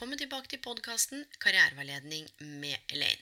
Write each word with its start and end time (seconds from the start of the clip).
Velkommen 0.00 0.16
tilbake 0.16 0.48
til 0.48 0.62
podkasten 0.64 1.26
Karriereveiledning 1.44 2.24
med 2.40 2.86
Elaine. 2.88 3.20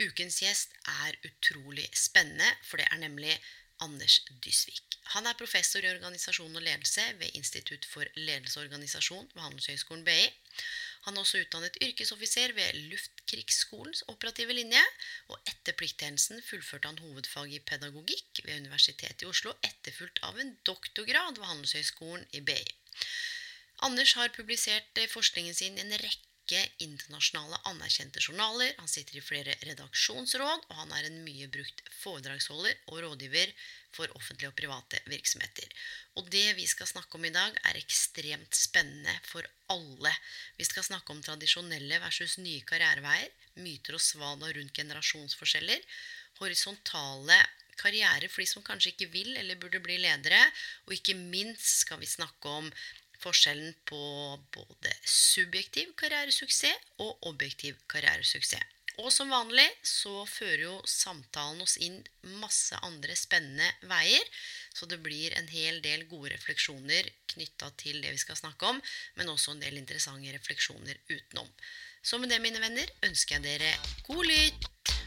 Ukens 0.00 0.38
gjest 0.40 0.70
er 0.88 1.18
utrolig 1.28 1.84
spennende, 1.92 2.46
for 2.64 2.80
det 2.80 2.86
er 2.88 3.02
nemlig 3.02 3.34
Anders 3.84 4.22
Dysvik. 4.40 4.96
Han 5.12 5.28
er 5.28 5.36
professor 5.36 5.84
i 5.84 5.90
organisasjon 5.90 6.56
og 6.56 6.64
ledelse 6.64 7.04
ved 7.20 7.36
Institutt 7.36 7.84
for 7.84 8.08
ledelse 8.16 8.56
og 8.56 8.64
organisasjon 8.70 9.28
ved 9.34 9.42
Handelshøyskolen 9.44 10.06
BI. 10.08 10.24
Han 11.04 11.20
er 11.20 11.26
også 11.26 11.42
utdannet 11.44 11.76
yrkesoffiser 11.84 12.56
ved 12.56 12.80
Luftkrigsskolens 12.94 14.06
operative 14.08 14.56
linje, 14.56 14.80
og 15.28 15.52
etter 15.52 15.76
plikttjenesten 15.76 16.40
fullførte 16.48 16.88
han 16.88 17.04
hovedfag 17.04 17.52
i 17.52 17.60
pedagogikk 17.68 18.46
ved 18.46 18.64
Universitetet 18.64 19.26
i 19.26 19.28
Oslo, 19.28 19.52
etterfulgt 19.60 20.24
av 20.24 20.40
en 20.40 20.56
doktorgrad 20.64 21.36
ved 21.36 21.52
Handelshøyskolen 21.52 22.24
i 22.32 22.40
BI. 22.40 22.64
Anders 23.84 24.14
har 24.16 24.32
publisert 24.32 24.96
eh, 24.96 25.10
forskningen 25.12 25.54
sin 25.54 25.76
i 25.76 25.82
en 25.82 25.92
rekke 26.00 26.60
internasjonale 26.80 27.58
anerkjente 27.68 28.22
journaler. 28.22 28.70
Han 28.78 28.88
sitter 28.88 29.18
i 29.18 29.24
flere 29.24 29.56
redaksjonsråd, 29.60 30.64
og 30.70 30.78
han 30.78 30.94
er 30.96 31.08
en 31.08 31.18
mye 31.26 31.50
brukt 31.52 31.82
foredragsholder 31.98 32.78
og 32.88 33.02
rådgiver 33.04 33.52
for 33.92 34.08
offentlige 34.16 34.48
og 34.48 34.56
private 34.56 35.02
virksomheter. 35.12 35.68
Og 36.16 36.30
det 36.32 36.46
vi 36.56 36.64
skal 36.70 36.88
snakke 36.94 37.20
om 37.20 37.28
i 37.28 37.34
dag, 37.34 37.60
er 37.68 37.80
ekstremt 37.80 38.56
spennende 38.56 39.18
for 39.28 39.44
alle. 39.74 40.14
Vi 40.56 40.64
skal 40.68 40.88
snakke 40.88 41.12
om 41.12 41.20
tradisjonelle 41.24 42.00
versus 42.06 42.38
nye 42.40 42.64
karriereveier, 42.64 43.28
myter 43.60 44.00
og 44.00 44.02
svada 44.02 44.48
rundt 44.56 44.74
generasjonsforskjeller, 44.80 45.84
horisontale 46.40 47.36
karrierer 47.76 48.30
for 48.30 48.40
de 48.40 48.48
som 48.48 48.64
kanskje 48.64 48.94
ikke 48.94 49.12
vil 49.12 49.34
eller 49.36 49.58
burde 49.60 49.82
bli 49.84 50.00
ledere, 50.00 50.40
og 50.86 50.96
ikke 50.96 51.18
minst 51.18 51.84
skal 51.84 52.00
vi 52.00 52.08
snakke 52.08 52.48
om 52.62 52.70
forskjellen 53.24 53.74
på 53.88 54.04
både 54.54 54.94
subjektiv 55.08 55.96
karrieresuksess 56.00 56.94
og 57.02 57.28
objektiv 57.32 57.80
karrieresuksess. 57.90 58.70
Og 59.02 59.10
som 59.10 59.32
vanlig 59.32 59.66
så 59.82 60.22
fører 60.30 60.60
jo 60.68 60.74
samtalen 60.86 61.64
oss 61.64 61.74
inn 61.82 61.96
masse 62.38 62.78
andre 62.86 63.16
spennende 63.18 63.66
veier, 63.90 64.22
så 64.74 64.86
det 64.86 65.00
blir 65.02 65.34
en 65.34 65.50
hel 65.50 65.80
del 65.82 66.06
gode 66.10 66.30
refleksjoner 66.36 67.10
knytta 67.34 67.72
til 67.80 67.98
det 68.04 68.14
vi 68.14 68.22
skal 68.22 68.38
snakke 68.38 68.70
om, 68.70 68.78
men 69.18 69.32
også 69.32 69.54
en 69.56 69.64
del 69.64 69.80
interessante 69.80 70.30
refleksjoner 70.36 71.00
utenom. 71.10 71.50
Så 72.04 72.20
med 72.22 72.30
det, 72.30 72.38
mine 72.44 72.62
venner, 72.62 72.86
ønsker 73.08 73.40
jeg 73.40 73.48
dere 73.48 73.74
god 74.06 74.30
lytt! 74.30 75.03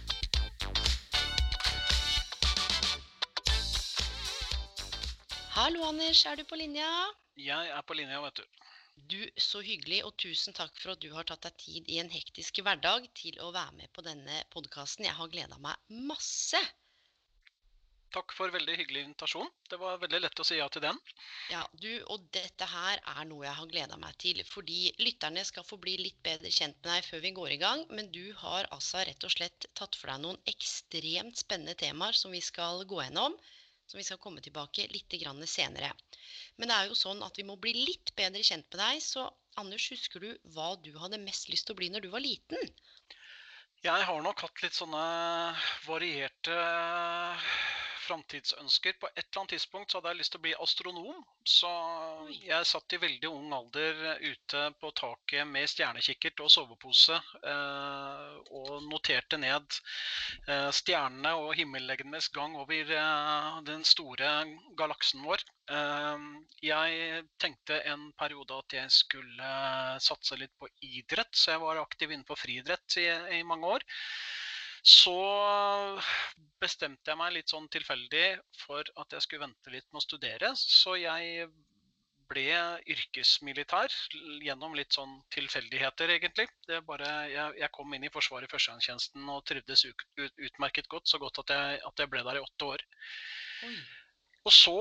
Hallo, 5.67 5.81
Anders. 5.83 6.21
Er 6.23 6.37
du 6.39 6.45
på 6.47 6.55
linja? 6.55 6.87
Jeg 7.35 7.71
er 7.75 7.81
på 7.83 7.95
linja, 7.99 8.21
vet 8.23 8.37
du. 8.39 8.67
Du, 9.11 9.17
så 9.35 9.59
hyggelig, 9.59 9.97
og 10.07 10.13
tusen 10.23 10.55
takk 10.55 10.77
for 10.79 10.93
at 10.93 11.01
du 11.03 11.09
har 11.11 11.27
tatt 11.27 11.43
deg 11.43 11.57
tid 11.59 11.89
i 11.91 11.97
en 11.99 12.11
hektisk 12.13 12.61
hverdag 12.63 13.09
til 13.19 13.35
å 13.43 13.49
være 13.51 13.75
med 13.81 13.91
på 13.91 14.05
denne 14.05 14.37
podkasten. 14.53 15.03
Jeg 15.09 15.17
har 15.17 15.33
gleda 15.33 15.59
meg 15.65 15.91
masse. 16.07 16.61
Takk 18.15 18.31
for 18.37 18.55
veldig 18.55 18.77
hyggelig 18.79 19.03
invitasjon. 19.09 19.51
Det 19.67 19.81
var 19.81 19.99
veldig 20.05 20.23
lett 20.23 20.39
å 20.39 20.47
si 20.47 20.61
ja 20.61 20.69
til 20.71 20.85
den. 20.87 21.03
Ja, 21.51 21.65
du, 21.83 21.91
og 22.15 22.31
dette 22.39 22.71
her 22.77 23.03
er 23.17 23.27
noe 23.27 23.43
jeg 23.49 23.59
har 23.59 23.71
gleda 23.75 23.99
meg 23.99 24.15
til, 24.23 24.39
fordi 24.47 24.95
lytterne 25.03 25.43
skal 25.51 25.67
få 25.67 25.81
bli 25.83 25.97
litt 26.05 26.23
bedre 26.23 26.47
kjent 26.61 26.79
med 26.79 26.93
deg 26.93 27.11
før 27.11 27.27
vi 27.27 27.35
går 27.43 27.57
i 27.57 27.61
gang. 27.67 27.83
Men 27.91 28.07
du 28.15 28.23
har 28.39 28.71
altså 28.71 29.03
rett 29.03 29.27
og 29.27 29.35
slett 29.35 29.67
tatt 29.75 29.99
for 29.99 30.15
deg 30.15 30.23
noen 30.23 30.39
ekstremt 30.47 31.43
spennende 31.43 31.75
temaer 31.83 32.15
som 32.15 32.31
vi 32.31 32.45
skal 32.53 32.87
gå 32.87 33.03
gjennom. 33.03 33.35
Som 33.87 34.01
vi 34.01 34.03
skal 34.03 34.19
komme 34.19 34.43
tilbake 34.43 34.87
litt 34.91 35.15
senere. 35.47 35.93
Men 36.57 36.69
det 36.69 36.75
er 36.75 36.87
jo 36.89 36.95
sånn 36.99 37.23
at 37.23 37.37
vi 37.39 37.45
må 37.47 37.55
bli 37.55 37.73
litt 37.73 38.13
bedre 38.15 38.43
kjent 38.43 38.67
med 38.71 38.81
deg. 38.83 39.01
Så 39.03 39.29
Anders, 39.57 39.89
husker 39.89 40.19
du 40.21 40.29
hva 40.53 40.75
du 40.83 40.91
hadde 40.99 41.17
mest 41.23 41.49
lyst 41.49 41.65
til 41.67 41.73
å 41.73 41.79
bli 41.79 41.89
når 41.89 42.03
du 42.05 42.09
var 42.13 42.21
liten? 42.21 42.59
Jeg 43.85 44.03
har 44.09 44.21
nok 44.25 44.41
hatt 44.43 44.61
litt 44.63 44.75
sånne 44.75 45.01
varierte 45.85 46.57
framtidsønsker. 48.07 48.97
På 49.01 49.09
et 49.13 49.23
eller 49.23 49.41
annet 49.41 49.53
tidspunkt 49.55 49.91
så 49.91 49.99
hadde 49.99 50.13
jeg 50.13 50.21
lyst 50.21 50.33
til 50.33 50.41
å 50.41 50.45
bli 50.45 50.53
astronom. 50.65 51.19
Så 51.47 51.71
jeg 52.35 52.67
satt 52.67 52.95
i 52.95 53.01
veldig 53.01 53.31
ung 53.31 53.53
alder 53.55 54.01
ute 54.23 54.63
på 54.81 54.91
taket 54.97 55.47
med 55.47 55.69
stjernekikkert 55.71 56.43
og 56.43 56.51
sovepose 56.51 57.17
eh, 57.17 58.33
og 58.59 58.87
noterte 58.87 59.39
ned 59.39 59.79
eh, 60.47 60.69
stjernene 60.75 61.35
og 61.39 61.53
himmellegemenes 61.59 62.31
gang 62.35 62.57
over 62.59 62.95
eh, 62.97 63.61
den 63.67 63.85
store 63.87 64.31
galaksen 64.79 65.23
vår. 65.27 65.45
Eh, 65.71 66.27
jeg 66.67 67.23
tenkte 67.43 67.79
en 67.91 68.09
periode 68.19 68.59
at 68.63 68.79
jeg 68.81 68.97
skulle 68.97 69.53
satse 70.03 70.39
litt 70.39 70.55
på 70.59 70.69
idrett, 70.83 71.31
så 71.35 71.55
jeg 71.55 71.63
var 71.63 71.83
aktiv 71.83 72.11
innenfor 72.11 72.39
friidrett 72.39 72.99
i, 73.01 73.07
i 73.39 73.43
mange 73.47 73.77
år. 73.77 73.87
Så 74.87 75.17
bestemte 76.61 77.11
jeg 77.11 77.19
meg 77.19 77.33
litt 77.35 77.51
sånn 77.51 77.67
tilfeldig 77.73 78.27
for 78.63 78.87
at 79.01 79.13
jeg 79.13 79.25
skulle 79.25 79.47
vente 79.47 79.73
litt 79.73 79.87
med 79.91 79.99
å 79.99 80.05
studere. 80.05 80.51
Så 80.55 80.95
jeg 81.01 81.49
ble 82.27 82.45
yrkesmilitær 82.91 83.93
gjennom 84.43 84.75
litt 84.75 84.95
sånn 84.95 85.13
tilfeldigheter, 85.35 86.11
egentlig. 86.15 86.47
Bare, 86.87 87.11
jeg, 87.31 87.59
jeg, 87.61 87.71
kom 87.75 87.93
inn 87.95 88.07
i 88.07 88.11
Forsvaret 88.13 88.47
i 88.47 88.51
førstegangstjenesten 88.51 89.29
og 89.31 89.45
trivdes 89.47 89.85
ut, 89.87 90.07
utmerket 90.49 90.89
godt. 90.91 91.11
Så 91.11 91.19
godt 91.23 91.43
at 91.43 91.55
jeg, 91.55 91.79
at 91.87 92.03
jeg 92.03 92.11
ble 92.11 92.23
der 92.27 92.39
i 92.39 92.43
åtte 92.43 92.73
år. 92.75 92.83
Oi. 93.67 93.77
Og 94.47 94.53
så, 94.53 94.73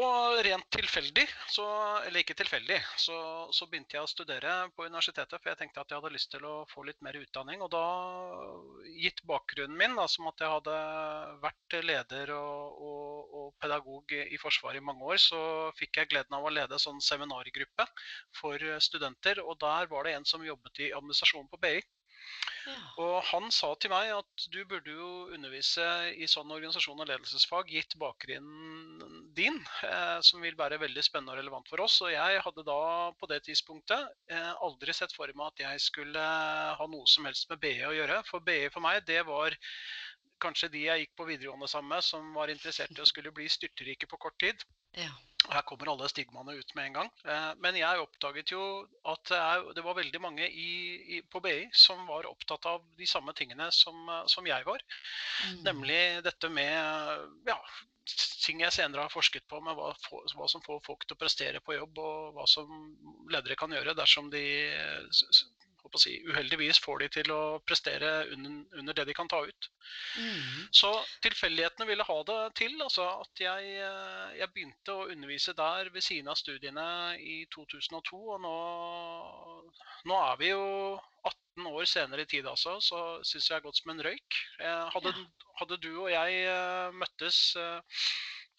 rent 0.47 0.67
tilfeldig, 0.71 1.25
så, 1.51 1.65
eller 2.07 2.23
ikke 2.23 2.37
tilfeldig, 2.39 2.77
så, 3.03 3.17
så, 3.51 3.67
begynte 3.67 3.97
jeg 3.97 4.07
å 4.07 4.11
studere 4.11 4.53
på 4.77 4.87
universitetet. 4.87 5.41
For 5.41 5.51
jeg 5.51 5.59
tenkte 5.59 5.83
at 5.83 5.91
jeg 5.91 5.99
hadde 5.99 6.13
lyst 6.15 6.31
til 6.31 6.47
å 6.47 6.53
få 6.71 6.85
litt 6.87 7.01
mer 7.03 7.19
utdanning. 7.19 7.65
Og 7.67 7.73
da, 7.73 7.83
gitt 9.03 9.25
bakgrunnen 9.27 9.75
min, 9.81 9.97
da, 9.99 10.07
som 10.13 10.29
at 10.31 10.45
jeg 10.45 10.53
hadde 10.53 10.77
vært 11.43 11.79
leder 11.89 12.35
og, 12.37 12.79
og, 12.91 13.35
og, 13.41 13.51
pedagog 13.63 14.15
i 14.21 14.39
Forsvaret 14.39 14.79
i 14.79 14.87
mange 14.87 15.03
år, 15.09 15.19
så 15.25 15.43
fikk 15.81 15.99
jeg 15.99 16.13
gleden 16.15 16.39
av 16.39 16.47
å 16.47 16.55
lede 16.55 16.79
en 16.79 16.87
sånn 16.87 17.03
seminargruppe 17.03 17.89
for 18.39 18.71
studenter. 18.87 19.43
Og 19.43 19.59
der 19.67 19.91
var 19.91 20.07
det 20.07 20.15
en 20.15 20.31
som 20.31 20.47
jobbet 20.47 20.85
i 20.87 20.93
administrasjonen 20.95 21.51
på 21.51 21.63
BI. 21.67 21.81
Og 23.03 23.17
han 23.31 23.51
sa 23.55 23.73
til 23.81 23.93
meg 23.93 24.11
at 24.15 24.47
du 24.53 24.59
burde 24.69 24.93
jo 24.93 25.11
undervise 25.37 25.85
i 26.17 26.29
sånn 26.31 26.51
organisasjon 26.51 27.03
og 27.03 27.09
ledelsesfag, 27.11 27.71
gitt 27.75 27.97
bakgrunnen 28.01 29.27
din, 29.37 29.59
eh, 29.87 30.19
som 30.25 30.43
vil 30.45 30.57
være 30.59 30.81
veldig 30.83 31.05
spennende 31.05 31.35
og 31.35 31.41
relevant 31.41 31.71
for 31.71 31.85
oss. 31.85 31.99
Og 32.05 32.13
jeg 32.15 32.43
hadde 32.47 32.67
da 32.67 32.81
på 33.21 33.29
det 33.31 33.43
tidspunktet 33.49 34.33
eh, 34.33 34.53
aldri 34.65 34.97
sett 34.97 35.15
for 35.17 35.31
meg 35.37 35.53
at 35.53 35.65
jeg 35.67 35.85
skulle 35.89 36.27
ha 36.81 36.91
noe 36.91 37.07
som 37.11 37.29
helst 37.29 37.51
med 37.53 37.63
BE 37.63 37.77
å 37.89 37.95
gjøre. 37.97 38.23
For 38.31 38.45
BE 38.45 38.71
for 38.75 38.85
meg, 38.85 39.03
det 39.09 39.23
var 39.29 39.55
kanskje 40.43 40.71
de 40.73 40.83
jeg 40.87 41.05
gikk 41.05 41.15
på 41.19 41.29
videregående 41.29 41.69
sammen 41.71 41.95
med, 41.95 42.05
som 42.05 42.29
var 42.37 42.53
interessert 42.53 42.93
i 42.97 43.03
å 43.03 43.09
skulle 43.09 43.35
bli 43.35 43.49
styrterike 43.51 44.09
på 44.11 44.21
kort 44.21 44.39
tid. 44.43 44.67
Ja. 44.97 45.11
Her 45.47 45.63
kommer 45.69 45.93
alle 45.93 46.09
stigmaene 46.11 46.57
ut 46.59 46.73
med 46.75 46.89
en 46.89 46.97
gang. 46.97 47.11
Eh, 47.29 47.51
men 47.63 47.77
jeg 47.79 48.03
oppdaget 48.03 48.51
jo 48.51 48.63
at 49.07 49.35
det 49.77 49.85
var 49.87 49.99
veldig 49.99 50.21
mange 50.23 50.49
i, 50.49 50.71
i, 51.17 51.21
på 51.23 51.43
BI 51.45 51.69
som 51.77 52.03
var 52.09 52.27
opptatt 52.27 52.67
av 52.67 52.87
de 52.99 53.07
samme 53.07 53.35
tingene 53.39 53.69
som, 53.75 54.09
som 54.33 54.49
jeg 54.49 54.67
var. 54.67 54.83
Mm. 55.47 55.61
Nemlig 55.69 56.01
dette 56.27 56.51
med 56.51 57.47
ja, 57.47 57.61
ting 58.45 58.63
jeg 58.63 58.75
senere 58.75 59.07
har 59.07 59.13
forsket 59.13 59.47
på 59.51 59.61
med 59.65 59.77
hva, 59.77 59.91
hva, 60.11 60.49
som 60.51 60.63
får 60.65 60.83
folk 60.87 61.07
til 61.07 61.17
å 61.17 61.21
prestere 61.21 61.63
på 61.65 61.77
jobb, 61.77 61.99
og 61.99 62.37
hva 62.37 62.47
som 62.51 62.71
ledere 63.33 63.59
kan 63.59 63.73
gjøre 63.75 63.97
dersom 63.99 64.31
de 64.33 64.45
si, 66.01 66.17
uheldigvis 66.29 66.81
får 66.83 67.03
de 67.03 67.09
til 67.19 67.33
å 67.35 67.41
prestere 67.67 68.13
under, 68.35 68.59
under 68.81 68.97
det 68.97 69.07
de 69.09 69.17
kan 69.17 69.31
ta 69.31 69.43
ut. 69.47 69.69
Mm. 70.19 70.67
Så 70.75 70.91
tilfeldighetene 71.25 71.89
ville 71.89 72.07
ha 72.07 72.19
det 72.31 72.39
til. 72.61 72.77
Altså 72.83 73.07
at 73.11 73.43
jeg, 73.43 73.73
eh, 73.87 74.37
jeg, 74.41 74.53
begynte 74.55 74.95
å 74.95 75.09
undervise 75.13 75.57
der 75.57 75.91
ved 75.95 76.05
siden 76.05 76.31
av 76.33 76.39
studiene 76.41 76.87
i 77.21 77.43
2002. 77.55 78.23
Og 78.37 78.41
nå, 78.45 78.57
nå 80.11 80.23
er 80.23 80.41
vi 80.43 80.53
jo 80.53 80.65
18 81.27 81.69
år 81.73 81.91
senere 81.91 82.27
i 82.27 82.31
tid 82.31 82.47
altså, 82.47 82.77
så 82.85 83.03
syns 83.25 83.49
jeg 83.49 83.57
det 83.57 83.59
har 83.61 83.67
gått 83.67 83.81
som 83.83 83.93
en 83.95 84.07
røyk. 84.07 84.41
Hadde, 84.95 85.13
ja. 85.13 85.51
hadde 85.63 85.83
du 85.83 85.93
og 85.95 86.11
jeg 86.13 86.49
møttes 86.97 87.41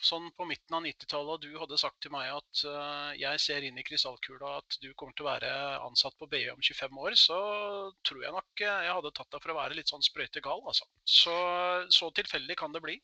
sånn 0.03 0.29
på 0.37 0.45
midten 0.45 0.77
av 0.77 0.83
90-tallet 0.85 1.33
og 1.33 1.43
du 1.43 1.57
hadde 1.57 1.79
sagt 1.81 1.99
til 2.03 2.13
meg 2.13 2.29
at 2.29 2.61
uh, 2.69 3.11
jeg 3.17 3.41
ser 3.41 3.65
inn 3.65 3.79
i 3.79 3.85
krystallkula 3.85 4.57
at 4.59 4.77
du 4.83 4.91
kommer 4.93 5.15
til 5.17 5.25
å 5.25 5.29
være 5.31 5.51
ansatt 5.87 6.17
på 6.19 6.29
BI 6.29 6.43
om 6.53 6.61
25 6.61 6.99
år, 7.01 7.17
så 7.17 7.37
tror 8.05 8.21
jeg 8.23 8.35
nok 8.35 8.63
uh, 8.63 8.83
jeg 8.85 8.95
hadde 8.99 9.13
tatt 9.17 9.31
deg 9.33 9.43
for 9.43 9.53
å 9.53 9.57
være 9.57 9.77
litt 9.79 9.91
sånn 9.91 10.05
sprøytegal, 10.05 10.61
altså. 10.69 10.85
Så, 11.07 11.33
så 11.93 12.09
tilfeldig 12.15 12.57
kan 12.59 12.73
det 12.75 12.83
bli. 12.83 12.97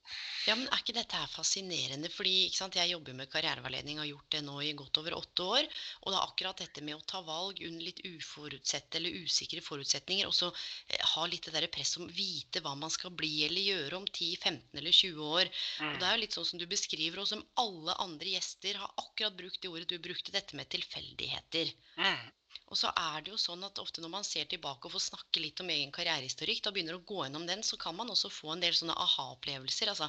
Ja, 0.50 0.58
men 0.60 0.68
er 0.68 0.84
ikke 0.84 0.98
dette 0.98 1.18
her 1.18 1.32
fascinerende? 1.32 2.12
Fordi 2.14 2.50
sant, 2.54 2.78
jeg 2.78 2.94
jobber 2.94 3.18
med 3.18 3.32
karriereveiledning 3.32 3.98
og 3.98 4.04
har 4.04 4.12
gjort 4.12 4.36
det 4.36 4.44
nå 4.46 4.58
i 4.62 4.74
godt 4.78 5.02
over 5.02 5.18
åtte 5.18 5.48
år. 5.58 5.70
Og 6.04 6.12
det 6.12 6.18
er 6.20 6.28
akkurat 6.28 6.64
dette 6.66 6.84
med 6.86 6.98
å 6.98 7.06
ta 7.10 7.24
valg 7.26 7.62
under 7.64 7.88
litt 7.88 8.04
uforutsette 8.06 9.00
eller 9.00 9.24
usikre 9.24 9.64
forutsetninger, 9.64 10.28
og 10.28 10.36
så 10.36 10.52
eh, 10.52 11.00
ha 11.14 11.26
litt 11.32 11.48
det 11.48 11.56
der 11.56 11.70
press 11.74 11.96
om 11.98 12.10
vite 12.12 12.62
hva 12.64 12.76
man 12.78 12.92
skal 12.94 13.16
bli 13.16 13.46
eller 13.48 13.64
gjøre 13.64 14.02
om 14.02 14.08
10, 14.10 14.36
15 14.44 14.82
eller 14.82 15.00
20 15.00 15.34
år. 15.40 15.54
Mm. 15.80 15.94
Og 15.94 16.02
det 16.02 16.10
er 16.10 16.18
jo 16.18 16.24
litt 16.26 16.38
sånn 16.38 16.50
som 16.52 16.62
du 16.62 16.68
beskriver 16.70 16.83
beskriver, 16.84 17.24
og 17.24 17.32
som 17.32 17.44
alle 17.64 17.98
andre 18.04 18.36
gjester 18.36 18.84
har 18.84 18.96
akkurat 19.02 19.36
brukt 19.40 19.62
det 19.64 19.72
ordet 19.72 19.90
du 19.90 20.00
brukte, 20.04 20.36
dette 20.36 20.60
med 20.60 20.70
tilfeldigheter. 20.74 21.72
Mm. 21.98 22.32
Og 22.74 22.78
så 22.78 22.90
er 22.98 23.22
det 23.22 23.30
jo 23.30 23.38
sånn 23.38 23.64
at 23.68 23.80
ofte 23.82 24.02
når 24.02 24.12
man 24.14 24.26
ser 24.26 24.48
tilbake 24.50 24.88
og 24.88 24.94
får 24.96 25.04
snakke 25.06 25.42
litt 25.44 25.62
om 25.62 25.70
egen 25.70 25.92
karrierehistorikk, 25.94 26.62
da 26.66 26.72
begynner 26.74 26.98
å 26.98 27.04
gå 27.06 27.20
gjennom 27.20 27.46
den, 27.50 27.62
så 27.66 27.78
kan 27.82 27.96
man 27.98 28.10
også 28.14 28.32
få 28.34 28.54
en 28.54 28.64
del 28.64 28.74
sånne 28.78 28.96
aha-opplevelser. 29.04 29.92
Altså, 29.92 30.08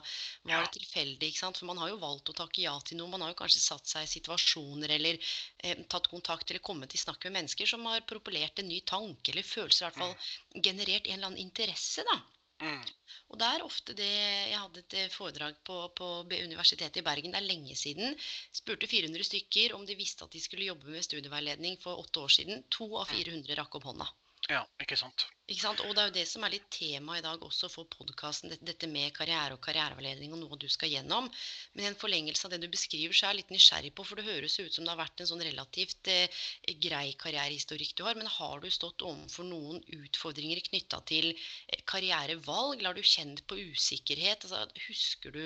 var 0.49 0.65
det 0.65 0.73
tilfeldig? 0.79 1.29
ikke 1.29 1.43
sant? 1.43 1.61
For 1.61 1.69
man 1.69 1.81
har 1.82 1.93
jo 1.93 2.00
valgt 2.00 2.32
å 2.32 2.37
takke 2.41 2.65
ja 2.65 2.75
til 2.81 3.00
noe. 3.00 3.12
Man 3.12 3.25
har 3.25 3.35
jo 3.35 3.38
kanskje 3.43 3.65
satt 3.65 3.91
seg 3.91 4.06
i 4.06 4.12
situasjoner 4.15 4.97
eller 4.97 5.20
eh, 5.61 5.85
tatt 5.93 6.09
kontakt 6.12 6.50
eller 6.50 6.65
kommet 6.65 6.97
i 6.97 7.00
snakk 7.00 7.29
med 7.29 7.38
mennesker 7.41 7.69
som 7.69 7.85
har 7.91 8.06
propellert 8.09 8.61
en 8.62 8.70
ny 8.73 8.81
tanke 8.88 9.35
eller 9.35 9.44
følelser, 9.44 9.85
i 9.85 9.88
hvert 9.91 10.00
fall 10.00 10.17
mm. 10.17 10.65
generert 10.69 11.11
en 11.11 11.19
eller 11.19 11.32
annen 11.32 11.44
interesse, 11.44 12.06
da. 12.09 12.20
Mm. 12.65 12.85
Og 13.33 13.39
det 13.41 13.47
er 13.51 13.65
ofte 13.67 13.95
det 13.99 14.09
Jeg 14.09 14.59
hadde 14.61 14.83
et 14.83 14.97
eh, 15.01 15.13
foredrag 15.13 15.57
på, 15.69 15.77
på, 15.99 16.11
Universitetet 16.25 17.01
i 17.01 17.07
Bergen, 17.07 17.35
det 17.35 17.41
er 17.41 17.49
lenge 17.49 17.77
siden. 17.77 18.17
Spurte 18.55 18.89
400 18.91 19.27
stykker 19.31 19.75
om 19.77 19.87
de 19.89 19.99
visste 19.99 20.25
at 20.27 20.33
de 20.35 20.43
skulle 20.43 20.69
jobbe 20.71 20.93
med 20.93 21.07
studieveiledning 21.07 21.81
for 21.83 22.01
åtte 22.05 22.25
år 22.25 22.37
siden. 22.39 22.65
To 22.79 22.89
av 23.03 23.11
400 23.13 23.59
rakk 23.61 23.81
opp 23.81 23.89
hånda. 23.91 24.09
Ja, 24.52 24.61
ikke 24.82 24.96
sant. 25.00 25.23
Ikke 25.49 25.62
sant? 25.62 25.81
Og 25.85 25.94
det 25.96 26.00
er 26.02 26.08
jo 26.11 26.14
det 26.19 26.25
som 26.29 26.43
er 26.44 26.52
litt 26.52 26.67
tema 26.73 27.14
i 27.17 27.23
dag 27.25 27.41
også 27.46 27.69
for 27.73 27.88
podkasten, 27.88 28.52
dette 28.69 28.88
med 28.93 29.14
karriere 29.17 29.56
og 29.56 29.62
karriereveiledning 29.64 30.35
og 30.37 30.43
noe 30.43 30.58
du 30.61 30.67
skal 30.73 30.91
gjennom. 30.93 31.31
Men 31.73 31.85
i 31.85 31.88
en 31.88 31.96
forlengelse 32.00 32.44
av 32.44 32.52
det 32.52 32.58
du 32.61 32.67
beskriver, 32.73 33.17
så 33.17 33.26
er 33.26 33.32
jeg 33.32 33.38
litt 33.38 33.55
nysgjerrig 33.55 33.94
på, 33.96 34.05
for 34.05 34.20
det 34.20 34.26
høres 34.26 34.58
ut 34.61 34.76
som 34.76 34.85
det 34.85 34.93
har 34.93 35.00
vært 35.00 35.23
en 35.25 35.31
sånn 35.31 35.44
relativt 35.49 36.11
eh, 36.12 36.43
grei 36.87 37.06
karrierehistorikk 37.25 37.94
du 37.96 38.05
har. 38.05 38.20
Men 38.20 38.29
har 38.37 38.61
du 38.61 38.69
stått 38.73 39.05
overfor 39.05 39.49
noen 39.49 39.81
utfordringer 39.96 40.61
knytta 40.69 41.00
til 41.08 41.31
eh, 41.32 41.81
karrierevalg? 41.88 42.76
Eller 42.76 42.93
har 42.93 43.00
du 43.00 43.12
kjent 43.14 43.41
på 43.49 43.61
usikkerhet? 43.73 44.44
Altså, 44.44 44.67
husker 44.91 45.32
du 45.32 45.44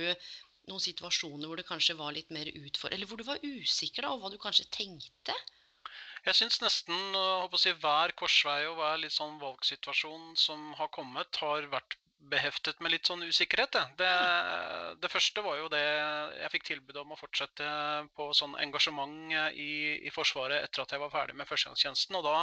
noen 0.68 0.82
situasjoner 0.82 1.46
hvor 1.46 1.62
det 1.62 1.68
kanskje 1.70 1.98
var 2.02 2.18
litt 2.18 2.34
mer 2.34 2.50
utfor... 2.50 2.90
Eller 2.90 3.06
hvor 3.06 3.22
du 3.22 3.26
var 3.30 3.46
usikker, 3.46 4.02
da, 4.02 4.10
og 4.10 4.26
hva 4.26 4.34
du 4.34 4.42
kanskje 4.42 4.66
tenkte? 4.74 5.38
Jeg 6.28 6.36
syns 6.36 6.58
nesten 6.60 7.14
si, 7.56 7.72
hver 7.80 8.12
korsvei 8.20 8.58
og 8.68 8.76
hver 8.76 8.98
litt 9.00 9.14
sånn 9.14 9.38
valgsituasjon 9.40 10.34
som 10.36 10.74
har 10.76 10.90
kommet, 10.92 11.40
har 11.40 11.64
vært 11.72 11.96
beheftet 12.28 12.82
med 12.84 12.92
litt 12.92 13.08
sånn 13.08 13.24
usikkerhet. 13.24 13.78
Det, 13.96 14.10
det, 15.00 15.10
første 15.12 15.44
var 15.46 15.56
jo 15.60 15.70
det 15.72 15.80
jeg 15.80 16.52
fikk 16.52 16.66
tilbud 16.68 16.98
om 17.00 17.14
å 17.14 17.18
fortsette 17.20 17.70
på 18.18 18.28
sånn 18.36 18.58
engasjement 18.60 19.32
i, 19.54 19.70
i 20.04 20.12
Forsvaret 20.12 20.66
etter 20.66 20.84
at 20.84 20.92
jeg 20.92 21.02
var 21.04 21.14
ferdig 21.14 21.38
med 21.38 21.48
førstegangstjenesten. 21.48 22.18
Og 22.20 22.26
da 22.26 22.36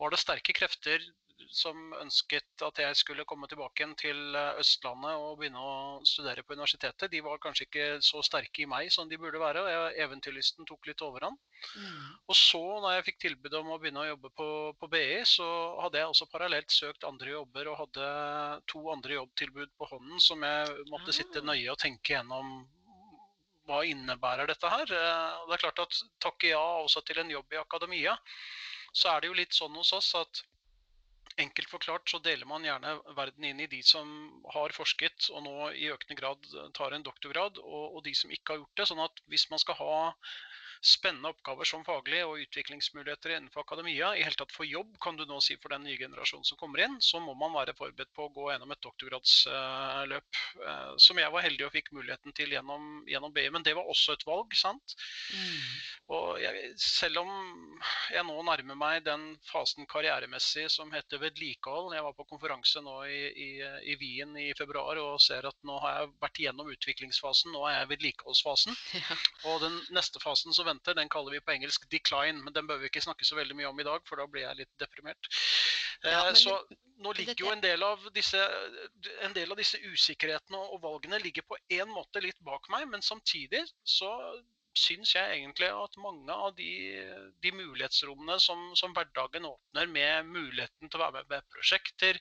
var 0.00 0.12
det 0.12 0.20
sterke 0.22 0.54
krefter 0.56 1.04
som 1.52 1.92
ønsket 2.00 2.62
at 2.64 2.80
jeg 2.80 2.96
skulle 2.96 3.24
komme 3.28 3.48
tilbake 3.50 3.82
igjen 3.82 3.94
til 3.98 4.36
eh, 4.38 4.58
Østlandet 4.60 5.20
og 5.20 5.38
begynne 5.40 5.60
å 5.60 5.74
studere 6.06 6.44
på 6.46 6.56
universitetet. 6.56 7.10
De 7.12 7.22
var 7.24 7.40
kanskje 7.42 7.66
ikke 7.66 7.86
så 8.04 8.22
sterke 8.24 8.64
i 8.64 8.68
meg 8.68 8.92
som 8.94 9.08
de 9.10 9.18
burde 9.20 9.40
være. 9.42 9.62
og 9.62 9.98
Eventyrlysten 10.04 10.68
tok 10.68 10.88
litt 10.88 11.02
overhånd. 11.04 11.38
Mm. 11.76 12.12
Og 12.30 12.38
så, 12.38 12.62
når 12.84 12.96
jeg 12.96 13.06
fikk 13.10 13.20
tilbud 13.26 13.56
om 13.60 13.72
å 13.74 13.80
begynne 13.82 14.04
å 14.04 14.10
jobbe 14.12 14.32
på, 14.38 14.48
på, 14.78 14.90
BI, 14.92 15.22
så 15.28 15.48
hadde 15.82 16.00
jeg 16.00 16.12
også 16.12 16.30
parallelt 16.32 16.74
søkt 16.74 17.08
andre 17.08 17.34
jobber 17.34 17.72
og 17.72 17.80
hadde 17.84 18.12
to 18.72 18.84
andre 18.94 19.18
jobbtilbud 19.18 19.74
på 19.78 19.90
hånden 19.92 20.22
som 20.22 20.46
jeg 20.46 20.86
måtte 20.92 21.16
sitte 21.16 21.42
ah. 21.42 21.50
nøye 21.52 21.68
og 21.72 21.80
tenke 21.82 22.16
gjennom 22.16 22.62
hva 23.68 23.84
innebærer 23.86 24.48
dette 24.50 24.68
her? 24.72 24.88
Eh, 24.90 25.46
det 25.48 25.56
er 25.56 25.64
klart 25.66 25.84
at 25.84 26.02
Takke 26.22 26.50
ja 26.54 26.64
også 26.82 27.04
til 27.06 27.22
en 27.22 27.30
jobb 27.30 27.54
i 27.54 27.60
akademia, 27.60 28.16
så 28.92 29.12
er 29.12 29.22
det 29.22 29.30
jo 29.30 29.38
litt 29.40 29.56
sånn 29.56 29.76
hos 29.78 29.92
oss 29.96 30.14
at 30.20 30.42
Enkelt 31.40 31.70
forklart 31.72 32.10
så 32.10 32.18
deler 32.20 32.44
man 32.44 32.64
gjerne 32.66 32.90
verden 33.16 33.46
inn 33.48 33.60
i 33.64 33.68
de 33.70 33.78
som 33.86 34.08
har 34.52 34.74
forsket 34.76 35.30
og 35.32 35.46
nå 35.46 35.54
i 35.80 35.86
økende 35.88 36.16
grad 36.18 36.48
tar 36.76 36.92
en 36.92 37.06
doktorgrad, 37.06 37.56
og, 37.62 37.96
og 37.96 38.02
de 38.04 38.12
som 38.16 38.30
ikke 38.34 38.52
har 38.52 38.60
gjort 38.60 38.80
det. 38.80 38.86
Sånn 38.90 39.00
at 39.00 39.22
hvis 39.32 39.46
man 39.48 39.62
skal 39.62 39.78
ha 39.78 39.94
spennende 40.82 41.30
oppgaver 41.30 41.68
som 41.68 41.84
faglig 41.86 42.24
og 42.26 42.40
utviklingsmuligheter 42.42 43.36
innenfor 43.36 43.62
akademia, 43.62 44.12
i 44.16 44.24
hele 44.26 44.38
tatt 44.38 44.52
for 44.54 44.66
jobb, 44.66 44.96
kan 45.02 45.16
du 45.16 45.24
nå 45.28 45.38
si 45.44 45.54
for 45.62 45.74
den 45.74 45.86
nye 45.86 45.98
generasjonen 46.00 46.46
som 46.46 46.58
kommer 46.58 46.82
inn, 46.82 46.96
så 47.00 47.20
må 47.22 47.36
man 47.38 47.54
være 47.54 47.76
forberedt 47.78 48.10
på 48.16 48.26
å 48.26 48.32
gå 48.34 48.48
gjennom 48.50 48.74
et 48.74 48.82
doktorgradsløp. 48.82 50.40
Eh, 50.66 50.92
som 51.06 51.20
jeg 51.22 51.32
var 51.34 51.46
heldig 51.46 51.68
og 51.68 51.74
fikk 51.76 51.92
muligheten 51.94 52.34
til 52.36 52.56
gjennom, 52.56 53.04
gjennom 53.06 53.34
BI. 53.34 53.46
Men 53.54 53.66
det 53.66 53.76
var 53.78 53.88
også 53.90 54.16
et 54.16 54.26
valg, 54.26 54.56
sant. 54.58 54.96
Mm. 55.30 55.60
Og 56.18 56.42
jeg, 56.42 56.72
selv 56.82 57.22
om 57.22 57.30
jeg 58.12 58.26
nå 58.26 58.36
nærmer 58.48 58.78
meg 58.78 59.04
den 59.06 59.28
fasen 59.46 59.86
karrieremessig 59.88 60.66
som 60.72 60.90
heter 60.92 61.20
vedlikehold 61.22 61.94
Jeg 61.94 62.04
var 62.04 62.14
på 62.16 62.26
konferanse 62.28 62.82
nå 62.84 62.96
i, 63.06 63.20
i, 63.30 63.48
i 63.92 63.96
Wien 64.00 64.34
i 64.40 64.50
februar 64.58 64.98
og 65.00 65.20
ser 65.22 65.46
at 65.48 65.56
nå 65.66 65.78
har 65.84 66.00
jeg 66.00 66.10
vært 66.24 66.42
gjennom 66.42 66.70
utviklingsfasen, 66.74 67.54
nå 67.54 67.64
er 67.68 67.78
jeg 67.78 67.88
i 67.88 67.92
vedlikeholdsfasen. 67.94 68.78
Ja. 69.02 69.16
Og 69.50 69.62
den 69.64 69.74
neste 69.96 70.20
fasen 70.22 70.54
så 70.54 70.62
venter, 70.72 70.96
den 70.98 71.10
kaller 71.12 71.36
vi 71.36 71.44
på 71.44 71.54
engelsk 71.54 71.86
'decline'. 71.92 72.42
Men 72.44 72.56
den 72.56 72.68
bør 72.68 72.80
vi 72.82 72.90
ikke 72.90 73.04
snakke 73.04 73.28
så 73.28 73.38
veldig 73.38 73.56
mye 73.58 73.70
om 73.70 73.80
i 73.80 73.86
dag, 73.88 74.00
for 74.08 74.20
da 74.20 74.26
blir 74.26 74.46
jeg 74.46 74.62
litt 74.62 74.72
deprimert. 74.80 75.30
Ja, 76.02 76.24
men, 76.26 76.36
så 76.36 76.56
nå 77.02 77.12
ligger 77.18 77.38
jo 77.38 77.52
en 77.52 77.62
del 77.62 77.82
av 77.86 78.08
disse, 78.14 78.40
en 79.22 79.36
del 79.36 79.52
av 79.52 79.60
disse 79.60 79.78
usikkerhetene 79.78 80.58
og 80.58 80.82
valgene 80.82 81.20
ligger 81.22 81.46
på 81.46 81.58
en 81.78 81.92
måte 81.92 82.22
litt 82.24 82.40
bak 82.42 82.66
meg, 82.74 82.88
men 82.90 83.04
samtidig 83.06 83.62
så 83.86 84.10
syns 84.78 85.12
jeg 85.14 85.36
egentlig 85.36 85.68
at 85.68 85.96
mange 86.00 86.32
av 86.32 86.54
de, 86.56 86.70
de 87.44 87.52
mulighetsrommene 87.54 88.38
som, 88.40 88.70
som, 88.78 88.94
hverdagen 88.96 89.46
åpner, 89.48 89.90
med 89.92 90.30
muligheten 90.32 90.88
til 90.88 90.98
å 90.98 91.04
være 91.04 91.20
med 91.20 91.30
med 91.32 91.48
prosjekter, 91.52 92.18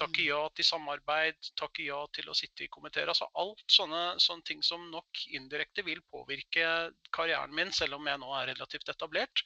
takke 0.00 0.22
mm. 0.22 0.26
ja 0.28 0.40
til 0.56 0.68
samarbeid, 0.68 1.50
takke 1.60 1.86
ja 1.86 2.00
til 2.16 2.28
å 2.28 2.36
sitte 2.36 2.66
i 2.66 2.70
komiteer 2.72 3.10
altså 3.10 3.28
Alt 3.40 3.64
sånne, 3.72 4.02
sånne, 4.22 4.46
ting 4.48 4.62
som 4.64 4.84
nok 4.92 5.24
indirekte 5.36 5.84
vil 5.86 6.00
påvirke 6.12 6.68
karrieren 7.14 7.54
min, 7.56 7.72
selv 7.74 7.98
om 7.98 8.08
jeg 8.08 8.20
nå 8.20 8.32
er 8.38 8.50
relativt 8.52 8.92
etablert, 8.92 9.44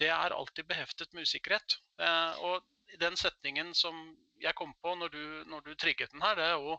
det 0.00 0.10
er 0.12 0.34
alltid 0.36 0.68
beheftet 0.68 1.14
med 1.14 1.26
usikkerhet. 1.26 1.78
Eh, 2.02 2.44
og 2.46 2.98
den 3.00 3.16
setningen 3.18 3.74
som 3.74 3.96
jeg 4.42 4.54
kom 4.58 4.74
på 4.82 4.94
når 4.98 5.14
du, 5.14 5.24
når 5.50 5.64
du 5.64 5.74
trigget 5.74 6.12
den 6.12 6.24
her, 6.24 6.36
det 6.38 6.50
er 6.50 6.58
jo 6.60 6.76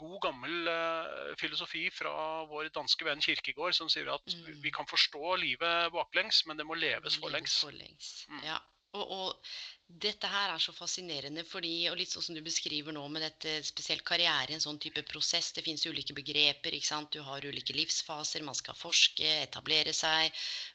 god, 0.00 0.16
gammel 0.28 0.70
uh, 0.70 1.34
filosofi 1.40 1.86
fra 1.94 2.14
vår 2.50 2.70
danske 2.74 3.08
venn 3.08 3.24
Kirkegård, 3.24 3.76
som 3.76 3.90
sier 3.92 4.10
at 4.14 4.36
mm. 4.36 4.62
vi 4.64 4.72
kan 4.74 4.88
forstå 4.88 5.36
livet 5.42 5.92
baklengs, 5.94 6.44
men 6.46 6.60
det 6.60 6.68
må 6.68 6.78
leves 6.78 7.20
forlengs. 7.22 7.60
forlengs. 7.64 8.14
Mm. 8.30 8.42
Ja. 8.48 8.60
Og, 8.96 9.10
og, 9.12 9.56
dette 10.02 10.26
her 10.26 10.50
er 10.50 10.58
så 10.58 10.72
fascinerende, 10.74 11.44
fordi, 11.46 11.70
og 11.86 11.94
litt 12.00 12.10
sånn 12.10 12.24
som 12.26 12.34
du 12.34 12.40
beskriver 12.42 12.94
nå 12.96 13.04
med 13.14 13.22
dette 13.22 13.52
spesielt 13.68 14.02
karriere 14.08 14.56
en 14.56 14.62
sånn 14.64 14.80
type 14.82 15.04
prosess. 15.06 15.52
Det 15.54 15.62
fins 15.62 15.84
ulike 15.86 16.16
begreper. 16.16 16.74
ikke 16.74 16.88
sant? 16.88 17.12
Du 17.14 17.22
har 17.22 17.46
ulike 17.46 17.76
livsfaser. 17.76 18.42
Man 18.42 18.58
skal 18.58 18.74
forske, 18.74 19.28
etablere 19.44 19.94
seg 19.94 20.26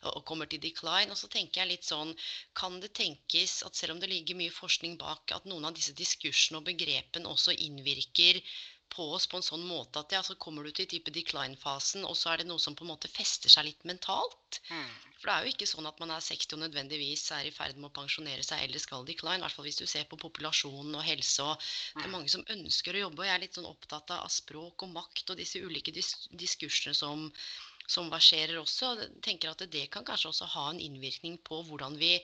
og, 0.05 0.13
og 0.13 0.23
kommer 0.29 0.47
til 0.47 0.63
decline. 0.63 1.11
Og 1.11 1.19
så 1.19 1.27
tenker 1.33 1.61
jeg 1.61 1.73
litt 1.73 1.89
sånn 1.89 2.15
Kan 2.55 2.79
det 2.79 2.93
tenkes 3.01 3.57
at 3.67 3.75
selv 3.75 3.97
om 3.97 3.99
det 3.99 4.13
ligger 4.13 4.39
mye 4.39 4.55
forskning 4.61 4.95
bak, 5.03 5.35
at 5.35 5.49
noen 5.49 5.67
av 5.67 5.75
disse 5.75 5.97
diskursene 5.97 6.61
og 6.61 6.69
begrepene 6.71 7.35
også 7.35 7.57
innvirker 7.67 8.39
på 8.91 9.05
oss 9.15 9.27
på 9.31 9.39
en 9.39 9.45
sånn 9.45 9.63
måte 9.65 10.01
at 10.01 10.13
ja, 10.15 10.19
så 10.25 10.35
kommer 10.41 10.67
du 10.67 10.73
til 10.75 10.87
type 10.89 11.13
decline-fasen, 11.15 12.03
og 12.07 12.17
så 12.19 12.33
er 12.33 12.41
det 12.41 12.49
noe 12.49 12.61
som 12.61 12.75
på 12.77 12.85
en 12.85 12.91
måte 12.91 13.11
fester 13.11 13.51
seg 13.51 13.69
litt 13.69 13.87
mentalt. 13.87 14.59
Mm. 14.69 14.89
For 15.21 15.29
det 15.29 15.33
er 15.33 15.45
jo 15.45 15.53
ikke 15.53 15.69
sånn 15.69 15.87
at 15.87 15.99
man 16.01 16.11
er 16.15 16.23
60 16.25 16.55
og 16.57 16.61
nødvendigvis 16.63 17.23
er 17.37 17.47
i 17.47 17.53
ferd 17.53 17.77
med 17.77 17.91
å 17.91 17.93
pensjonere 17.93 18.43
seg 18.45 18.63
eller 18.65 18.81
skal 18.81 19.05
decline. 19.07 19.37
I 19.37 19.45
hvert 19.45 19.55
fall 19.57 19.67
hvis 19.69 19.79
du 19.79 19.85
ser 19.89 20.07
på 20.09 20.17
populasjonen 20.21 20.97
og 20.97 21.05
helse. 21.05 21.45
og 21.45 21.61
Det 21.61 22.03
er 22.03 22.09
mm. 22.09 22.15
mange 22.15 22.31
som 22.33 22.45
ønsker 22.55 22.97
å 22.97 23.03
jobbe. 23.05 23.21
Og 23.21 23.29
jeg 23.29 23.35
er 23.35 23.43
litt 23.45 23.59
sånn 23.59 23.69
opptatt 23.69 24.15
av 24.17 24.31
språk 24.33 24.87
og 24.87 24.95
makt 24.95 25.33
og 25.33 25.41
disse 25.43 25.61
ulike 25.61 25.93
dis 25.93 26.09
diskursene 26.43 26.97
som, 26.97 27.27
som 27.85 28.09
verserer 28.09 28.57
også. 28.63 28.95
og 28.95 29.19
tenker 29.21 29.53
at 29.53 29.61
det 29.69 29.87
kan 29.93 30.07
kanskje 30.07 30.33
også 30.33 30.49
ha 30.57 30.71
en 30.71 30.81
innvirkning 30.81 31.37
på 31.45 31.61
hvordan 31.69 32.01
vi 32.01 32.15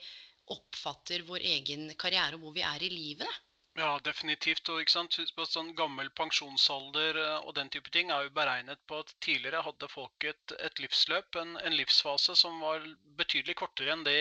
oppfatter 0.50 1.22
vår 1.28 1.44
egen 1.54 1.92
karriere 2.00 2.34
og 2.34 2.48
hvor 2.48 2.56
vi 2.56 2.66
er 2.66 2.82
i 2.82 2.90
livet. 2.92 3.40
Ja, 3.78 3.92
definitivt. 4.02 4.66
Og 4.72 4.80
ikke 4.82 4.90
sant? 4.90 5.16
På 5.36 5.44
sånn 5.46 5.70
Gammel 5.78 6.08
pensjonsalder 6.18 7.18
eh, 7.22 7.44
og 7.46 7.54
den 7.54 7.68
type 7.70 7.92
ting 7.94 8.10
er 8.10 8.26
jo 8.26 8.32
beregnet 8.34 8.80
på 8.90 8.98
at 9.04 9.12
tidligere 9.22 9.62
hadde 9.62 9.88
folk 9.92 10.26
et, 10.26 10.54
et 10.66 10.82
livsløp, 10.82 11.38
en, 11.38 11.54
en, 11.62 11.76
livsfase, 11.78 12.34
som 12.40 12.58
var 12.64 12.82
betydelig 13.20 13.54
kortere 13.60 13.94
enn 13.94 14.02
det, 14.06 14.16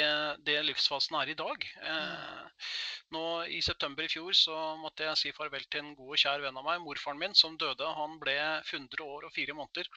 det 0.45 0.59
livsfasen 0.67 1.17
er 1.21 1.31
i 1.33 1.37
dag. 1.39 1.65
Eh, 1.81 2.69
nå 3.15 3.23
i 3.57 3.63
september 3.65 4.05
i 4.05 4.11
fjor 4.11 4.37
så 4.37 4.59
måtte 4.83 5.07
jeg 5.07 5.21
si 5.23 5.33
farvel 5.33 5.65
til 5.71 5.81
en 5.81 5.95
god 5.97 6.13
og 6.13 6.21
kjær 6.21 6.45
venn 6.45 6.61
av 6.61 6.67
meg, 6.67 6.83
morfaren 6.85 7.21
min, 7.23 7.33
som 7.37 7.57
døde. 7.57 7.89
Han 7.97 8.19
ble 8.21 8.37
100 8.59 9.01
år 9.07 9.25
og 9.25 9.33
fire 9.33 9.57
måneder. 9.57 9.89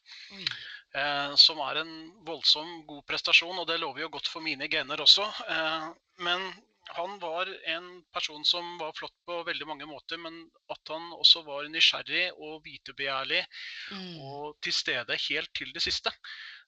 Eh, 0.97 1.37
som 1.37 1.61
er 1.69 1.83
en 1.83 1.95
voldsom 2.27 2.81
god 2.89 3.05
prestasjon, 3.13 3.61
og 3.61 3.69
det 3.69 3.81
lover 3.85 4.07
jo 4.07 4.13
godt 4.17 4.33
for 4.33 4.41
mine 4.47 4.73
gener 4.73 5.05
også. 5.05 5.29
Eh, 5.53 5.91
men 6.25 6.49
han 6.89 7.19
var 7.19 7.51
en 7.69 7.89
person 8.13 8.45
som 8.45 8.79
var 8.79 8.93
flott 8.99 9.15
på 9.27 9.43
veldig 9.47 9.67
mange 9.69 9.87
måter, 9.87 10.19
men 10.19 10.43
at 10.73 10.93
han 10.93 11.13
også 11.17 11.43
var 11.47 11.69
nysgjerrig 11.71 12.31
og 12.37 12.63
vitebegjærlig 12.65 13.43
mm. 13.93 14.17
og 14.25 14.57
til 14.65 14.75
stede 14.75 15.19
helt 15.29 15.53
til 15.57 15.75
det 15.77 15.85
siste. 15.85 16.13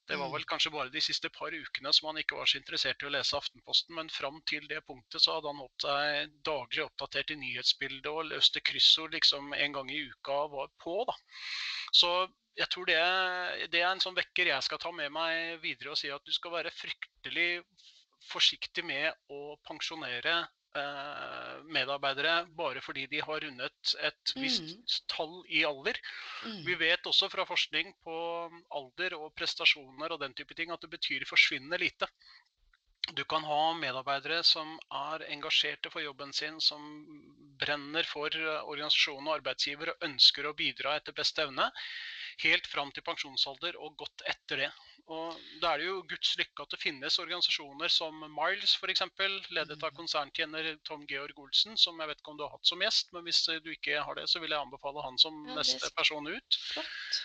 Det 0.08 0.18
var 0.18 0.28
mm. 0.28 0.34
vel 0.34 0.44
kanskje 0.50 0.72
bare 0.74 0.90
de 0.90 1.00
siste 1.00 1.30
par 1.30 1.54
ukene 1.54 1.92
som 1.94 2.08
han 2.10 2.18
ikke 2.22 2.36
var 2.38 2.50
så 2.50 2.58
interessert 2.58 3.02
i 3.02 3.06
å 3.06 3.12
lese 3.14 3.38
Aftenposten, 3.38 3.94
men 3.98 4.10
fram 4.10 4.40
til 4.50 4.66
det 4.70 4.82
punktet 4.88 5.22
så 5.22 5.36
hadde 5.36 5.52
han 5.52 5.62
holdt 5.62 5.86
seg 5.86 6.36
daglig 6.46 6.84
oppdatert 6.86 7.30
i 7.34 7.38
nyhetsbildet 7.38 8.10
og 8.10 8.28
løste 8.32 8.62
kryssord 8.66 9.14
liksom 9.14 9.54
en 9.54 9.76
gang 9.78 9.92
i 9.94 10.02
uka 10.10 10.40
var 10.54 10.72
på. 10.82 10.96
da. 11.08 11.16
Så 11.94 12.12
jeg 12.58 12.68
tror 12.68 12.88
det, 12.88 12.98
det, 13.72 13.80
er 13.80 13.92
en 13.92 14.02
sånn 14.02 14.18
vekker 14.18 14.50
jeg 14.50 14.66
skal 14.66 14.80
ta 14.82 14.92
med 14.92 15.12
meg 15.14 15.62
videre 15.62 15.94
og 15.94 16.00
si 16.00 16.10
at 16.12 16.24
du 16.26 16.34
skal 16.34 16.58
være 16.58 16.74
fryktelig 16.76 17.62
forsiktig 18.30 18.84
med 18.86 19.12
å 19.32 19.56
pensjonere 19.66 20.42
Eh, 20.72 21.56
medarbeidere 21.68 22.46
bare 22.56 22.80
fordi 22.80 23.02
de 23.06 23.18
har 23.20 23.42
rundet 23.44 23.90
et 24.08 24.30
visst 24.40 24.70
mm. 24.70 24.94
tall 25.12 25.34
i 25.52 25.66
alder. 25.68 25.98
Mm. 26.46 26.62
Vi 26.64 26.76
vet 26.80 27.08
også 27.10 27.28
fra 27.28 27.44
forskning 27.44 27.90
på 28.06 28.14
alder 28.78 29.18
og 29.18 29.34
prestasjoner 29.36 30.14
og 30.14 30.22
den 30.22 30.32
type 30.38 30.56
ting 30.56 30.72
at 30.72 30.80
det 30.80 30.88
betyr 30.94 31.28
forsvinnende 31.28 31.76
lite. 31.82 32.08
Du 33.12 33.20
kan 33.28 33.44
ha 33.44 33.74
medarbeidere 33.76 34.40
som 34.48 34.78
er 34.96 35.26
engasjerte 35.34 35.92
for 35.92 36.00
jobben 36.06 36.32
sin, 36.32 36.56
som 36.60 36.80
brenner 37.62 38.08
for 38.08 38.34
organisasjonen 38.44 39.30
og 39.30 39.38
arbeidsgiver 39.40 39.94
og 39.94 40.08
ønsker 40.08 40.48
å 40.48 40.56
bidra 40.58 40.96
etter 40.98 41.16
beste 41.16 41.46
evne, 41.46 41.70
helt 42.42 42.66
fram 42.70 42.90
til 42.94 43.04
pensjonsalder 43.06 43.78
og 43.78 43.96
godt 44.02 44.24
etter 44.30 44.64
det. 44.64 44.72
Og 45.10 45.38
Da 45.60 45.72
er 45.72 45.82
det 45.82 45.88
jo 45.88 45.96
Guds 46.08 46.36
lykke 46.38 46.64
at 46.64 46.74
det 46.74 46.80
finnes 46.80 47.18
organisasjoner 47.20 47.90
som 47.92 48.22
Miles 48.36 48.76
f.eks., 48.78 49.02
ledet 49.50 49.82
av 49.82 49.90
mm. 49.90 49.98
konserntjener 49.98 50.70
Tom 50.88 51.04
Georg 51.10 51.38
Olsen, 51.42 51.76
som 51.76 51.98
jeg 52.00 52.10
vet 52.10 52.22
ikke 52.22 52.32
om 52.34 52.38
du 52.38 52.44
har 52.46 52.54
hatt 52.54 52.70
som 52.70 52.82
gjest, 52.84 53.12
men 53.12 53.26
hvis 53.26 53.42
du 53.64 53.70
ikke 53.74 54.02
har 54.06 54.18
det, 54.18 54.28
så 54.30 54.42
vil 54.42 54.54
jeg 54.54 54.62
anbefale 54.62 55.04
han 55.04 55.18
som 55.18 55.42
ja, 55.48 55.58
neste 55.58 55.90
person 55.98 56.30
ut. 56.30 56.60
Flott. 56.70 57.22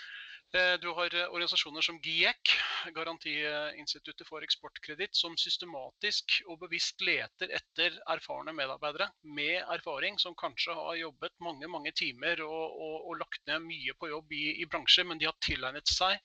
Eh, 0.56 0.74
du 0.80 0.88
har 0.96 1.16
eh, 1.16 1.28
organisasjoner 1.28 1.82
som 1.82 1.98
GIEK, 2.00 2.54
Garantiinstituttet 2.96 4.28
for 4.30 4.44
eksportkreditt, 4.46 5.16
som 5.16 5.36
systematisk 5.36 6.38
og 6.48 6.62
bevisst 6.62 7.04
leter 7.04 7.52
etter 7.58 7.98
erfarne 8.14 8.54
medarbeidere 8.56 9.10
med 9.38 9.58
erfaring, 9.76 10.16
som 10.24 10.38
kanskje 10.40 10.76
har 10.78 10.96
jobbet 11.02 11.36
mange 11.44 11.68
mange 11.68 11.92
timer 11.92 12.40
og, 12.46 12.80
og, 12.80 12.96
og 13.10 13.20
lagt 13.20 13.44
ned 13.50 13.66
mye 13.66 13.96
på 14.00 14.08
jobb 14.14 14.32
i, 14.38 14.46
i 14.64 14.68
bransjer, 14.72 15.10
men 15.10 15.20
de 15.20 15.28
har 15.28 15.36
tilegnet 15.44 15.92
seg 15.92 16.16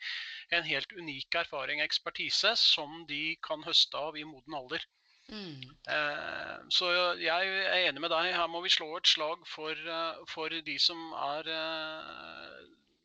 en 0.54 0.68
helt 0.70 0.94
unik 0.94 1.40
erfaring 1.42 1.82
og 1.82 1.90
ekspertise 1.90 2.54
som 2.60 3.02
de 3.10 3.34
kan 3.42 3.64
høste 3.66 3.98
av 3.98 4.18
i 4.18 4.22
moden 4.28 4.54
alder. 4.54 4.86
Mm. 5.32 5.66
Eh, 5.90 6.54
så 6.70 6.92
jeg 7.18 7.50
er 7.66 7.88
enig 7.88 8.06
med 8.06 8.14
deg. 8.14 8.30
Her 8.38 8.46
må 8.54 8.62
vi 8.62 8.70
slå 8.70 8.92
et 9.00 9.10
slag 9.10 9.42
for, 9.50 9.82
for 10.30 10.62
de 10.70 10.78
som 10.78 11.10
er 11.18 11.50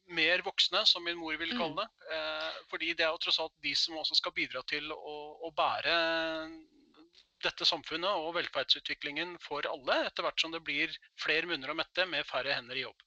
mer 0.08 0.44
voksne, 0.46 0.84
som 0.86 1.04
min 1.04 1.18
mor 1.20 1.36
vil 1.40 1.54
kalle 1.58 1.76
mm. 1.76 1.82
det. 1.82 2.16
Eh, 2.16 2.60
fordi 2.72 2.94
det 2.94 3.06
er 3.06 3.14
jo 3.14 3.22
tross 3.26 3.40
alt 3.44 3.56
de 3.64 3.74
som 3.76 3.98
også 4.00 4.18
skal 4.20 4.36
bidra 4.36 4.64
til 4.70 4.92
å, 4.96 5.18
å 5.48 5.52
bære 5.56 5.96
dette 7.44 7.68
samfunnet 7.70 8.24
og 8.24 8.34
velferdsutviklingen 8.38 9.36
for 9.44 9.68
alle, 9.70 10.00
etter 10.08 10.26
hvert 10.26 10.42
som 10.42 10.54
det 10.54 10.64
blir 10.66 10.94
flere 11.22 11.50
munner 11.50 11.74
å 11.74 11.78
mette 11.78 12.08
med 12.10 12.26
færre 12.26 12.56
hender 12.58 12.80
i 12.80 12.88
jobb. 12.88 13.04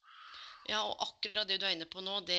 Ja, 0.69 0.83
og 0.85 1.01
akkurat 1.03 1.49
det 1.49 1.57
du 1.59 1.65
er 1.67 1.73
inne 1.75 1.89
på 1.91 2.03
nå, 2.05 2.19
det, 2.29 2.37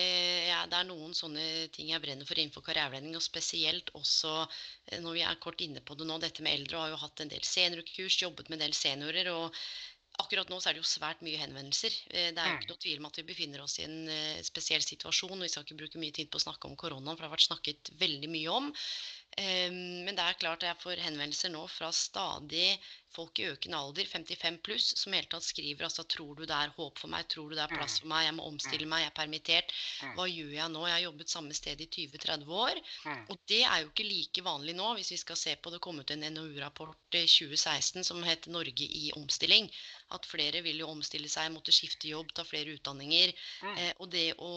er, 0.54 0.68
det, 0.70 0.78
er 0.78 0.88
noen 0.88 1.16
sånne 1.18 1.68
ting 1.76 1.90
jeg 1.90 2.04
brenner 2.04 2.28
for 2.28 2.40
innenfor 2.40 2.64
karriereveiledning. 2.64 3.18
Og 3.18 3.26
spesielt 3.26 3.90
også 3.98 4.36
eh, 4.46 5.00
når 5.02 5.18
vi 5.18 5.24
er 5.26 5.40
kort 5.44 5.64
inne 5.66 5.82
på 5.84 5.98
det 6.00 6.08
nå, 6.08 6.20
dette 6.22 6.46
med 6.46 6.54
eldre. 6.54 6.78
Og 6.78 6.86
har 6.86 6.94
jo 6.94 7.02
hatt 7.02 7.24
en 7.24 7.34
del 7.34 7.44
seniorkurs, 7.48 8.20
jobbet 8.22 8.52
med 8.52 8.60
en 8.60 8.66
del 8.68 8.78
seniorer. 8.78 9.32
og 9.34 9.58
Akkurat 10.22 10.52
nå 10.52 10.60
er 10.62 10.78
det 10.78 10.84
jo 10.84 10.88
svært 10.88 11.24
mye 11.26 11.40
henvendelser. 11.42 11.96
Eh, 12.12 12.30
det 12.32 12.42
er 12.42 12.50
jo 12.50 12.56
mm. 12.56 12.60
ikke 12.62 12.72
noe 12.72 12.84
tvil 12.86 13.02
om 13.02 13.10
at 13.10 13.20
vi 13.20 13.28
befinner 13.32 13.64
oss 13.64 13.80
i 13.80 13.88
en 13.88 13.98
eh, 14.12 14.42
spesiell 14.46 14.84
situasjon. 14.86 15.38
og 15.40 15.46
Vi 15.46 15.52
skal 15.54 15.66
ikke 15.66 15.80
bruke 15.82 16.02
mye 16.02 16.16
tid 16.16 16.32
på 16.32 16.40
å 16.40 16.46
snakke 16.46 16.70
om 16.70 16.78
koronaen, 16.80 17.16
for 17.16 17.24
det 17.24 17.30
har 17.30 17.36
vært 17.36 17.48
snakket 17.50 17.94
veldig 18.02 18.32
mye 18.32 18.60
om. 18.62 18.72
Ehm, 19.40 20.04
men 20.06 20.18
det 20.18 20.24
er 20.26 20.40
klart 20.40 20.64
jeg 20.66 20.80
får 20.82 21.00
henvendelser 21.06 21.54
nå 21.54 21.64
fra 21.72 21.92
stadig 21.96 22.76
folk 23.12 23.40
i 23.42 23.48
økende 23.52 23.80
alder, 23.80 24.08
55 24.08 24.58
pluss, 24.66 24.86
som 25.00 25.14
hele 25.16 25.28
tatt 25.32 25.44
skriver 25.44 25.88
altså 25.88 26.04
tror 26.08 26.38
du 26.38 26.46
det 26.48 26.56
er 26.56 26.72
håp 26.76 27.00
for 27.02 27.12
meg, 27.12 27.28
tror 27.32 27.52
du 27.52 27.58
det 27.58 27.64
er 27.66 27.74
plass 27.74 27.98
for 28.00 28.12
meg, 28.12 28.26
jeg 28.28 28.36
må 28.38 28.46
omstille 28.48 28.88
meg, 28.88 29.04
jeg 29.04 29.12
er 29.12 29.18
permittert. 29.18 29.74
Hva 30.16 30.28
gjør 30.32 30.54
jeg 30.56 30.74
nå? 30.74 30.86
Jeg 30.88 30.96
har 30.96 31.04
jobbet 31.06 31.34
samme 31.34 31.58
sted 31.58 31.84
i 31.84 31.90
20-30 31.92 32.54
år. 32.62 32.82
Og 33.34 33.42
det 33.52 33.62
er 33.68 33.84
jo 33.84 33.92
ikke 33.92 34.08
like 34.08 34.46
vanlig 34.48 34.78
nå, 34.78 34.94
hvis 35.00 35.12
vi 35.16 35.20
skal 35.24 35.40
se 35.44 35.58
på 35.60 35.74
det 35.74 35.82
kom 35.84 36.00
ut 36.00 36.16
en 36.16 36.28
NOU-rapport 36.38 37.20
i 37.20 37.26
2016 37.28 38.08
som 38.08 38.24
heter 38.24 38.52
'Norge 38.56 38.88
i 38.88 39.12
omstilling'. 39.18 39.68
At 40.16 40.28
flere 40.28 40.64
vil 40.64 40.80
jo 40.84 40.92
omstille 40.92 41.30
seg, 41.32 41.52
måtte 41.52 41.76
skifte 41.76 42.08
jobb, 42.12 42.32
ta 42.36 42.48
flere 42.48 42.80
utdanninger. 42.80 43.36
Eh, 43.76 43.94
og 44.00 44.12
det 44.12 44.34
å 44.40 44.52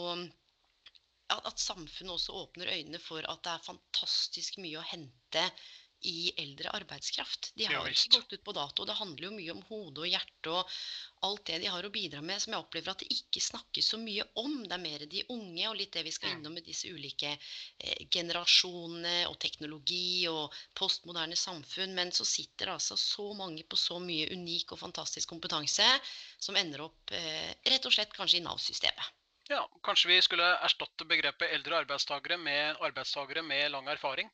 at 1.33 1.61
samfunnet 1.61 2.13
også 2.17 2.35
åpner 2.43 2.69
øynene 2.75 3.01
for 3.01 3.25
at 3.25 3.41
det 3.45 3.55
er 3.55 3.67
fantastisk 3.69 4.59
mye 4.61 4.81
å 4.81 4.87
hente 4.91 5.49
i 6.05 6.33
eldre 6.37 6.69
arbeidskraft. 6.69 7.51
De 7.55 7.65
har 7.65 7.89
ikke 7.89 8.17
gått 8.17 8.33
ut 8.33 8.43
på 8.43 8.53
dato. 8.53 8.85
Det 8.85 8.97
handler 8.99 9.27
jo 9.27 9.35
mye 9.35 9.53
om 9.55 9.63
hode 9.69 10.03
og 10.03 10.09
hjerte 10.09 10.51
og 10.53 10.75
alt 11.25 11.45
det 11.49 11.57
de 11.63 11.71
har 11.71 11.87
å 11.87 11.91
bidra 11.93 12.21
med, 12.21 12.41
som 12.41 12.53
jeg 12.53 12.61
opplever 12.61 12.93
at 12.93 13.01
det 13.01 13.09
ikke 13.15 13.41
snakkes 13.41 13.89
så 13.93 13.99
mye 14.01 14.27
om. 14.41 14.59
Det 14.67 14.75
er 14.77 14.83
mer 14.83 15.05
de 15.09 15.23
unge 15.33 15.65
og 15.69 15.79
litt 15.79 15.95
det 15.95 16.05
vi 16.05 16.13
skal 16.13 16.35
innom 16.35 16.53
med 16.57 16.67
disse 16.67 16.91
ulike 16.93 17.33
eh, 17.33 18.05
generasjonene 18.13 19.25
og 19.31 19.39
teknologi 19.41 20.27
og 20.29 20.53
postmoderne 20.77 21.39
samfunn. 21.39 21.97
Men 21.97 22.13
så 22.13 22.27
sitter 22.27 22.69
det 22.69 22.77
altså 22.77 22.99
så 23.01 23.31
mange 23.37 23.65
på 23.65 23.79
så 23.79 23.97
mye 24.03 24.29
unik 24.35 24.75
og 24.75 24.83
fantastisk 24.85 25.33
kompetanse 25.33 25.89
som 26.37 26.57
ender 26.59 26.85
opp 26.85 27.17
eh, 27.17 27.53
rett 27.65 27.89
og 27.89 27.97
slett 27.97 28.13
kanskje 28.13 28.43
i 28.43 28.45
Nav-systemet. 28.45 29.24
Ja, 29.49 29.61
Kanskje 29.83 30.09
vi 30.09 30.21
skulle 30.25 30.45
erstatte 30.65 31.05
begrepet 31.05 31.51
eldre 31.53 31.83
arbeidstakere 31.83 32.37
med 32.41 32.81
arbeidstakere 32.81 33.43
med 33.45 33.71
lang 33.71 33.87
erfaring. 33.87 34.31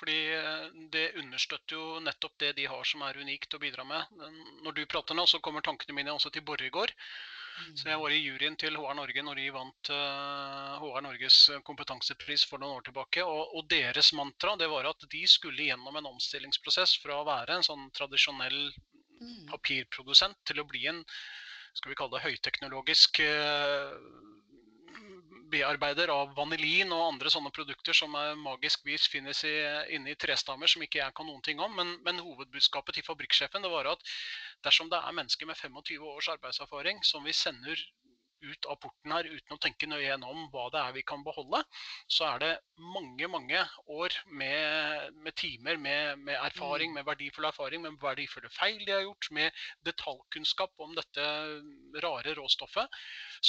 Fordi 0.00 0.16
eh, 0.34 0.64
det 0.92 1.10
understøtter 1.20 1.76
jo 1.76 2.00
nettopp 2.02 2.38
det 2.42 2.54
de 2.56 2.64
har 2.72 2.86
som 2.88 3.04
er 3.06 3.20
unikt 3.20 3.54
å 3.54 3.60
bidra 3.62 3.84
med. 3.84 4.22
Når 4.64 4.78
du 4.78 4.86
prater 4.90 5.14
nå, 5.14 5.26
så 5.28 5.38
kommer 5.44 5.62
tankene 5.62 5.94
mine 5.98 6.14
også 6.14 6.32
til 6.34 6.42
Borregaard. 6.46 6.94
Så 7.76 7.90
jeg 7.90 8.00
var 8.00 8.14
i 8.14 8.22
juryen 8.22 8.56
til 8.56 8.78
HR 8.78 8.94
Norge 8.96 9.22
når 9.22 9.36
de 9.36 9.50
vant 9.52 9.90
HR 9.92 10.96
eh, 10.96 11.04
Norges 11.04 11.38
kompetansepris 11.68 12.46
for 12.48 12.62
noen 12.62 12.80
år 12.80 12.88
tilbake. 12.88 13.22
Og, 13.22 13.54
og, 13.54 13.68
deres 13.70 14.10
mantra 14.16 14.56
det 14.58 14.70
var 14.72 14.88
at 14.90 15.06
de 15.12 15.22
skulle 15.28 15.68
gjennom 15.68 16.00
en 16.00 16.10
omstillingsprosess 16.10 16.96
fra 17.04 17.20
å 17.20 17.28
være 17.28 17.58
en 17.58 17.68
sånn 17.68 17.86
tradisjonell 17.94 18.58
mm. 19.20 19.46
papirprodusent 19.52 20.42
til 20.48 20.64
å 20.64 20.66
bli 20.66 20.88
en 20.90 21.04
skal 21.76 21.92
vi 21.92 21.98
kalle 21.98 22.16
det 22.16 22.24
høyteknologisk 22.24 23.20
eh, 23.22 23.92
bearbeider 25.52 26.12
av 26.14 26.34
vanilin 26.36 26.92
og 26.94 27.06
andre 27.06 27.32
sånne 27.32 27.52
produkter 27.54 27.96
som 27.96 28.14
magisk 28.42 28.84
vis 28.86 29.06
finnes 29.10 29.42
i, 29.48 29.54
inne 29.96 30.12
i 30.12 30.18
trestammer 30.18 30.70
som 30.70 30.84
ikke 30.84 31.02
jeg 31.02 31.16
kan 31.16 31.28
noen 31.28 31.42
ting 31.46 31.62
om. 31.62 31.74
Men, 31.76 31.96
men, 32.06 32.22
hovedbudskapet 32.24 32.98
til 32.98 33.06
fabrikksjefen 33.06 33.64
det 33.64 33.72
var 33.72 33.90
at 33.92 34.04
dersom 34.66 34.90
det 34.92 35.00
er 35.00 35.16
mennesker 35.16 35.48
med 35.50 35.58
25 35.58 36.06
års 36.14 36.30
arbeidserfaring 36.36 37.02
som 37.06 37.26
vi 37.26 37.36
sender 37.36 37.88
ut 38.40 38.66
av 38.72 38.78
porten 38.80 39.12
her 39.12 39.28
uten 39.28 39.54
å 39.54 39.60
tenke 39.60 39.88
nøye 39.88 40.06
gjennom 40.06 40.46
hva 40.52 40.66
det 40.72 40.80
er 40.80 40.94
vi 40.96 41.02
kan 41.06 41.24
beholde, 41.24 41.60
så 42.08 42.26
er 42.30 42.42
det 42.42 42.50
mange 42.94 43.28
mange 43.28 43.64
år 43.92 44.16
med, 44.40 45.18
med 45.24 45.36
timer 45.36 45.76
med, 45.76 46.22
med, 46.24 46.36
erfaring, 46.38 46.92
mm. 46.92 46.98
med 46.98 47.08
verdifull 47.10 47.48
erfaring, 47.50 47.84
med 47.84 47.98
verdifulle 48.00 48.52
feil 48.56 48.80
de 48.86 48.96
har 48.96 49.04
gjort, 49.04 49.30
med 49.36 49.64
detaljkunnskap 49.88 50.86
om 50.86 50.96
dette 50.96 51.26
rare 52.04 52.36
råstoffet, 52.38 53.00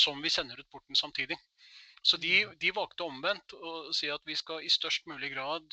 som 0.04 0.22
vi 0.24 0.34
sender 0.34 0.60
ut 0.60 0.72
porten 0.72 1.00
samtidig. 1.00 1.40
Så 2.04 2.18
de, 2.18 2.32
de, 2.58 2.72
valgte 2.74 3.06
omvendt 3.06 3.54
å 3.54 3.72
si 3.94 4.08
at 4.10 4.24
vi 4.26 4.34
skal 4.38 4.64
i 4.66 4.70
størst 4.74 5.06
mulig 5.10 5.30
grad 5.36 5.68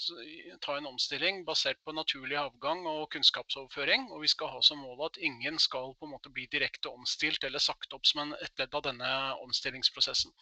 ta 0.64 0.74
en 0.76 0.88
omstilling 0.90 1.40
basert 1.48 1.80
på 1.84 1.94
naturlig 1.96 2.36
avgang 2.36 2.84
og 2.90 3.06
kunnskapsoverføring. 3.14 4.10
Og 4.12 4.26
vi 4.26 4.28
skal 4.34 4.52
ha 4.52 4.60
som 4.64 4.82
mål 4.84 5.06
at 5.06 5.16
ingen 5.24 5.56
skal 5.62 5.94
på 5.96 6.08
en 6.08 6.12
måte 6.12 6.32
bli 6.34 6.44
direkte 6.52 6.92
omstilt 6.92 7.48
eller 7.48 7.64
sagt 7.64 7.96
opp 7.96 8.04
som 8.08 8.26
en, 8.26 8.36
et 8.44 8.60
ledd 8.60 8.76
av 8.76 8.84
denne 8.90 9.12
omstillingsprosessen. 9.46 10.34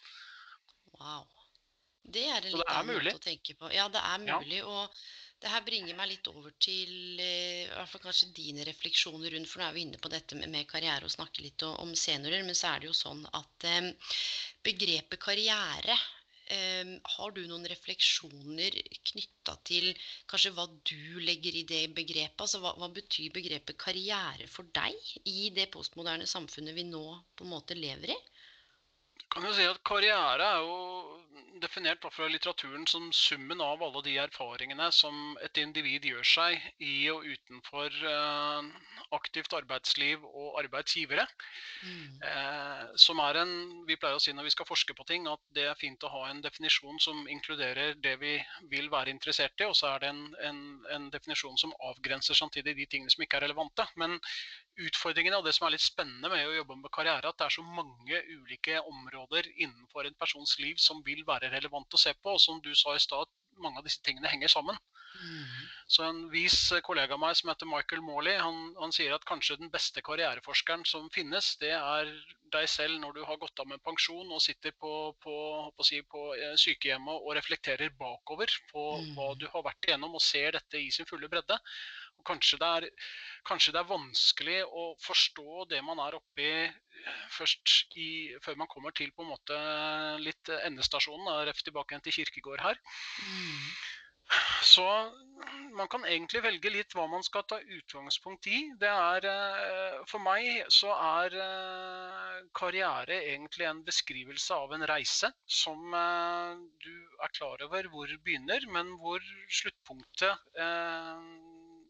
Wow. 0.97 1.23
Det 2.07 2.25
er 2.27 2.41
en 2.41 2.51
litt 2.51 2.73
annen 2.73 2.99
måte 2.99 3.15
å 3.15 3.23
tenke 3.23 3.55
på. 3.55 3.71
Ja, 3.75 3.87
det 3.91 4.03
er 4.03 4.21
mulig. 4.25 4.59
Ja. 4.59 4.67
og 4.67 4.99
det 5.41 5.51
her 5.53 5.63
bringer 5.65 5.97
meg 5.97 6.09
litt 6.11 6.27
over 6.31 6.53
til 6.63 7.21
eh, 7.21 7.65
i 7.67 7.69
hvert 7.69 7.91
fall 7.91 8.03
kanskje 8.07 8.31
dine 8.35 8.65
refleksjoner 8.65 9.35
rundt 9.35 9.49
For 9.51 9.61
nå 9.61 9.67
er 9.67 9.75
vi 9.75 9.83
inne 9.85 10.01
på 10.01 10.11
dette 10.11 10.37
med, 10.39 10.63
karriere 10.69 11.05
og 11.05 11.13
snakke 11.13 11.45
litt 11.45 11.65
om 11.69 11.93
seniorer. 11.93 12.45
Men 12.47 12.57
så 12.57 12.71
er 12.71 12.81
det 12.81 12.89
jo 12.89 12.97
sånn 12.97 13.21
at 13.37 13.67
eh, 13.69 13.91
begrepet 14.65 15.21
karriere 15.21 15.97
Um, 16.47 16.93
har 17.11 17.33
du 17.35 17.41
noen 17.43 17.65
refleksjoner 17.67 18.75
knytta 19.09 19.57
til 19.67 19.89
kanskje 20.31 20.53
hva 20.55 20.63
du 20.87 21.17
legger 21.19 21.57
i 21.59 21.65
det 21.67 21.81
begrepet? 21.97 22.39
Altså 22.45 22.61
hva, 22.63 22.71
hva, 22.79 22.87
betyr 22.95 23.33
begrepet 23.35 23.75
karriere 23.81 24.47
for 24.47 24.69
deg 24.77 24.95
i 25.27 25.49
det 25.57 25.65
postmoderne 25.73 26.23
samfunnet 26.23 26.77
vi 26.77 26.85
nå 26.87 27.03
på 27.35 27.43
en 27.43 27.51
måte 27.51 27.75
lever 27.75 28.15
i? 28.15 28.17
Kan 29.33 29.47
jo 29.47 29.53
si 29.55 29.65
at 29.67 29.83
Karriere 29.87 30.51
er 30.57 30.65
jo 30.65 30.77
definert 31.61 32.05
fra 32.13 32.27
litteraturen 32.29 32.85
som 32.89 33.09
summen 33.13 33.61
av 33.63 33.81
alle 33.83 34.03
de 34.05 34.15
erfaringene 34.21 34.89
som 34.93 35.37
et 35.45 35.57
individ 35.61 36.05
gjør 36.05 36.27
seg 36.31 36.67
i 36.83 37.09
og 37.13 37.25
utenfor 37.25 37.97
uh, 38.05 38.67
aktivt 39.15 39.55
arbeidsliv 39.57 40.23
og 40.27 40.57
arbeidsgivere. 40.61 41.25
Mm. 41.87 42.19
Eh, 42.27 42.83
som 42.99 43.19
er 43.23 43.39
en, 43.43 43.53
Vi 43.87 43.95
pleier 43.95 44.17
å 44.17 44.21
si 44.21 44.33
når 44.35 44.49
vi 44.49 44.53
skal 44.55 44.67
forske 44.67 44.95
på 44.97 45.05
ting, 45.07 45.27
at 45.31 45.41
det 45.55 45.67
er 45.69 45.79
fint 45.79 46.03
å 46.03 46.11
ha 46.11 46.25
en 46.29 46.41
definisjon 46.43 46.99
som 46.99 47.27
inkluderer 47.31 47.95
det 48.03 48.17
vi 48.19 48.33
vil 48.71 48.89
være 48.91 49.13
interessert 49.13 49.55
i, 49.61 49.67
og 49.69 49.75
så 49.77 49.93
er 49.93 50.03
det 50.03 50.09
en, 50.11 50.23
en, 50.49 50.61
en 50.95 51.09
definisjon 51.13 51.57
som 51.61 51.75
avgrenser 51.91 52.35
samtidig 52.37 52.75
de 52.75 52.87
tingene 52.89 53.13
som 53.13 53.23
ikke 53.23 53.39
er 53.39 53.47
relevante. 53.47 53.87
Men 53.95 54.17
utfordringen 54.87 55.37
og 55.37 55.45
det 55.47 55.55
som 55.55 55.67
er 55.67 55.77
litt 55.77 55.85
spennende 55.85 56.29
med 56.33 56.49
å 56.49 56.57
jobbe 56.59 56.79
med 56.81 56.93
karriere, 56.93 57.31
at 57.31 57.39
det 57.39 57.47
er 57.47 57.57
så 57.57 57.63
mange 57.65 58.23
ulike 58.35 58.81
områder 58.83 59.16
innenfor 59.57 60.05
en 60.05 60.17
persons 60.19 60.59
liv 60.59 60.75
som 60.77 61.01
vil 61.05 61.23
være 61.27 61.51
relevant 61.53 61.93
å 61.93 61.97
se 61.97 62.13
på. 62.13 62.35
Og 62.35 62.41
som 62.41 62.61
du 62.61 62.73
sa 62.75 62.95
i 62.95 62.99
stad, 62.99 63.27
mange 63.57 63.81
av 63.81 63.87
disse 63.87 64.01
tingene 64.05 64.29
henger 64.29 64.47
sammen. 64.47 64.77
Mm. 65.17 65.45
Så 65.87 66.03
En 66.03 66.25
vis 66.31 66.55
kollega 66.83 67.15
av 67.15 67.21
meg 67.21 67.35
som 67.39 67.47
heter 67.47 67.69
Michael 67.69 68.01
Morley, 68.03 68.35
han, 68.43 68.73
han, 68.75 68.91
sier 68.95 69.13
at 69.15 69.25
kanskje 69.27 69.55
den 69.61 69.71
beste 69.71 70.03
karriereforskeren 70.03 70.83
som 70.87 71.07
finnes, 71.15 71.53
det 71.61 71.71
er 71.77 72.11
deg 72.51 72.67
selv 72.71 72.99
når 72.99 73.15
du 73.15 73.21
har 73.27 73.39
gått 73.39 73.59
av 73.63 73.69
med 73.71 73.83
pensjon 73.83 74.27
og 74.35 74.43
sitter 74.43 74.75
på, 74.79 74.91
på, 75.23 75.37
på, 75.75 75.87
si, 75.87 76.01
på 76.11 76.25
eh, 76.35 76.57
sykehjemmet 76.59 77.23
og 77.23 77.35
reflekterer 77.39 77.95
bakover 77.99 78.51
på 78.71 78.83
mm. 78.99 79.13
hva 79.15 79.31
du 79.39 79.47
har 79.53 79.63
vært 79.67 79.87
igjennom 79.87 80.19
og 80.19 80.23
ser 80.23 80.59
dette 80.59 80.79
i 80.79 80.91
sin 80.91 81.07
fulle 81.07 81.31
bredde. 81.31 81.55
Og 82.19 82.27
kanskje 82.27 82.59
det, 82.59 82.69
er, 82.79 83.09
kanskje 83.47 83.75
det 83.75 83.81
er 83.81 83.91
vanskelig 83.91 84.59
å 84.67 84.87
forstå 85.03 85.67
det 85.71 85.83
man 85.87 86.03
er 86.03 86.19
oppi 86.19 86.51
først 87.31 87.95
i, 87.95 88.35
før 88.43 88.57
man 88.59 88.71
kommer 88.71 88.95
til 88.95 89.13
på 89.15 89.23
en 89.23 89.31
måte 89.31 89.57
litt 90.23 90.51
endestasjonen. 90.63 91.29
Ref 91.47 91.63
tilbake 91.63 91.95
igjen 91.95 92.07
til 92.07 92.17
Kirkegård 92.19 92.63
her. 92.65 92.81
Mm. 93.23 93.69
Så 94.63 94.85
man 95.77 95.89
kan 95.91 96.05
egentlig 96.07 96.41
velge 96.45 96.71
litt 96.73 96.93
hva 96.97 97.05
man 97.09 97.23
skal 97.25 97.43
ta 97.49 97.59
utgangspunkt 97.61 98.47
i. 98.49 98.59
Er, 98.81 99.27
eh, 99.29 99.97
for 100.09 100.23
meg 100.23 100.47
så 100.73 100.93
er 100.95 101.35
eh, 101.43 102.39
karriere 102.57 103.19
egentlig 103.31 103.67
en 103.69 103.83
beskrivelse 103.87 104.57
av 104.57 104.73
en 104.73 104.87
reise 104.89 105.31
som 105.59 105.93
eh, 105.93 106.63
du 106.85 106.95
er 107.25 107.35
klar 107.37 107.61
over 107.67 107.89
hvor 107.93 108.15
begynner, 108.23 108.65
men 108.73 108.95
hvor 109.01 109.21
sluttpunktet 109.59 110.57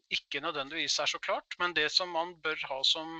ikke 0.08 0.40
nødvendigvis 0.40 0.98
er 1.02 1.10
så 1.10 1.18
klart. 1.20 1.56
Men 1.60 1.74
det 1.76 1.90
som 1.92 2.08
man 2.12 2.32
bør 2.44 2.60
ha 2.70 2.78
som 2.86 3.18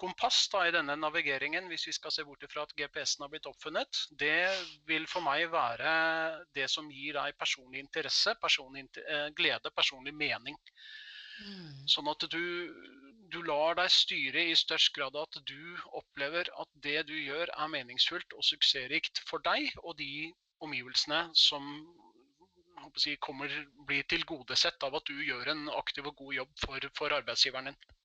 kompass 0.00 0.46
da, 0.52 0.64
i 0.66 0.74
denne 0.74 0.96
navigeringen, 1.00 1.68
hvis 1.70 1.86
vi 1.88 1.94
skal 1.96 2.12
se 2.14 2.24
bort 2.26 2.44
fra 2.52 2.66
at 2.66 2.74
GPS-en 2.78 3.24
har 3.24 3.32
blitt 3.32 3.48
oppfunnet, 3.48 4.02
det 4.20 4.50
vil 4.88 5.08
for 5.10 5.24
meg 5.24 5.48
være 5.52 5.90
det 6.56 6.68
som 6.72 6.90
gir 6.92 7.16
deg 7.18 7.36
personlig 7.40 7.82
interesse, 7.84 8.36
personlig 8.42 8.86
eh, 9.02 9.28
glede, 9.38 9.72
personlig 9.76 10.14
mening. 10.14 10.58
Mm. 11.44 11.84
Sånn 11.92 12.08
at 12.12 12.24
du, 12.32 12.44
du, 13.32 13.42
lar 13.44 13.76
deg 13.80 13.92
styre 13.92 14.46
i 14.50 14.56
størst 14.56 14.94
grad 14.96 15.16
at 15.20 15.40
du 15.48 15.76
opplever 15.98 16.48
at 16.62 16.70
det 16.86 17.02
du 17.10 17.14
gjør 17.16 17.52
er 17.52 17.72
meningsfullt 17.72 18.36
og 18.38 18.46
suksessrikt 18.46 19.20
for 19.28 19.44
deg 19.44 19.68
og 19.82 19.98
de 20.00 20.30
omgivelsene 20.64 21.26
som 21.36 21.66
si, 22.96 23.16
kommer, 23.20 23.52
blir 23.88 24.06
tilgodesett 24.08 24.82
av 24.86 24.96
at 24.96 25.08
du 25.10 25.20
gjør 25.24 25.52
en 25.52 25.68
aktiv 25.76 26.08
og 26.08 26.16
god 26.22 26.34
jobb 26.40 26.56
for, 26.62 26.88
for 26.96 27.16
arbeidsgiveren 27.18 27.72
din. 27.72 27.95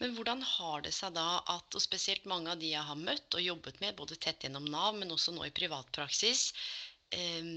Men 0.00 0.14
hvordan 0.16 0.42
har 0.46 0.84
det 0.86 0.92
seg 0.96 1.14
da 1.16 1.26
at, 1.54 1.74
og 1.76 1.84
spesielt 1.84 2.28
mange 2.30 2.52
av 2.52 2.60
de 2.62 2.72
jeg 2.72 2.88
har 2.90 2.98
møtt 2.98 3.38
og 3.38 3.44
jobbet 3.44 3.80
med, 3.84 3.96
både 3.98 4.18
tett 4.20 4.46
gjennom 4.46 4.68
Nav, 4.72 4.96
men 4.98 5.14
også 5.14 5.34
nå 5.36 5.46
i 5.46 5.54
privatpraksis, 5.54 6.48
eh, 7.14 7.52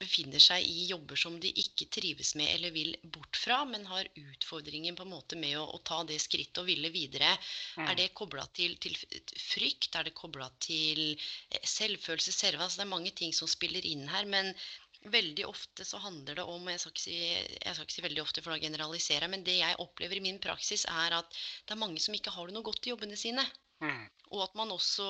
befinner 0.00 0.40
seg 0.40 0.64
i 0.64 0.86
jobber 0.88 1.18
som 1.20 1.36
de 1.42 1.50
ikke 1.62 1.88
trives 1.92 2.32
med 2.38 2.48
eller 2.54 2.72
vil 2.72 2.94
bort 3.14 3.36
fra, 3.36 3.58
men 3.68 3.84
har 3.90 4.08
utfordringer 4.16 4.96
på 4.96 5.04
en 5.04 5.12
måte 5.12 5.36
med 5.40 5.58
å, 5.60 5.66
å 5.76 5.80
ta 5.84 6.00
det 6.08 6.16
skrittet 6.22 6.62
og 6.62 6.70
ville 6.70 6.92
videre. 6.94 7.34
Mm. 7.76 7.84
Er 7.84 7.98
det 7.98 8.08
kobla 8.16 8.46
til, 8.56 8.78
til, 8.80 8.96
frykt? 9.50 9.92
Er 10.00 10.08
det 10.08 10.16
kobla 10.16 10.48
til 10.64 11.02
eh, 11.12 11.60
selvfølelse, 11.76 12.32
selvverd? 12.32 12.64
Altså, 12.70 12.80
det 12.80 12.86
er 12.86 12.94
mange 12.94 13.12
ting 13.22 13.36
som 13.36 13.50
spiller 13.50 13.84
inn 13.86 14.08
her. 14.08 14.28
Men 14.30 14.54
Veldig 15.08 15.46
ofte 15.48 15.84
så 15.88 15.96
handler 15.96 16.36
det 16.36 16.44
om 16.44 16.66
Jeg 16.68 16.80
skal 16.82 17.00
si, 17.00 17.14
skal 17.64 17.86
ikke 17.86 17.94
si 17.94 18.02
veldig 18.04 18.20
ofte, 18.20 18.42
for 18.44 18.52
da 18.52 18.60
generaliserer 18.60 19.24
jeg, 19.24 19.32
men 19.32 19.44
det 19.46 19.56
jeg 19.56 19.78
opplever 19.80 20.20
i 20.20 20.24
min 20.26 20.40
praksis, 20.42 20.84
er 20.84 21.16
at 21.16 21.38
det 21.64 21.72
er 21.72 21.80
mange 21.80 22.02
som 22.04 22.14
ikke 22.16 22.34
har 22.34 22.50
det 22.50 22.56
noe 22.56 22.66
godt 22.66 22.84
i 22.84 22.92
jobbene 22.92 23.16
sine. 23.16 23.46
Mm. 23.80 24.02
Og 24.36 24.44
at 24.44 24.58
man 24.60 24.74
også 24.74 25.06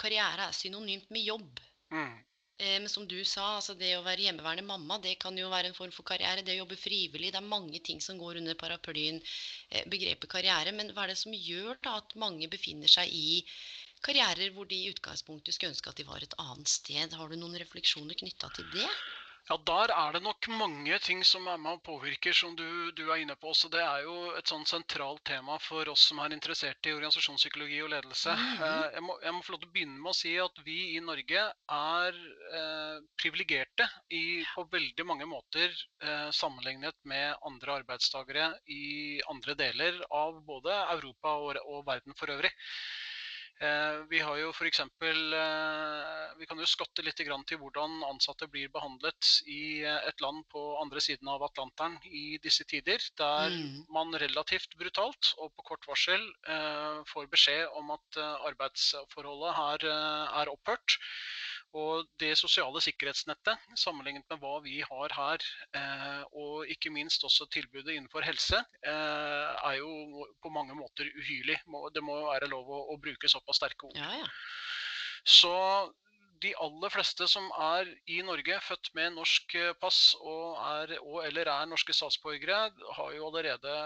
Karriere 0.00 0.48
er 0.48 0.56
synonymt 0.56 1.12
med 1.12 1.26
jobb. 1.26 1.60
Mm. 1.92 2.16
Eh, 2.58 2.78
men 2.80 2.88
som 2.88 3.04
du 3.08 3.18
sa, 3.28 3.44
altså 3.58 3.74
det 3.76 3.90
å 3.98 4.04
være 4.06 4.24
hjemmeværende 4.24 4.64
mamma, 4.64 4.96
det 5.04 5.18
kan 5.20 5.36
jo 5.36 5.50
være 5.52 5.70
en 5.70 5.76
form 5.76 5.92
for 5.92 6.08
karriere. 6.08 6.44
Det 6.44 6.54
å 6.54 6.62
jobbe 6.62 6.78
frivillig. 6.80 7.32
Det 7.34 7.40
er 7.42 7.50
mange 7.54 7.82
ting 7.84 8.00
som 8.00 8.16
går 8.20 8.40
under 8.40 8.56
paraplyen 8.56 9.20
eh, 9.20 9.84
begrepet 9.92 10.32
karriere. 10.32 10.72
Men 10.72 10.94
hva 10.96 11.04
er 11.04 11.12
det 11.12 11.20
som 11.20 11.36
gjør 11.36 11.76
da 11.84 11.98
at 12.00 12.16
mange 12.24 12.48
befinner 12.48 12.88
seg 12.88 13.12
i 13.12 13.42
karrierer 14.06 14.54
hvor 14.56 14.68
de 14.70 14.78
i 14.78 14.90
utgangspunktet 14.94 15.56
skulle 15.56 15.74
ønske 15.74 15.92
at 15.92 16.00
de 16.00 16.08
var 16.08 16.24
et 16.24 16.40
annet 16.40 16.72
sted? 16.72 17.12
Har 17.20 17.28
du 17.28 17.36
noen 17.36 17.60
refleksjoner 17.60 18.16
knytta 18.16 18.52
til 18.56 18.72
det? 18.72 18.88
Ja, 19.46 19.56
Der 19.62 19.92
er 19.94 20.12
det 20.12 20.22
nok 20.24 20.48
mange 20.58 20.96
ting 20.98 21.20
som 21.24 21.44
er 21.46 21.58
med 21.62 21.76
og 21.76 21.82
påvirker, 21.86 22.34
som 22.34 22.56
du, 22.58 22.90
du, 22.98 23.04
er 23.12 23.20
inne 23.22 23.36
på. 23.38 23.52
Så 23.54 23.68
Det 23.70 23.78
er 23.78 24.02
jo 24.02 24.32
et 24.34 24.50
sånn 24.50 24.66
sentralt 24.66 25.22
tema 25.28 25.58
for 25.62 25.86
oss 25.92 26.08
som 26.10 26.18
er 26.18 26.34
interessert 26.34 26.86
i 26.86 26.94
organisasjonspsykologi 26.96 27.78
og 27.84 27.92
ledelse. 27.94 28.34
Mm 28.34 28.56
-hmm. 28.56 28.92
jeg, 28.94 29.02
må, 29.06 29.18
jeg, 29.22 29.34
må, 29.34 29.42
få 29.46 29.52
lov 29.52 29.60
til 29.60 29.68
å 29.68 29.76
begynne 29.76 30.02
med 30.02 30.10
å 30.10 30.18
si 30.18 30.34
at 30.46 30.58
vi 30.66 30.78
i 30.96 31.00
Norge 31.00 31.46
er 31.78 32.20
eh, 32.58 32.98
privilegerte 33.22 33.88
på 34.54 34.68
veldig 34.72 35.06
mange 35.06 35.26
måter 35.26 35.70
eh, 36.02 36.30
sammenlignet 36.30 36.96
med 37.04 37.36
andre 37.42 37.78
arbeidstakere 37.80 38.52
i 38.66 39.20
andre 39.30 39.54
deler 39.54 40.02
av 40.10 40.42
både 40.44 40.74
Europa 40.96 41.38
og, 41.38 41.56
og 41.66 41.86
verden 41.86 42.14
for 42.18 42.34
øvrig. 42.34 42.50
Eh, 43.56 43.98
vi 44.10 44.18
har 44.20 44.36
jo 44.36 44.50
f.eks. 44.52 44.80
Eh, 44.84 46.24
vi 46.36 46.48
kan 46.48 46.58
jo 46.60 46.66
skotte 46.68 47.04
litt 47.04 47.16
til 47.16 47.60
hvordan 47.60 48.02
ansatte 48.04 48.48
blir 48.52 48.68
behandlet 48.72 49.30
i 49.48 49.80
eh, 49.80 50.08
et 50.10 50.20
land 50.20 50.44
på 50.52 50.64
andre 50.82 51.00
siden 51.00 51.30
av 51.32 51.44
Atlanteren 51.46 51.96
i 52.04 52.36
disse 52.44 52.66
tider. 52.68 53.00
Der 53.16 53.54
mm. 53.54 53.86
man 53.88 54.12
relativt 54.20 54.76
brutalt 54.76 55.32
og 55.40 55.54
på 55.56 55.70
kort 55.72 55.88
varsel 55.88 56.20
får 57.08 57.28
beskjed 57.32 57.72
om 57.78 57.90
at 57.94 58.18
arbeidsforholdet 58.20 59.54
her 59.56 59.86
er 59.88 60.50
opphørt. 60.52 60.98
Og 61.74 62.06
det 62.20 62.30
sosiale 62.38 62.80
sikkerhetsnettet, 62.80 63.66
sammenlignet 63.76 64.24
med 64.30 64.40
hva 64.40 64.54
vi 64.64 64.78
har 64.86 65.12
her, 65.16 65.42
eh, 65.76 66.22
og 66.38 66.70
ikke 66.72 66.92
minst 66.94 67.24
også 67.26 67.48
tilbudet 67.52 67.96
innenfor 67.96 68.24
helse, 68.24 68.62
eh, 68.86 69.50
er 69.70 69.76
jo 69.80 70.24
på 70.42 70.52
mange 70.54 70.76
måter 70.78 71.10
uhyrlig. 71.10 71.58
Det 71.92 72.04
må 72.04 72.16
være 72.30 72.48
lov 72.52 72.70
å, 72.70 72.80
å 72.94 72.96
bruke 73.02 73.28
såpass 73.28 73.60
sterke 73.60 73.90
ord. 73.90 73.98
Ja, 73.98 74.22
ja. 74.22 74.30
Så 75.26 75.52
de 76.44 76.52
aller 76.62 76.92
fleste 76.92 77.26
som 77.28 77.48
er 77.58 77.88
i 78.12 78.20
Norge, 78.22 78.60
født 78.62 78.92
med 78.94 79.16
norsk 79.16 79.56
pass 79.80 80.14
og, 80.20 80.56
er, 80.60 80.96
og 81.02 81.22
eller 81.26 81.50
er 81.50 81.68
norske 81.68 81.96
statsborgere, 81.96 82.70
har 82.98 83.14
jo 83.16 83.28
allerede 83.30 83.76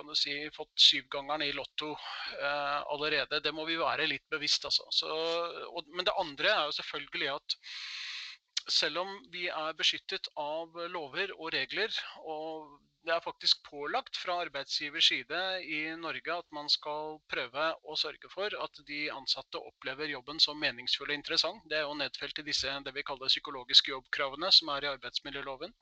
kan 0.00 0.08
du 0.08 0.16
si, 0.16 0.34
fått 0.56 0.72
syvgangeren 0.80 1.42
i 1.44 1.52
Lotto 1.52 1.90
eh, 1.92 2.80
allerede. 2.88 3.42
Det 3.44 3.52
må 3.52 3.66
vi 3.68 3.76
være 3.76 4.08
litt 4.08 4.24
bevisst, 4.32 4.64
altså. 4.64 4.86
Så, 4.96 5.08
og, 5.68 5.90
men 5.92 6.08
det 6.08 6.16
andre 6.16 6.54
er 6.54 6.68
jo 6.70 6.76
selvfølgelig 6.78 7.34
at 7.34 7.56
selv 8.70 9.02
om 9.02 9.10
vi 9.32 9.48
er 9.52 9.76
beskyttet 9.76 10.30
av 10.40 10.78
lover 10.94 11.34
og 11.36 11.52
regler, 11.52 11.92
og 12.24 12.78
det 13.04 13.12
er 13.12 13.22
faktisk 13.24 13.60
pålagt 13.68 14.16
fra 14.20 14.38
arbeidsgivers 14.46 15.08
side 15.12 15.40
i 15.64 15.82
Norge 16.00 16.34
at 16.36 16.48
man 16.56 16.68
skal 16.72 17.18
prøve 17.32 17.70
å 17.84 17.96
sørge 17.96 18.32
for 18.32 18.56
at 18.64 18.82
de 18.88 19.06
ansatte 19.12 19.60
opplever 19.60 20.12
jobben 20.12 20.40
som 20.40 20.60
meningsfull 20.60 21.08
og 21.08 21.16
interessant. 21.16 21.64
Det 21.68 21.80
er 21.80 21.88
jo 21.88 21.96
nedfelt 21.96 22.40
i 22.40 22.46
disse 22.48 22.72
det 22.84 22.96
vi 22.96 23.04
kaller 23.04 23.32
psykologiske 23.32 23.92
jobbkravene 23.92 24.52
som 24.52 24.72
er 24.76 24.86
i 24.86 24.92
arbeidsmiljøloven 24.94 25.76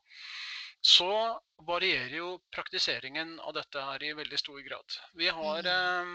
så 0.81 1.41
varierer 1.67 2.17
jo 2.17 2.31
praktiseringen 2.55 3.41
av 3.41 3.55
dette 3.57 3.83
her 3.83 4.03
i 4.05 4.15
veldig 4.15 4.39
stor 4.39 4.61
grad. 4.63 4.99
Vi 5.19 5.29
har 5.29 5.67
eh, 5.67 6.13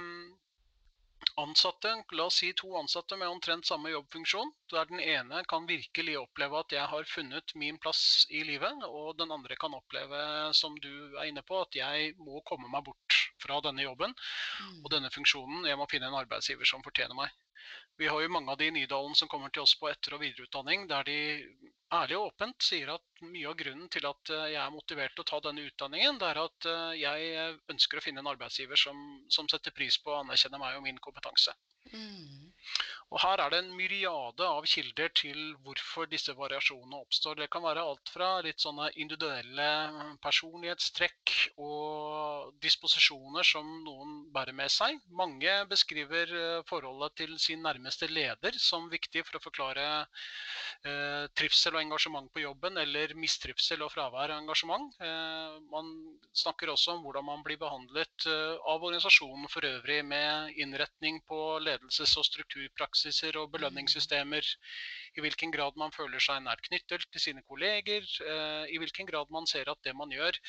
ansatte, 1.35 1.91
la 2.11 2.27
oss 2.29 2.39
si 2.41 2.53
to 2.57 2.75
ansatte 2.77 3.17
med 3.17 3.27
omtrent 3.27 3.67
samme 3.67 3.91
jobbfunksjon. 3.91 4.51
Der 4.71 4.87
den 4.89 4.99
ene 4.99 5.43
kan 5.49 5.67
virkelig 5.67 6.17
oppleve 6.19 6.59
at 6.59 6.75
jeg 6.75 6.87
har 6.93 7.09
funnet 7.09 7.55
min 7.59 7.79
plass 7.81 8.25
i 8.29 8.43
livet, 8.47 8.85
og 8.87 9.17
den 9.19 9.31
andre 9.31 9.57
kan 9.59 9.75
oppleve, 9.75 10.23
som 10.53 10.77
du 10.79 10.91
er 11.17 11.29
inne 11.29 11.43
på, 11.43 11.61
at 11.61 11.75
jeg 11.75 12.15
må 12.19 12.41
komme 12.47 12.71
meg 12.71 12.85
bort 12.87 13.19
fra 13.43 13.59
denne 13.65 13.83
jobben 13.83 14.15
og 14.81 14.91
denne 14.93 15.11
funksjonen. 15.11 15.67
Jeg 15.67 15.79
må 15.79 15.89
finne 15.91 16.11
en 16.11 16.21
arbeidsgiver 16.23 16.69
som 16.69 16.85
fortjener 16.85 17.17
meg. 17.17 17.33
Vi 18.01 18.07
har 18.09 18.21
jo 18.23 18.31
mange 18.33 18.51
av 18.51 18.57
de 18.57 18.67
i 18.67 18.73
Nydalen 18.73 19.15
som 19.15 19.29
kommer 19.29 19.53
til 19.53 19.63
oss 19.63 19.75
på 19.79 19.89
etter- 19.91 20.15
og 20.17 20.23
videreutdanning, 20.23 20.87
der 20.89 21.05
de 21.07 21.17
ærlig 21.93 22.17
og 22.17 22.31
åpent 22.31 22.65
sier 22.65 22.89
at 22.95 23.21
mye 23.21 23.49
av 23.51 23.57
grunnen 23.59 23.89
til 23.93 24.07
at 24.09 24.31
eh, 24.33 24.47
jeg 24.55 24.61
er 24.63 24.73
motivert 24.73 25.13
til 25.13 25.25
å 25.25 25.29
ta 25.29 25.39
denne 25.45 25.65
utdanningen, 25.67 26.17
det 26.21 26.31
er 26.31 26.41
at 26.41 26.69
eh, 26.71 26.95
jeg 27.03 27.59
ønsker 27.75 27.99
å 27.99 28.05
finne 28.05 28.23
en 28.23 28.31
arbeidsgiver 28.33 28.79
som, 28.79 29.03
som 29.29 29.49
setter 29.51 29.75
pris 29.75 29.99
på 30.01 30.13
og 30.13 30.23
anerkjenner 30.23 30.61
meg 30.63 30.79
og 30.79 30.87
min 30.87 31.01
kompetanse. 31.03 31.53
Mm. 31.93 32.32
Og 33.13 33.19
Her 33.21 33.43
er 33.43 33.51
det 33.53 33.59
en 33.61 33.75
myriade 33.77 34.45
av 34.49 34.65
kilder 34.65 35.11
til 35.13 35.37
hvorfor 35.61 36.07
disse 36.09 36.33
variasjonene 36.33 36.97
oppstår. 37.03 37.37
Det 37.37 37.47
kan 37.53 37.61
være 37.61 37.83
alt 37.85 38.09
fra 38.09 38.29
litt 38.41 38.63
sånne 38.63 38.87
individuelle 39.03 39.67
personlighetstrekk 40.23 41.33
og 41.61 42.55
disposisjoner 42.65 43.45
som 43.45 43.69
noen 43.85 44.15
bærer 44.33 44.57
med 44.57 44.73
seg. 44.73 44.97
Mange 45.13 45.53
beskriver 45.69 46.33
eh, 46.39 46.63
forholdet 46.65 47.13
til 47.21 47.35
sin 47.37 47.61
nærmeste 47.61 48.09
leder 48.09 48.57
som 48.57 48.89
viktig 48.89 49.21
for 49.27 49.37
å 49.37 49.43
forklare 49.45 49.85
eh, 50.01 51.29
trivsel 51.37 51.77
og 51.77 51.83
engasjement 51.83 52.33
på 52.33 52.41
jobben, 52.47 52.81
eller 52.81 53.13
mistrivsel 53.13 53.85
og 53.85 53.93
fravær 53.93 54.33
av 54.33 54.41
engasjement. 54.41 54.89
Eh, 55.05 55.61
man 55.69 55.93
snakker 56.33 56.73
også 56.73 56.97
om 56.97 57.05
hvordan 57.05 57.29
man 57.29 57.45
blir 57.45 57.61
behandlet 57.61 58.25
eh, 58.25 58.57
av 58.73 58.81
organisasjonen 58.81 59.45
for 59.53 59.69
øvrig, 59.69 60.01
med 60.01 60.57
innretning 60.57 61.21
på 61.29 61.43
ledelses- 61.61 62.17
og 62.17 62.25
strukturpraksis 62.25 63.02
praksiser 63.03 63.35
og 63.37 63.51
belønningssystemer. 63.51 64.45
I 65.17 65.21
hvilken 65.21 65.51
grad 65.51 65.75
man 65.75 65.91
føler 65.91 66.19
seg 66.19 66.43
nært 66.43 66.63
knyttet 66.67 67.03
til 67.11 67.21
sine 67.21 67.43
kolleger. 67.43 68.01
Eh, 68.01 68.71
I 68.71 68.79
hvilken 68.79 69.05
grad 69.05 69.27
man 69.29 69.45
ser 69.47 69.69
at 69.69 69.83
det 69.83 69.95
man 69.95 70.11
gjør 70.11 70.39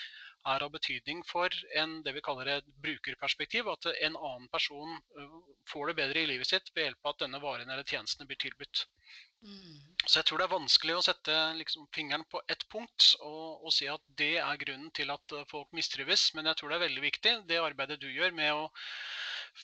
er 0.47 0.63
av 0.63 0.71
betydning 0.71 1.23
for 1.25 1.49
en, 1.75 2.03
det 2.05 2.13
vi 2.15 2.21
kaller 2.21 2.47
et 2.53 2.67
brukerperspektiv. 2.85 3.69
At 3.69 3.87
en 4.01 4.17
annen 4.17 4.49
person 4.53 4.95
eh, 5.19 5.35
får 5.73 5.89
det 5.89 5.97
bedre 5.97 6.23
i 6.23 6.31
livet 6.31 6.47
sitt 6.47 6.71
ved 6.75 6.89
hjelp 6.91 7.05
av 7.05 7.17
at 7.17 7.25
denne 7.27 7.43
varen 7.43 7.71
eller 7.71 7.85
tjenestene 7.85 8.29
blir 8.29 8.39
tilbudt. 8.39 8.87
Mm. 9.43 9.81
Så 10.07 10.21
jeg 10.21 10.29
tror 10.29 10.39
det 10.39 10.47
er 10.47 10.55
vanskelig 10.55 10.95
å 10.97 11.05
sette 11.05 11.35
liksom, 11.59 11.89
fingeren 11.93 12.25
på 12.31 12.41
ett 12.49 12.65
punkt 12.73 13.11
og, 13.21 13.65
og, 13.67 13.73
si 13.75 13.89
at 13.91 14.01
det 14.17 14.39
er 14.39 14.63
grunnen 14.63 14.93
til 14.97 15.11
at 15.11 15.39
folk 15.51 15.75
mistrives. 15.77 16.31
Men 16.39 16.47
jeg 16.53 16.61
tror 16.61 16.71
det 16.71 16.79
er 16.79 16.87
veldig 16.87 17.05
viktig, 17.11 17.39
det 17.51 17.61
arbeidet 17.61 18.01
du 18.01 18.09
gjør 18.13 18.33
med 18.37 18.55
å 18.55 18.69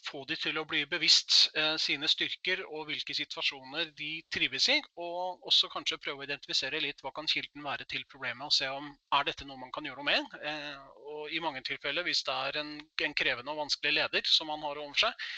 få 0.06 0.22
de 0.28 0.36
til 0.38 0.58
å 0.60 0.64
bli 0.68 0.84
bevisst 0.90 1.50
eh, 1.58 1.74
sine 1.80 2.08
styrker 2.10 2.62
og 2.68 2.86
hvilke 2.90 3.14
situasjoner 3.16 3.90
de 3.98 4.10
trives 4.32 4.68
i. 4.72 4.78
Og 5.02 5.46
også 5.50 5.70
kanskje 5.72 6.00
prøve 6.02 6.22
å 6.22 6.28
identifisere 6.28 6.82
litt 6.82 7.02
hva 7.04 7.12
kan 7.16 7.28
kilden 7.30 7.64
være 7.66 7.86
til 7.90 8.06
problemet, 8.10 8.46
og 8.46 8.54
se 8.54 8.70
om 8.70 8.90
er 9.18 9.28
dette 9.28 9.46
noe 9.48 9.60
man 9.60 9.72
kan 9.74 9.86
gjøre 9.86 10.02
noe 10.02 10.10
med. 10.10 10.38
Eh, 10.40 10.82
og 11.10 11.34
i 11.34 11.42
mange 11.42 11.62
tilfeller, 11.66 12.06
hvis 12.06 12.22
det 12.26 12.36
er 12.48 12.60
en, 12.62 12.76
en 13.06 13.16
krevende 13.18 13.54
og 13.54 13.64
vanskelig 13.64 13.96
leder 13.98 14.30
som 14.30 14.50
man 14.52 14.62
har 14.66 14.78
overfor 14.80 15.08
seg, 15.08 15.28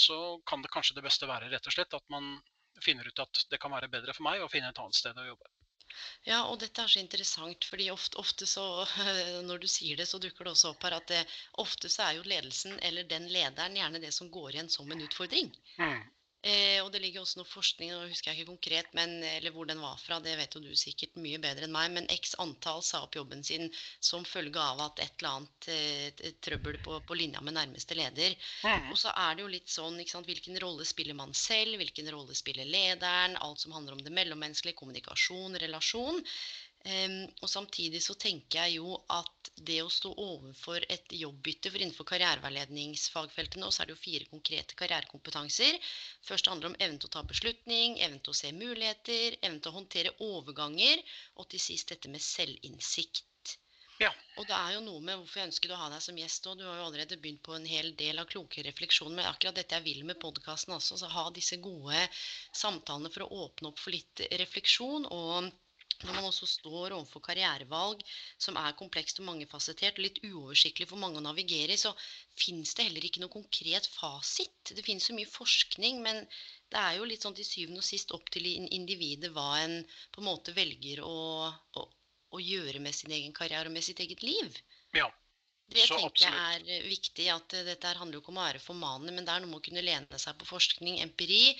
så 0.00 0.18
kan 0.46 0.62
det 0.62 0.72
kanskje 0.72 0.96
det 0.96 1.04
beste 1.04 1.28
være 1.28 1.50
rett 1.50 1.66
og 1.66 1.74
slett 1.74 1.96
at 1.96 2.06
man 2.12 2.36
finner 2.84 3.08
ut 3.08 3.22
at 3.24 3.42
det 3.50 3.58
kan 3.60 3.72
være 3.74 3.90
bedre 3.92 4.14
for 4.16 4.24
meg 4.28 4.42
å 4.42 4.48
finne 4.52 4.70
et 4.70 4.78
annet 4.80 4.96
sted 4.96 5.18
å 5.18 5.26
jobbe. 5.32 5.50
Ja, 6.26 6.42
og 6.46 6.60
dette 6.62 6.82
er 6.82 6.92
så 6.92 7.00
interessant, 7.00 7.66
fordi 7.66 7.88
ofte, 7.92 8.18
ofte, 8.22 8.46
så 8.46 8.66
Når 9.48 9.62
du 9.62 9.68
sier 9.70 10.00
det, 10.00 10.08
så 10.10 10.20
dukker 10.22 10.46
det 10.46 10.54
også 10.54 10.72
opp 10.74 10.86
her 10.86 10.98
at 10.98 11.08
det, 11.10 11.20
ofte 11.62 11.90
så 11.92 12.06
er 12.08 12.18
jo 12.18 12.26
ledelsen 12.28 12.78
eller 12.86 13.08
den 13.08 13.28
lederen 13.32 13.76
gjerne 13.78 14.02
det 14.02 14.12
som 14.16 14.30
går 14.32 14.54
igjen 14.54 14.72
som 14.72 14.90
en 14.90 15.04
utfordring. 15.06 15.52
Mm. 15.78 16.00
Eh, 16.40 16.78
og 16.80 16.88
det 16.88 17.02
ligger 17.02 17.20
også 17.20 17.36
noe 17.36 17.48
forskning, 17.48 17.90
nå 17.92 18.06
husker 18.08 18.30
jeg 18.30 18.40
ikke 18.40 18.52
konkret, 18.54 18.86
men, 18.96 19.18
eller 19.28 19.52
hvor 19.52 19.66
den 19.68 19.82
var 19.82 19.98
fra, 20.00 20.16
det 20.24 20.38
vet 20.38 20.54
jo 20.56 20.62
du 20.64 20.70
sikkert 20.78 21.18
mye 21.20 21.40
bedre 21.42 21.66
enn 21.66 21.74
meg, 21.74 21.90
men 21.92 22.08
x 22.14 22.32
antall 22.40 22.80
sa 22.86 23.02
opp 23.04 23.18
jobben 23.18 23.44
sin 23.44 23.68
som 24.00 24.24
følge 24.24 24.56
av 24.56 24.80
at 24.86 25.02
et 25.04 25.20
eller 25.20 25.34
annet 25.34 25.68
eh, 25.74 26.30
trøbbel 26.40 26.78
på, 26.80 26.96
på, 27.04 27.18
linja 27.20 27.42
med 27.44 27.58
nærmeste 27.58 27.98
leder. 27.98 28.38
Mm. 28.64 28.88
Og 28.88 28.96
så 29.02 29.12
er 29.12 29.36
det 29.36 29.44
jo 29.44 29.52
litt 29.52 29.68
sånn, 29.68 30.00
sant, 30.08 30.30
hvilken 30.30 30.56
rolle 30.64 30.88
spiller 30.88 31.18
man 31.18 31.36
selv, 31.36 31.76
hvilken 31.82 32.08
rolle 32.14 32.38
spiller 32.38 32.64
lederen, 32.64 33.36
alt 33.44 33.60
som 33.60 33.76
handler 33.76 33.98
om 33.98 34.02
det 34.06 34.14
mellommenneskelige, 34.16 34.80
kommunikasjon, 34.80 35.60
relasjon. 35.60 36.24
Um, 36.80 37.26
og 37.44 37.50
samtidig 37.52 38.00
så 38.00 38.14
tenker 38.16 38.62
jeg 38.62 38.78
jo 38.78 38.94
at 39.12 39.50
det 39.68 39.82
å 39.84 39.90
stå 39.92 40.14
overfor 40.16 40.86
et 40.88 41.12
jobbbytte 41.12 41.68
For 41.68 41.82
innenfor 41.82 42.08
karriereveiledningsfagfeltet 42.08 43.60
nå 43.60 43.68
så 43.68 43.82
er 43.82 43.90
det 43.90 43.96
jo 43.98 44.00
fire 44.00 44.28
konkrete 44.30 44.78
karrierekompetanser. 44.80 45.76
Først 46.24 46.48
handler 46.48 46.70
det 46.70 46.72
om 46.72 46.78
evnen 46.86 47.02
til 47.02 47.10
å 47.10 47.14
ta 47.18 47.24
beslutning, 47.28 47.98
evnen 48.00 48.24
til 48.24 48.32
å 48.32 48.38
se 48.40 48.54
muligheter, 48.56 49.36
evnen 49.42 49.60
til 49.60 49.74
å 49.74 49.76
håndtere 49.76 50.16
overganger, 50.24 51.04
og 51.36 51.52
til 51.52 51.64
sist 51.68 51.92
dette 51.92 52.08
med 52.08 52.24
selvinnsikt. 52.24 53.58
Ja. 54.00 54.14
Og 54.40 54.46
det 54.48 54.56
er 54.56 54.78
jo 54.78 54.84
noe 54.86 55.04
med 55.04 55.18
hvorfor 55.20 55.42
jeg 55.42 55.50
ønsket 55.50 55.72
å 55.76 55.82
ha 55.82 55.92
deg 55.92 56.00
som 56.00 56.16
gjest 56.16 56.46
òg. 56.48 56.56
Du 56.56 56.64
har 56.64 56.78
jo 56.80 56.86
allerede 56.88 57.20
begynt 57.20 57.42
på 57.44 57.52
en 57.58 57.68
hel 57.68 57.92
del 58.00 58.22
av 58.22 58.30
kloke 58.30 58.64
refleksjoner. 58.64 59.18
Men 59.18 59.28
akkurat 59.28 59.60
dette 59.60 59.76
jeg 59.76 59.84
vil 59.84 60.06
med 60.08 60.16
podkasten 60.22 60.72
også, 60.78 60.96
så 61.02 61.12
ha 61.12 61.28
disse 61.36 61.60
gode 61.60 62.06
samtalene 62.56 63.12
for 63.12 63.26
å 63.26 63.44
åpne 63.44 63.68
opp 63.68 63.82
for 63.82 63.92
litt 63.92 64.24
refleksjon. 64.40 65.04
og 65.12 65.52
når 66.04 66.16
man 66.16 66.28
også 66.28 66.48
står 66.48 66.94
overfor 66.96 67.22
karrierevalg 67.28 68.02
som 68.40 68.58
er 68.60 68.76
komplekst 68.78 69.20
og 69.20 69.28
mangefasettert 69.28 70.00
og 70.00 70.06
litt 70.06 70.20
uoversiktlig 70.24 70.88
for 70.90 71.00
mange 71.02 71.20
å 71.20 71.24
navigere 71.24 71.76
i, 71.76 71.80
så 71.80 71.92
fins 72.38 72.74
det 72.76 72.88
heller 72.88 73.06
ikke 73.06 73.22
noe 73.24 73.32
konkret 73.32 73.88
fasit. 73.94 74.72
Det 74.72 74.84
finnes 74.86 75.08
så 75.10 75.16
mye 75.16 75.30
forskning, 75.30 76.02
men 76.06 76.22
det 76.70 76.80
er 76.80 76.98
jo 76.98 77.08
litt 77.08 77.26
sånn 77.26 77.36
til 77.36 77.48
syvende 77.48 77.82
og 77.82 77.88
sist 77.88 78.12
opp 78.16 78.30
til 78.32 78.46
individet 78.50 79.32
hva 79.34 79.48
en 79.62 79.80
på 80.14 80.22
en 80.22 80.28
måte 80.30 80.54
velger 80.56 81.02
å, 81.06 81.16
å, 81.50 81.88
å 82.36 82.42
gjøre 82.42 82.82
med 82.84 82.96
sin 82.96 83.12
egen 83.16 83.34
karriere 83.36 83.70
og 83.70 83.76
med 83.76 83.86
sitt 83.86 84.00
eget 84.04 84.22
liv. 84.26 84.60
Ja. 84.96 85.10
Det 85.70 85.84
så 85.86 86.00
tenker 86.00 86.26
absolutt. 86.26 86.66
jeg 86.66 86.80
er 86.80 86.88
viktig. 86.90 87.26
at 87.30 87.54
Dette 87.68 87.92
handler 87.94 88.18
jo 88.18 88.22
ikke 88.24 88.32
om 88.32 88.40
å 88.40 88.46
være 88.48 88.62
formanende, 88.62 89.14
men 89.14 89.26
det 89.26 89.34
er 89.34 89.42
noe 89.42 89.52
med 89.52 89.60
å 89.60 89.66
kunne 89.68 89.84
lene 89.86 90.18
seg 90.18 90.38
på 90.40 90.48
forskning, 90.48 90.98
empiri, 91.04 91.54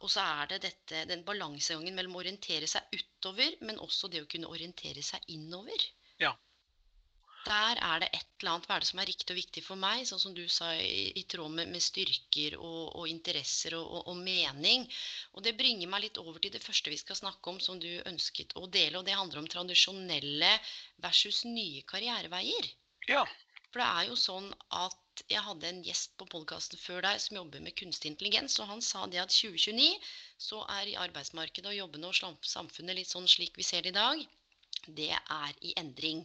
og 0.00 0.10
så 0.12 0.24
er 0.24 0.52
det 0.52 0.60
dette, 0.64 1.04
den 1.08 1.24
balansegangen 1.26 1.96
mellom 1.96 2.16
å 2.16 2.22
orientere 2.22 2.68
seg 2.70 2.94
utover, 2.96 3.56
men 3.66 3.80
også 3.84 4.08
det 4.12 4.22
å 4.24 4.28
kunne 4.30 4.48
orientere 4.48 5.02
seg 5.04 5.26
innover. 5.34 5.84
Ja. 6.22 6.32
Der 7.44 7.78
er 7.80 8.02
det 8.02 8.08
et 8.12 8.26
eller 8.40 8.54
annet 8.54 8.66
hva 8.68 8.76
er 8.76 8.84
det 8.84 8.88
som 8.90 9.00
er 9.00 9.08
riktig 9.08 9.32
og 9.32 9.38
viktig 9.38 9.62
for 9.64 9.80
meg, 9.80 10.02
sånn 10.08 10.20
som 10.22 10.34
du 10.36 10.42
sa, 10.52 10.70
i, 10.76 11.08
i 11.16 11.24
tråd 11.28 11.52
med, 11.56 11.70
med 11.72 11.84
styrker 11.84 12.56
og, 12.58 12.96
og 13.00 13.08
interesser 13.08 13.76
og, 13.78 13.86
og, 13.86 14.10
og, 14.12 14.20
mening. 14.24 14.84
Og 15.36 15.44
det 15.44 15.56
bringer 15.58 15.88
meg 15.88 16.04
litt 16.04 16.20
over 16.20 16.40
til 16.40 16.52
det 16.52 16.62
første 16.64 16.92
vi 16.92 17.00
skal 17.00 17.18
snakke 17.20 17.52
om, 17.52 17.60
som 17.64 17.80
du 17.80 17.88
ønsket 18.08 18.56
å 18.60 18.66
dele. 18.68 19.00
Og 19.00 19.08
det 19.08 19.16
handler 19.16 19.42
om 19.42 19.48
tradisjonelle 19.52 20.52
versus 21.04 21.46
nye 21.48 21.84
karriereveier. 21.88 22.72
Ja. 23.08 23.24
For 23.70 23.80
det 23.80 23.88
er 23.88 24.10
jo 24.10 24.20
sånn 24.20 24.50
at 24.76 25.09
jeg 25.28 25.42
hadde 25.44 25.68
en 25.68 25.82
gjest 25.84 26.16
på 26.20 26.26
podkasten 26.32 26.80
før 26.80 27.04
deg 27.04 27.20
som 27.22 27.36
jobber 27.40 27.62
med 27.64 27.76
kunstig 27.78 28.12
intelligens, 28.12 28.58
og 28.62 28.70
han 28.70 28.82
sa 28.84 29.06
det 29.10 29.20
at 29.22 29.34
2029 29.34 29.88
så 30.40 30.62
er 30.80 30.90
i 30.90 30.98
arbeidsmarkedet 31.04 31.72
og 31.72 31.78
jobbene 31.78 32.10
og 32.10 32.46
samfunnet 32.46 32.96
litt 32.98 33.10
sånn 33.10 33.28
slik 33.28 33.58
vi 33.60 33.66
ser 33.66 33.86
det 33.86 33.92
i 33.94 33.98
dag, 33.98 34.24
det 34.86 35.10
er 35.12 35.52
i 35.66 35.74
endring. 35.80 36.22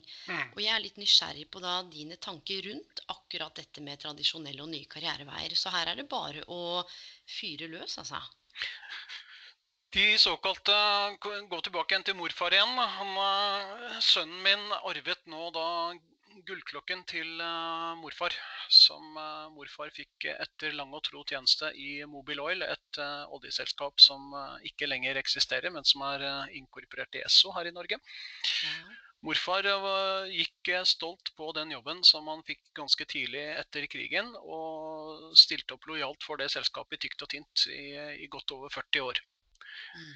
Og 0.56 0.62
jeg 0.64 0.72
er 0.72 0.84
litt 0.84 0.98
nysgjerrig 1.02 1.48
på 1.52 1.62
da 1.64 1.82
dine 1.92 2.18
tanker 2.22 2.62
rundt 2.70 3.02
akkurat 3.12 3.56
dette 3.60 3.84
med 3.84 4.00
tradisjonelle 4.02 4.64
og 4.64 4.72
nye 4.72 4.88
karriereveier. 4.90 5.56
Så 5.60 5.74
her 5.74 5.92
er 5.92 6.00
det 6.00 6.08
bare 6.12 6.46
å 6.48 6.84
fyre 7.38 7.68
løs, 7.72 7.98
altså. 8.02 8.22
De 9.96 10.18
såkalte 10.20 10.76
Gå 11.24 11.60
tilbake 11.64 11.94
igjen 11.94 12.04
til 12.08 12.18
morfar 12.20 12.56
igjen. 12.56 12.80
Han, 12.98 13.12
eh, 13.26 14.00
sønnen 14.04 14.42
min 14.44 14.66
arvet 14.82 15.22
nå 15.32 15.52
da 15.56 15.68
gullklokken 16.44 17.04
til 17.08 17.40
uh, 17.40 17.96
morfar, 18.00 18.34
som 18.72 19.16
uh, 19.16 19.48
morfar 19.56 19.92
fikk 19.96 20.28
etter 20.34 20.76
lang 20.76 20.92
og 20.96 21.04
tro 21.06 21.24
tjeneste 21.28 21.70
i 21.80 22.04
Mobil 22.10 22.42
Oil, 22.44 22.66
et 22.66 23.00
uh, 23.00 23.24
oljeselskap 23.36 24.02
som 24.02 24.36
ikke 24.68 24.90
lenger 24.90 25.20
eksisterer, 25.22 25.72
men 25.72 25.88
som 25.88 26.04
er 26.10 26.26
inkorporert 26.58 27.16
i 27.16 27.24
Esso 27.26 27.54
her 27.56 27.70
i 27.70 27.76
Norge. 27.76 28.00
Ja. 28.00 28.76
Morfar 29.26 29.66
gikk 30.30 30.70
stolt 30.86 31.32
på 31.38 31.48
den 31.58 31.72
jobben 31.74 32.04
som 32.06 32.28
han 32.30 32.44
fikk 32.46 32.62
ganske 32.78 33.08
tidlig 33.10 33.42
etter 33.56 33.88
krigen, 33.90 34.36
og 34.38 35.32
stilte 35.40 35.78
opp 35.78 35.88
lojalt 35.90 36.28
for 36.28 36.38
det 36.38 36.52
selskapet 36.54 37.00
i 37.00 37.08
tykt 37.08 37.26
og 37.26 37.32
tynt 37.34 37.66
i, 37.74 37.86
i 38.22 38.30
godt 38.30 38.54
over 38.54 38.70
40 38.76 39.08
år. 39.08 39.24
Mm. 39.96 40.12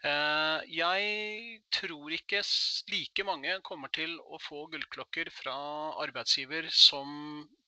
Eh, 0.00 0.60
jeg 0.72 1.60
tror 1.76 2.12
ikke 2.16 2.40
like 2.88 3.24
mange 3.28 3.58
kommer 3.66 3.90
til 3.92 4.14
å 4.16 4.38
få 4.40 4.62
gullklokker 4.72 5.28
fra 5.34 5.56
arbeidsgiver 6.00 6.70
som 6.72 7.10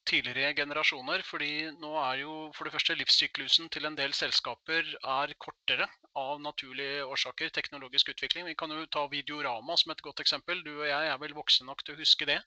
tidligere 0.08 0.54
generasjoner. 0.54 1.22
fordi 1.22 1.70
nå 1.80 1.92
er 2.02 2.22
jo 2.22 2.32
for 2.56 2.64
det 2.64 2.72
første 2.74 2.96
livssyklusen 2.98 3.68
til 3.72 3.86
en 3.86 3.96
del 3.98 4.14
selskaper 4.14 4.88
er 5.02 5.34
kortere 5.38 5.88
av 6.18 6.40
naturlige 6.40 7.04
årsaker. 7.04 7.52
Teknologisk 7.54 8.12
utvikling. 8.12 8.46
Vi 8.46 8.56
kan 8.58 8.70
jo 8.70 8.86
ta 8.86 9.06
Videorama 9.10 9.76
som 9.76 9.92
et 9.92 10.02
godt 10.02 10.20
eksempel. 10.20 10.62
Du 10.64 10.72
og 10.80 10.88
jeg 10.88 11.12
er 11.12 11.20
vel 11.22 11.34
voksne 11.36 11.66
nok 11.66 11.84
til 11.84 11.94
å 11.94 12.00
huske 12.00 12.28
det. 12.28 12.40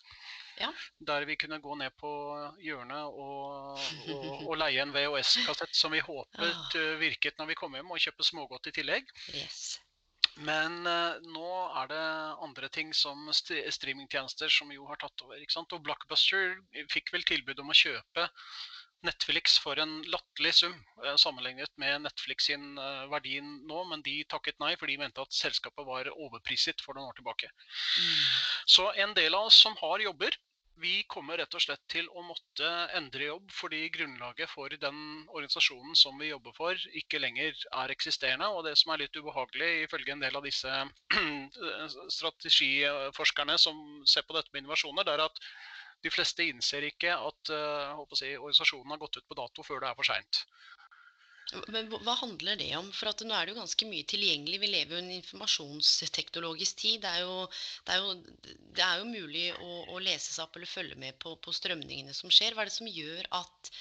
Ja. 0.60 0.72
Der 1.00 1.26
vi 1.26 1.36
kunne 1.36 1.60
gå 1.60 1.76
ned 1.76 1.96
på 2.00 2.12
hjørnet 2.64 3.10
og, 3.12 3.80
og, 4.14 4.46
og 4.46 4.56
leie 4.62 4.84
en 4.84 4.94
VHS-kassett 4.96 5.76
som 5.76 5.92
vi 5.96 6.04
håpet 6.06 6.78
uh, 6.80 6.94
virket 7.02 7.40
når 7.40 7.52
vi 7.52 7.60
kom 7.60 7.76
hjem, 7.76 7.92
og 7.92 8.00
kjøpe 8.00 8.24
smågodt 8.24 8.72
i 8.72 8.76
tillegg. 8.80 9.12
Yes. 9.36 9.80
Men 10.44 10.82
uh, 10.84 11.16
nå 11.32 11.50
er 11.82 11.92
det 11.92 12.06
andre 12.44 12.70
ting 12.74 12.92
som 12.98 13.30
st 13.32 13.62
streamingtjenester 13.78 14.52
som 14.52 14.72
jo 14.74 14.88
har 14.90 15.00
tatt 15.00 15.24
over. 15.24 15.40
ikke 15.40 15.56
sant? 15.56 15.76
Og 15.76 15.84
Blockbuster 15.86 16.58
fikk 16.92 17.14
vel 17.16 17.24
tilbud 17.28 17.62
om 17.64 17.72
å 17.72 17.78
kjøpe 17.78 18.28
Netflix 19.06 19.60
for 19.62 19.80
en 19.80 20.00
latterlig 20.10 20.52
sum 20.58 20.74
uh, 21.04 21.14
sammenlignet 21.22 21.72
med 21.82 22.04
Netflix 22.08 22.50
sin 22.50 22.76
uh, 22.80 23.06
verdi 23.12 23.38
nå, 23.44 23.84
men 23.92 24.04
de 24.06 24.18
takket 24.32 24.60
nei, 24.64 24.74
for 24.80 24.92
de 24.92 24.98
mente 25.00 25.24
at 25.24 25.36
selskapet 25.36 25.88
var 25.88 26.12
overpriset 26.16 26.84
for 26.84 26.98
noen 26.98 27.14
år 27.14 27.20
tilbake. 27.22 27.52
Mm. 28.02 28.26
Så 28.76 28.90
en 29.06 29.16
del 29.18 29.38
av 29.38 29.52
oss 29.52 29.62
som 29.62 29.78
har 29.80 30.04
jobber, 30.04 30.36
vi 30.82 31.04
kommer 31.08 31.38
rett 31.40 31.56
og 31.56 31.64
slett 31.64 31.84
til 31.92 32.08
å 32.12 32.24
måtte 32.26 32.70
endre 32.98 33.30
jobb 33.30 33.52
fordi 33.56 33.82
grunnlaget 33.96 34.52
for 34.52 34.74
den 34.82 34.98
organisasjonen 35.30 35.96
som 35.96 36.18
vi 36.20 36.32
jobber 36.32 36.56
for, 36.58 36.82
ikke 37.00 37.22
lenger 37.22 37.56
er 37.84 37.94
eksisterende. 37.94 38.50
Og 38.52 38.66
det 38.68 38.76
som 38.80 38.92
er 38.94 39.06
litt 39.06 39.16
ubehagelig, 39.16 39.72
ifølge 39.86 40.16
en 40.16 40.26
del 40.26 40.36
av 40.36 40.46
disse 40.46 40.74
strategiforskerne 42.18 43.58
som 43.62 43.82
ser 44.10 44.28
på 44.28 44.36
dette 44.38 44.52
med 44.52 44.64
innovasjoner, 44.66 45.08
det 45.08 45.16
er 45.16 45.26
at 45.30 45.42
de 46.04 46.12
fleste 46.14 46.46
innser 46.46 46.86
ikke 46.86 47.16
at 47.16 47.54
uh, 47.56 48.04
si, 48.14 48.36
organisasjonen 48.36 48.94
har 48.94 49.02
gått 49.02 49.22
ut 49.22 49.28
på 49.30 49.40
dato 49.40 49.64
før 49.66 49.82
det 49.82 49.90
er 49.90 49.98
for 49.98 50.12
seint. 50.12 50.44
Men 51.74 51.90
hva 51.92 52.16
handler 52.18 52.58
det 52.58 52.72
om? 52.78 52.88
For 52.96 53.26
nå 53.26 53.36
er 53.36 53.46
det 53.46 53.54
jo 53.54 53.60
ganske 53.60 53.88
mye 53.90 54.08
tilgjengelig. 54.10 54.60
Vi 54.64 54.70
lever 54.72 54.96
jo 54.96 55.02
en 55.04 55.12
informasjonsteknologisk 55.16 56.80
tid. 56.82 57.04
Det 57.04 57.12
er 57.12 57.22
jo, 57.22 57.36
det 57.86 57.96
er 57.96 58.02
jo, 58.02 58.16
det 58.80 58.86
er 58.88 59.02
jo 59.02 59.12
mulig 59.12 59.46
å, 59.54 59.76
å, 59.94 60.02
lese 60.02 60.34
seg 60.34 60.48
opp 60.48 60.58
eller 60.58 60.72
følge 60.72 60.98
med 61.06 61.20
på, 61.22 61.36
på, 61.46 61.54
strømningene 61.54 62.16
som 62.18 62.34
skjer. 62.34 62.58
Hva 62.58 62.66
er 62.66 62.72
det 62.72 62.78
som 62.80 62.90
gjør 62.90 63.30
at, 63.42 63.72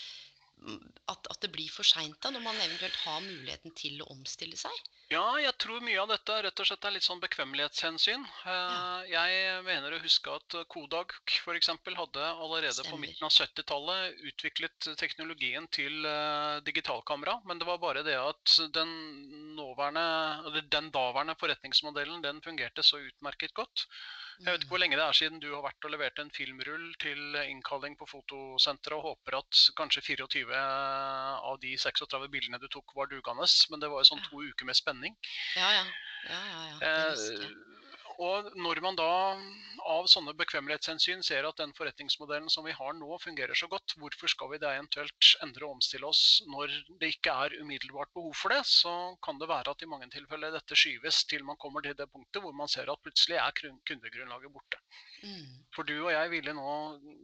at, 0.64 1.26
at 1.30 1.40
det 1.44 1.50
blir 1.52 1.70
for 1.72 1.86
seint, 1.86 2.24
når 2.24 2.42
man 2.44 2.60
eventuelt 2.64 2.96
har 3.04 3.20
muligheten 3.24 3.74
til 3.76 4.00
å 4.02 4.08
omstille 4.14 4.56
seg? 4.56 4.72
Ja, 5.12 5.36
jeg 5.36 5.52
tror 5.60 5.84
mye 5.84 6.00
av 6.00 6.08
dette 6.08 6.36
rett 6.46 6.60
og 6.62 6.68
slett 6.68 6.86
er 6.88 6.94
litt 6.94 7.04
sånn 7.04 7.20
bekvemmelighetshensyn. 7.22 8.24
Ja. 8.48 9.02
jeg 9.04 9.60
mener 9.66 9.92
å 9.92 10.00
huske 10.00 10.32
at 10.32 10.56
Kodak 10.72 11.12
f.eks. 11.28 11.68
hadde 11.84 12.24
allerede 12.24 12.72
Stemmer. 12.78 12.94
på 12.94 13.00
midten 13.02 13.28
av 13.28 13.34
70-tallet 13.36 14.24
utviklet 14.30 14.88
teknologien 15.00 15.68
til 15.76 16.08
eh, 16.08 16.62
digitalkamera. 16.64 17.36
Men 17.44 17.60
det 17.60 17.68
var 17.68 17.82
bare 17.84 18.04
det 18.06 18.16
at 18.16 18.56
den, 18.74 18.96
den 20.72 20.90
daværende 20.94 21.36
forretningsmodellen 21.40 22.24
den 22.24 22.40
fungerte 22.44 22.86
så 22.86 23.02
utmerket 23.04 23.52
godt. 23.54 23.86
Jeg 24.40 24.50
vet 24.50 24.64
ikke 24.64 24.72
hvor 24.72 24.82
lenge 24.82 24.96
det 24.98 25.04
er 25.04 25.16
siden 25.16 25.38
du 25.42 25.50
har 25.52 25.62
vært 25.62 25.86
og 25.86 25.92
levert 25.94 26.18
en 26.18 26.32
filmrull 26.34 26.88
til 27.02 27.36
innkalling 27.44 27.94
på 28.00 28.08
fotosenteret 28.10 28.96
og 28.96 29.12
håper 29.12 29.38
at 29.38 29.60
kanskje 29.78 30.02
24 30.08 30.26
av 30.60 31.58
de 31.62 31.74
36 31.78 32.28
bildene 32.32 32.60
du 32.62 32.68
tok, 32.72 32.96
var 32.96 33.10
dugende. 33.10 33.48
Men 33.70 33.82
det 33.82 33.92
var 33.92 34.02
jo 34.02 34.10
sånn 34.12 34.24
to 34.28 34.42
uker 34.42 34.68
med 34.68 34.78
spenning. 34.78 35.16
Ja, 35.58 35.70
ja. 35.78 35.86
ja, 36.30 36.42
ja, 36.50 36.66
ja. 36.72 36.76
Eh, 36.90 37.74
og 38.22 38.52
når 38.54 38.78
man 38.84 38.96
da 38.98 39.10
av 39.90 40.06
sånne 40.10 40.34
bekvemmelighetshensyn 40.38 41.24
ser 41.26 41.46
at 41.48 41.58
den 41.58 41.74
forretningsmodellen 41.76 42.50
som 42.52 42.66
vi 42.66 42.74
har 42.76 42.94
nå 42.96 43.18
fungerer 43.22 43.58
så 43.58 43.66
godt, 43.70 43.96
hvorfor 43.98 44.30
skal 44.30 44.52
vi 44.52 44.60
da 44.62 44.70
eventuelt 44.76 45.30
endre 45.44 45.66
og 45.66 45.76
omstille 45.78 46.06
oss 46.08 46.42
når 46.50 46.72
det 47.00 47.14
ikke 47.16 47.34
er 47.46 47.56
umiddelbart 47.60 48.12
behov 48.14 48.36
for 48.38 48.54
det, 48.54 48.62
så 48.70 48.94
kan 49.24 49.40
det 49.40 49.50
være 49.50 49.74
at 49.74 49.82
i 49.82 49.90
mange 49.90 50.08
tilfeller 50.14 50.54
dette 50.54 50.78
skyves 50.78 51.24
til 51.30 51.44
man 51.48 51.58
kommer 51.60 51.84
til 51.84 51.96
det 51.98 52.08
punktet 52.12 52.44
hvor 52.44 52.54
man 52.56 52.70
ser 52.70 52.90
at 52.92 53.02
plutselig 53.02 53.40
er 53.42 53.58
kundegrunnlaget 53.60 54.54
borte. 54.54 54.83
Mm. 55.24 55.52
For 55.72 55.88
du 55.88 55.94
og 55.96 56.10
jeg 56.12 56.30
ville 56.34 56.52
nå 56.56 56.72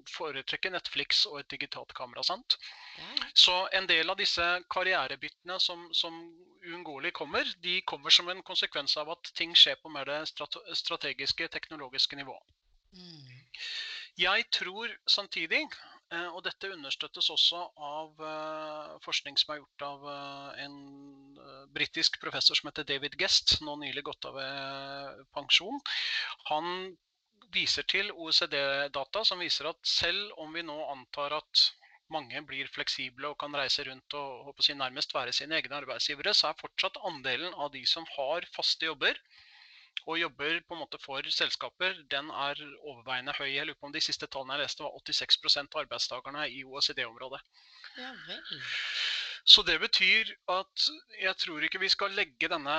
foretrekke 0.09 0.73
Netflix 0.73 1.25
og 1.29 1.41
et 1.41 1.51
digitalt 1.53 1.93
kamera, 1.97 2.23
sant? 2.25 2.57
Ja. 2.97 3.29
Så 3.37 3.57
en 3.77 3.89
del 3.91 4.09
av 4.11 4.17
disse 4.21 4.47
karrierebyttene 4.73 5.59
som, 5.61 5.85
som 5.97 6.17
uunngåelig 6.65 7.13
kommer, 7.17 7.45
de 7.65 7.81
kommer 7.93 8.15
som 8.15 8.31
en 8.33 8.43
konsekvens 8.47 8.97
av 9.01 9.13
at 9.13 9.33
ting 9.37 9.53
skjer 9.57 9.77
på 9.83 9.93
mer 9.93 10.09
det 10.09 10.23
strategiske, 10.81 11.49
teknologiske 11.53 12.17
nivå. 12.17 12.37
Mm. 12.97 13.45
Jeg 14.21 14.47
tror 14.53 14.91
samtidig, 15.09 15.61
eh, 16.13 16.29
og 16.35 16.43
dette 16.45 16.73
understøttes 16.73 17.31
også 17.31 17.61
av 17.77 18.25
eh, 18.31 18.97
forskning 19.05 19.39
som 19.39 19.55
er 19.55 19.61
gjort 19.61 19.87
av 19.87 20.09
eh, 20.15 20.65
en 20.65 21.69
britisk 21.75 22.19
professor 22.21 22.59
som 22.59 22.69
heter 22.69 22.89
David 22.89 23.15
Guest, 23.21 23.61
nå 23.63 23.77
nylig 23.81 24.03
gått 24.09 24.27
av 24.29 24.41
pensjon. 25.37 25.79
Han 26.51 26.97
viser 27.55 27.87
til 27.91 28.11
OECD-data 28.13 29.25
som 29.27 29.43
viser 29.43 29.71
at 29.71 29.79
selv 29.87 30.33
om 30.43 30.53
vi 30.55 30.65
nå 30.67 30.77
antar 30.93 31.37
at 31.41 31.67
mange 32.11 32.43
blir 32.47 32.71
fleksible 32.75 33.31
og 33.31 33.39
kan 33.39 33.55
reise 33.55 33.85
rundt 33.87 34.17
og 34.19 34.65
si, 34.65 34.75
nærmest 34.75 35.15
være 35.15 35.33
sine 35.33 35.59
egne 35.61 35.79
arbeidsgivere, 35.83 36.35
så 36.35 36.51
er 36.51 36.59
fortsatt 36.59 36.99
andelen 37.07 37.55
av 37.55 37.71
de 37.75 37.85
som 37.87 38.07
har 38.17 38.47
faste 38.57 38.89
jobber 38.91 39.19
og 40.09 40.19
jobber 40.19 40.61
på 40.67 40.75
en 40.75 40.81
måte 40.81 40.99
for 41.03 41.27
selskaper, 41.35 41.99
den 42.11 42.31
er 42.31 42.61
overveiende 42.89 43.35
høy. 43.37 43.51
Jeg 43.53 43.67
lurer 43.69 43.79
på 43.79 43.89
om 43.91 43.93
De 43.93 44.01
siste 44.03 44.27
tallene 44.27 44.57
jeg 44.57 44.65
leste 44.65 44.85
var 44.85 44.95
86 44.97 45.59
av 45.61 45.83
arbeidstakerne 45.83 46.47
i 46.49 46.63
OECD-området. 46.65 47.41
Ja 47.99 48.13
Så 49.45 49.63
det 49.63 49.79
betyr 49.81 50.31
at 50.53 50.89
jeg 51.21 51.37
tror 51.37 51.65
ikke 51.65 51.81
vi 51.81 51.89
skal 51.89 52.17
legge 52.17 52.49
denne 52.49 52.77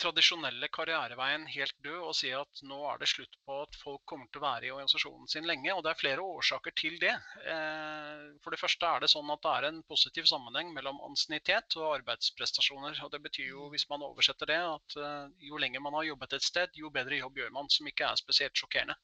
tradisjonelle 0.00 0.68
karriereveien 0.72 1.44
helt 1.52 1.76
død 1.84 1.98
og 2.08 2.14
si 2.16 2.30
at 2.34 2.62
nå 2.66 2.78
er 2.90 3.00
det 3.00 3.08
slutt 3.10 3.36
på 3.46 3.58
at 3.64 3.76
folk 3.80 4.02
kommer 4.08 4.28
til 4.30 4.40
å 4.40 4.44
være 4.46 4.68
i 4.68 4.72
organisasjonen 4.74 5.28
sin 5.30 5.48
lenge. 5.48 5.72
Og 5.74 5.82
det 5.84 5.92
er 5.92 6.00
flere 6.00 6.24
årsaker 6.24 6.74
til 6.80 6.96
det. 7.02 7.12
Eh, 7.54 8.24
for 8.44 8.54
det 8.54 8.60
første 8.62 8.88
er 8.88 9.04
det 9.04 9.10
sånn 9.12 9.32
at 9.34 9.42
det 9.44 9.54
er 9.56 9.68
en 9.68 9.82
positiv 9.90 10.28
sammenheng 10.30 10.72
mellom 10.76 11.00
ansiennitet 11.08 11.76
og 11.80 11.96
arbeidsprestasjoner. 12.00 13.00
Og 13.04 13.12
det 13.14 13.22
betyr 13.28 13.52
jo, 13.52 13.68
hvis 13.74 13.88
man 13.92 14.06
oversetter 14.06 14.50
det, 14.50 14.60
at 14.60 14.98
eh, 15.00 15.26
jo 15.50 15.60
lenger 15.60 15.84
man 15.84 15.98
har 15.98 16.08
jobbet 16.08 16.38
et 16.38 16.48
sted, 16.48 16.80
jo 16.80 16.92
bedre 16.94 17.20
jobb 17.20 17.42
gjør 17.42 17.54
man, 17.56 17.70
som 17.72 17.90
ikke 17.90 18.08
er 18.08 18.20
spesielt 18.20 18.56
sjokkerende. 18.56 18.96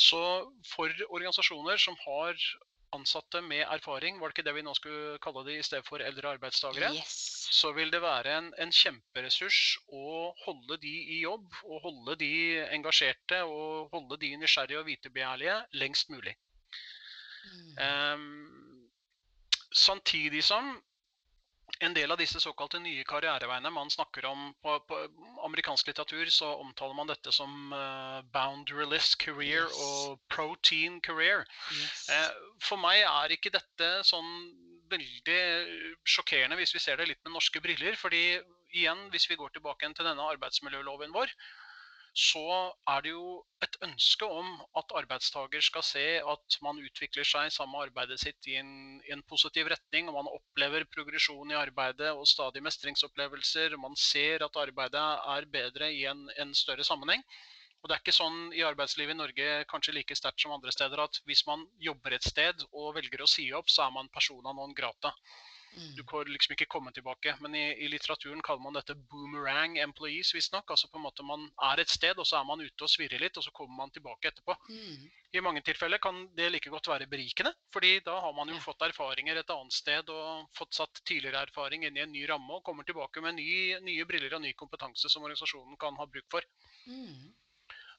Så 0.00 0.20
for 0.66 0.90
organisasjoner 1.08 1.78
som 1.78 1.96
har 2.02 2.38
ansatte 2.94 3.42
med 3.44 3.64
erfaring, 3.66 4.20
var 4.20 4.30
det 4.30 4.36
ikke 4.36 4.46
det 4.48 4.54
vi 4.56 4.64
nå 4.66 4.74
skulle 4.78 5.18
kalle 5.24 5.44
de 5.46 5.58
i 5.58 5.66
stedet 5.66 5.86
for 5.86 6.02
eldre 6.04 6.34
arbeidstakere, 6.36 6.92
yes. 6.96 7.18
så 7.54 7.72
vil 7.76 7.92
det 7.92 8.00
være 8.02 8.38
en, 8.38 8.50
en, 8.62 8.72
kjemperessurs 8.74 9.60
å 9.92 10.30
holde 10.44 10.78
de 10.82 10.94
i 11.16 11.20
jobb, 11.22 11.48
og 11.68 11.84
holde 11.88 12.16
de 12.22 12.32
engasjerte 12.76 13.42
og 13.48 13.92
holde 13.94 14.20
de 14.22 14.34
nysgjerrige 14.40 14.80
og 14.80 14.88
vitebegjærlige 14.88 15.60
lengst 15.82 16.10
mulig. 16.14 16.36
Mm. 17.44 17.76
Um, 17.84 18.90
samtidig 19.74 20.44
som 20.44 20.74
en 21.86 21.94
del 21.96 22.12
av 22.12 22.20
disse 22.20 22.40
såkalte 22.42 22.80
nye 22.82 23.04
karriereveiene 23.08 23.70
man 23.74 23.92
snakker 23.92 24.26
om 24.28 24.50
på, 24.64 24.76
på 24.88 25.00
amerikansk 25.46 25.90
litteratur, 25.90 26.30
så 26.32 26.50
omtaler 26.62 26.96
man 26.98 27.10
dette 27.10 27.32
som 27.34 27.72
uh, 27.74 28.20
boundaryless 28.34 29.14
career 29.20 29.68
yes. 29.68 29.80
og 29.86 30.20
protein 30.32 31.00
career. 31.04 31.44
Yes. 31.76 32.06
Uh, 32.10 32.52
for 32.64 32.80
meg 32.80 33.04
er 33.04 33.36
ikke 33.36 33.54
dette 33.54 33.90
sånn 34.08 34.30
veldig 34.92 35.40
sjokkerende 36.06 36.58
hvis 36.60 36.74
vi 36.76 36.82
ser 36.82 37.00
det 37.00 37.08
litt 37.10 37.22
med 37.24 37.36
norske 37.36 37.62
briller. 37.64 37.96
fordi 37.96 38.24
igjen, 38.74 39.08
hvis 39.14 39.28
vi 39.30 39.38
går 39.38 39.54
tilbake 39.54 39.88
til 39.94 40.06
denne 40.06 40.30
arbeidsmiljøloven 40.34 41.14
vår, 41.14 41.30
så 42.14 42.40
er 42.86 43.02
det 43.02 43.10
jo 43.10 43.40
et 43.64 43.76
ønske 43.82 44.26
om 44.30 44.50
at 44.78 44.92
arbeidstaker 45.00 45.64
skal 45.66 45.82
se 45.82 46.04
at 46.22 46.56
man 46.62 46.78
utvikler 46.78 47.26
seg 47.26 47.50
sammen 47.50 47.74
med 47.74 47.88
arbeidet 47.88 48.20
sitt 48.22 48.46
i 48.46 48.54
en, 48.60 49.00
i 49.02 49.10
en, 49.16 49.24
positiv 49.26 49.66
retning. 49.72 50.06
og 50.08 50.14
Man 50.20 50.30
opplever 50.30 50.86
progresjon 50.94 51.50
i 51.50 51.58
arbeidet 51.58 52.12
og 52.14 52.28
stadig 52.30 52.62
mestringsopplevelser. 52.62 53.74
og 53.74 53.82
Man 53.88 53.98
ser 53.98 54.46
at 54.46 54.60
arbeidet 54.62 55.02
er 55.34 55.50
bedre 55.58 55.90
i 55.90 56.04
en, 56.06 56.28
en 56.38 56.54
større 56.54 56.86
sammenheng. 56.86 57.24
Og 57.82 57.90
Det 57.90 57.96
er 57.96 58.04
ikke 58.04 58.16
sånn 58.16 58.38
i 58.54 58.62
arbeidslivet 58.64 59.12
i 59.12 59.18
Norge 59.18 59.48
kanskje 59.68 59.96
like 59.98 60.14
sterkt 60.16 60.40
som 60.40 60.54
andre 60.54 60.72
steder 60.72 61.02
at 61.02 61.18
hvis 61.26 61.42
man 61.50 61.66
jobber 61.82 62.14
et 62.14 62.24
sted 62.30 62.62
og 62.70 62.94
velger 62.96 63.26
å 63.26 63.28
si 63.28 63.50
opp, 63.58 63.66
så 63.68 63.88
er 63.88 63.92
man 63.96 64.08
persona 64.14 64.54
non 64.54 64.72
grata. 64.72 65.10
Du 65.74 66.02
mm. 66.02 66.08
får 66.10 66.30
liksom 66.30 66.54
ikke 66.54 66.68
komme 66.70 66.92
tilbake. 66.94 67.34
Men 67.44 67.54
i, 67.58 67.64
i, 67.84 67.88
litteraturen 67.90 68.42
kaller 68.44 68.62
man 68.62 68.78
dette 68.78 68.96
boomerang 69.10 69.76
employees, 69.82 70.32
visstnok. 70.36 70.70
Altså 70.70 70.90
på 70.90 71.00
en 71.00 71.06
måte 71.06 71.26
man 71.26 71.48
er 71.70 71.82
et 71.82 71.92
sted, 71.92 72.18
og 72.18 72.28
så 72.28 72.40
er 72.40 72.48
man 72.48 72.62
ute 72.62 72.86
og 72.86 72.92
svirrer 72.92 73.22
litt, 73.22 73.38
og 73.40 73.46
så 73.46 73.52
kommer 73.56 73.82
man 73.82 73.94
tilbake 73.94 74.30
etterpå. 74.30 74.56
Mm. 74.70 75.06
I 75.34 75.42
mange 75.42 75.64
tilfeller 75.66 75.98
kan 75.98 76.20
det 76.38 76.50
like 76.54 76.70
godt 76.70 76.88
være 76.92 77.10
berikende, 77.10 77.50
fordi 77.74 77.96
da 78.06 78.20
har 78.22 78.34
man 78.36 78.52
jo 78.52 78.58
ja. 78.58 78.62
fått 78.62 78.84
erfaringer 78.86 79.40
et 79.40 79.50
annet 79.50 79.74
sted 79.74 80.10
og 80.14 80.50
fått 80.54 80.78
satt 80.78 81.02
tidligere 81.02 81.42
erfaring 81.48 81.86
inn 81.88 81.98
i 81.98 82.04
en 82.04 82.12
ny 82.14 82.22
ramme 82.30 82.60
og 82.60 82.62
kommer 82.66 82.86
tilbake 82.86 83.22
med 83.24 83.40
ny, 83.40 83.80
nye 83.82 84.06
briller 84.06 84.36
og 84.38 84.44
ny 84.44 84.54
kompetanse 84.58 85.10
som 85.10 85.26
organisasjonen 85.26 85.80
kan 85.80 85.98
ha 85.98 86.06
bruk 86.06 86.28
for. 86.30 86.46
Mm. 86.86 87.32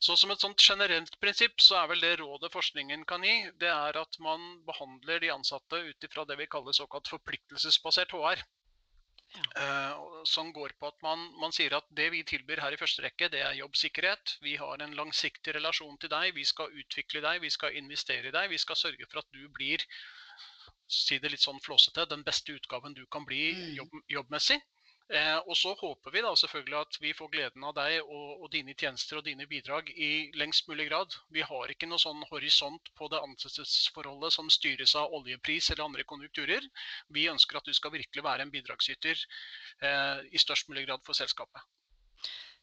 Så 0.03 0.17
som 0.19 0.31
et 0.34 0.41
sånt 0.43 0.62
generelt 0.62 1.15
prinsipp 1.21 1.62
så 1.63 1.79
er 1.81 1.89
vel 1.91 2.03
det 2.03 2.17
rådet 2.19 2.51
forskningen 2.53 3.05
kan 3.10 3.23
gi, 3.23 3.36
det 3.62 3.71
er 3.71 3.97
at 4.01 4.19
man 4.23 4.43
behandler 4.67 5.21
de 5.23 5.31
ansatte 5.34 5.79
ut 5.88 6.08
ifra 6.08 6.25
det 6.27 6.38
vi 6.41 6.49
kaller 6.51 6.75
såkalt 6.75 7.10
forpliktelsesbasert 7.13 8.13
HR. 8.15 8.43
Ja. 9.36 9.45
Uh, 9.60 10.23
som 10.23 10.51
går 10.55 10.75
på 10.79 10.88
at 10.88 11.01
man, 11.03 11.23
man, 11.41 11.51
sier 11.55 11.73
at 11.75 11.88
det 11.97 12.08
vi 12.13 12.21
tilbyr 12.27 12.62
her 12.63 12.75
i 12.75 12.79
første 12.79 13.03
rekke, 13.03 13.27
det 13.34 13.41
er 13.43 13.58
jobbsikkerhet. 13.58 14.38
Vi 14.45 14.55
har 14.62 14.84
en 14.84 14.95
langsiktig 14.95 15.55
relasjon 15.58 15.97
til 15.99 16.12
deg. 16.13 16.36
Vi 16.38 16.45
skal 16.47 16.71
utvikle 16.71 17.23
deg, 17.25 17.41
vi 17.43 17.51
skal 17.51 17.75
investere 17.75 18.29
i 18.29 18.36
deg. 18.36 18.51
Vi 18.53 18.62
skal 18.62 18.79
sørge 18.79 19.10
for 19.10 19.23
at 19.23 19.34
du 19.36 19.47
blir 19.58 19.84
si 20.91 21.17
det 21.19 21.31
litt 21.34 21.43
sånn 21.43 21.60
flåsete, 21.65 22.05
den 22.12 22.23
beste 22.23 22.53
utgaven 22.53 22.93
du 22.93 23.05
kan 23.12 23.25
bli 23.25 23.49
mm. 23.58 23.69
jobb, 23.79 23.95
jobbmessig. 24.17 24.60
Eh, 25.13 25.38
og 25.46 25.54
så 25.54 25.76
håper 25.78 26.13
vi 26.15 26.22
da 26.26 26.32
selvfølgelig 26.34 26.78
at 26.80 26.96
vi 26.98 27.12
får 27.13 27.30
gleden 27.36 27.65
av 27.68 27.76
deg 27.78 28.00
og, 28.02 28.30
og, 28.39 28.48
dine 28.56 28.74
tjenester 28.74 29.20
og 29.20 29.28
dine 29.28 29.46
bidrag 29.46 29.91
i 29.94 30.32
lengst 30.34 30.65
mulig 30.72 30.88
grad. 30.89 31.13
Vi 31.30 31.44
har 31.46 31.70
ikke 31.70 31.89
noe 31.91 32.02
sånn 32.02 32.24
horisont 32.32 32.89
på 32.98 33.10
det 33.13 33.22
ansettelsesforholdet 33.22 34.34
som 34.34 34.50
styres 34.50 34.96
av 34.98 35.13
oljepris 35.13 35.70
eller 35.70 35.86
andre 35.86 36.08
konjunkturer. 36.10 36.65
Vi 37.13 37.28
ønsker 37.30 37.62
at 37.62 37.70
du 37.70 37.74
skal 37.78 37.94
virkelig 37.94 38.26
være 38.26 38.48
en 38.48 38.54
bidragsyter 38.56 39.13
eh, 39.86 40.26
i 40.34 40.41
størst 40.41 40.74
mulig 40.74 40.88
grad 40.89 41.06
for 41.06 41.18
selskapet. 41.18 41.62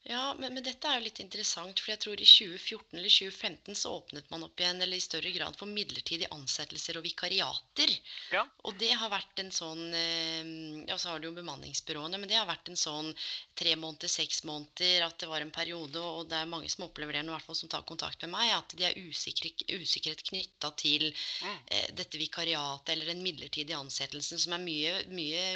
Ja, 0.04 0.34
men, 0.38 0.54
men, 0.54 0.64
dette 0.66 0.88
er 0.88 0.98
jo 0.98 1.04
litt 1.04 1.20
interessant, 1.22 1.78
for 1.78 1.92
jeg 1.92 2.00
tror 2.02 2.18
i 2.18 2.26
2014 2.26 2.98
eller 2.98 3.12
2015 3.12 3.76
så 3.78 3.92
åpnet 4.00 4.30
man 4.32 4.42
opp 4.42 4.58
igjen, 4.58 4.82
eller 4.82 4.98
i 4.98 5.04
større 5.04 5.30
grad 5.30 5.54
for 5.58 5.70
midlertidige 5.70 6.30
ansettelser 6.34 6.98
og 6.98 7.04
vikariater. 7.06 7.92
Ja. 8.34 8.42
Og 8.66 8.74
det 8.80 8.90
har 8.98 9.12
vært 9.12 9.42
en 9.44 9.52
sånn 9.54 9.84
eh, 9.94 10.50
Ja, 10.88 10.96
så 10.98 11.12
har 11.12 11.22
du 11.22 11.28
jo 11.28 11.36
bemanningsbyråene, 11.36 12.18
men 12.18 12.30
det 12.30 12.40
har 12.40 12.48
vært 12.50 12.72
en 12.72 12.80
sånn 12.80 13.12
tre 13.58 13.76
måneder, 13.78 14.10
seks 14.10 14.42
måneder, 14.48 15.06
at 15.06 15.22
det 15.22 15.30
var 15.30 15.46
en 15.46 15.54
periode, 15.54 16.02
og 16.02 16.26
det 16.32 16.40
er 16.40 16.50
mange 16.50 16.72
som 16.72 16.88
opplever 16.88 17.14
det, 17.14 17.22
i 17.22 17.34
hvert 17.36 17.46
fall 17.46 17.60
som 17.62 17.70
tar 17.70 17.86
kontakt 17.86 18.26
med 18.26 18.34
meg, 18.34 18.56
at 18.56 18.74
de 18.74 18.88
er 18.88 18.98
usikre, 19.06 19.54
usikkerhet 19.70 20.26
knytta 20.32 20.72
til 20.82 21.12
mm. 21.12 21.62
eh, 21.70 21.88
dette 21.94 22.18
vikariatet 22.18 22.96
eller 22.96 23.14
den 23.14 23.22
midlertidige 23.22 23.78
ansettelsen, 23.78 24.42
som 24.42 24.58
er 24.58 24.66
mye, 24.66 24.98
mye 25.14 25.46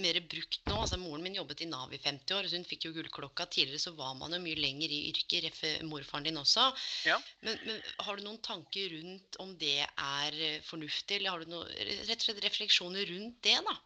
mer 0.00 0.18
brukt 0.30 0.60
nå. 0.68 0.76
Altså, 0.76 0.98
moren 1.00 1.24
min 1.24 1.38
jobbet 1.38 1.64
i 1.64 1.68
Nav 1.70 1.92
i 1.94 2.00
50 2.02 2.36
år, 2.36 2.48
så 2.48 2.58
hun 2.58 2.68
fikk 2.68 2.88
jo 2.88 2.94
gullklokka. 2.96 3.46
Tidligere 3.46 3.82
så 3.82 3.94
var 3.98 4.14
man 4.18 4.36
jo 4.36 4.40
mye 4.44 4.60
lenger 4.60 4.92
i 4.92 5.00
yrket, 5.10 5.48
ref. 5.48 5.60
morfaren 5.88 6.28
din 6.28 6.40
også. 6.40 6.70
Ja. 7.08 7.18
Men, 7.46 7.58
men, 7.66 7.82
har 8.06 8.16
du 8.16 8.26
noen 8.26 8.40
tanker 8.44 8.96
rundt 8.96 9.38
om 9.44 9.54
det 9.60 9.82
er 9.84 10.40
eh, 10.48 10.62
fornuftig, 10.66 11.20
eller 11.20 11.34
har 11.34 11.44
du 11.44 11.52
noen 11.54 11.68
rett 12.08 12.18
og 12.18 12.26
slett 12.28 12.42
refleksjoner 12.46 13.06
rundt 13.12 13.38
det? 13.46 13.60
da? 13.68 13.78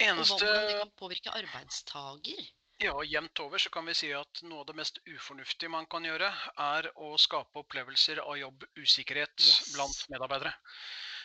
Eneste... 0.00 0.34
Og 0.34 0.42
hvordan 0.42 0.68
det 0.68 0.80
kan 0.80 0.98
påvirke 0.98 1.36
arbeidstaker? 1.36 2.50
Ja, 2.82 2.96
jevnt 3.06 3.38
over 3.44 3.62
så 3.62 3.70
kan 3.70 3.86
vi 3.86 3.94
si 3.94 4.08
at 4.16 4.40
noe 4.42 4.64
av 4.64 4.70
det 4.70 4.74
mest 4.80 4.98
ufornuftige 5.06 5.70
man 5.70 5.86
kan 5.90 6.06
gjøre, 6.06 6.32
er 6.58 6.88
å 6.98 7.12
skape 7.20 7.62
opplevelser 7.62 8.18
av 8.24 8.34
jobbusikkerhet 8.40 9.36
yes. 9.38 9.74
blant 9.76 10.00
medarbeidere. 10.10 10.54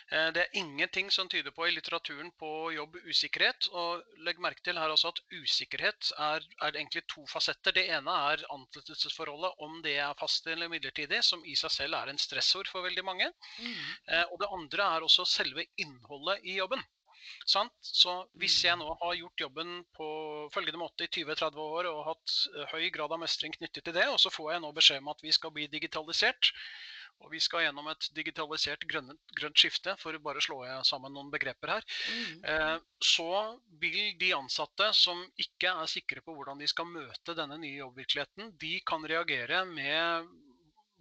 Eh, 0.08 0.28
det 0.32 0.42
er 0.44 0.58
ingenting 0.60 1.10
som 1.12 1.28
tyder 1.28 1.52
på 1.52 1.66
i 1.68 1.72
litteraturen 1.74 2.30
på 2.40 2.50
jobb 2.72 2.96
usikkerhet. 3.04 3.68
Og 3.76 4.04
legg 4.26 4.40
merke 4.40 4.64
til 4.64 4.80
her 4.80 4.92
også 4.92 5.12
at 5.12 5.22
usikkerhet 5.34 6.12
er, 6.16 6.44
er 6.64 6.70
egentlig 6.72 7.04
to 7.12 7.24
fasetter. 7.30 7.76
Det 7.76 7.88
ene 7.92 8.18
er 8.32 8.44
ansettelsesforholdet, 8.54 9.64
om 9.64 9.80
det 9.84 9.98
er 10.02 10.18
fast 10.20 10.46
eller 10.48 10.72
midlertidig, 10.72 11.20
som 11.24 11.44
i 11.44 11.56
seg 11.58 11.74
selv 11.74 11.98
er 12.00 12.12
en 12.12 12.20
stressord 12.20 12.70
for 12.72 12.86
veldig 12.88 13.04
mange. 13.04 13.32
Mm. 13.58 13.74
Eh, 14.14 14.24
og 14.32 14.38
det 14.42 14.52
andre 14.60 14.92
er 14.96 15.08
også 15.08 15.28
selve 15.28 15.68
innholdet 15.76 16.40
i 16.44 16.56
jobben. 16.60 16.84
Sant? 17.48 17.74
Så 17.84 18.12
hvis 18.40 18.56
jeg 18.64 18.76
mm. 18.78 18.84
nå 18.84 18.94
har 19.02 19.16
gjort 19.18 19.42
jobben 19.44 19.72
på 19.96 20.08
følgende 20.54 20.80
måte 20.80 21.04
i 21.04 21.10
20-30 21.12 21.60
år 21.64 21.88
og 21.90 22.06
hatt 22.12 22.36
eh, 22.54 22.72
høy 22.72 22.88
grad 22.94 23.12
av 23.12 23.20
mestring 23.20 23.52
knyttet 23.56 23.84
til 23.84 23.96
det, 23.96 24.06
og 24.08 24.20
så 24.22 24.32
får 24.32 24.54
jeg 24.54 24.64
nå 24.64 24.72
beskjed 24.76 25.02
om 25.04 25.12
at 25.12 25.24
vi 25.24 25.34
skal 25.36 25.52
bli 25.52 25.68
digitalisert, 25.72 26.52
og 27.22 27.32
vi 27.32 27.40
skal 27.42 27.66
gjennom 27.66 27.88
et 27.92 28.08
digitalisert 28.16 28.84
grønt, 28.90 29.14
grønt 29.38 29.60
skifte, 29.60 29.94
for 30.00 30.16
å 30.16 30.22
bare 30.22 30.42
slå 30.44 30.60
sammen 30.86 31.14
noen 31.14 31.30
begreper 31.32 31.74
her. 31.76 31.86
Mm. 32.08 32.44
Eh, 32.52 32.74
så 33.04 33.30
vil 33.82 34.00
de 34.20 34.32
ansatte 34.36 34.90
som 34.96 35.20
ikke 35.40 35.72
er 35.72 35.90
sikre 35.90 36.24
på 36.24 36.34
hvordan 36.36 36.60
de 36.62 36.68
skal 36.70 36.88
møte 36.90 37.36
denne 37.38 37.58
nye 37.60 37.80
jobbvirkeligheten, 37.80 38.54
de 38.60 38.74
kan 38.88 39.04
reagere 39.08 39.64
med 39.68 40.30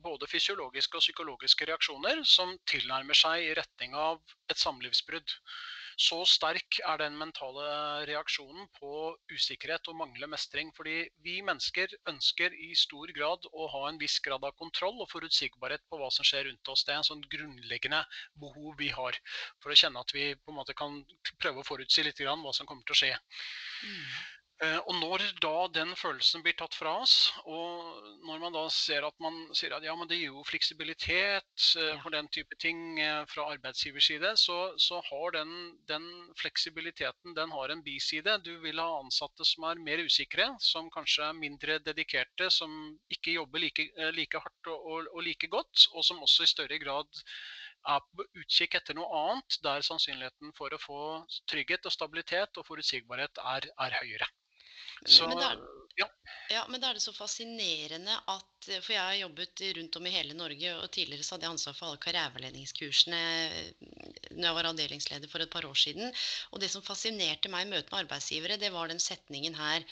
både 0.03 0.29
fysiologiske 0.29 0.99
og 0.99 1.03
psykologiske 1.03 1.67
reaksjoner 1.69 2.21
som 2.27 2.53
tilnærmer 2.69 3.17
seg 3.17 3.47
i 3.47 3.55
retning 3.57 3.95
av 3.97 4.21
et 4.51 4.59
samlivsbrudd. 4.61 5.33
Så 5.97 6.19
sterk 6.29 6.77
er 6.85 6.99
den 7.01 7.15
mentale 7.17 7.65
reaksjonen 8.05 8.67
på 8.77 8.91
usikkerhet 9.33 9.89
og 9.89 9.97
manglende 9.97 10.29
mestring. 10.29 10.69
Fordi 10.77 11.07
vi 11.25 11.39
mennesker 11.45 11.95
ønsker 12.11 12.53
i 12.53 12.69
stor 12.77 13.09
grad 13.17 13.49
å 13.49 13.65
ha 13.73 13.83
en 13.89 13.97
viss 14.01 14.19
grad 14.21 14.45
av 14.45 14.53
kontroll 14.61 15.01
og 15.01 15.09
forutsigbarhet 15.09 15.81
på 15.89 15.97
hva 15.97 16.11
som 16.13 16.27
skjer 16.27 16.45
rundt 16.51 16.73
oss. 16.73 16.85
Det 16.85 16.93
er 16.93 17.01
en 17.01 17.09
sånn 17.09 17.25
grunnleggende 17.33 18.03
behov 18.37 18.77
vi 18.77 18.91
har 18.93 19.17
for 19.63 19.73
å 19.73 19.79
kjenne 19.81 20.05
at 20.05 20.13
vi 20.13 20.29
på 20.37 20.53
en 20.53 20.59
måte 20.59 20.77
kan 20.77 21.01
prøve 21.41 21.63
å 21.63 21.69
forutsi 21.71 22.05
litt 22.05 22.21
hva 22.21 22.53
som 22.53 22.69
kommer 22.69 22.85
til 22.85 22.93
å 22.93 23.01
skje. 23.01 23.13
Mm. 23.81 24.05
Eh, 24.65 24.77
og 24.89 24.95
når 24.97 25.21
da 25.37 25.67
den 25.69 25.91
følelsen 25.93 26.41
blir 26.41 26.55
tatt 26.57 26.73
fra 26.73 26.95
oss, 27.03 27.29
og 27.45 28.07
når 28.25 28.39
man 28.41 28.55
da 28.55 28.63
ser 28.73 29.05
at 29.05 29.13
man 29.21 29.35
sier 29.53 29.75
at 29.75 29.83
ja, 29.85 29.93
men 29.93 30.09
det 30.09 30.17
gir 30.17 30.31
jo 30.31 30.45
fleksibilitet 30.49 31.65
eh, 31.77 31.99
for 32.01 32.15
den 32.15 32.25
type 32.33 32.57
ting 32.57 32.97
eh, 32.97 33.19
fra 33.29 33.45
arbeidsgivers 33.53 34.07
side, 34.09 34.31
så, 34.41 34.55
så 34.81 34.97
har 35.11 35.35
den, 35.35 35.51
den, 35.91 36.07
fleksibiliteten 36.41 37.35
den 37.37 37.53
har 37.53 37.69
en 37.69 37.83
biside. 37.85 38.39
Du 38.47 38.55
vil 38.63 38.81
ha 38.81 38.87
ansatte 39.03 39.45
som 39.45 39.67
er 39.69 39.83
mer 39.85 40.01
usikre, 40.01 40.49
som 40.65 40.89
kanskje 40.95 41.27
er 41.27 41.37
mindre 41.37 41.77
dedikerte, 41.85 42.49
som 42.49 42.73
ikke 43.13 43.37
jobber 43.37 43.61
like, 43.61 43.85
like 44.17 44.41
hardt 44.41 44.71
og, 44.73 44.89
og, 44.89 45.11
og 45.13 45.21
like 45.27 45.51
godt, 45.53 45.85
og 45.93 46.01
som 46.07 46.25
også 46.25 46.47
i 46.47 46.53
større 46.55 46.81
grad 46.81 47.21
er 47.93 48.01
på 48.09 48.25
utkikk 48.41 48.81
etter 48.81 48.97
noe 48.97 49.21
annet 49.21 49.61
der 49.61 49.85
sannsynligheten 49.85 50.57
for 50.57 50.73
å 50.73 50.81
få 50.81 50.99
trygghet 51.45 51.85
og 51.85 51.93
stabilitet 51.93 52.57
og 52.57 52.65
forutsigbarhet 52.73 53.45
er, 53.53 53.69
er 53.85 53.99
høyere. 54.01 54.33
Så, 55.05 55.27
men, 55.27 55.37
da 55.37 55.51
ja. 55.97 56.07
ja. 56.49 56.65
men 56.69 56.81
da 56.81 56.89
er 56.89 56.97
det 56.97 57.03
så 57.03 57.13
fascinerende 57.15 58.17
at 58.29 58.69
For 58.83 58.91
jeg 58.91 59.01
har 59.01 59.19
jobbet 59.21 59.61
rundt 59.77 59.95
om 59.99 60.07
i 60.09 60.11
hele 60.11 60.35
Norge, 60.37 60.73
og 60.75 60.89
tidligere 60.91 61.23
så 61.23 61.35
hadde 61.35 61.47
jeg 61.47 61.55
ansvar 61.55 61.75
for 61.77 61.87
alle 61.87 62.01
karriereveiledningskursene 62.03 63.21
når 64.35 64.47
jeg 64.49 64.57
var 64.57 64.69
avdelingsleder 64.71 65.31
for 65.31 65.43
et 65.43 65.53
par 65.53 65.67
år 65.69 65.77
siden. 65.79 66.11
Og 66.51 66.61
det 66.61 66.69
som 66.73 66.83
fascinerte 66.85 67.51
meg 67.53 67.65
i 67.65 67.71
møte 67.71 67.93
med 67.93 68.03
arbeidsgivere, 68.03 68.59
det 68.59 68.73
var 68.75 68.91
den 68.91 68.99
setningen 69.01 69.55
her 69.55 69.85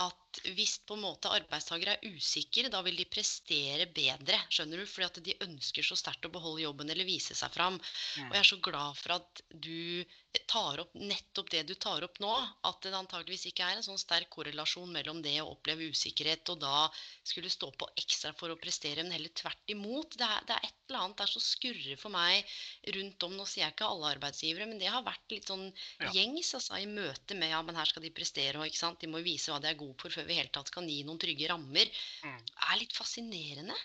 at 0.00 0.40
hvis 0.56 0.76
på 0.84 0.96
en 0.96 1.04
måte 1.06 1.30
arbeidstakere 1.32 1.96
er 1.96 2.16
usikre, 2.16 2.68
da 2.72 2.82
vil 2.84 2.98
de 2.98 3.06
prestere 3.08 3.86
bedre. 3.88 4.38
skjønner 4.52 4.82
du? 4.82 4.86
Fordi 4.90 5.06
at 5.06 5.20
de 5.24 5.36
ønsker 5.46 5.86
så 5.86 5.96
sterkt 5.96 6.28
å 6.28 6.32
beholde 6.32 6.64
jobben 6.66 6.90
eller 6.92 7.08
vise 7.08 7.34
seg 7.38 7.52
fram. 7.54 7.78
Ja. 8.18 8.26
Og 8.28 8.36
jeg 8.36 8.42
er 8.42 8.50
så 8.50 8.60
glad 8.68 9.00
for 9.00 9.16
at 9.16 9.42
du 9.50 10.04
tar 10.44 10.82
opp 10.82 10.92
nettopp 11.00 11.50
det 11.54 11.62
du 11.70 11.74
tar 11.80 12.04
opp 12.04 12.20
nå. 12.20 12.32
At 12.68 12.82
det 12.84 12.92
antageligvis 12.98 13.48
ikke 13.50 13.64
er 13.64 13.78
en 13.78 13.86
sånn 13.86 14.00
sterk 14.00 14.28
korrelasjon 14.34 14.92
mellom 14.92 15.22
det 15.24 15.38
å 15.40 15.50
oppleve 15.54 15.88
usikkerhet 15.92 16.52
og 16.52 16.60
da 16.64 16.86
skulle 17.24 17.52
stå 17.52 17.72
på 17.72 17.88
ekstra 17.96 18.34
for 18.36 18.52
å 18.52 18.60
prestere, 18.60 19.04
men 19.06 19.16
heller 19.16 19.32
tvert 19.32 19.72
imot. 19.72 20.18
Det 20.20 20.28
er, 20.28 20.44
det 20.48 20.58
er 20.58 20.68
et 20.68 20.75
eller 20.90 21.06
annet 21.06 21.22
der 21.22 21.32
som 21.32 21.44
skurrer 21.44 22.00
for 22.00 22.14
meg 22.14 22.56
rundt 22.96 23.26
om. 23.28 23.36
Nå 23.38 23.48
sier 23.48 23.64
jeg 23.66 23.76
ikke 23.76 23.90
alle 23.90 24.12
arbeidsgivere, 24.16 24.68
men 24.70 24.80
det 24.82 24.92
har 24.92 25.04
vært 25.06 25.34
litt 25.34 25.50
sånn 25.52 25.66
ja. 25.68 26.12
gjengs 26.14 26.54
altså, 26.58 26.78
i 26.80 26.88
møte 26.90 27.38
med 27.38 27.52
ja, 27.52 27.62
men 27.66 27.78
her 27.78 27.90
skal 27.90 28.04
de 28.06 28.14
prestere, 28.14 28.58
og 28.60 28.68
ikke 28.68 28.82
sant? 28.82 29.00
de 29.02 29.10
må 29.12 29.20
vise 29.24 29.52
hva 29.52 29.60
de 29.62 29.70
er 29.72 29.78
gode 29.80 29.98
for 30.00 30.14
før 30.14 30.28
vi 30.28 30.36
i 30.36 30.40
hele 30.40 30.52
tatt 30.54 30.72
kan 30.74 30.88
gi 30.88 31.02
noen 31.04 31.20
trygge 31.20 31.52
rammer. 31.52 31.92
Mm. 32.24 32.40
er 32.70 32.82
litt 32.82 32.96
fascinerende. 32.96 33.76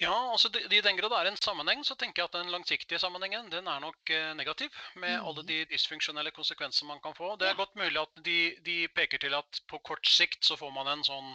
Ja, 0.00 0.12
altså 0.32 0.50
I 0.52 0.80
den 0.84 0.98
grad 0.98 1.12
det 1.12 1.18
er 1.18 1.30
en 1.30 1.40
sammenheng, 1.40 1.82
så 1.86 1.96
tenker 1.98 2.22
jeg 2.22 2.30
at 2.30 2.36
den 2.36 2.52
langsiktige 2.52 3.00
sammenhengen 3.02 3.50
den 3.52 3.68
er 3.70 3.80
nok 3.82 4.12
eh, 4.12 4.32
negativ. 4.36 4.74
Med 4.94 5.16
mm. 5.16 5.26
alle 5.28 5.44
de 5.48 5.60
dysfunksjonelle 5.72 6.32
konsekvensene 6.36 6.90
man 6.90 7.00
kan 7.04 7.16
få. 7.16 7.34
Det 7.40 7.48
er 7.48 7.54
ja. 7.54 7.60
godt 7.62 7.76
mulig 7.80 8.00
at 8.02 8.22
de, 8.26 8.38
de, 8.66 8.78
peker 8.96 9.22
til 9.22 9.36
at 9.38 9.62
på 9.70 9.80
kort 9.86 10.06
sikt 10.08 10.44
så 10.44 10.58
får 10.60 10.74
man 10.76 10.90
en 10.92 11.06
sånn 11.06 11.32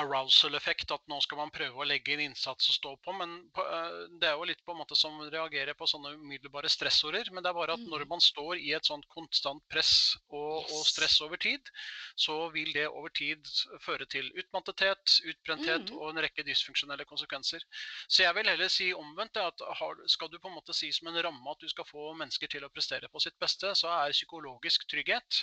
arousal-effekt, 0.00 0.90
at 0.94 1.04
nå 1.10 1.18
skal 1.24 1.40
man 1.42 1.52
prøve 1.52 1.82
å 1.82 1.86
legge 1.86 2.14
inn 2.14 2.22
innsats 2.24 2.70
og 2.70 2.76
stå 2.76 2.92
på. 3.04 3.14
Men 3.18 3.34
uh, 3.58 4.06
det 4.20 4.30
er 4.30 4.38
jo 4.38 4.46
litt 4.48 4.62
på 4.64 4.74
en 4.74 4.80
måte 4.80 4.96
som 4.98 5.18
reagerer 5.32 5.76
på 5.76 5.88
sånne 5.90 6.14
umiddelbare 6.20 6.70
stressorder. 6.72 7.28
Men 7.32 7.44
det 7.44 7.52
er 7.52 7.58
bare 7.58 7.76
at 7.76 7.84
når 7.84 8.06
mm. 8.06 8.12
man 8.14 8.24
står 8.24 8.60
i 8.62 8.72
et 8.76 8.88
sånt 8.88 9.06
konstant 9.12 9.62
press 9.72 10.14
og, 10.30 10.64
og 10.72 10.84
stress 10.88 11.18
over 11.24 11.40
tid, 11.40 11.68
så 12.16 12.38
vil 12.54 12.72
det 12.76 12.86
over 12.88 13.12
tid 13.16 13.48
føre 13.84 14.08
til 14.12 14.30
utmattethet, 14.40 15.18
utbrenthet 15.34 15.92
mm. 15.92 15.98
og 15.98 16.12
en 16.12 16.22
rekke 16.24 16.46
dysfunksjonelle 16.46 17.06
konsekvenser. 17.08 17.64
Så 18.08 18.24
jeg 18.24 18.36
vil 18.38 18.48
heller 18.48 18.72
si 18.72 18.92
omvendt. 18.96 19.36
at 19.36 19.60
har, 19.80 20.00
Skal 20.08 20.32
du 20.32 20.38
på 20.38 20.48
en 20.48 20.56
måte 20.56 20.74
si 20.76 20.90
som 20.92 21.08
en 21.08 21.20
ramme 21.24 21.52
at 21.52 21.60
du 21.60 21.68
skal 21.68 21.88
få 21.88 22.12
mennesker 22.16 22.48
til 22.48 22.64
å 22.64 22.72
prestere 22.72 23.08
på 23.12 23.20
sitt 23.22 23.36
beste, 23.40 23.74
så 23.76 23.92
er 23.92 24.16
psykologisk 24.16 24.86
trygghet 24.90 25.42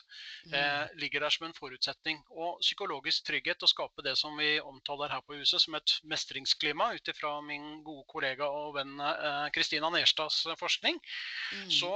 mm. 0.50 0.54
eh, 0.54 0.98
ligger 1.02 1.26
der 1.26 1.34
som 1.34 1.48
en 1.48 1.58
forutsetning. 1.58 2.22
Og 2.34 2.60
psykologisk 2.64 3.28
trygghet 3.30 3.64
å 3.66 3.70
skape 3.70 4.06
det 4.06 4.16
som 4.20 4.39
vi 4.40 4.52
omtaler 4.64 5.12
her 5.14 5.24
på 5.26 5.38
huset 5.40 5.64
som 5.64 5.78
et 5.80 5.96
mestringsklima, 6.10 6.92
ut 6.96 7.12
ifra 7.12 7.36
min 7.46 7.82
gode 7.86 8.06
kollega 8.12 8.48
og 8.48 8.76
venn 8.80 8.96
Kristina 9.56 9.92
eh, 9.92 10.00
Nerstads 10.00 10.46
forskning, 10.60 11.00
mm. 11.54 11.68
så 11.80 11.94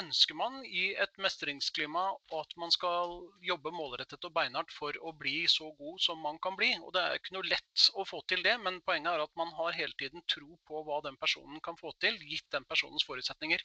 ønsker 0.00 0.36
man 0.38 0.58
i 0.66 0.84
et 1.00 1.20
mestringsklima 1.22 2.02
at 2.38 2.54
man 2.60 2.72
skal 2.74 3.14
jobbe 3.46 3.72
målrettet 3.74 4.26
og 4.26 4.34
beinhardt 4.34 4.74
for 4.74 4.96
å 5.00 5.12
bli 5.18 5.44
så 5.50 5.70
god 5.78 6.00
som 6.02 6.20
man 6.24 6.40
kan 6.42 6.56
bli. 6.58 6.72
Og 6.82 6.92
Det 6.96 7.02
er 7.02 7.18
ikke 7.18 7.36
noe 7.36 7.50
lett 7.50 7.86
å 7.94 8.06
få 8.08 8.22
til 8.30 8.42
det, 8.46 8.56
men 8.64 8.82
poenget 8.86 9.12
er 9.12 9.24
at 9.24 9.34
man 9.38 9.52
har 9.58 9.76
hele 9.78 9.94
tiden 10.00 10.24
tro 10.30 10.58
på 10.68 10.82
hva 10.86 11.00
den 11.06 11.18
personen 11.20 11.62
kan 11.64 11.78
få 11.80 11.94
til, 12.02 12.18
gitt 12.30 12.50
den 12.54 12.66
personens 12.70 13.06
forutsetninger. 13.06 13.62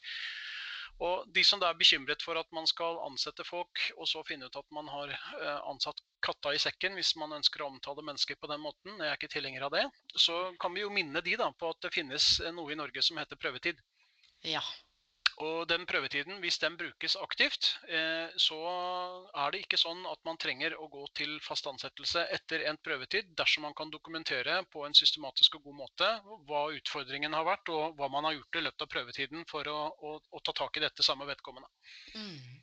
Og 0.99 1.29
De 1.35 1.43
som 1.47 1.61
da 1.61 1.69
er 1.71 1.79
bekymret 1.79 2.23
for 2.25 2.39
at 2.39 2.49
man 2.55 2.67
skal 2.67 2.99
ansette 3.05 3.45
folk, 3.47 3.83
og 3.95 4.07
så 4.09 4.23
finne 4.27 4.49
ut 4.49 4.57
at 4.59 4.67
man 4.75 4.89
har 4.91 5.13
eh, 5.13 5.61
ansatt 5.69 6.01
katta 6.25 6.51
i 6.55 6.59
sekken 6.59 6.97
hvis 6.99 7.13
man 7.19 7.37
ønsker 7.37 7.63
å 7.63 7.69
omtale 7.71 8.03
mennesker 8.03 8.35
på 8.39 8.49
den 8.51 8.59
måten, 8.65 8.97
jeg 8.97 9.07
er 9.07 9.15
ikke 9.15 9.31
tilhenger 9.31 9.67
av 9.69 9.75
det, 9.77 9.85
så 10.19 10.41
kan 10.59 10.75
vi 10.75 10.83
jo 10.83 10.91
minne 10.91 11.23
de 11.23 11.37
da 11.39 11.47
på 11.55 11.71
at 11.71 11.79
det 11.85 11.93
finnes 11.95 12.33
noe 12.55 12.75
i 12.75 12.79
Norge 12.79 13.03
som 13.05 13.19
heter 13.21 13.39
prøvetid. 13.39 13.79
Ja. 14.47 14.63
Og 15.39 15.67
den 15.71 15.85
prøvetiden, 15.87 16.41
hvis 16.43 16.57
den 16.59 16.75
brukes 16.75 17.15
aktivt, 17.15 17.69
eh, 17.87 18.27
så 18.35 18.57
er 19.31 19.53
det 19.53 19.61
ikke 19.63 19.79
sånn 19.79 20.01
at 20.11 20.19
man 20.27 20.39
trenger 20.41 20.75
å 20.75 20.89
gå 20.91 21.05
til 21.15 21.37
fast 21.45 21.69
ansettelse 21.71 22.25
etter 22.35 22.65
en 22.67 22.79
prøvetid 22.83 23.31
dersom 23.39 23.63
man 23.63 23.75
kan 23.77 23.93
dokumentere 23.93 24.57
på 24.73 24.83
en 24.83 24.97
systematisk 24.99 25.55
og 25.55 25.69
god 25.69 25.77
måte 25.77 26.09
hva 26.49 26.65
utfordringen 26.75 27.37
har 27.37 27.47
vært, 27.47 27.71
og 27.71 27.95
hva 27.95 28.09
man 28.11 28.27
har 28.27 28.35
gjort 28.35 28.59
i 28.59 28.65
løpet 28.65 28.83
av 28.83 28.91
prøvetiden 28.97 29.47
for 29.47 29.71
å, 29.71 29.77
å, 29.95 30.17
å 30.19 30.43
ta 30.43 30.55
tak 30.59 30.75
i 30.75 30.83
dette 30.83 31.07
samme 31.07 31.29
vedkommende. 31.29 31.71
Mm. 32.19 32.59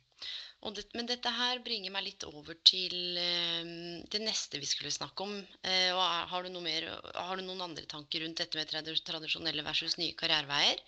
Det, 0.77 0.85
men 0.97 1.09
dette 1.09 1.33
her 1.33 1.59
bringer 1.65 1.93
meg 1.93 2.07
litt 2.11 2.23
over 2.29 2.57
til 2.65 3.17
eh, 3.17 3.65
det 4.13 4.21
neste 4.21 4.61
vi 4.61 4.69
skulle 4.69 4.93
snakke 4.93 5.25
om. 5.25 5.35
Eh, 5.65 5.97
har, 5.97 6.45
du 6.45 6.61
mer, 6.61 6.89
har, 7.15 7.37
du 7.37 7.45
noen 7.45 7.71
andre 7.71 7.89
tanker 7.89 8.21
rundt 8.21 8.41
dette 8.41 8.57
med 8.57 8.69
tradisjonelle 8.69 9.65
versus 9.65 9.97
nye 9.97 10.17
karriereveier? 10.17 10.81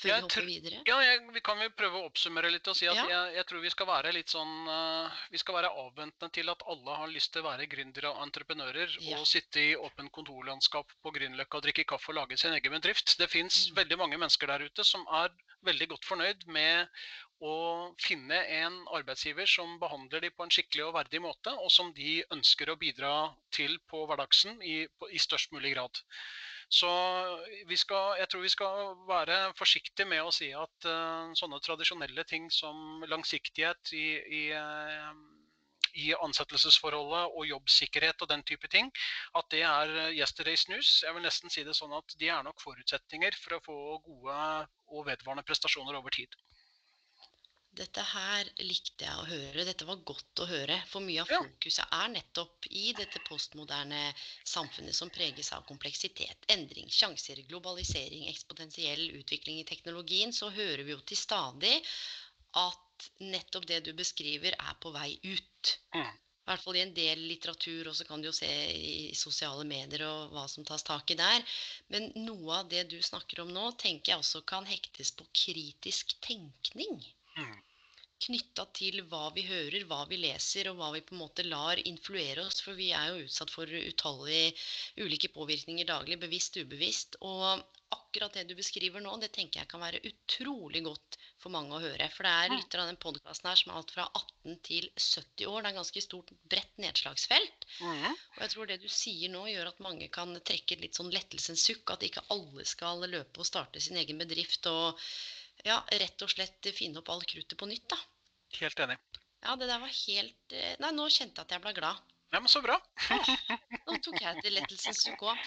Før 0.00 0.08
vi 0.08 0.16
hopper 0.24 0.46
videre? 0.48 0.80
Ja, 0.88 0.98
jeg, 1.04 1.22
Vi 1.34 1.42
kan 1.44 1.60
jo 1.62 1.68
prøve 1.76 2.00
å 2.00 2.08
oppsummere 2.08 2.50
litt 2.52 2.68
og 2.70 2.76
si 2.78 2.88
at 2.90 2.98
ja. 2.98 3.06
jeg, 3.10 3.34
jeg, 3.38 3.46
tror 3.50 3.64
vi 3.64 3.72
skal 3.74 3.88
være 3.90 4.12
litt 4.16 4.32
sånn 4.32 4.52
uh, 4.68 5.22
Vi 5.32 5.40
skal 5.42 5.58
være 5.58 5.72
avventende 5.84 6.30
til 6.34 6.52
at 6.52 6.64
alle 6.74 6.98
har 7.02 7.12
lyst 7.12 7.32
til 7.34 7.44
å 7.44 7.48
være 7.50 7.68
gründere 7.70 8.12
og 8.12 8.22
entreprenører 8.26 8.98
ja. 8.98 9.18
og 9.18 9.28
sitte 9.28 9.62
i 9.62 9.72
åpent 9.76 10.12
kontorlandskap 10.14 10.94
på 11.02 11.14
Grünerløkka 11.16 11.60
og 11.60 11.66
drikke 11.68 11.88
kaffe 11.94 12.12
og 12.12 12.20
lage 12.20 12.38
sin 12.40 12.54
egen 12.56 12.76
bedrift. 12.76 13.16
Det 13.18 13.30
fins 13.30 13.68
mm. 13.68 13.76
veldig 13.82 14.00
mange 14.04 14.20
mennesker 14.20 14.52
der 14.52 14.66
ute 14.68 14.86
som 14.86 15.06
er 15.22 15.34
veldig 15.66 15.92
godt 15.92 16.08
fornøyd 16.08 16.48
med 16.50 16.88
å 17.42 17.54
finne 17.98 18.38
en 18.62 18.76
arbeidsgiver 18.94 19.48
som 19.50 19.74
behandler 19.82 20.22
dem 20.22 20.34
på 20.36 20.46
en 20.46 20.52
skikkelig 20.54 20.86
og 20.86 20.96
verdig 20.98 21.22
måte, 21.24 21.54
og 21.58 21.70
som 21.74 21.90
de 21.96 22.20
ønsker 22.34 22.70
å 22.70 22.78
bidra 22.78 23.12
til 23.54 23.78
på 23.90 24.04
hverdagsen 24.06 24.62
i, 24.62 24.84
på, 24.98 25.10
i 25.10 25.22
størst 25.22 25.54
mulig 25.54 25.74
grad. 25.74 26.02
Så 26.72 26.90
skal, 27.76 28.16
jeg 28.18 28.28
tror 28.32 28.40
vi 28.40 28.48
skal 28.52 28.94
være 29.08 29.36
forsiktige 29.58 30.08
med 30.08 30.24
å 30.24 30.32
si 30.32 30.48
at 30.56 30.88
uh, 30.88 31.28
sånne 31.36 31.60
tradisjonelle 31.60 32.24
ting 32.30 32.48
som 32.54 33.04
langsiktighet 33.10 33.92
i, 33.98 34.06
i, 34.38 34.42
uh, 34.56 35.12
i, 35.92 36.06
ansettelsesforholdet 36.16 37.36
og 37.36 37.44
jobbsikkerhet 37.50 38.24
og 38.24 38.32
den 38.32 38.44
type 38.48 38.72
ting, 38.72 38.88
at 39.36 39.52
det 39.52 39.60
er 39.68 39.92
yesterday's 40.16 40.64
news. 40.72 40.94
Jeg 41.04 41.12
vil 41.12 41.28
nesten 41.28 41.52
si 41.52 41.66
det 41.66 41.76
sånn 41.76 41.92
at 41.98 42.16
de 42.16 42.32
er 42.32 42.40
nok 42.46 42.64
forutsetninger 42.64 43.36
for 43.42 43.58
å 43.58 43.64
få 43.68 43.78
gode 44.08 44.40
og 44.88 45.06
vedvarende 45.10 45.44
prestasjoner 45.44 46.00
over 46.00 46.16
tid. 46.16 46.40
Dette 47.72 48.02
her 48.04 48.48
likte 48.60 49.06
jeg 49.06 49.16
å 49.16 49.24
høre. 49.24 49.64
Dette 49.64 49.86
var 49.88 50.00
godt 50.08 50.40
å 50.44 50.46
høre. 50.50 50.74
For 50.90 51.00
mye 51.04 51.22
av 51.22 51.30
fokuset 51.32 51.94
er 51.96 52.10
nettopp 52.12 52.66
i 52.68 52.90
dette 52.98 53.22
postmoderne 53.24 54.00
samfunnet 54.44 54.96
som 54.96 55.12
preges 55.14 55.48
av 55.56 55.64
kompleksitet, 55.68 56.44
endring, 56.52 56.90
sjanser, 56.92 57.40
globalisering, 57.48 58.26
eksponentiell 58.28 59.06
utvikling 59.22 59.62
i 59.62 59.68
teknologien, 59.70 60.34
så 60.36 60.50
hører 60.52 60.84
vi 60.84 60.92
jo 60.92 61.00
til 61.00 61.20
stadig 61.22 61.78
at 62.60 63.08
nettopp 63.24 63.64
det 63.70 63.80
du 63.86 63.94
beskriver, 63.96 64.52
er 64.52 64.76
på 64.84 64.92
vei 64.92 65.14
ut. 65.24 65.72
Mm. 65.96 66.12
I 66.42 66.50
hvert 66.50 66.62
fall 66.66 66.76
i 66.76 66.82
en 66.82 66.94
del 66.94 67.24
litteratur, 67.30 67.88
og 67.88 67.96
så 67.96 68.04
kan 68.04 68.20
du 68.20 68.28
jo 68.28 68.34
se 68.36 68.50
i 68.74 69.14
sosiale 69.16 69.64
medier 69.64 70.04
og 70.10 70.36
hva 70.36 70.44
som 70.50 70.66
tas 70.68 70.84
tak 70.84 71.14
i 71.14 71.16
der. 71.16 71.56
Men 71.94 72.10
noe 72.26 72.60
av 72.60 72.68
det 72.68 72.84
du 72.92 72.98
snakker 73.00 73.46
om 73.46 73.52
nå, 73.54 73.70
tenker 73.80 74.12
jeg 74.12 74.26
også 74.26 74.42
kan 74.52 74.68
hektes 74.68 75.16
på 75.16 75.24
kritisk 75.44 76.18
tenkning. 76.28 76.98
Mm. 77.38 77.60
Knytta 78.22 78.64
til 78.78 79.00
hva 79.10 79.24
vi 79.34 79.42
hører, 79.48 79.82
hva 79.90 80.04
vi 80.06 80.20
leser, 80.22 80.68
og 80.70 80.78
hva 80.78 80.92
vi 80.94 81.02
på 81.02 81.16
en 81.16 81.22
måte 81.24 81.42
lar 81.46 81.80
influere 81.82 82.44
oss. 82.46 82.60
For 82.62 82.78
vi 82.78 82.92
er 82.94 83.10
jo 83.10 83.24
utsatt 83.26 83.50
for 83.50 83.66
utallige 83.66 84.52
ulike 85.02 85.32
påvirkninger 85.34 85.88
daglig, 85.88 86.20
bevisst, 86.22 86.60
ubevisst. 86.62 87.18
Og 87.26 87.64
akkurat 87.92 88.38
det 88.38 88.46
du 88.48 88.54
beskriver 88.56 89.02
nå, 89.02 89.16
det 89.20 89.32
tenker 89.34 89.62
jeg 89.62 89.70
kan 89.72 89.82
være 89.82 90.00
utrolig 90.06 90.84
godt 90.86 91.18
for 91.42 91.52
mange 91.54 91.74
å 91.74 91.82
høre. 91.82 92.08
For 92.14 92.28
det 92.28 92.32
er 92.32 92.54
lyttere 92.54 92.84
av 92.84 92.92
den 92.92 93.00
podkasten 93.02 93.50
her 93.50 93.58
som 93.58 93.72
er 93.72 93.80
alt 93.80 93.92
fra 93.96 94.06
18 94.22 94.58
til 94.70 94.88
70 94.94 95.50
år. 95.50 95.58
Det 95.58 95.66
er 95.66 95.70
et 95.72 95.80
ganske 95.80 96.04
stort, 96.06 96.32
bredt 96.54 96.80
nedslagsfelt. 96.84 97.68
Mm. 97.82 98.08
Og 98.12 98.40
jeg 98.44 98.54
tror 98.54 98.70
det 98.70 98.80
du 98.84 98.88
sier 98.92 99.34
nå, 99.34 99.44
gjør 99.50 99.72
at 99.72 99.84
mange 99.84 100.08
kan 100.14 100.34
trekke 100.46 100.78
litt 100.84 100.98
sånn 101.00 101.12
lettelsens 101.14 101.66
sukk. 101.66 101.96
At 101.96 102.06
ikke 102.06 102.26
alle 102.34 102.66
skal 102.68 103.02
løpe 103.02 103.42
og 103.42 103.50
starte 103.50 103.82
sin 103.82 103.98
egen 103.98 104.22
bedrift. 104.22 104.70
og 104.70 105.00
ja, 105.66 105.80
rett 106.02 106.24
og 106.24 106.32
slett 106.32 106.70
finne 106.76 107.02
opp 107.02 107.10
all 107.12 107.22
kruttet 107.28 107.58
på 107.58 107.68
nytt, 107.70 107.88
da. 107.92 107.98
Helt 108.60 108.80
enig. 108.84 108.98
Ja, 109.42 109.56
det 109.58 109.66
der 109.66 109.80
var 109.82 109.90
helt 109.90 110.54
eh, 110.54 110.74
Nei, 110.82 110.92
nå 110.94 111.08
kjente 111.10 111.40
jeg 111.40 111.48
at 111.48 111.54
jeg 111.56 111.62
ble 111.64 111.72
glad. 111.76 112.10
Ja, 112.32 112.40
men 112.40 112.48
så 112.48 112.62
bra. 112.64 112.78
nå 113.86 113.98
tok 114.00 114.16
jeg 114.16 114.40
til 114.40 114.54
lettelsens 114.56 115.02
sukk 115.04 115.26
òg. 115.28 115.40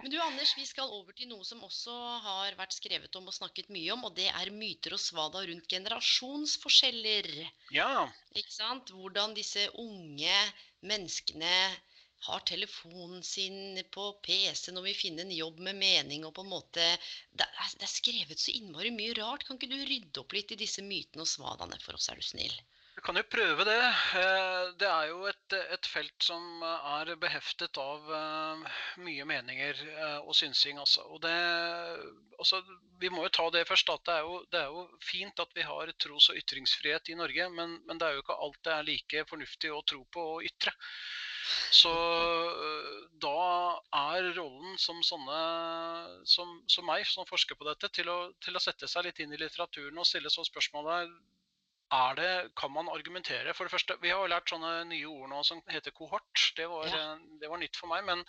Men 0.00 0.12
du 0.12 0.16
Anders, 0.24 0.54
vi 0.56 0.64
skal 0.64 0.88
over 0.88 1.12
til 1.12 1.28
noe 1.28 1.44
som 1.44 1.60
også 1.66 1.92
har 2.24 2.56
vært 2.56 2.72
skrevet 2.72 3.16
om 3.20 3.28
og 3.28 3.36
snakket 3.36 3.68
mye 3.74 3.90
om, 3.92 4.06
og 4.08 4.14
det 4.16 4.30
er 4.32 4.52
myter 4.54 4.96
og 4.96 5.02
svada 5.02 5.42
rundt 5.44 5.68
generasjonsforskjeller. 5.68 7.28
Ja. 7.76 8.06
Ikke 8.32 8.54
sant? 8.54 8.94
Hvordan 8.96 9.36
disse 9.36 9.66
unge 9.82 10.38
menneskene 10.80 11.52
har 12.28 12.42
telefonen 12.48 13.22
sin 13.24 13.78
på 13.94 14.06
PC 14.26 14.74
når 14.74 14.88
vi 14.88 14.96
finner 14.98 15.24
en 15.24 15.36
jobb 15.36 15.62
med 15.68 15.78
mening 15.80 16.26
og 16.28 16.34
på 16.36 16.44
en 16.44 16.52
måte 16.52 16.84
Det 17.32 17.46
er, 17.46 17.70
det 17.78 17.86
er 17.86 17.92
skrevet 17.94 18.42
så 18.42 18.52
innmari 18.52 18.92
mye 18.94 19.14
rart. 19.20 19.46
Kan 19.46 19.60
ikke 19.60 19.72
du 19.72 19.78
rydde 19.80 20.24
opp 20.24 20.36
litt 20.36 20.52
i 20.52 20.60
disse 20.60 20.84
mytene 20.84 21.24
og 21.24 21.32
svadaene 21.32 21.80
for 21.84 21.96
oss, 21.96 22.10
er 22.12 22.20
du 22.20 22.26
snill? 22.26 22.58
Vi 23.00 23.04
kan 23.06 23.16
jo 23.16 23.22
prøve 23.32 23.64
det. 23.64 23.80
Eh, 24.20 24.64
det 24.76 24.88
er 24.88 25.06
jo 25.08 25.22
et, 25.30 25.54
et 25.72 25.86
felt 25.88 26.26
som 26.26 26.64
er 26.66 27.14
beheftet 27.22 27.78
av 27.80 28.10
eh, 28.18 28.82
mye 29.06 29.24
meninger 29.30 29.80
eh, 29.86 30.18
og 30.18 30.36
synsing. 30.36 30.76
Altså. 30.82 31.06
Og 31.08 31.22
det, 31.24 31.32
altså, 32.36 32.60
vi 33.00 33.08
må 33.08 33.24
jo 33.24 33.32
ta 33.38 33.46
det 33.54 33.64
først. 33.70 33.94
at 33.94 34.04
det 34.04 34.18
er, 34.18 34.28
jo, 34.28 34.42
det 34.52 34.60
er 34.60 34.68
jo 34.74 34.84
fint 35.00 35.40
at 35.40 35.56
vi 35.56 35.64
har 35.64 35.94
tros- 35.96 36.28
og 36.28 36.42
ytringsfrihet 36.42 37.08
i 37.08 37.16
Norge, 37.16 37.48
men, 37.56 37.78
men, 37.88 37.96
det 37.96 38.08
er 38.08 38.18
jo 38.18 38.26
ikke 38.26 38.36
alt 38.44 38.60
det 38.68 38.76
er 38.76 38.88
like 38.90 39.24
fornuftig 39.32 39.72
å 39.72 39.80
tro 39.94 40.04
på 40.12 40.26
og 40.34 40.44
ytre. 40.50 40.76
Så 41.74 41.90
øh, 41.92 43.00
da 43.22 43.80
er 44.00 44.30
rollen 44.36 44.78
som 44.80 45.00
sånne 45.06 45.40
som, 46.28 46.54
som 46.70 46.86
meg, 46.88 47.06
som 47.08 47.28
forsker 47.28 47.58
på 47.58 47.68
dette, 47.68 47.90
til 47.96 48.10
å, 48.12 48.18
til 48.42 48.56
å, 48.56 48.62
sette 48.62 48.88
seg 48.90 49.06
litt 49.06 49.20
inn 49.22 49.34
i 49.34 49.40
litteraturen 49.40 49.98
og 50.00 50.08
stille 50.08 50.32
så 50.32 50.44
spørsmålet 50.46 51.12
det, 51.90 52.50
kan 52.56 52.70
man 52.70 52.88
argumentere? 52.88 53.54
For 53.54 53.66
det 53.66 53.72
første, 53.72 53.96
Vi 54.02 54.10
har 54.10 54.20
jo 54.22 54.30
lært 54.30 54.50
sånne 54.50 54.84
nye 54.86 55.06
ord 55.10 55.30
nå 55.30 55.42
som 55.42 55.62
heter 55.70 55.90
kohort. 55.90 56.44
Det 56.56 56.68
var, 56.70 56.86
ja. 56.86 57.16
det 57.40 57.50
var 57.50 57.58
nytt 57.58 57.76
for 57.76 57.90
meg. 57.90 58.04
Men 58.06 58.22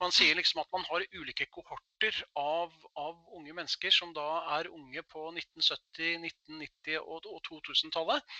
man 0.00 0.12
sier 0.12 0.36
liksom 0.36 0.60
at 0.60 0.68
man 0.72 0.84
har 0.90 1.06
ulike 1.16 1.46
kohorter 1.54 2.20
av, 2.36 2.74
av, 2.96 3.16
unge 3.38 3.54
mennesker 3.56 3.94
som 3.94 4.12
da 4.12 4.28
er 4.58 4.68
unge 4.68 5.02
på 5.08 5.30
1970-, 5.32 6.28
1990- 6.28 7.00
og, 7.00 7.24
og 7.32 7.40
2000-tallet. 7.48 8.36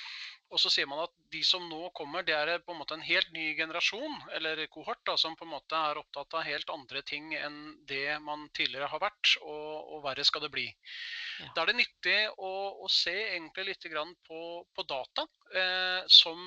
Og 0.49 0.61
så 0.61 0.71
sier 0.73 0.89
man 0.89 1.03
at 1.05 1.13
de 1.33 1.43
som 1.45 1.65
nå 1.69 1.91
kommer, 1.97 2.25
det 2.25 2.33
er 2.37 2.63
på 2.65 2.73
en 2.73 2.81
måte 2.81 2.97
en 2.97 3.05
helt 3.05 3.29
ny 3.35 3.51
generasjon, 3.57 4.15
eller 4.37 4.63
kohort, 4.73 5.01
da, 5.05 5.17
som 5.21 5.37
på 5.37 5.45
en 5.45 5.53
måte 5.53 5.77
er 5.77 6.01
opptatt 6.01 6.39
av 6.39 6.47
helt 6.47 6.71
andre 6.73 7.03
ting 7.09 7.35
enn 7.37 7.59
det 7.89 8.17
man 8.25 8.47
tidligere 8.57 8.89
har 8.89 9.03
vært, 9.03 9.35
og, 9.43 9.93
og 9.93 10.05
verre 10.07 10.25
skal 10.25 10.47
det 10.47 10.53
bli. 10.55 10.65
Ja. 11.43 11.51
Da 11.57 11.63
er 11.63 11.71
det 11.71 11.79
nyttig 11.83 12.17
å, 12.41 12.53
å 12.81 12.89
se 12.93 13.15
egentlig 13.35 13.69
litt 13.69 13.89
på, 14.27 14.41
på 14.77 14.85
data, 14.89 15.25
eh, 15.55 16.03
som, 16.13 16.41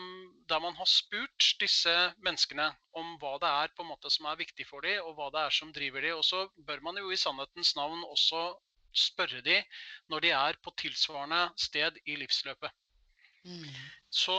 der 0.50 0.62
man 0.64 0.76
har 0.78 0.90
spurt 0.90 1.48
disse 1.62 1.94
menneskene 2.26 2.68
om 2.98 3.16
hva 3.22 3.38
det 3.42 3.52
er 3.52 3.74
på 3.76 3.86
en 3.86 3.92
måte 3.92 4.12
som 4.14 4.28
er 4.30 4.40
viktig 4.40 4.68
for 4.70 4.86
dem, 4.86 5.00
og 5.06 5.16
hva 5.18 5.30
det 5.34 5.46
er 5.46 5.56
som 5.56 5.74
driver 5.76 6.06
dem. 6.06 6.20
Og 6.20 6.26
så 6.28 6.46
bør 6.68 6.84
man 6.88 7.00
jo 7.02 7.12
i 7.12 7.20
sannhetens 7.20 7.76
navn 7.80 8.04
også 8.10 8.44
spørre 8.92 9.40
dem 9.46 9.64
når 10.12 10.26
de 10.26 10.34
er 10.36 10.60
på 10.64 10.74
tilsvarende 10.80 11.46
sted 11.60 12.00
i 12.06 12.18
livsløpet. 12.20 12.72
Mm. 13.48 13.70
Så 14.12 14.38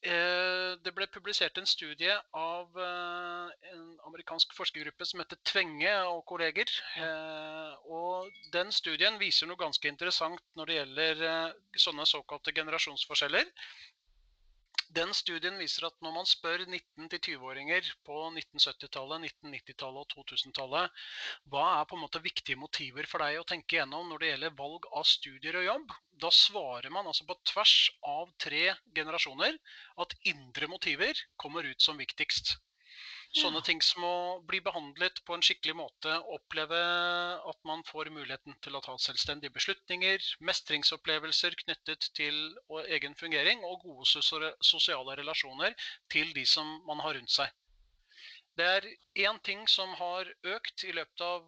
det 0.00 0.92
ble 0.96 1.06
publisert 1.12 1.58
en 1.60 1.68
studie 1.68 2.14
av 2.32 2.78
eh, 2.80 3.72
en 3.72 3.82
amerikansk 4.08 4.54
forskergruppe 4.56 5.04
som 5.04 5.20
heter 5.20 5.36
Tvenge 5.44 5.92
og 6.08 6.22
kolleger. 6.30 6.72
Eh, 6.96 7.74
og 7.84 8.30
den 8.54 8.72
studien 8.72 9.18
viser 9.20 9.50
noe 9.50 9.60
ganske 9.60 9.88
interessant 9.92 10.40
når 10.56 10.70
det 10.70 10.78
gjelder 10.78 11.24
eh, 11.28 11.58
sånne 11.84 12.08
såkalte 12.08 12.54
generasjonsforskjeller. 12.56 13.52
Den 14.96 15.12
studien 15.14 15.54
viser 15.60 15.84
at 15.86 15.94
når 16.02 16.14
man 16.16 16.26
spør 16.26 16.62
19-20-åringer 16.66 17.90
på 18.08 18.14
1970-tallet, 18.40 19.26
1990-tallet 19.28 20.16
og 20.16 20.24
2000-tallet 20.32 21.04
hva 21.52 21.66
er 21.76 21.86
på 21.86 21.94
en 21.94 22.02
måte 22.02 22.22
viktige 22.24 22.58
motiver 22.58 23.06
for 23.12 23.22
deg 23.22 23.38
å 23.38 23.46
tenke 23.52 23.78
gjennom 23.78 24.10
når 24.10 24.24
det 24.24 24.32
gjelder 24.32 24.56
valg 24.58 24.88
av 24.90 25.06
studier 25.06 25.60
og 25.60 25.68
jobb, 25.68 25.94
da 26.24 26.32
svarer 26.34 26.90
man 26.96 27.06
altså 27.06 27.28
på 27.28 27.38
tvers 27.52 27.76
av 28.16 28.34
tre 28.42 28.64
generasjoner 28.98 29.60
at 30.02 30.18
indre 30.32 30.72
motiver 30.74 31.22
kommer 31.38 31.70
ut 31.70 31.86
som 31.86 32.02
viktigst. 32.02 32.56
Sånne 33.38 33.60
ting 33.62 33.78
som 33.86 34.02
å 34.02 34.14
bli 34.42 34.58
behandlet 34.66 35.20
på 35.26 35.36
en 35.36 35.44
skikkelig 35.46 35.76
måte, 35.78 36.14
oppleve 36.34 36.78
at 37.52 37.58
man 37.68 37.84
får 37.86 38.10
muligheten 38.10 38.56
til 38.64 38.74
å 38.74 38.80
ta 38.82 38.96
selvstendige 38.98 39.54
beslutninger, 39.54 40.24
mestringsopplevelser 40.48 41.54
knyttet 41.62 42.08
til 42.18 42.40
egen 42.96 43.14
fungering 43.20 43.62
og 43.68 43.86
gode 43.86 44.24
sosiale 44.66 45.14
relasjoner 45.22 45.78
til 46.10 46.34
de 46.34 46.42
som 46.56 46.72
man 46.90 47.02
har 47.06 47.14
rundt 47.20 47.30
seg. 47.30 47.54
Det 48.58 48.66
er 48.66 48.90
én 49.28 49.38
ting 49.46 49.62
som 49.70 49.94
har 50.00 50.26
økt 50.56 50.84
i 50.90 50.96
løpet 50.98 51.22
av 51.22 51.46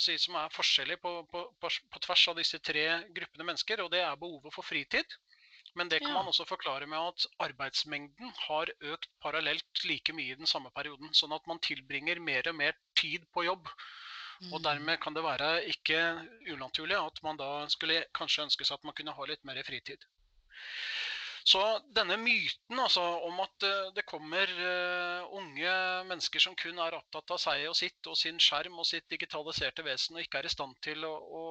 si, 0.00 0.16
som 0.16 0.38
er 0.40 0.54
forskjellig 0.56 0.96
på, 1.02 1.12
på, 1.28 1.42
på, 1.60 1.68
på, 1.92 2.00
tvers 2.06 2.24
av 2.32 2.38
disse 2.40 2.58
tre 2.64 2.86
gruppene 3.12 3.44
mennesker, 3.50 3.84
og 3.84 3.92
det 3.92 4.00
er 4.00 4.16
behovet 4.16 4.54
for 4.54 4.64
fritid. 4.64 5.18
Men 5.74 5.88
det 5.88 6.02
kan 6.02 6.12
man 6.12 6.28
også 6.28 6.44
forklare 6.44 6.86
med 6.86 7.00
at 7.00 7.26
arbeidsmengden 7.46 8.32
har 8.44 8.72
økt 8.92 9.08
parallelt 9.24 9.84
like 9.88 10.12
mye 10.12 10.34
i 10.34 10.38
den 10.38 10.50
samme 10.50 10.72
perioden. 10.76 11.12
Sånn 11.16 11.32
at 11.32 11.46
man 11.48 11.62
tilbringer 11.64 12.20
mer 12.20 12.48
og 12.50 12.58
mer 12.58 12.76
tid 12.98 13.24
på 13.32 13.46
jobb. 13.48 13.70
Og 14.50 14.58
mm. 14.58 14.64
dermed 14.66 15.00
kan 15.00 15.14
det 15.16 15.22
være 15.24 15.50
ikke 15.70 16.00
unaturlig 16.52 16.98
at 16.98 17.22
man 17.24 17.38
da 17.40 17.50
skulle 17.72 18.02
kanskje 18.18 18.48
ønske 18.48 18.66
seg 18.66 18.80
at 18.80 18.88
man 18.88 18.96
kunne 18.98 19.14
ha 19.16 19.28
litt 19.30 19.44
mer 19.48 19.62
fritid. 19.66 20.04
Så 21.44 21.60
denne 21.94 22.16
myten 22.22 22.78
altså, 22.78 23.02
om 23.26 23.40
at 23.42 23.64
uh, 23.66 23.90
det 23.96 24.04
kommer 24.06 24.46
uh, 24.46 25.32
unge 25.34 25.72
mennesker 26.06 26.42
som 26.42 26.54
kun 26.58 26.78
er 26.78 26.94
opptatt 26.94 27.34
av 27.34 27.40
seg 27.42 27.64
og 27.70 27.74
sitt 27.78 28.10
og 28.10 28.18
sin 28.18 28.38
skjerm 28.42 28.78
og 28.78 28.86
sitt 28.86 29.08
digitaliserte 29.10 29.82
vesen, 29.86 30.16
og 30.16 30.22
ikke 30.22 30.42
er 30.42 30.46
i 30.46 30.52
stand 30.54 30.76
til 30.86 31.02
å, 31.08 31.12
å, 31.18 31.42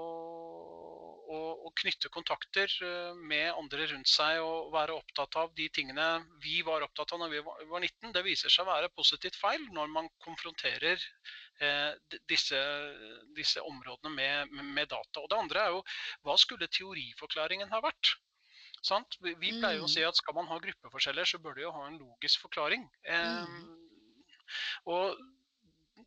å, 1.61 1.71
knytte 1.81 2.11
kontakter 2.13 2.71
uh, 2.85 3.11
med 3.17 3.51
andre 3.53 3.87
rundt 3.91 4.09
seg 4.11 4.41
og 4.43 4.71
være 4.73 4.97
opptatt 4.97 5.37
av 5.41 5.53
de 5.57 5.67
tingene 5.73 6.07
vi 6.43 6.61
var 6.67 6.85
opptatt 6.85 7.13
av 7.15 7.21
når 7.21 7.35
vi 7.35 7.43
var, 7.45 7.61
var 7.71 7.85
19, 7.85 8.11
det 8.15 8.25
viser 8.25 8.53
seg 8.53 8.65
å 8.65 8.71
være 8.71 8.91
positivt 8.97 9.39
feil 9.39 9.63
når 9.75 9.93
man 9.93 10.09
konfronterer 10.25 10.99
disse, 12.25 12.57
disse, 13.37 13.61
områdene 13.61 14.09
med, 14.15 14.53
med, 14.73 14.87
data. 14.89 15.21
Og 15.21 15.27
det 15.29 15.37
andre 15.37 15.61
er 15.61 15.75
jo 15.75 15.83
hva 16.25 16.33
skulle 16.41 16.69
teoriforklaringen 16.73 17.69
ha 17.69 17.81
vært? 17.85 18.15
Sant? 18.81 19.17
Vi, 19.21 19.35
pleier 19.37 19.77
jo 19.77 19.85
å 19.85 19.91
si 19.91 20.01
mm. 20.01 20.07
at 20.09 20.17
skal 20.17 20.35
man 20.39 20.49
ha 20.49 20.57
gruppeforskjeller, 20.63 21.27
så 21.29 21.37
bør 21.43 21.57
det 21.57 21.67
jo 21.67 21.75
ha 21.75 21.85
en 21.85 21.99
logisk 22.01 22.47
forklaring. 22.47 22.87
Eh, 23.05 23.53
og 24.89 25.21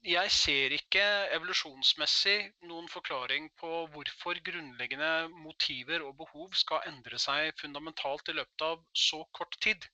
jeg 0.05 0.31
ser 0.37 0.75
ikke 0.77 1.03
evolusjonsmessig 1.33 2.37
noen 2.69 2.89
forklaring 2.93 3.47
på 3.61 3.71
hvorfor 3.95 4.41
grunnleggende 4.45 5.31
motiver 5.33 6.05
og 6.05 6.19
behov 6.19 6.51
skal 6.61 6.85
endre 6.91 7.21
seg 7.21 7.55
fundamentalt 7.61 8.29
i 8.29 8.37
løpet 8.37 8.65
av 8.67 8.83
så 8.93 9.23
kort 9.33 9.57
tid. 9.65 9.87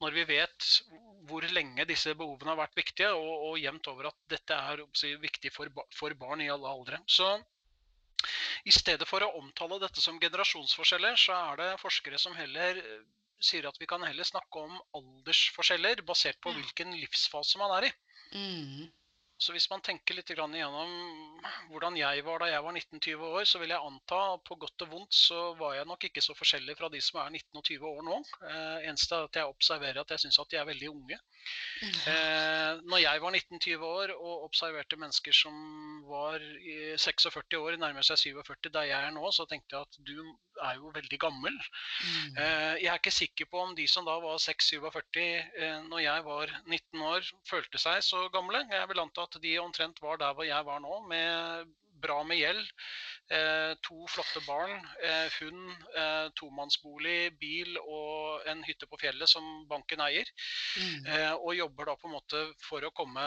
Når 0.00 0.16
vi 0.16 0.24
vet 0.30 0.68
hvor 1.28 1.44
lenge 1.52 1.84
disse 1.88 2.14
behovene 2.16 2.54
har 2.54 2.62
vært 2.62 2.80
viktige, 2.80 3.10
og, 3.12 3.50
og 3.50 3.58
jevnt 3.60 3.90
over 3.92 4.08
at 4.08 4.18
dette 4.32 4.56
er 4.56 4.84
viktig 5.20 5.52
for, 5.52 5.68
for 5.94 6.16
barn 6.18 6.40
i 6.40 6.48
alle 6.52 6.72
aldre. 6.72 7.02
Så 7.06 7.28
i 8.64 8.72
stedet 8.72 9.08
for 9.10 9.24
å 9.26 9.34
omtale 9.42 9.80
dette 9.82 10.00
som 10.00 10.20
generasjonsforskjeller, 10.22 11.18
så 11.20 11.36
er 11.52 11.60
det 11.60 11.68
forskere 11.82 12.20
som 12.22 12.34
heller 12.38 12.80
eh, 12.80 13.04
sier 13.42 13.68
at 13.68 13.78
vi 13.80 13.88
kan 13.90 14.02
heller 14.06 14.26
snakke 14.26 14.64
om 14.64 14.80
aldersforskjeller 14.96 16.04
basert 16.08 16.40
på 16.40 16.54
hvilken 16.56 16.96
livsfase 16.96 17.60
man 17.60 17.76
er 17.80 17.90
i. 17.90 17.94
Mm. 18.32 18.90
Så 19.42 19.54
hvis 19.54 19.66
man 19.72 19.82
tenker 19.82 20.14
litt 20.14 20.30
igjennom 20.30 20.92
hvordan 21.72 21.96
jeg 21.98 22.22
var 22.26 22.42
da 22.42 22.48
jeg 22.50 22.62
var 22.62 22.76
19-20 22.78 23.24
år, 23.26 23.46
så 23.48 23.58
vil 23.58 23.72
jeg 23.74 23.88
anta 23.88 24.20
på 24.46 24.58
godt 24.62 24.84
og 24.86 24.92
vondt 24.92 25.16
så 25.18 25.40
var 25.58 25.74
jeg 25.74 25.88
nok 25.90 26.06
ikke 26.06 26.22
så 26.22 26.36
forskjellig 26.38 26.76
fra 26.78 26.90
de 26.92 27.00
som 27.02 27.18
er 27.24 27.32
19 27.40 27.58
og 27.58 27.64
20 27.66 27.88
år 27.90 28.06
nå. 28.06 28.20
Eh, 28.52 28.86
eneste 28.92 29.18
er 29.18 29.26
at 29.26 29.40
jeg 29.40 29.50
observerer 29.50 30.02
at 30.02 30.14
jeg 30.14 30.24
syns 30.24 30.38
at 30.42 30.52
de 30.52 30.60
er 30.60 30.68
veldig 30.68 30.92
unge. 30.92 31.18
Eh, 31.82 32.82
når 32.86 33.02
jeg 33.02 33.22
var 33.24 33.34
19-20 33.34 33.84
år 33.88 34.14
og 34.14 34.46
observerte 34.46 34.98
mennesker 35.00 35.34
som 35.34 35.56
var 36.06 36.38
46 37.02 37.58
år, 37.58 37.80
nærmer 37.82 38.06
seg 38.06 38.20
47 38.22 38.70
der 38.70 38.90
jeg 38.92 39.08
er 39.08 39.14
nå, 39.14 39.26
så 39.34 39.46
tenkte 39.50 39.74
jeg 39.74 39.88
at 39.88 39.98
du 40.06 40.14
er 40.62 40.78
jo 40.78 40.92
veldig 40.94 41.18
gammel. 41.20 41.56
Mm. 41.56 42.36
Eh, 42.36 42.74
jeg 42.84 42.90
er 42.92 43.00
ikke 43.00 43.14
sikker 43.14 43.48
på 43.50 43.62
om 43.64 43.74
de 43.76 43.86
som 43.90 44.06
da 44.06 44.14
var 44.22 44.38
6-47 44.42 45.18
eh, 45.22 45.78
når 45.88 46.04
jeg 46.04 46.24
var 46.28 46.54
19 46.66 47.04
år, 47.08 47.30
følte 47.48 47.80
seg 47.82 48.02
så 48.06 48.26
gamle. 48.34 48.62
Jeg 48.70 48.88
vil 48.90 49.02
anta 49.02 49.26
at 49.26 49.31
de 49.40 49.56
omtrent 49.62 50.02
var 50.02 50.20
der 50.20 50.34
hvor 50.36 50.48
jeg 50.48 50.66
var 50.68 50.82
nå, 50.84 51.00
med 51.08 51.72
bra 52.02 52.18
med 52.26 52.40
gjeld. 52.40 52.70
Eh, 53.32 53.72
to 53.86 54.06
flotte 54.10 54.42
barn, 54.44 54.72
hund, 55.38 55.84
tomannsbolig, 56.36 57.30
bil 57.40 57.78
og 57.80 58.48
en 58.50 58.64
hytte 58.66 58.88
på 58.90 58.98
fjellet 59.00 59.30
som 59.30 59.62
banken 59.70 60.02
eier. 60.04 60.28
Mm. 60.76 61.06
og 61.38 61.54
jobber 61.54 61.88
da 61.88 61.94
på 62.00 62.10
en 62.10 62.16
måte 62.16 62.42
for 62.66 62.84
å 62.84 62.90
komme 62.96 63.22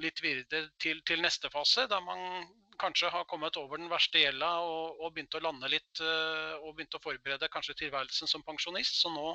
litt 0.00 0.22
videre 0.24 0.70
til, 0.80 1.02
til 1.06 1.22
neste 1.22 1.52
fase, 1.52 1.86
der 1.90 2.00
man 2.02 2.48
kanskje 2.78 3.10
har 3.12 3.26
kommet 3.30 3.56
over 3.60 3.80
den 3.80 3.90
verste 3.90 4.22
gjelda 4.22 4.50
og, 4.66 5.00
og 5.02 5.14
begynt 5.14 5.34
å 5.34 5.42
lande 5.42 5.70
litt 5.72 6.02
uh, 6.02 6.54
og 6.62 6.76
begynt 6.76 6.96
å 6.96 7.02
forberede 7.02 7.50
kanskje 7.52 7.76
tilværelsen 7.82 8.30
som 8.30 8.44
pensjonist, 8.46 9.00
som 9.02 9.16
nå 9.18 9.34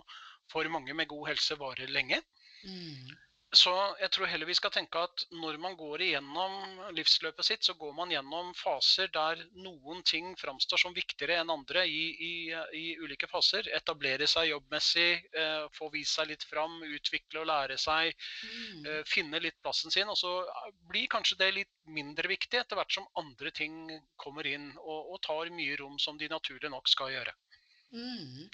for 0.51 0.67
mange 0.71 0.95
med 0.97 1.09
god 1.11 1.33
helse 1.33 1.57
varer 1.59 1.91
lenge. 1.91 2.19
Mm. 2.63 3.11
Så 3.53 3.71
jeg 4.01 4.09
tror 4.09 4.29
heller 4.31 4.49
vi 4.49 4.55
skal 4.57 4.71
tenke 4.73 5.01
at 5.05 5.23
når 5.37 5.59
man 5.61 5.75
går 5.77 6.01
igjennom 6.01 6.53
livsløpet 6.97 7.45
sitt, 7.45 7.65
så 7.67 7.75
går 7.77 7.91
man 7.93 8.09
gjennom 8.09 8.49
faser 8.57 9.11
der 9.13 9.43
noen 9.61 10.01
ting 10.09 10.31
framstår 10.41 10.81
som 10.81 10.95
viktigere 10.95 11.37
enn 11.41 11.53
andre 11.53 11.83
i, 11.85 12.01
i, 12.17 12.33
i 12.79 12.85
ulike 13.03 13.29
faser. 13.29 13.69
Etablere 13.77 14.25
seg 14.29 14.49
jobbmessig, 14.49 15.09
eh, 15.37 15.67
få 15.77 15.91
vist 15.93 16.17
seg 16.17 16.31
litt 16.31 16.47
fram, 16.49 16.79
utvikle 16.97 17.43
og 17.43 17.49
lære 17.51 17.77
seg. 17.77 18.17
Mm. 18.41 18.87
Eh, 18.89 19.01
finne 19.09 19.43
litt 19.43 19.61
plassen 19.61 19.93
sin. 19.93 20.09
Og 20.09 20.17
så 20.17 20.33
blir 20.89 21.11
kanskje 21.13 21.37
det 21.43 21.53
litt 21.59 21.73
mindre 21.85 22.33
viktig 22.33 22.57
etter 22.57 22.79
hvert 22.79 22.97
som 22.97 23.09
andre 23.21 23.53
ting 23.53 23.85
kommer 24.17 24.49
inn 24.49 24.71
og, 24.81 25.13
og 25.13 25.21
tar 25.29 25.53
mye 25.53 25.77
rom 25.77 26.01
som 26.01 26.17
de 26.17 26.31
naturlig 26.31 26.73
nok 26.73 26.89
skal 26.89 27.13
gjøre. 27.13 27.37
Mm. 27.93 28.49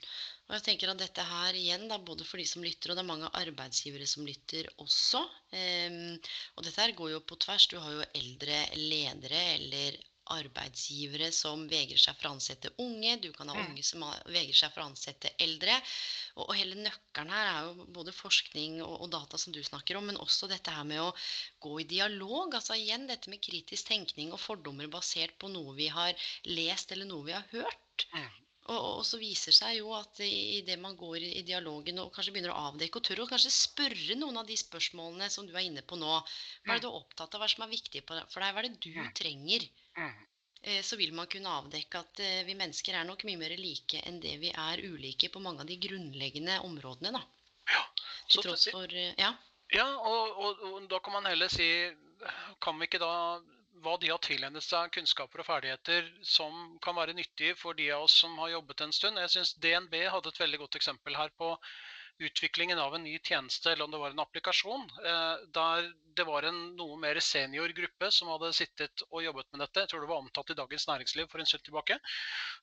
Og 0.49 0.55
jeg 0.57 0.65
tenker 0.65 0.91
at 0.91 0.99
dette 0.99 1.23
her 1.23 1.55
igjen, 1.55 1.87
da, 1.91 1.99
både 2.01 2.25
for 2.27 2.41
de 2.41 2.45
som 2.49 2.63
lytter, 2.65 2.91
og 2.91 2.97
det 2.97 3.03
er 3.05 3.09
mange 3.11 3.31
arbeidsgivere 3.39 4.07
som 4.09 4.25
lytter 4.27 4.67
også. 4.83 5.21
Um, 5.53 6.15
og 6.57 6.65
dette 6.65 6.81
her 6.81 6.95
går 6.97 7.13
jo 7.13 7.19
på 7.23 7.37
tvers. 7.45 7.67
Du 7.71 7.77
har 7.79 7.93
jo 7.95 8.07
eldre 8.17 8.63
ledere 8.75 9.43
eller 9.55 9.99
arbeidsgivere 10.29 11.31
som 11.33 11.63
vegrer 11.69 12.01
seg 12.01 12.17
for 12.17 12.29
å 12.29 12.33
ansette 12.35 12.71
unge. 12.81 13.15
Du 13.23 13.29
kan 13.35 13.49
ha 13.49 13.55
mm. 13.57 13.69
unge 13.69 13.85
som 13.85 14.03
vegrer 14.29 14.57
seg 14.57 14.73
for 14.73 14.83
å 14.83 14.89
ansette 14.91 15.31
eldre. 15.41 15.77
Og, 16.35 16.43
og 16.47 16.53
hele 16.57 16.81
nøkkelen 16.81 17.33
her 17.33 17.51
er 17.53 17.69
jo 17.69 17.87
både 17.99 18.13
forskning 18.15 18.81
og, 18.85 18.95
og, 18.99 19.07
data 19.15 19.39
som 19.41 19.55
du 19.55 19.61
snakker 19.65 19.99
om, 19.99 20.09
men 20.11 20.21
også 20.21 20.49
dette 20.51 20.73
her 20.73 20.85
med 20.89 21.01
å 21.05 21.13
gå 21.65 21.79
i 21.81 21.87
dialog. 21.95 22.57
Altså 22.59 22.77
igjen 22.77 23.07
dette 23.09 23.31
med 23.31 23.43
kritisk 23.45 23.89
tenkning 23.93 24.33
og 24.35 24.43
fordommer 24.43 24.91
basert 24.91 25.37
på 25.41 25.53
noe 25.53 25.77
vi 25.79 25.89
har 25.93 26.13
lest 26.49 26.93
eller 26.93 27.09
noe 27.09 27.29
vi 27.29 27.37
har 27.37 27.49
hørt. 27.55 28.07
Mm. 28.69 28.75
Og, 28.75 28.87
og, 28.99 29.03
så 29.07 29.17
viser 29.17 29.55
seg 29.55 29.79
jo 29.79 29.93
at 29.97 30.21
i 30.21 30.61
det 30.65 30.77
man 30.81 30.97
går 30.97 31.17
i, 31.25 31.43
dialogen 31.47 32.01
og 32.03 32.11
kanskje 32.13 32.35
begynner 32.35 32.53
å 32.53 32.69
avdekke 32.69 32.99
og 32.99 33.07
tør 33.07 33.23
å 33.23 33.29
kanskje 33.31 33.51
spørre 33.53 34.17
noen 34.19 34.37
av 34.41 34.49
de 34.49 34.57
spørsmålene 34.59 35.29
som 35.33 35.47
du 35.47 35.55
er 35.55 35.65
inne 35.65 35.81
på 35.81 35.97
nå 35.97 36.09
Hva 36.09 36.75
er 36.75 36.77
det 36.77 36.85
du 36.85 36.89
er 36.91 36.99
opptatt 36.99 37.33
av? 37.33 37.41
Hva 37.41 37.49
som 37.49 37.65
er 37.65 37.73
viktig 37.73 38.03
for 38.05 38.19
deg? 38.19 38.29
Hva 38.35 38.51
er 38.51 38.69
det 38.69 38.77
du 38.85 38.91
trenger? 39.17 39.65
Eh, 40.61 40.81
så 40.85 40.99
vil 40.99 41.15
man 41.15 41.29
kunne 41.31 41.51
avdekke 41.61 42.03
at 42.03 42.21
eh, 42.21 42.41
vi 42.45 42.57
mennesker 42.59 42.97
er 42.99 43.07
nok 43.07 43.25
mye 43.27 43.39
mer 43.41 43.55
like 43.57 44.01
enn 44.05 44.19
det 44.21 44.35
vi 44.41 44.51
er 44.51 44.83
ulike 44.85 45.31
på 45.33 45.41
mange 45.43 45.63
av 45.63 45.69
de 45.69 45.79
grunnleggende 45.81 46.59
områdene. 46.67 47.13
da. 47.15 47.23
Ja, 47.69 47.85
Til 48.29 48.45
tross 48.45 48.67
for 48.73 48.91
eh, 48.93 49.15
Ja, 49.17 49.33
ja 49.73 49.87
og, 49.97 50.35
og, 50.35 50.65
og 50.67 50.89
da 50.91 50.99
kan 51.05 51.15
man 51.15 51.29
heller 51.29 51.51
si 51.53 51.67
Kan 52.59 52.79
vi 52.79 52.89
ikke 52.89 52.99
da 52.99 53.13
hva 53.83 53.95
de 54.01 54.09
har 54.11 54.19
tilegnet 54.23 54.65
seg 54.65 54.91
kunnskaper 54.95 55.43
og 55.43 55.47
ferdigheter 55.47 56.09
som 56.25 56.77
kan 56.83 56.97
være 56.97 57.15
nyttige 57.17 57.55
for 57.59 57.77
de 57.77 57.89
av 57.95 58.07
oss 58.07 58.17
som 58.23 58.35
har 58.41 58.53
jobbet 58.55 58.83
en 58.85 58.95
stund. 58.95 59.21
Jeg 59.23 59.33
synes 59.35 59.55
DNB 59.63 59.95
hadde 60.13 60.33
et 60.33 60.41
veldig 60.43 60.59
godt 60.65 60.79
eksempel 60.79 61.17
her 61.19 61.31
på 61.39 61.53
utviklingen 62.19 62.79
av 62.79 62.95
en 62.95 63.05
ny 63.07 63.15
tjeneste, 63.23 63.71
eller 63.71 63.87
om 63.87 63.93
det 63.93 64.01
var 64.01 64.15
en 64.15 64.23
applikasjon, 64.25 64.89
eh, 65.05 65.45
der 65.55 65.87
det 66.19 66.27
var 66.27 66.43
en 66.43 66.57
noe 66.75 66.97
mer 66.99 67.17
senior 67.23 67.71
gruppe 67.75 68.09
som 68.11 68.29
hadde 68.33 68.51
sittet 68.55 69.03
og 69.07 69.23
jobbet 69.23 69.47
med 69.53 69.61
dette. 69.63 69.83
Jeg 69.85 69.91
tror 69.91 70.03
det 70.03 70.09
var 70.09 70.19
omtalt 70.19 70.51
i 70.51 70.57
Dagens 70.57 70.85
Næringsliv 70.89 71.29
for 71.31 71.39
en 71.39 71.47
stund 71.47 71.63
tilbake. 71.63 71.95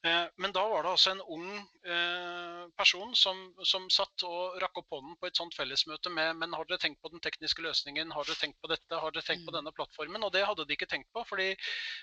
Eh, 0.04 0.26
men 0.42 0.52
da 0.52 0.64
var 0.68 0.84
det 0.84 0.92
altså 0.92 1.14
en 1.14 1.22
ung 1.32 1.48
eh, 1.88 2.66
person 2.76 3.14
som, 3.16 3.40
som 3.64 3.88
satt 3.92 4.26
og 4.28 4.58
rakk 4.60 4.82
opp 4.82 4.92
hånden 4.92 5.16
på 5.20 5.30
et 5.30 5.40
sånt 5.40 5.56
fellesmøte 5.56 6.12
med 6.12 6.36
Men 6.36 6.54
har 6.56 6.68
dere 6.68 6.82
tenkt 6.82 7.00
på 7.00 7.12
den 7.14 7.22
tekniske 7.24 7.64
løsningen? 7.64 8.12
Har 8.12 8.28
dere 8.28 8.40
tenkt 8.42 8.60
på 8.60 8.70
dette? 8.72 9.00
Har 9.00 9.14
dere 9.14 9.24
tenkt 9.24 9.46
på 9.46 9.54
mm. 9.54 9.58
denne 9.58 9.74
plattformen? 9.76 10.28
Og 10.28 10.34
det 10.36 10.44
hadde 10.44 10.68
de 10.68 10.76
ikke 10.76 10.90
tenkt 10.92 11.08
på, 11.16 11.24
fordi 11.28 11.48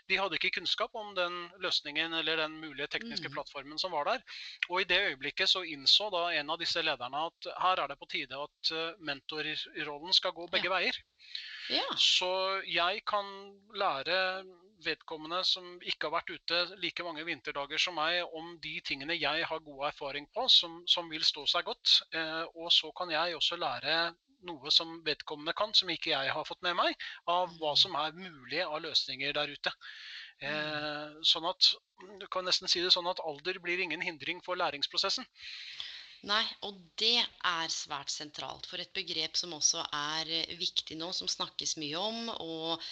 de 0.09 0.19
hadde 0.19 0.39
ikke 0.39 0.55
kunnskap 0.57 0.97
om 0.97 1.13
den 1.17 1.37
løsningen 1.61 2.17
eller 2.17 2.41
den 2.45 2.57
mulige 2.63 2.89
tekniske 2.97 3.29
mm. 3.29 3.37
plattformen 3.37 3.81
som 3.81 3.93
var 3.93 4.09
der. 4.09 4.25
Og 4.71 4.81
i 4.81 4.89
det 4.89 5.01
øyeblikket 5.11 5.53
så 5.53 5.61
innså 5.67 6.09
da 6.13 6.25
en 6.33 6.49
av 6.49 6.61
disse 6.61 6.81
lederne 6.81 7.27
at 7.29 7.53
her 7.61 7.83
er 7.83 7.93
det 7.93 7.99
på 8.01 8.09
tide 8.09 8.41
at 8.41 8.73
mentorrollen 9.05 10.15
skal 10.17 10.33
gå 10.33 10.49
begge 10.49 10.71
ja. 10.71 10.77
veier. 10.77 11.03
Ja. 11.71 11.85
Så 11.99 12.29
jeg 12.67 13.03
kan 13.07 13.29
lære 13.77 14.43
vedkommende 14.83 15.39
som 15.47 15.77
ikke 15.81 16.09
har 16.09 16.17
vært 16.17 16.33
ute 16.33 16.59
like 16.81 17.05
mange 17.07 17.23
vinterdager 17.27 17.79
som 17.79 17.95
meg, 17.97 18.19
om 18.35 18.57
de 18.63 18.73
tingene 18.85 19.15
jeg 19.15 19.47
har 19.47 19.63
god 19.63 19.87
erfaring 19.89 20.27
på, 20.35 20.47
som, 20.51 20.81
som 20.89 21.09
vil 21.11 21.23
stå 21.23 21.45
seg 21.47 21.67
godt. 21.69 21.99
Eh, 22.11 22.43
og 22.55 22.71
så 22.73 22.91
kan 22.97 23.13
jeg 23.13 23.37
også 23.37 23.59
lære 23.61 24.13
noe 24.43 24.71
som 24.75 24.97
vedkommende 25.05 25.55
kan, 25.55 25.71
som 25.77 25.91
ikke 25.91 26.11
jeg 26.11 26.33
har 26.35 26.47
fått 26.47 26.61
med 26.65 26.75
meg, 26.75 27.07
av 27.31 27.53
hva 27.59 27.73
mm. 27.75 27.79
som 27.85 27.95
er 27.99 28.17
mulig 28.17 28.59
av 28.65 28.81
løsninger 28.83 29.35
der 29.37 29.55
ute. 29.55 29.71
Eh, 30.43 30.51
mm. 30.51 31.23
sånn 31.27 31.47
at 31.47 31.71
du 32.19 32.27
kan 32.31 32.45
nesten 32.47 32.71
si 32.71 32.83
det 32.83 32.91
sånn 32.93 33.07
at 33.07 33.21
alder 33.23 33.61
blir 33.63 33.79
ingen 33.79 34.03
hindring 34.03 34.43
for 34.43 34.59
læringsprosessen. 34.59 35.27
Nei, 36.29 36.43
og 36.63 36.77
det 36.99 37.17
er 37.19 37.71
svært 37.71 38.11
sentralt. 38.13 38.67
For 38.69 38.79
et 38.79 38.93
begrep 38.95 39.35
som 39.39 39.55
også 39.57 39.83
er 39.91 40.29
eh, 40.41 40.53
viktig 40.59 40.95
nå, 40.99 41.11
som 41.15 41.31
snakkes 41.31 41.75
mye 41.81 41.99
om, 41.99 42.29
og 42.39 42.83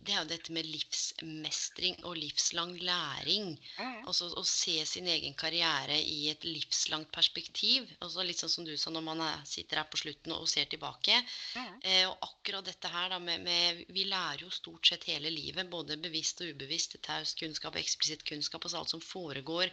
det 0.00 0.14
er 0.14 0.22
jo 0.22 0.28
dette 0.30 0.54
med 0.56 0.64
livsmestring 0.64 1.98
og 2.08 2.16
livslang 2.16 2.72
læring. 2.80 3.52
Mm. 3.76 4.06
Altså 4.08 4.30
å 4.32 4.44
se 4.48 4.78
sin 4.88 5.08
egen 5.12 5.34
karriere 5.36 5.98
i 6.00 6.30
et 6.32 6.46
livslangt 6.46 7.10
perspektiv. 7.12 7.88
Altså 8.00 8.24
litt 8.24 8.40
sånn 8.40 8.54
som 8.54 8.68
du 8.68 8.72
sa 8.80 8.92
når 8.94 9.04
man 9.10 9.20
er, 9.26 9.42
sitter 9.48 9.82
her 9.82 9.90
på 9.92 10.00
slutten 10.00 10.32
og 10.36 10.48
ser 10.48 10.70
tilbake. 10.72 11.20
Mm. 11.52 11.74
Eh, 11.82 12.04
og 12.08 12.16
akkurat 12.30 12.70
dette 12.70 12.92
her 12.94 13.12
da 13.12 13.20
med, 13.20 13.44
med 13.44 13.84
Vi 13.92 14.06
lærer 14.08 14.46
jo 14.46 14.52
stort 14.54 14.88
sett 14.88 15.04
hele 15.10 15.32
livet, 15.34 15.68
både 15.68 16.00
bevisst 16.00 16.40
og 16.40 16.54
ubevisst. 16.54 16.96
Taus 17.04 17.36
kunnskap, 17.36 17.76
eksplisitt 17.76 18.24
kunnskap, 18.28 18.64
altså 18.64 18.80
alt 18.80 18.94
som 18.96 19.04
foregår 19.04 19.68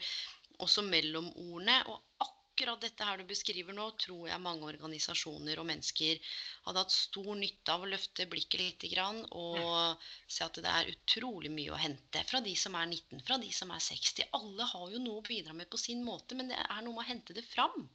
også 0.60 0.84
mellom 0.90 1.32
ordene. 1.38 1.80
Og 1.88 2.02
akkurat 2.20 2.37
dette 2.82 3.06
her 3.06 3.18
du 3.18 3.26
beskriver 3.30 3.74
nå, 3.74 3.90
tror 4.02 4.28
jeg 4.30 4.42
mange 4.42 4.66
organisasjoner 4.66 5.60
og 5.60 5.68
mennesker 5.70 6.18
hadde 6.66 6.84
hatt 6.84 6.94
stor 6.94 7.36
nytte 7.36 7.74
av 7.74 7.84
å 7.84 7.90
løfte 7.92 8.26
blikket 8.30 8.62
litt 8.62 8.86
og 9.32 10.08
se 10.28 10.44
at 10.44 10.58
det 10.64 10.72
er 10.72 10.90
utrolig 10.92 11.52
mye 11.52 11.74
å 11.74 11.82
hente 11.82 12.24
fra 12.30 12.42
de 12.42 12.56
som 12.56 12.76
er 12.76 12.88
19, 12.88 13.22
fra 13.28 13.38
de 13.38 13.52
som 13.54 13.72
er 13.72 13.84
60. 13.84 14.30
Alle 14.34 14.64
har 14.64 14.90
jo 14.92 15.04
noe 15.04 15.22
å 15.22 15.28
bidra 15.28 15.54
med 15.54 15.70
på 15.70 15.78
sin 15.78 16.04
måte, 16.04 16.36
men 16.36 16.50
det 16.50 16.58
er 16.58 16.82
noe 16.82 16.96
med 16.96 17.06
å 17.06 17.10
hente 17.12 17.36
det 17.38 17.46
fram. 17.46 17.88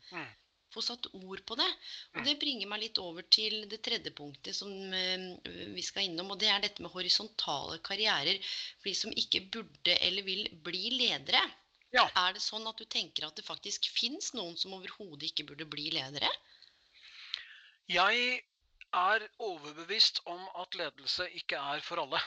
Få 0.72 0.80
satt 0.80 1.10
ord 1.12 1.42
på 1.44 1.56
det. 1.60 1.68
Og 2.16 2.24
det 2.24 2.38
bringer 2.40 2.70
meg 2.70 2.80
litt 2.86 3.00
over 3.02 3.26
til 3.28 3.66
det 3.68 3.82
tredje 3.84 4.12
punktet 4.16 4.56
som 4.56 4.70
eh, 4.96 5.26
vi 5.74 5.82
skal 5.84 6.06
innom, 6.08 6.32
og 6.32 6.40
det 6.40 6.48
er 6.48 6.62
dette 6.64 6.80
med 6.80 6.94
horisontale 6.94 7.76
karrierer 7.84 8.40
for 8.78 8.88
de 8.88 8.94
som 8.96 9.12
ikke 9.12 9.44
burde 9.52 9.98
eller 10.00 10.24
vil 10.24 10.46
bli 10.64 10.94
ledere. 10.96 11.42
Ja. 11.93 12.07
Er 12.16 12.32
det 12.32 12.40
sånn 12.40 12.64
at 12.68 12.78
du 12.80 12.86
tenker 12.88 13.26
at 13.26 13.36
det 13.36 13.45
faktisk 13.45 13.90
fins 13.93 14.32
noen 14.36 14.57
som 14.61 14.72
overhodet 14.78 15.28
ikke 15.28 15.45
burde 15.51 15.68
bli 15.68 15.90
ledere? 15.93 16.30
Jeg 17.93 18.40
er 18.93 19.26
overbevist 19.40 20.22
om 20.28 20.40
at 20.62 20.76
ledelse 20.78 21.28
ikke 21.36 21.61
er 21.61 21.84
for 21.84 22.01
alle. 22.01 22.20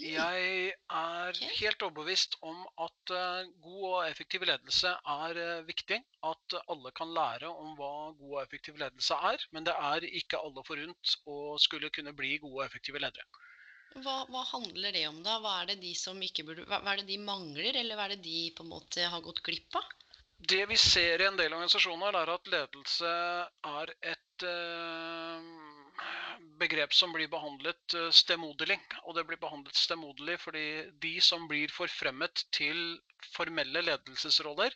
Jeg 0.00 0.72
er 0.90 1.38
helt 1.60 1.82
overbevist 1.86 2.34
om 2.42 2.64
at 2.82 3.12
eh, 3.14 3.50
god 3.62 3.84
og 3.90 4.08
effektiv 4.08 4.42
ledelse 4.48 4.90
er 4.90 5.38
eh, 5.38 5.66
viktig. 5.68 6.00
At 6.26 6.56
alle 6.66 6.90
kan 6.98 7.12
lære 7.14 7.50
om 7.52 7.76
hva 7.78 7.92
god 8.18 8.32
og 8.32 8.40
effektiv 8.42 8.80
ledelse 8.80 9.14
er. 9.30 9.44
Men 9.54 9.68
det 9.68 9.76
er 9.92 10.08
ikke 10.08 10.40
alle 10.40 10.64
forunt 10.66 11.14
å 11.30 11.38
skulle 11.62 11.92
kunne 11.94 12.16
bli 12.16 12.38
gode 12.42 12.58
og 12.58 12.66
effektive 12.66 13.04
ledere. 13.04 13.28
Hva, 14.02 14.14
hva 14.26 14.42
handler 14.48 14.94
det 14.96 15.04
om, 15.06 15.20
da? 15.22 15.36
Hva 15.42 15.60
er 15.60 15.70
det 15.70 15.82
de 15.84 15.92
som 15.98 16.18
ikke 16.22 16.44
burde 16.48 16.64
hva, 16.66 16.80
hva 16.82 16.94
er 16.94 17.02
det 17.02 17.12
de 17.12 17.20
mangler, 17.22 17.76
eller 17.78 17.98
hva 17.98 18.08
er 18.08 18.16
det 18.16 18.24
de 18.26 18.48
på 18.56 18.64
en 18.64 18.72
måte 18.72 19.06
har 19.10 19.22
gått 19.22 19.42
glipp 19.46 19.78
av? 19.78 19.92
Det 20.44 20.64
vi 20.68 20.76
ser 20.76 21.22
i 21.22 21.28
en 21.28 21.38
del 21.38 21.54
organisasjoner, 21.54 22.16
er 22.18 22.32
at 22.34 22.50
ledelse 22.52 23.12
er 23.70 23.92
et 24.12 24.44
eh, 24.50 25.46
begrep 26.60 26.92
som 26.92 27.14
blir 27.14 27.30
behandlet 27.32 27.96
eh, 27.96 28.10
stemoderlig. 28.12 28.80
Og 29.06 29.16
det 29.16 29.24
blir 29.28 29.40
behandlet 29.40 29.78
stemoderlig 29.78 30.36
fordi 30.42 30.66
de 31.06 31.14
som 31.24 31.46
blir 31.48 31.72
forfremmet 31.72 32.44
til 32.52 32.98
formelle 33.32 33.86
ledelsesroller, 33.86 34.74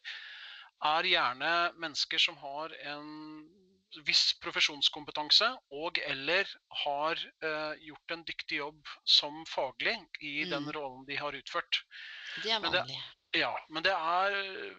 er 0.89 1.11
gjerne 1.11 1.53
mennesker 1.83 2.23
som 2.23 2.39
har 2.39 2.73
en 2.87 3.09
viss 4.07 4.35
profesjonskompetanse 4.45 5.49
og 5.73 5.99
eller 6.07 6.49
har 6.85 7.21
uh, 7.45 7.75
gjort 7.81 8.11
en 8.17 8.25
dyktig 8.29 8.59
jobb 8.61 8.91
som 9.05 9.45
faglig 9.49 9.97
i 10.21 10.45
den 10.45 10.65
Mm. 10.69 10.73
rollen 10.77 11.07
de 11.09 11.17
har 11.17 11.33
utført. 11.33 11.83
Det 12.43 12.51
er 12.53 12.61
vanlig. 12.61 12.99
Ja, 13.37 13.51
men 13.69 13.83
det 13.85 13.93
er, 13.93 14.35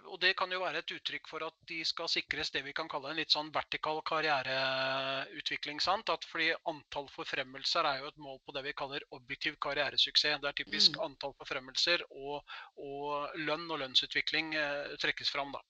og 0.10 0.20
det 0.22 0.32
kan 0.36 0.50
jo 0.52 0.60
være 0.64 0.80
et 0.82 0.92
uttrykk 0.92 1.28
for 1.30 1.44
at 1.46 1.54
de 1.70 1.84
skal 1.86 2.08
sikres 2.10 2.50
det 2.50 2.64
vi 2.66 2.74
kan 2.74 2.88
kalle 2.90 3.12
en 3.12 3.20
litt 3.20 3.30
sånn 3.30 3.52
vertikal 3.54 4.02
karriereutvikling. 4.02 5.80
sant? 5.80 6.10
At 6.10 6.26
fordi 6.26 6.48
antall 6.66 7.08
forfremmelser 7.14 7.86
er 7.86 8.00
jo 8.02 8.08
et 8.10 8.18
mål 8.18 8.40
på 8.46 8.56
det 8.56 8.64
vi 8.66 8.74
kaller 8.74 9.06
objektiv 9.12 9.56
karrieresuksess. 9.62 10.42
Det 10.42 10.50
er 10.50 10.58
typisk 10.64 10.98
Mm. 10.98 11.04
antall 11.12 11.34
forfremmelser 11.38 12.02
og, 12.10 12.42
og 12.78 13.30
lønn 13.38 13.70
og 13.70 13.80
lønnsutvikling 13.84 14.56
eh, 14.56 14.98
trekkes 14.98 15.30
fram, 15.30 15.52
da. 15.54 15.62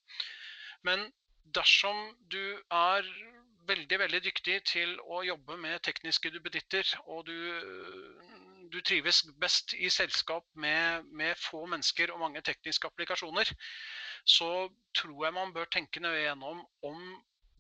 Men 0.83 1.11
dersom 1.55 1.99
du 2.31 2.41
er 2.71 3.05
veldig, 3.69 3.99
veldig 4.01 4.21
dyktig 4.25 4.57
til 4.71 4.95
å 5.05 5.21
jobbe 5.27 5.57
med 5.61 5.81
tekniske 5.85 6.31
duppeditter, 6.33 6.89
og 7.05 7.25
du, 7.29 7.37
du 8.73 8.79
trives 8.81 9.23
best 9.41 9.75
i 9.77 9.91
selskap 9.93 10.47
med, 10.53 11.05
med 11.21 11.37
få 11.37 11.65
mennesker 11.69 12.13
og 12.13 12.21
mange 12.23 12.41
tekniske 12.45 12.89
applikasjoner, 12.89 13.51
så 14.25 14.67
tror 14.97 15.25
jeg 15.25 15.37
man 15.37 15.53
bør 15.55 15.69
tenke 15.73 16.01
nøye 16.03 16.25
gjennom 16.25 16.63
om 16.85 17.03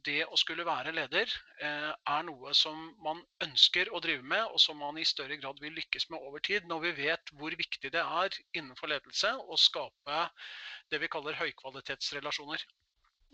det 0.07 0.23
å 0.31 0.37
skulle 0.39 0.63
være 0.67 0.93
leder 0.95 1.27
eh, 1.61 1.91
er 1.91 2.21
noe 2.27 2.53
som 2.55 2.77
man 3.03 3.19
ønsker 3.43 3.91
å 3.91 3.99
drive 4.03 4.23
med, 4.23 4.45
og 4.47 4.61
som 4.63 4.79
man 4.79 4.97
i 4.97 5.07
større 5.07 5.37
grad 5.41 5.59
vil 5.61 5.75
lykkes 5.75 6.07
med 6.13 6.23
over 6.23 6.43
tid, 6.45 6.67
når 6.71 6.85
vi 6.87 6.93
vet 7.03 7.33
hvor 7.39 7.55
viktig 7.59 7.91
det 7.93 8.03
er 8.03 8.37
innenfor 8.53 8.91
ledelse 8.91 9.33
å 9.35 9.59
skape 9.59 10.21
det 10.91 11.01
vi 11.03 11.11
kaller 11.11 11.37
høykvalitetsrelasjoner. 11.41 12.63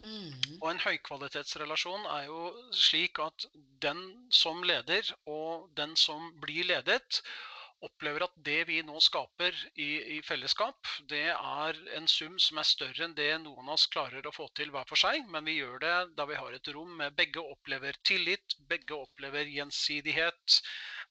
Mhm. 0.04 0.60
Og 0.62 0.70
en 0.72 0.82
høykvalitetsrelasjon 0.84 2.06
er 2.12 2.28
jo 2.28 2.40
slik 2.76 3.20
at 3.24 3.48
den 3.86 4.02
som 4.30 4.64
leder 4.64 5.12
og 5.26 5.70
den 5.78 5.96
som 6.00 6.32
blir 6.42 6.68
ledet, 6.68 7.22
opplever 7.86 8.24
at 8.26 8.36
det 8.48 8.62
vi 8.70 8.78
nå 8.86 9.00
skaper 9.04 9.56
i, 9.76 9.90
i 10.16 10.20
fellesskap, 10.26 10.88
det 11.12 11.28
er 11.34 11.80
en 11.98 12.08
sum 12.10 12.38
som 12.42 12.62
er 12.62 12.68
større 12.68 13.06
enn 13.06 13.16
det 13.18 13.28
noen 13.44 13.68
av 13.68 13.76
oss 13.76 13.88
klarer 13.92 14.26
å 14.26 14.34
få 14.34 14.48
til 14.58 14.72
hver 14.74 14.88
for 14.90 15.00
seg. 15.00 15.26
Men 15.32 15.46
vi 15.50 15.58
gjør 15.60 15.82
det 15.84 15.96
da 16.18 16.26
vi 16.30 16.40
har 16.40 16.56
et 16.56 16.72
rom 16.76 16.96
med 17.02 17.18
begge 17.20 17.44
opplever 17.44 17.98
tillit, 18.08 18.58
begge 18.72 18.98
opplever 18.98 19.52
gjensidighet, 19.52 20.60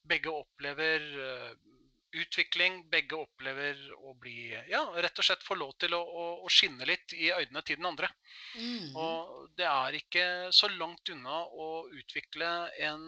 begge 0.09 0.33
opplever 0.33 1.05
eh, 1.27 1.53
utvikling, 2.21 2.81
begge 2.91 3.17
opplever 3.19 3.79
å 3.99 4.13
bli 4.21 4.51
Ja, 4.71 4.83
rett 5.03 5.19
og 5.19 5.27
slett 5.27 5.43
få 5.45 5.57
lov 5.59 5.73
til 5.81 5.95
å, 5.97 6.01
å, 6.01 6.25
å 6.45 6.51
skinne 6.51 6.87
litt 6.87 7.15
i 7.15 7.31
øynene 7.33 7.63
til 7.65 7.79
den 7.79 7.89
andre. 7.89 8.09
Mm. 8.59 8.95
Og 8.95 9.49
det 9.59 9.67
er 9.69 9.99
ikke 9.99 10.25
så 10.55 10.69
langt 10.75 11.11
unna 11.11 11.43
å 11.45 11.69
utvikle 11.91 12.51
en 12.87 13.03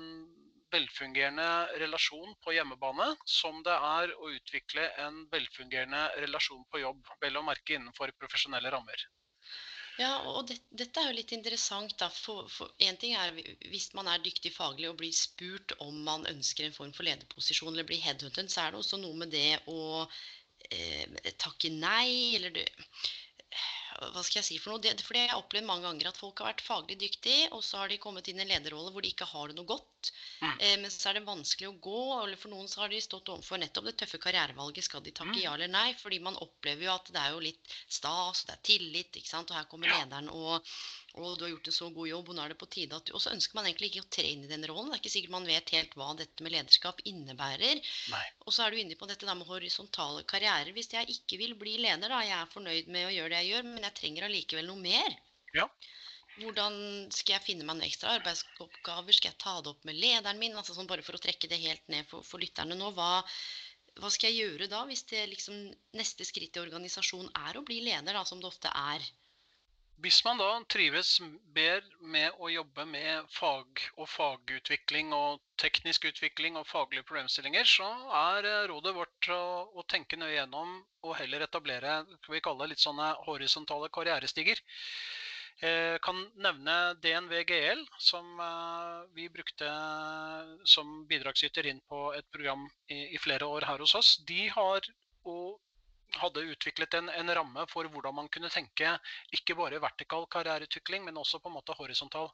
velfungerende 0.74 1.48
relasjon 1.82 2.34
på 2.44 2.54
hjemmebane 2.58 3.14
som 3.26 3.62
det 3.64 3.76
er 3.90 4.12
å 4.18 4.32
utvikle 4.34 4.90
en 5.04 5.22
velfungerende 5.32 6.02
relasjon 6.24 6.66
på 6.72 6.82
jobb, 6.84 7.06
vel 7.24 7.40
å 7.40 7.46
merke 7.48 7.78
innenfor 7.78 8.12
profesjonelle 8.20 8.72
rammer. 8.74 9.08
Ja, 9.98 10.10
og 10.30 10.46
det, 10.50 10.56
dette 10.80 11.02
er 11.02 11.10
jo 11.10 11.16
litt 11.18 11.32
interessant, 11.36 11.94
da. 12.02 12.08
For, 12.14 12.48
for 12.54 12.74
en 12.88 12.98
ting 13.02 13.16
er 13.18 13.32
vi- 13.38 13.56
hvis 13.72 13.88
man 13.98 14.08
er 14.12 14.22
dyktig 14.26 14.52
faglig 14.54 14.90
og 14.92 14.98
blir 15.02 15.14
spurt 15.20 15.74
om 15.86 15.98
man 16.10 16.28
ønsker 16.32 16.68
en 16.68 16.76
form 16.76 16.94
for 16.98 17.08
lederposisjon 17.10 17.74
eller 17.74 17.88
blir 17.90 18.04
headhunted, 18.06 18.52
så 18.54 18.66
er 18.68 18.72
det 18.76 18.82
også 18.84 19.00
noe 19.02 19.18
med 19.24 19.34
det 19.34 19.48
å 19.74 19.80
eh, 20.70 21.34
takke 21.42 21.74
nei, 21.74 22.36
eller 22.38 22.54
det, 22.60 22.68
hva 24.14 24.22
skal 24.22 24.40
jeg 24.42 24.48
si 24.52 24.58
for 24.62 24.76
noe? 24.76 24.84
Det, 24.86 24.94
fordi 25.06 25.24
jeg 25.24 25.32
har 25.34 25.42
opplevd 25.42 25.66
mange 25.70 25.88
ganger 25.90 26.12
at 26.12 26.20
folk 26.22 26.44
har 26.44 26.52
vært 26.52 26.66
faglig 26.68 27.00
dyktige, 27.02 27.50
og 27.58 27.64
så 27.66 27.82
har 27.82 27.90
de 27.90 27.98
kommet 28.04 28.30
inn 28.30 28.38
i 28.42 28.46
en 28.46 28.54
lederrolle 28.54 28.94
hvor 28.94 29.02
de 29.06 29.10
ikke 29.14 29.30
har 29.34 29.50
det 29.50 29.58
noe 29.58 29.72
godt. 29.74 29.97
Mm. 30.42 30.54
Eh, 30.60 30.76
men 30.82 30.92
så 30.94 31.10
er 31.10 31.18
det 31.20 31.26
vanskelig 31.28 31.70
å 31.70 31.78
gå, 31.82 32.02
eller 32.24 32.38
for 32.40 32.54
noen 32.54 32.68
så 32.72 32.82
har 32.84 32.90
de 32.94 33.00
stått 33.02 33.30
overfor 33.34 33.62
nettopp 33.62 33.86
det 33.90 33.96
tøffe 34.02 34.20
karrierevalget. 34.24 34.84
Skal 34.88 35.02
de 35.06 35.12
takke 35.12 35.36
Mm. 35.36 35.42
ja 35.44 35.54
eller 35.54 35.68
nei? 35.74 35.94
Fordi 36.00 36.20
man 36.24 36.38
opplever 36.44 36.88
jo 36.88 36.94
at 36.94 37.12
det 37.14 37.22
er 37.24 37.32
jo 37.36 37.40
litt 37.44 37.74
stas, 37.90 38.44
det 38.46 38.54
er 38.58 38.64
tillit, 38.72 39.12
ikke 39.20 39.28
sant. 39.34 39.52
Og 39.52 39.58
her 39.58 39.66
kommer 39.72 39.88
Ja. 39.88 40.04
lederen, 40.04 40.30
og, 40.30 40.66
og 41.18 41.38
du 41.38 41.46
har 41.46 41.52
gjort 41.56 41.68
en 41.68 41.74
så 41.80 41.90
god 41.94 42.08
jobb, 42.08 42.30
og 42.30 42.36
nå 42.36 42.44
er 42.46 42.50
det 42.54 42.60
på 42.62 42.70
tide 42.70 42.96
at 42.96 43.06
du 43.06 43.14
Og 43.18 43.22
så 43.22 43.32
ønsker 43.34 43.56
man 43.56 43.66
egentlig 43.66 43.92
ikke 43.96 44.06
å 44.06 44.10
tre 44.18 44.24
inn 44.32 44.44
i 44.44 44.48
den 44.52 44.66
rollen. 44.70 44.92
Det 44.92 44.98
er 45.00 45.02
ikke 45.04 45.16
sikkert 45.18 45.36
man 45.38 45.46
vet 45.50 45.70
helt 45.74 45.94
hva 45.98 46.16
dette 46.18 46.44
med 46.44 46.52
lederskap 46.54 47.02
innebærer. 47.06 47.82
Nei. 48.14 48.26
Og 48.46 48.54
så 48.54 48.66
er 48.68 48.72
du 48.72 48.78
inne 48.78 48.96
på 49.00 49.08
dette 49.10 49.26
med 49.26 49.48
horisontale 49.48 50.24
karrierer. 50.24 50.74
Hvis 50.74 50.92
jeg 50.94 51.08
ikke 51.10 51.38
vil 51.42 51.56
bli 51.56 51.78
leder, 51.78 52.10
da, 52.10 52.22
jeg 52.22 52.38
er 52.38 52.52
fornøyd 52.54 52.88
med 52.88 53.08
å 53.08 53.14
gjøre 53.16 53.30
det 53.34 53.40
jeg 53.46 53.52
gjør, 53.56 53.64
men 53.74 53.84
jeg 53.84 53.96
trenger 53.96 54.24
allikevel 54.30 54.68
noe 54.68 54.82
mer. 54.84 55.18
Ja. 55.56 55.68
Hvordan 56.38 56.76
skal 57.14 57.38
jeg 57.38 57.46
finne 57.48 57.66
meg 57.66 57.80
noen 57.80 57.88
ekstra 57.88 58.14
arbeidsoppgaver? 58.20 59.16
Skal 59.16 59.32
jeg 59.32 59.40
ta 59.42 59.56
det 59.64 59.72
opp 59.72 59.88
med 59.90 59.98
lederen 59.98 60.42
min? 60.42 60.58
Altså 60.60 60.76
sånn 60.78 60.90
bare 60.90 61.06
for 61.06 61.18
å 61.18 61.22
trekke 61.22 61.50
det 61.50 61.58
helt 61.64 61.88
ned 61.90 62.06
for, 62.10 62.26
for 62.28 62.44
lytterne 62.44 62.78
nå. 62.78 62.92
Hva, 62.98 63.24
hva 63.98 64.12
skal 64.14 64.30
jeg 64.30 64.44
gjøre 64.44 64.68
da, 64.70 64.84
hvis 64.90 65.06
det 65.10 65.24
liksom 65.34 65.64
neste 65.98 66.28
skritt 66.30 66.58
i 66.58 66.62
organisasjonen 66.62 67.32
er 67.50 67.58
å 67.58 67.66
bli 67.66 67.80
leder, 67.88 68.14
da, 68.14 68.26
som 68.28 68.44
det 68.44 68.52
ofte 68.52 68.70
er? 68.70 69.06
Hvis 70.06 70.20
man 70.28 70.38
da 70.38 70.52
trives 70.70 71.16
bedre 71.58 72.10
med 72.14 72.36
å 72.38 72.52
jobbe 72.54 72.84
med 72.86 73.32
fag 73.34 73.82
og 73.96 74.06
fagutvikling 74.14 75.10
og 75.18 75.40
teknisk 75.58 76.06
utvikling 76.12 76.60
og 76.60 76.68
faglige 76.70 77.08
problemstillinger, 77.10 77.66
så 77.66 77.88
er 78.20 78.46
eh, 78.46 78.68
rådet 78.70 78.94
vårt 78.94 79.30
å, 79.34 79.42
å 79.74 79.86
tenke 79.90 80.20
nøye 80.22 80.36
gjennom 80.36 80.76
og 81.02 81.18
heller 81.18 81.48
etablere 81.48 82.04
skal 82.20 82.36
vi 82.36 82.44
kalle 82.46 82.70
litt 82.70 82.84
sånne 82.84 83.10
horisontale 83.26 83.90
karrierestiger. 83.90 84.62
Eh, 85.58 85.98
kan 86.06 86.20
nevne 86.38 86.74
DNV 87.02 87.40
GL, 87.50 87.80
som 87.98 88.40
eh, 88.40 89.06
vi 89.18 89.30
brukte 89.30 89.70
som 90.70 91.00
bidragsyter 91.10 91.66
inn 91.66 91.80
på 91.90 92.12
et 92.14 92.28
program 92.30 92.68
i, 92.94 93.16
i 93.16 93.18
flere 93.18 93.46
år 93.46 93.66
her 93.66 93.82
hos 93.82 93.96
oss. 93.98 94.12
De 94.30 94.46
har, 94.54 94.86
og 95.26 95.58
hadde 96.22 96.46
utviklet 96.54 96.94
en, 97.00 97.10
en, 97.10 97.34
ramme 97.40 97.66
for 97.72 97.90
hvordan 97.90 98.16
man 98.20 98.30
kunne 98.30 98.52
tenke 98.54 98.94
ikke 99.34 99.58
bare 99.58 99.82
vertikal 99.82 100.28
karriereutvikling, 100.30 101.04
men 101.10 101.18
også 101.18 101.42
på 101.42 101.50
en 101.50 101.58
måte 101.58 101.76
horisontal. 101.80 102.30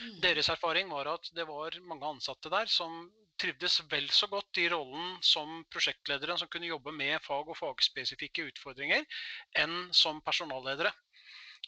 Mm. 0.00 0.16
Deres 0.24 0.48
erfaring 0.48 0.88
var 0.90 1.12
at 1.12 1.28
det 1.36 1.44
var 1.48 1.76
mange 1.84 2.08
ansatte 2.08 2.52
der 2.52 2.72
som 2.72 3.04
trivdes 3.42 3.82
vel 3.92 4.08
så 4.14 4.28
godt 4.32 4.58
i 4.64 4.68
rollen 4.72 5.16
som 5.24 5.60
prosjektledere 5.72 6.38
som 6.40 6.48
kunne 6.48 6.72
jobbe 6.72 6.92
med 6.94 7.20
fag 7.24 7.48
og 7.52 7.58
fagspesifikke 7.58 8.48
utfordringer, 8.48 9.04
enn 9.60 9.88
som 9.96 10.24
personalledere. 10.24 10.92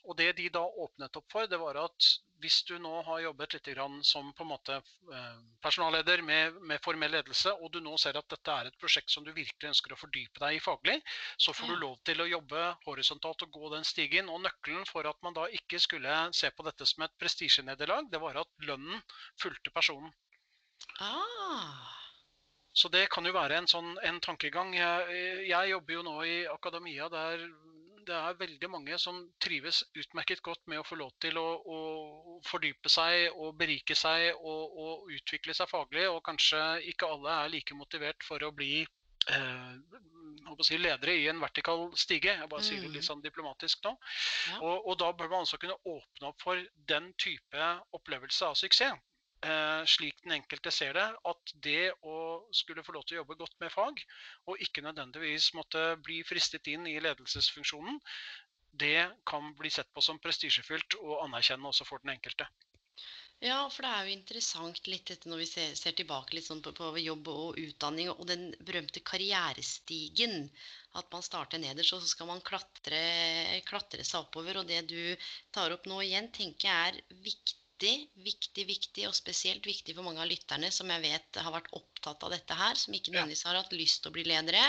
Og 0.04 0.16
det 0.18 0.32
de 0.36 0.50
da 0.52 0.62
åpnet 0.84 1.16
opp 1.16 1.32
for, 1.32 1.46
det 1.48 1.58
var 1.60 1.78
at 1.80 2.08
hvis 2.42 2.58
du 2.68 2.74
nå 2.82 2.92
har 3.06 3.22
jobbet 3.24 3.54
litt 3.54 3.68
som 4.04 4.32
på 4.36 4.44
en 4.44 4.50
måte 4.50 4.74
eh, 4.76 5.36
personalleder 5.64 6.22
med, 6.22 6.58
med, 6.60 6.82
formell 6.84 7.14
ledelse, 7.16 7.54
og 7.54 7.72
du 7.72 7.80
nå 7.80 7.96
ser 8.00 8.18
at 8.20 8.28
dette 8.28 8.52
er 8.52 8.68
et 8.68 8.78
prosjekt 8.80 9.10
som 9.10 9.24
du 9.24 9.32
virkelig 9.32 9.70
ønsker 9.70 9.94
å 9.94 10.00
fordype 10.00 10.42
deg 10.42 10.58
i 10.58 10.60
faglig, 10.60 10.98
så 11.38 11.54
får 11.56 11.72
du 11.72 11.76
lov 11.80 11.96
til 12.04 12.20
å 12.20 12.28
jobbe 12.28 12.66
horisontalt 12.84 13.46
og 13.46 13.56
gå 13.56 13.72
den 13.76 13.88
stigen. 13.88 14.28
Og 14.28 14.42
nøkkelen 14.44 14.84
for 14.90 15.08
at 15.08 15.20
man 15.24 15.36
da 15.36 15.48
ikke 15.48 15.80
skulle 15.80 16.18
se 16.36 16.50
på 16.50 16.66
dette 16.68 16.86
som 16.90 17.06
et 17.06 17.16
prestisjenederlag, 17.20 18.10
det 18.12 18.20
var 18.20 18.42
at 18.44 18.68
lønnen 18.68 19.00
fulgte 19.40 19.72
personen. 19.72 20.12
Ah. 21.00 21.94
Så 22.74 22.90
det 22.90 23.06
kan 23.14 23.24
jo 23.24 23.32
være 23.32 23.60
en 23.62 23.70
sånn 23.70 23.94
en 24.02 24.18
tankegang. 24.20 24.74
Jeg, 24.74 25.20
jeg 25.48 25.70
jobber 25.70 25.94
jo 25.94 26.02
nå 26.04 26.16
i 26.26 26.38
akademia 26.50 27.06
der 27.08 27.46
det 28.06 28.14
er 28.16 28.38
veldig 28.38 28.68
mange 28.70 28.98
som 29.00 29.20
trives 29.42 29.82
utmerket 29.96 30.42
godt 30.44 30.62
med 30.70 30.80
å 30.80 30.86
få 30.86 30.98
lov 31.00 31.12
til 31.22 31.38
å, 31.40 31.46
å 31.64 31.78
fordype 32.48 32.90
seg 32.92 33.34
og 33.34 33.56
berike 33.60 33.96
seg 33.98 34.32
og, 34.34 34.76
og, 34.84 35.12
utvikle 35.14 35.56
seg 35.56 35.70
faglig. 35.70 36.06
Og 36.10 36.22
kanskje 36.26 36.60
ikke 36.90 37.08
alle 37.10 37.38
er 37.44 37.54
like 37.54 37.76
motivert 37.78 38.26
for 38.26 38.44
å 38.44 38.52
bli 38.54 38.82
eh, 38.82 39.72
si, 40.66 40.78
ledere 40.80 41.16
i 41.20 41.26
en 41.32 41.42
vertikal 41.42 41.86
stige. 41.98 42.36
Jeg 42.36 42.50
bare 42.50 42.66
sier 42.66 42.82
det 42.82 42.92
litt 42.92 43.04
mm. 43.04 43.08
sånn 43.08 43.24
diplomatisk 43.24 43.84
nå. 43.86 43.96
Ja. 44.52 44.60
Og, 44.60 44.76
og, 44.84 44.94
da 45.02 45.10
bør 45.16 45.32
man 45.32 45.48
også 45.48 45.60
kunne 45.62 45.80
åpne 45.82 46.30
opp 46.30 46.44
for 46.44 46.62
den 46.90 47.12
type 47.20 47.72
opplevelse 47.96 48.52
av 48.52 48.60
suksess. 48.60 49.00
Eh, 49.44 49.84
slik 49.84 50.22
den 50.24 50.38
enkelte 50.38 50.70
ser 50.72 50.96
det, 50.96 51.04
at 51.30 51.50
det 51.66 51.92
å 52.08 52.16
skulle 52.54 52.84
få 52.86 52.94
lov 52.96 53.02
til 53.04 53.18
å 53.18 53.20
jobbe 53.20 53.36
godt 53.42 53.56
med 53.60 53.72
fag, 53.74 53.98
og 54.48 54.60
ikke 54.64 54.84
nødvendigvis 54.86 55.50
måtte 55.58 55.82
bli 56.06 56.22
fristet 56.24 56.70
inn 56.72 56.86
i 56.88 56.94
ledelsesfunksjonen, 57.04 57.98
det 58.84 59.10
kan 59.28 59.50
bli 59.58 59.70
sett 59.70 59.90
på 59.92 60.02
som 60.02 60.20
prestisjefylt 60.22 60.96
og 61.02 61.18
anerkjennende 61.26 61.74
også 61.74 61.84
for 61.86 62.00
den 62.02 62.14
enkelte. 62.14 62.46
Ja, 63.44 63.58
for 63.68 63.84
det 63.84 63.90
er 63.92 64.06
jo 64.06 64.14
interessant 64.14 64.88
litt 64.88 65.10
dette 65.10 65.28
når 65.28 65.42
vi 65.42 65.48
ser, 65.50 65.74
ser 65.76 65.92
tilbake 65.98 66.38
litt 66.38 66.46
sånn 66.46 66.62
på, 66.64 66.72
på, 66.78 66.88
jobb 67.02 67.28
og 67.28 67.58
utdanning 67.60 68.08
og 68.14 68.22
den 68.30 68.46
berømte 68.64 69.02
karrierestigen. 69.04 70.48
At 70.96 71.10
man 71.12 71.26
starter 71.26 71.60
nederst, 71.60 71.92
og 71.92 72.00
så 72.00 72.08
skal 72.14 72.30
man 72.30 72.40
klatre, 72.46 73.02
klatre 73.68 74.06
seg 74.06 74.24
oppover. 74.24 74.62
Og 74.62 74.70
det 74.70 74.80
du 74.88 75.28
tar 75.52 75.74
opp 75.76 75.84
nå 75.90 76.00
igjen, 76.06 76.30
tenker 76.32 76.70
jeg 76.70 76.94
er 76.94 77.20
viktig 77.26 77.60
viktig, 77.84 78.24
viktig, 78.24 78.64
viktig, 78.68 79.04
og 79.08 79.16
spesielt 79.16 79.66
viktig 79.68 79.94
for 79.96 80.06
mange 80.06 80.22
av 80.22 80.28
lytterne 80.30 80.70
som 80.74 80.90
jeg 80.92 81.02
vet 81.04 81.38
har 81.44 81.54
vært 81.54 81.70
opptatt 81.76 82.24
av 82.26 82.32
dette 82.34 82.56
her, 82.58 82.78
som 82.80 82.96
ikke 82.96 83.12
nødvendigvis 83.12 83.44
har 83.48 83.58
hatt 83.58 83.76
lyst 83.76 84.02
til 84.02 84.12
å 84.12 84.14
bli 84.16 84.24
ledere, 84.28 84.62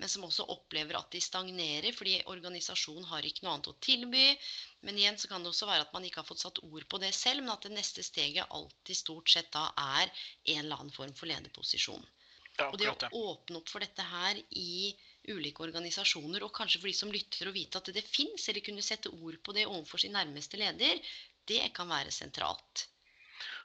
men 0.00 0.12
som 0.12 0.24
også 0.26 0.48
opplever 0.54 0.98
at 0.98 1.12
de 1.14 1.20
stagnerer 1.24 1.92
fordi 1.96 2.18
organisasjonen 2.32 3.08
har 3.12 3.28
ikke 3.28 3.46
noe 3.46 3.56
annet 3.56 3.70
å 3.72 3.76
tilby. 3.84 4.24
Men 4.86 4.98
igjen 4.98 5.20
så 5.20 5.30
kan 5.30 5.44
det 5.44 5.52
også 5.52 5.68
være 5.68 5.86
at 5.86 5.94
man 5.94 6.08
ikke 6.08 6.22
har 6.22 6.28
fått 6.28 6.42
satt 6.42 6.62
ord 6.64 6.88
på 6.90 7.02
det 7.02 7.12
selv, 7.16 7.44
men 7.44 7.54
at 7.54 7.68
det 7.68 7.76
neste 7.76 8.04
steget 8.06 8.50
alltid 8.50 8.98
stort 8.98 9.30
sett 9.30 9.52
da 9.54 9.68
er 9.78 10.08
en 10.08 10.64
eller 10.64 10.80
annen 10.80 10.96
form 10.96 11.14
for 11.18 11.30
lederposisjon. 11.30 12.04
Ja, 12.58 12.68
og 12.68 12.76
det 12.80 12.90
å 12.90 13.20
åpne 13.32 13.62
opp 13.62 13.70
for 13.72 13.80
dette 13.80 14.04
her 14.04 14.36
i 14.60 14.92
ulike 15.30 15.62
organisasjoner, 15.64 16.42
og 16.44 16.52
kanskje 16.56 16.80
for 16.82 16.90
de 16.90 16.96
som 16.98 17.12
lytter, 17.14 17.48
å 17.48 17.54
vite 17.54 17.78
at 17.78 17.88
det, 17.88 18.00
det 18.00 18.08
fins, 18.08 18.48
eller 18.50 18.64
kunne 18.66 18.84
sette 18.84 19.12
ord 19.12 19.38
på 19.44 19.54
det 19.56 19.68
overfor 19.68 20.02
sin 20.02 20.16
nærmeste 20.16 20.58
leder, 20.60 20.98
det 21.48 21.68
kan 21.76 21.90
være 21.90 22.12
sentralt. 22.14 22.86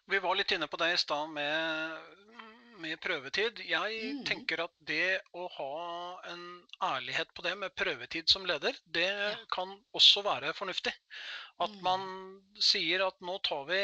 Vi 0.07 0.19
var 0.23 0.37
litt 0.39 0.53
inne 0.55 0.69
på 0.71 0.79
det 0.79 0.93
i 0.93 0.99
stad 1.01 1.29
med, 1.35 2.13
med, 2.79 2.95
prøvetid. 3.03 3.59
Jeg 3.67 3.97
mm. 4.15 4.21
tenker 4.29 4.63
at 4.63 4.73
det 4.87 5.19
å 5.35 5.47
ha 5.57 5.73
en 6.31 6.45
ærlighet 6.93 7.33
på 7.35 7.43
det 7.43 7.55
med 7.59 7.75
prøvetid 7.75 8.31
som 8.31 8.47
leder, 8.47 8.77
det 8.85 9.09
ja. 9.09 9.33
kan 9.51 9.73
også 9.97 10.23
være 10.25 10.55
fornuftig. 10.55 10.93
At 11.59 11.75
mm. 11.75 11.83
man 11.83 12.07
sier 12.61 13.03
at 13.09 13.19
nå 13.19 13.37
tar 13.47 13.67
vi 13.67 13.81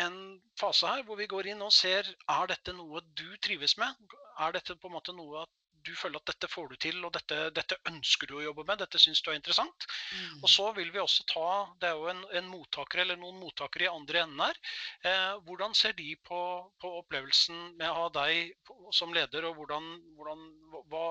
en 0.00 0.16
fase 0.60 0.88
her 0.88 1.04
hvor 1.04 1.20
vi 1.20 1.28
går 1.28 1.52
inn 1.52 1.62
og 1.64 1.72
ser 1.74 2.08
er 2.08 2.50
dette 2.50 2.74
noe 2.76 3.04
du 3.16 3.28
trives 3.44 3.76
med. 3.80 4.08
Er 4.40 4.56
dette 4.56 4.76
på 4.80 4.88
en 4.88 4.96
måte 4.96 5.14
noe 5.16 5.44
at 5.44 5.52
du 5.86 5.92
føler 5.96 6.20
at 6.20 6.30
dette 6.32 6.48
får 6.50 6.68
du 6.70 6.76
til, 6.82 6.98
og 7.06 7.12
dette, 7.14 7.38
dette 7.56 7.78
ønsker 7.90 8.30
du 8.30 8.36
å 8.38 8.44
jobbe 8.48 8.64
med, 8.66 8.80
dette 8.82 9.00
syns 9.00 9.22
du 9.22 9.30
er 9.30 9.38
interessant. 9.38 9.86
Mm. 10.12 10.40
Og 10.42 10.48
så 10.52 10.66
vil 10.76 10.90
vi 10.94 11.02
også 11.02 11.26
ta 11.30 11.46
Det 11.80 11.90
er 11.90 12.00
jo 12.00 12.08
en, 12.12 12.24
en 12.40 12.50
mottaker 12.50 13.04
eller 13.04 13.20
noen 13.20 13.38
mottakere 13.40 13.86
i 13.86 13.92
andre 13.92 14.24
enden 14.24 14.42
her. 14.44 14.60
Eh, 15.06 15.36
hvordan 15.46 15.76
ser 15.78 15.96
de 15.98 16.10
på, 16.26 16.40
på, 16.82 16.92
opplevelsen 17.02 17.78
med 17.78 17.88
å 17.90 18.00
ha 18.00 18.10
deg 18.18 18.52
som 18.94 19.14
leder, 19.14 19.48
og 19.48 19.60
hvordan, 19.60 19.88
hvordan 20.18 20.44
Hva, 20.90 21.06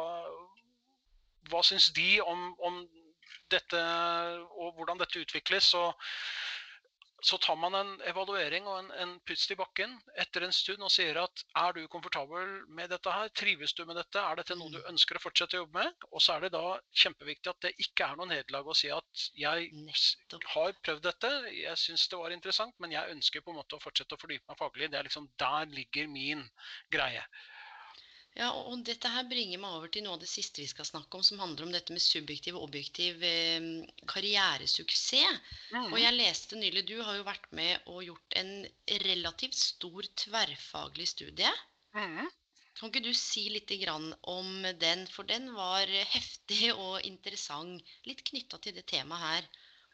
hva 1.51 1.61
syns 1.65 1.89
de 1.95 2.19
om, 2.23 2.47
om 2.63 2.83
dette, 3.51 3.81
og 4.59 4.75
hvordan 4.77 4.99
dette 5.01 5.21
utvikles? 5.21 5.73
og 5.77 5.93
så 7.25 7.37
tar 7.41 7.57
man 7.57 7.73
en 7.77 7.91
evaluering 8.05 8.67
og 8.69 8.77
en, 8.79 8.89
en 9.01 9.13
pust 9.25 9.49
i 9.49 9.57
bakken 9.57 9.95
etter 10.21 10.45
en 10.45 10.53
stund 10.53 10.83
og 10.85 10.91
sier 10.93 11.17
at 11.17 11.41
er 11.57 11.73
du 11.73 11.87
komfortabel 11.89 12.51
med 12.77 12.91
dette 12.93 13.13
her, 13.15 13.31
trives 13.33 13.73
du 13.73 13.81
med 13.89 13.97
dette, 13.97 14.21
er 14.21 14.37
dette 14.37 14.57
noe 14.59 14.69
du 14.69 14.77
mm. 14.77 14.91
ønsker 14.91 15.17
å 15.17 15.23
fortsette 15.23 15.57
å 15.57 15.63
jobbe 15.63 15.81
med? 15.81 16.05
Og 16.11 16.21
så 16.21 16.35
er 16.35 16.45
det 16.45 16.51
da 16.53 16.75
kjempeviktig 17.03 17.51
at 17.51 17.65
det 17.65 17.73
ikke 17.87 18.11
er 18.11 18.19
noe 18.19 18.29
nederlag 18.29 18.69
å 18.69 18.77
si 18.77 18.91
at 18.93 19.25
jeg 19.41 19.71
har 20.53 20.77
prøvd 20.85 21.03
dette, 21.07 21.33
jeg 21.55 21.81
syns 21.81 22.05
det 22.11 22.21
var 22.21 22.35
interessant, 22.35 22.77
men 22.83 22.93
jeg 22.93 23.17
ønsker 23.17 23.41
på 23.41 23.55
en 23.55 23.59
måte 23.63 23.79
å 23.79 23.83
fortsette 23.83 24.17
å 24.17 24.21
fordype 24.21 24.45
meg 24.51 24.61
faglig. 24.61 24.91
Det 24.93 25.01
er 25.01 25.09
liksom 25.09 25.29
Der 25.41 25.65
ligger 25.73 26.07
min 26.11 26.45
greie. 26.93 27.25
Ja, 28.35 28.49
og 28.51 28.81
dette 28.83 29.07
her 29.07 29.27
bringer 29.31 29.61
meg 29.63 29.77
over 29.77 29.91
til 29.91 30.03
noe 30.03 30.17
av 30.17 30.23
det 30.23 30.27
siste 30.27 30.59
vi 30.59 30.67
skal 30.67 30.87
snakke 30.87 31.15
om, 31.15 31.23
som 31.23 31.39
handler 31.39 31.67
om 31.67 31.71
dette 31.71 31.95
med 31.95 32.03
subjektiv 32.03 32.57
og 32.57 32.65
objektiv 32.67 33.23
eh, 33.23 33.67
karrieresuksess. 34.11 35.39
Mm. 35.71 35.93
Og 35.93 35.99
jeg 36.01 36.17
leste 36.17 36.59
nylig 36.59 36.83
Du 36.89 36.97
har 36.99 37.15
jo 37.15 37.27
vært 37.27 37.47
med 37.55 37.87
og 37.91 38.03
gjort 38.03 38.35
en 38.41 38.51
relativt 39.05 39.55
stor 39.55 40.09
tverrfaglig 40.25 41.07
studie. 41.13 41.53
Mm. 41.95 42.25
Kan 42.75 42.91
ikke 42.91 43.05
du 43.05 43.13
si 43.15 43.45
litt 43.53 43.71
om 43.87 44.49
den, 44.83 45.07
for 45.07 45.23
den 45.23 45.53
var 45.55 45.87
heftig 46.11 46.73
og 46.73 46.99
interessant. 47.07 47.79
Litt 48.03 48.25
knytta 48.27 48.59
til 48.59 48.75
det 48.75 48.83
temaet 48.91 49.23
her 49.23 49.47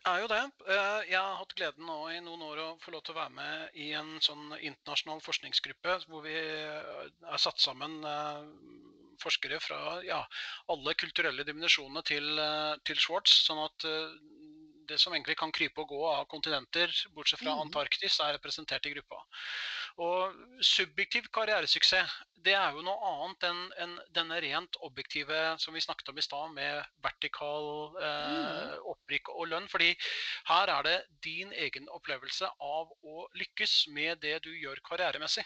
er 0.09 0.21
jo 0.23 0.29
det. 0.31 0.41
Eh, 0.65 1.01
jeg 1.11 1.19
har 1.19 1.37
hatt 1.39 1.55
gleden 1.57 1.87
nå 1.87 1.97
i 2.11 2.19
noen 2.23 2.43
år 2.45 2.61
å 2.63 2.67
få 2.81 2.93
lov 2.93 3.03
til 3.05 3.15
å 3.15 3.19
være 3.19 3.35
med 3.37 3.79
i 3.79 3.91
en 3.97 4.15
sånn 4.23 4.55
internasjonal 4.57 5.21
forskningsgruppe 5.25 5.97
hvor 6.07 6.25
vi 6.25 6.35
eh, 6.35 7.09
er 7.29 7.41
satt 7.41 7.61
sammen 7.61 7.99
eh, 8.07 8.41
forskere 9.21 9.59
fra 9.61 9.99
ja, 10.05 10.23
alle 10.73 10.95
kulturelle 10.97 11.45
dimensjonene 11.45 12.01
til, 12.07 12.41
til 12.87 12.97
Schwartz. 12.97 13.43
Sånn 13.45 13.61
at 13.61 13.85
det 14.91 14.99
som 15.01 15.13
egentlig 15.15 15.37
kan 15.39 15.53
krype 15.55 15.83
og 15.83 15.93
gå 15.93 16.01
av 16.09 16.25
kontinenter, 16.31 16.91
bortsett 17.15 17.41
fra 17.41 17.55
mm. 17.55 17.61
Antarktis, 17.65 18.19
er 18.23 18.35
representert 18.37 18.85
i 18.85 18.93
gruppa. 18.95 19.21
Og 19.99 20.35
subjektiv 20.63 21.27
karrieresuksess, 21.35 22.13
det 22.45 22.53
er 22.57 22.75
jo 22.75 22.83
noe 22.85 23.09
annet 23.09 23.43
enn 23.49 23.59
en 23.83 23.95
denne 24.15 24.39
rent 24.43 24.77
objektive 24.87 25.39
som 25.61 25.75
vi 25.75 25.83
snakket 25.83 26.09
om 26.11 26.17
i 26.17 26.25
stad, 26.25 26.53
med 26.55 26.79
vertikal 27.05 27.97
eh, 28.01 28.29
mm. 28.31 28.87
opprykk 28.93 29.33
og 29.35 29.49
lønn. 29.51 29.67
fordi 29.71 29.91
her 30.49 30.71
er 30.77 30.87
det 30.87 30.95
din 31.25 31.51
egen 31.53 31.89
opplevelse 31.91 32.49
av 32.59 32.89
å 33.03 33.27
lykkes 33.37 33.75
med 33.95 34.23
det 34.23 34.39
du 34.47 34.51
gjør 34.55 34.81
karrieremessig. 34.87 35.45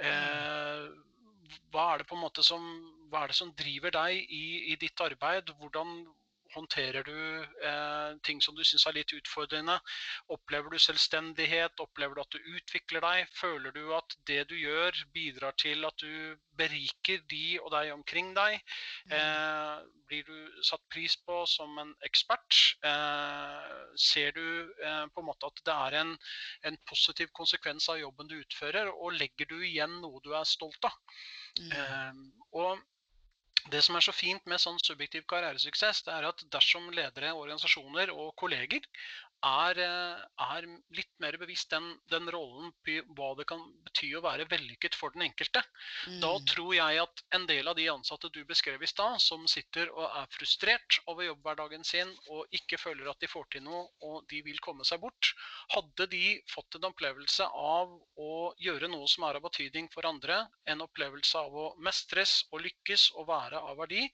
Mm. 0.00 0.10
Eh, 0.10 0.84
hva 1.72 1.92
er 1.92 2.02
det 2.02 2.08
på 2.08 2.16
en 2.16 2.24
måte 2.24 2.44
som, 2.44 2.64
hva 3.12 3.24
er 3.24 3.32
det 3.32 3.38
som 3.38 3.52
driver 3.56 3.94
deg 3.94 4.20
i, 4.28 4.44
i 4.72 4.76
ditt 4.80 5.00
arbeid? 5.04 5.52
Hvordan, 5.60 6.02
håndterer 6.54 7.06
du 7.06 7.16
eh, 7.64 8.18
ting 8.26 8.42
som 8.44 8.56
du 8.56 8.62
syns 8.66 8.84
er 8.88 8.96
litt 8.96 9.14
utfordrende? 9.16 9.78
Opplever 10.34 10.72
du 10.72 10.78
selvstendighet? 10.82 11.80
Opplever 11.84 12.16
du 12.16 12.22
at 12.24 12.36
du 12.36 12.52
utvikler 12.56 13.04
deg? 13.04 13.32
Føler 13.38 13.74
du 13.76 13.94
at 13.96 14.16
det 14.28 14.44
du 14.50 14.56
gjør, 14.58 14.96
bidrar 15.14 15.56
til 15.60 15.84
at 15.88 15.98
du 16.02 16.36
beriker 16.58 17.24
de 17.30 17.58
og 17.62 17.72
deg 17.74 17.92
omkring 17.94 18.32
deg? 18.36 18.60
Mm. 19.08 19.16
Eh, 19.18 19.90
blir 20.12 20.28
du 20.28 20.62
satt 20.66 20.84
pris 20.92 21.16
på 21.26 21.42
som 21.48 21.78
en 21.80 21.92
ekspert? 22.06 22.58
Eh, 22.84 23.74
ser 23.96 24.36
du 24.36 24.44
eh, 24.84 25.04
på 25.08 25.22
en 25.22 25.28
måte 25.28 25.48
at 25.48 25.62
det 25.66 25.76
er 25.88 26.00
en, 26.02 26.16
en, 26.68 26.80
positiv 26.88 27.32
konsekvens 27.36 27.88
av 27.92 28.00
jobben 28.02 28.28
du 28.28 28.36
utfører? 28.40 28.92
Og 28.92 29.16
legger 29.16 29.48
du 29.48 29.58
igjen 29.64 30.00
noe 30.04 30.20
du 30.24 30.32
er 30.36 30.48
stolt 30.48 30.88
av? 30.88 30.96
Mm. 31.60 31.72
Eh, 31.76 32.50
og 32.60 32.80
det 33.70 33.82
som 33.86 33.96
er 33.96 34.04
så 34.04 34.12
fint 34.14 34.46
med 34.50 34.60
sånn 34.60 34.80
subjektiv 34.82 35.26
karrieresuksess, 35.30 36.02
det 36.06 36.14
er 36.16 36.26
at 36.32 36.42
dersom 36.54 36.90
ledere, 36.94 37.34
organisasjoner 37.38 38.10
og 38.10 38.34
kolleger 38.40 38.82
er, 39.42 39.78
eh, 39.82 40.22
er 40.46 40.66
litt 40.96 41.10
mer 41.22 41.36
bevisst 41.40 41.70
den, 41.72 41.88
den 42.10 42.28
rollen, 42.30 42.72
hva 43.16 43.32
det 43.38 43.46
kan 43.50 43.62
bety 43.86 44.12
å 44.16 44.22
være 44.24 44.46
vellykket 44.50 44.94
for 44.98 45.14
den 45.14 45.26
enkelte. 45.26 45.62
Mm. 46.06 46.20
Da 46.22 46.32
tror 46.52 46.72
jeg 46.76 47.00
at 47.02 47.22
en 47.36 47.46
del 47.50 47.68
av 47.68 47.76
de 47.78 47.88
ansatte 47.90 48.30
du 48.34 48.42
beskrev 48.48 48.82
i 48.82 48.90
stad, 48.90 49.18
som 49.22 49.46
sitter 49.50 49.90
og 49.92 50.06
er 50.06 50.30
frustrert 50.34 51.00
over 51.10 51.26
jobbhverdagen 51.26 51.84
sin 51.86 52.10
og 52.30 52.46
ikke 52.54 52.78
føler 52.80 53.10
at 53.10 53.20
de 53.22 53.30
får 53.30 53.48
til 53.52 53.66
noe 53.66 53.84
og 54.06 54.22
de 54.30 54.42
vil 54.46 54.60
komme 54.64 54.86
seg 54.86 55.02
bort, 55.02 55.32
hadde 55.74 56.06
de 56.12 56.38
fått 56.50 56.78
en 56.78 56.88
opplevelse 56.90 57.46
av 57.46 57.92
å 58.20 58.32
gjøre 58.62 58.90
noe 58.92 59.08
som 59.10 59.26
er 59.26 59.38
av 59.38 59.46
betydning 59.46 59.88
for 59.92 60.06
andre, 60.08 60.42
en 60.70 60.84
opplevelse 60.84 61.38
av 61.38 61.54
å 61.56 61.66
mestres 61.82 62.42
og 62.52 62.62
lykkes 62.66 63.10
og 63.18 63.28
være 63.30 63.58
av 63.58 63.78
verdi, 63.82 64.06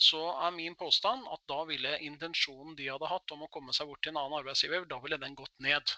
så 0.00 0.22
er 0.46 0.54
min 0.56 0.76
påstand 0.78 1.26
at 1.32 1.42
da 1.50 1.62
ville 1.68 1.96
intensjonen 2.06 2.76
de 2.78 2.88
hadde 2.90 3.10
hatt 3.10 3.34
om 3.34 3.44
å 3.44 3.50
komme 3.52 3.74
seg 3.76 3.90
bort 3.90 4.02
til 4.04 4.14
en 4.14 4.22
annen 4.22 4.38
arbeidsgiver, 4.40 4.69
da 4.90 5.00
ville 5.02 5.18
den 5.20 5.36
gått 5.38 5.58
ned. 5.58 5.92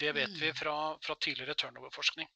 Det 0.00 0.12
vet 0.12 0.30
mm. 0.30 0.40
vi 0.40 0.52
fra, 0.58 0.74
fra 1.02 1.14
tidligere 1.22 1.54
turnover-forskning. 1.54 2.28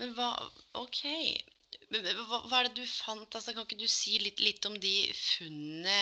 Men 0.00 0.14
hva 0.16 0.28
OK. 0.80 1.02
Hva, 1.92 2.38
hva, 2.48 2.58
er 2.58 2.68
det 2.68 2.82
du 2.82 2.88
fant? 2.88 3.34
Altså, 3.36 3.54
kan 3.54 3.64
ikke 3.64 3.80
du 3.80 3.88
si 3.88 4.18
litt, 4.20 4.40
litt, 4.44 4.64
om 4.68 4.76
de 4.80 4.92
funnene 5.16 5.96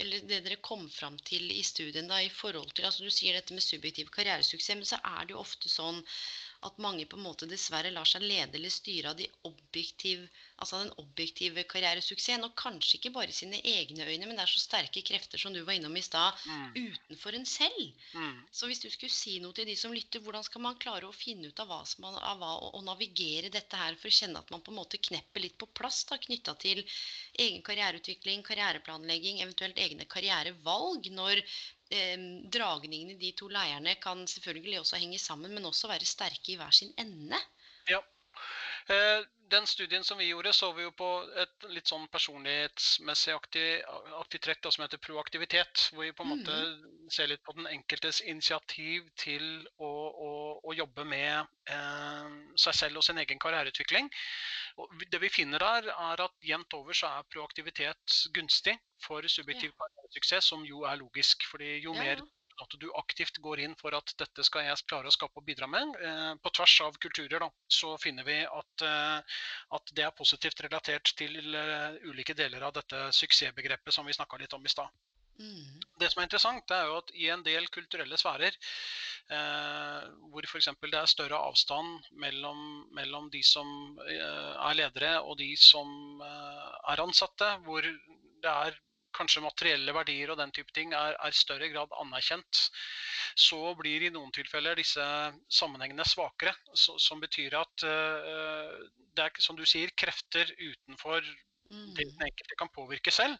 eller 0.00 0.24
det 0.28 0.40
dere 0.46 0.60
kom 0.64 0.86
fram 0.92 1.18
til 1.28 1.50
i 1.52 1.60
studien? 1.64 2.08
da, 2.08 2.20
i 2.20 2.32
forhold 2.32 2.72
til, 2.72 2.86
altså 2.88 3.04
Du 3.04 3.12
sier 3.12 3.36
dette 3.36 3.56
med 3.56 3.64
subjektiv 3.64 4.12
karrieresuksess, 4.14 4.78
men 4.78 4.88
så 4.88 5.00
er 5.00 5.26
det 5.26 5.36
jo 5.36 5.42
ofte 5.42 5.72
sånn 5.72 6.00
at 6.66 6.78
mange 6.82 7.06
på 7.10 7.18
en 7.18 7.24
måte 7.26 7.48
dessverre 7.50 7.90
lar 7.94 8.06
seg 8.08 8.24
lede 8.24 8.58
eller 8.58 8.72
styre 8.72 9.10
av 9.10 9.18
de 9.18 9.26
objektiv, 9.48 10.22
altså 10.62 10.82
den 10.82 10.92
objektive 11.02 11.64
karrieresuksessen. 11.70 12.46
Og 12.46 12.54
kanskje 12.58 12.98
ikke 12.98 13.12
bare 13.16 13.34
sine 13.34 13.58
egne 13.66 14.06
øyne, 14.06 14.28
men 14.28 14.38
det 14.38 14.44
er 14.44 14.52
så 14.52 14.62
sterke 14.62 15.02
krefter 15.06 15.42
som 15.42 15.54
du 15.54 15.62
var 15.66 15.76
innom 15.78 15.96
i 15.98 16.04
stad, 16.04 16.38
mm. 16.46 16.76
utenfor 16.78 17.38
en 17.38 17.48
selv. 17.48 18.06
Mm. 18.14 18.38
Så 18.54 18.70
hvis 18.70 18.82
du 18.84 18.88
skulle 18.92 19.14
si 19.14 19.38
noe 19.42 19.56
til 19.56 19.68
de 19.68 19.76
som 19.78 19.94
lytter, 19.94 20.22
hvordan 20.22 20.46
skal 20.46 20.64
man 20.68 20.78
klare 20.82 21.08
å 21.08 21.16
finne 21.16 21.50
ut 21.50 21.64
av 21.64 21.72
hva 21.72 21.82
som 21.88 22.06
man, 22.06 22.18
av 22.22 22.40
hva, 22.42 22.54
og, 22.70 22.80
navigere 22.86 23.52
dette 23.52 23.78
her 23.78 23.98
for 23.98 24.10
å 24.10 24.16
kjenne 24.20 24.42
at 24.42 24.54
man 24.54 24.62
på 24.62 24.72
en 24.72 24.80
måte 24.80 25.02
knepper 25.02 25.46
litt 25.46 25.58
på 25.58 25.70
plass 25.74 26.04
knytta 26.12 26.54
til 26.60 26.82
egen 27.40 27.62
karriereutvikling, 27.66 28.42
karriereplanlegging, 28.46 29.40
eventuelt 29.42 29.78
egne 29.80 30.06
karrierevalg, 30.10 31.08
når 31.14 31.42
dragningene 32.52 33.16
i 33.16 33.20
de 33.20 33.32
to 33.36 33.48
leirene 33.52 33.94
kan 34.00 34.26
selvfølgelig 34.26 34.80
også 34.80 35.00
henge 35.02 35.18
sammen, 35.18 35.54
men 35.54 35.68
også 35.68 35.90
være 35.90 36.08
sterke 36.08 36.54
i 36.54 36.56
hver 36.60 36.70
sin 36.70 36.94
ende. 36.98 37.40
Ja. 37.90 37.98
Eh, 38.90 39.24
den 39.52 39.66
studien 39.66 40.04
som 40.04 40.18
vi 40.18 40.24
gjorde, 40.30 40.52
så 40.52 40.70
vi 40.72 40.86
jo 40.86 40.92
på 40.96 41.08
et 41.42 41.66
litt 41.74 41.90
sånn 41.90 42.06
personlighetsmessig 42.12 43.34
aktiv, 43.34 43.82
aktiv 44.16 44.40
trekk 44.46 44.68
som 44.70 44.84
heter 44.84 45.00
proaktivitet. 45.04 45.88
Hvor 45.92 46.06
vi 46.06 46.14
på 46.16 46.24
en 46.24 46.30
måte 46.32 46.56
mm. 46.56 47.10
ser 47.12 47.28
litt 47.28 47.42
på 47.44 47.54
den 47.58 47.68
enkeltes 47.68 48.22
initiativ 48.24 49.10
til 49.20 49.44
å, 49.76 49.90
å, 50.26 50.32
å 50.64 50.76
jobbe 50.76 51.04
med 51.04 51.52
eh, 51.68 52.32
seg 52.64 52.78
selv 52.80 53.02
og 53.02 53.06
sin 53.06 53.20
egen 53.22 53.42
karriereutvikling. 53.42 54.08
Og 54.80 55.04
det 55.12 55.20
vi 55.20 55.32
finner 55.32 55.60
der, 55.60 55.90
er 55.92 56.24
at 56.24 56.48
jevnt 56.48 56.78
over 56.78 56.96
så 56.96 57.12
er 57.18 57.28
proaktivitet 57.34 58.20
gunstig 58.32 58.78
for 59.04 59.26
subjektiv 59.28 59.74
karrieresuksess, 59.76 60.48
som 60.48 60.64
jo 60.64 60.86
er 60.88 60.96
logisk. 61.02 61.44
fordi 61.50 61.76
jo 61.84 61.92
ja. 61.98 62.06
mer 62.06 62.24
at 62.62 62.76
du 62.80 62.88
aktivt 62.98 63.40
går 63.44 63.62
inn 63.64 63.76
for 63.80 63.94
at 63.98 64.14
dette 64.18 64.44
skal 64.46 64.66
jeg 64.66 64.86
klare 64.90 65.10
å 65.10 65.14
skape 65.14 65.40
og 65.40 65.46
bidra 65.46 65.68
med, 65.70 65.96
eh, 66.00 66.34
på 66.42 66.54
tvers 66.58 66.76
av 66.86 66.98
kulturer, 67.02 67.38
da, 67.42 67.50
så 67.80 67.94
finner 68.02 68.26
vi 68.28 68.38
at, 68.46 68.86
eh, 68.88 69.40
at 69.78 69.94
det 69.96 70.06
er 70.06 70.18
positivt 70.18 70.62
relatert 70.64 71.14
til 71.18 71.54
uh, 71.54 71.96
ulike 72.08 72.34
deler 72.38 72.62
av 72.66 72.74
dette 72.76 73.08
suksessbegrepet 73.16 73.94
som 73.94 74.06
vi 74.06 74.14
snakka 74.16 74.38
litt 74.40 74.54
om 74.56 74.64
i 74.64 74.72
stad. 74.72 74.90
Mm. 75.40 75.80
Det 75.98 76.10
som 76.12 76.20
er 76.20 76.28
interessant, 76.28 76.72
er 76.74 76.88
jo 76.88 76.98
at 77.00 77.10
i 77.16 77.28
en 77.32 77.42
del 77.46 77.66
kulturelle 77.72 78.18
sfærer, 78.20 78.56
eh, 79.36 80.06
hvor 80.30 80.46
f.eks. 80.48 80.70
det 80.84 80.98
er 80.98 81.10
større 81.10 81.40
avstand 81.48 82.08
mellom, 82.24 82.62
mellom 82.96 83.30
de 83.32 83.42
som 83.46 83.68
eh, 84.06 84.52
er 84.68 84.78
ledere 84.78 85.14
og 85.22 85.38
de 85.40 85.52
som 85.58 86.22
eh, 86.22 86.70
er 86.92 87.04
ansatte, 87.06 87.52
hvor 87.66 87.86
det 87.86 88.52
er 88.52 88.78
kanskje 89.16 89.44
materielle 89.44 89.94
verdier 89.94 90.32
og 90.32 90.40
den 90.40 90.52
type 90.54 90.74
ting 90.76 90.94
er, 90.96 91.16
er 91.20 91.36
større 91.36 91.68
grad 91.72 91.92
anerkjent, 92.00 92.66
så 93.38 93.74
blir 93.78 94.06
i 94.06 94.10
noen 94.12 94.32
tilfeller 94.34 94.76
disse 94.78 95.04
sammenhengene 95.52 96.06
svakere. 96.08 96.54
Så, 96.74 96.98
som 97.00 97.22
betyr 97.22 97.56
at 97.60 97.86
uh, 97.86 98.76
det 99.16 99.26
er 99.28 99.42
som 99.44 99.58
du 99.58 99.64
sier, 99.68 99.92
krefter 99.98 100.48
utenfor 100.58 101.20
mm. 101.72 101.90
det 101.96 102.06
den 102.10 102.26
enkelte 102.28 102.58
kan 102.58 102.70
påvirke 102.74 103.14
selv, 103.14 103.36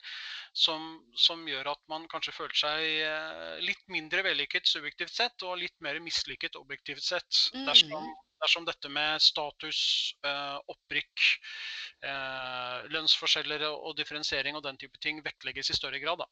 som, 0.56 1.00
som, 1.16 1.44
gjør 1.48 1.72
at 1.74 1.82
man 1.92 2.08
kanskje 2.12 2.36
føler 2.36 2.58
seg 2.64 2.86
uh, 3.06 3.56
litt 3.64 3.84
mindre 3.92 4.24
vellykket 4.26 4.68
subjektivt 4.68 5.14
sett, 5.14 5.46
og 5.46 5.60
litt 5.60 5.76
mer 5.84 6.00
mislykket 6.04 6.58
objektivt 6.60 7.04
sett. 7.04 7.46
Mm. 7.56 7.66
Dersom, 7.68 8.12
dersom 8.42 8.66
dette 8.66 8.90
med 8.90 9.22
status, 9.22 9.80
uh, 10.26 10.58
opprykk, 10.72 11.26
eh, 12.02 12.88
lønnsforskjeller 12.92 13.64
og 13.70 13.94
differensiering 13.98 14.58
og 14.58 14.64
den 14.66 14.78
type 14.80 14.98
ting 15.02 15.22
vektlegges 15.24 15.70
i 15.70 15.78
større 15.78 16.00
grad. 16.02 16.24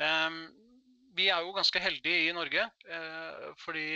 Eh, 0.00 0.40
vi 1.18 1.28
er 1.34 1.44
jo 1.44 1.54
ganske 1.56 1.82
heldige 1.82 2.28
i 2.28 2.34
Norge, 2.36 2.64
eh, 2.88 3.46
fordi 3.64 3.88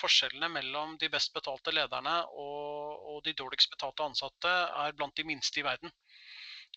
forskjellene 0.00 0.48
mellom 0.52 0.96
de 1.00 1.08
best 1.12 1.32
betalte 1.32 1.72
lederne 1.72 2.18
og, 2.36 3.22
de 3.24 3.32
dårligst 3.32 3.70
betalte 3.72 4.04
ansatte 4.04 4.50
er 4.84 4.92
blant 4.94 5.16
de 5.16 5.24
minste 5.24 5.58
i 5.58 5.64
verden. 5.64 5.90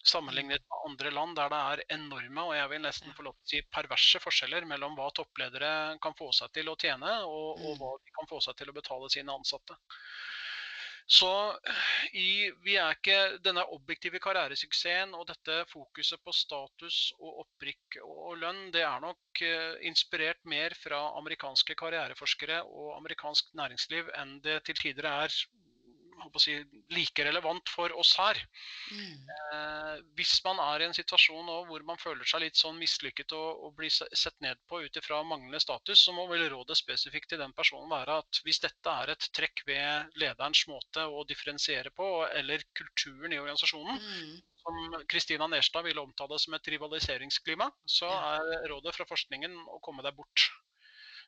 Sammenlignet 0.10 0.64
med 0.64 0.84
andre 0.88 1.12
land 1.12 1.36
der 1.36 1.52
det 1.52 1.60
er 1.72 1.82
enorme 1.98 2.46
og 2.48 2.54
jeg 2.56 2.70
vil 2.72 2.82
nesten 2.86 3.16
få 3.18 3.26
lov 3.28 3.36
til 3.36 3.44
å 3.44 3.52
si 3.52 3.74
perverse 3.76 4.22
forskjeller 4.24 4.68
mellom 4.70 4.96
hva 4.96 5.10
toppledere 5.16 5.72
kan 6.04 6.16
få 6.18 6.30
seg 6.36 6.54
til 6.56 6.72
å 6.72 6.78
tjene, 6.80 7.12
og, 7.28 7.60
og 7.60 7.82
hva 7.82 7.92
de 8.00 8.16
kan 8.16 8.30
få 8.32 8.40
seg 8.46 8.56
til 8.60 8.72
å 8.72 8.78
betale 8.80 9.12
sine 9.12 9.36
ansatte. 9.36 9.76
Så 11.10 11.30
i, 12.14 12.52
vi 12.62 12.76
er 12.78 12.94
ikke 12.94 13.42
denne 13.42 13.64
objektive 13.74 14.20
karrieresuksessen 14.22 15.16
og 15.18 15.26
dette 15.32 15.64
fokuset 15.72 16.22
på 16.22 16.34
status 16.38 17.00
og 17.18 17.40
opprykk 17.44 17.98
og 18.04 18.36
lønn, 18.44 18.68
det 18.76 18.84
er 18.86 19.02
nok 19.02 19.42
eh, 19.42 19.80
inspirert 19.90 20.44
mer 20.46 20.76
fra 20.78 21.02
amerikanske 21.18 21.74
karriereforskere 21.82 22.62
og 22.62 22.94
amerikansk 23.00 23.50
næringsliv 23.58 24.14
enn 24.22 24.38
det 24.46 24.60
til 24.70 24.78
tider 24.84 25.10
er 25.10 25.34
si, 26.42 26.56
like 26.94 27.26
relevant 27.26 27.70
for 27.72 27.94
oss 28.00 28.14
her. 28.20 28.40
Mm. 28.92 29.30
Eh, 29.54 29.96
hvis 30.20 30.38
man 30.46 30.62
er 30.64 30.84
i 30.84 30.88
en 30.90 30.96
situasjon 30.96 31.46
nå 31.48 31.58
hvor 31.70 31.86
man 31.88 32.00
føler 32.02 32.28
seg 32.30 32.44
litt 32.46 32.60
sånn 32.60 32.80
mislykket 32.80 33.34
og, 33.38 33.66
og 33.66 33.76
blir 33.80 33.94
sett 33.94 34.38
ned 34.46 34.60
på 34.70 34.82
ut 34.86 35.02
ifra 35.02 35.22
manglende 35.28 35.62
status, 35.64 36.04
så 36.06 36.16
må 36.16 36.28
vel 36.32 36.48
rådet 36.54 36.78
spesifikt 36.80 37.34
til 37.34 37.42
den 37.44 37.56
personen 37.58 37.90
være 37.92 38.20
at 38.24 38.42
hvis 38.46 38.62
dette 38.66 38.96
er 39.04 39.14
et 39.14 39.30
trekk 39.36 39.66
ved 39.70 40.20
lederens 40.22 40.66
måte 40.72 41.06
å 41.08 41.26
differensiere 41.30 41.94
på, 41.96 42.10
eller 42.36 42.64
kulturen 42.78 43.34
i 43.34 43.42
organisasjonen, 43.42 44.00
mm. 44.00 44.40
som 44.64 45.04
Kristina 45.12 45.50
Nerstad 45.50 45.86
ville 45.88 46.04
omtale 46.04 46.40
som 46.42 46.56
et 46.58 46.74
rivaliseringsklima, 46.76 47.70
så 48.00 48.10
er 48.10 48.70
rådet 48.72 48.96
fra 48.98 49.08
forskningen 49.10 49.56
å 49.76 49.80
komme 49.86 50.06
deg 50.06 50.18
bort. 50.18 50.50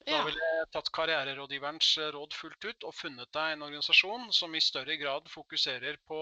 Da 0.08 0.22
ville 0.26 0.42
jeg 0.42 0.70
tatt 0.74 0.90
karriererådgiverens 0.98 1.90
eh, 2.02 2.10
råd 2.16 2.34
fullt 2.34 2.66
ut 2.66 2.86
og 2.90 2.96
funnet 2.98 3.30
deg 3.36 3.54
en 3.54 3.66
organisasjon 3.68 4.32
som 4.34 4.56
i 4.58 4.64
større 4.64 4.96
grad 4.98 5.30
fokuserer 5.30 6.00
på 6.10 6.20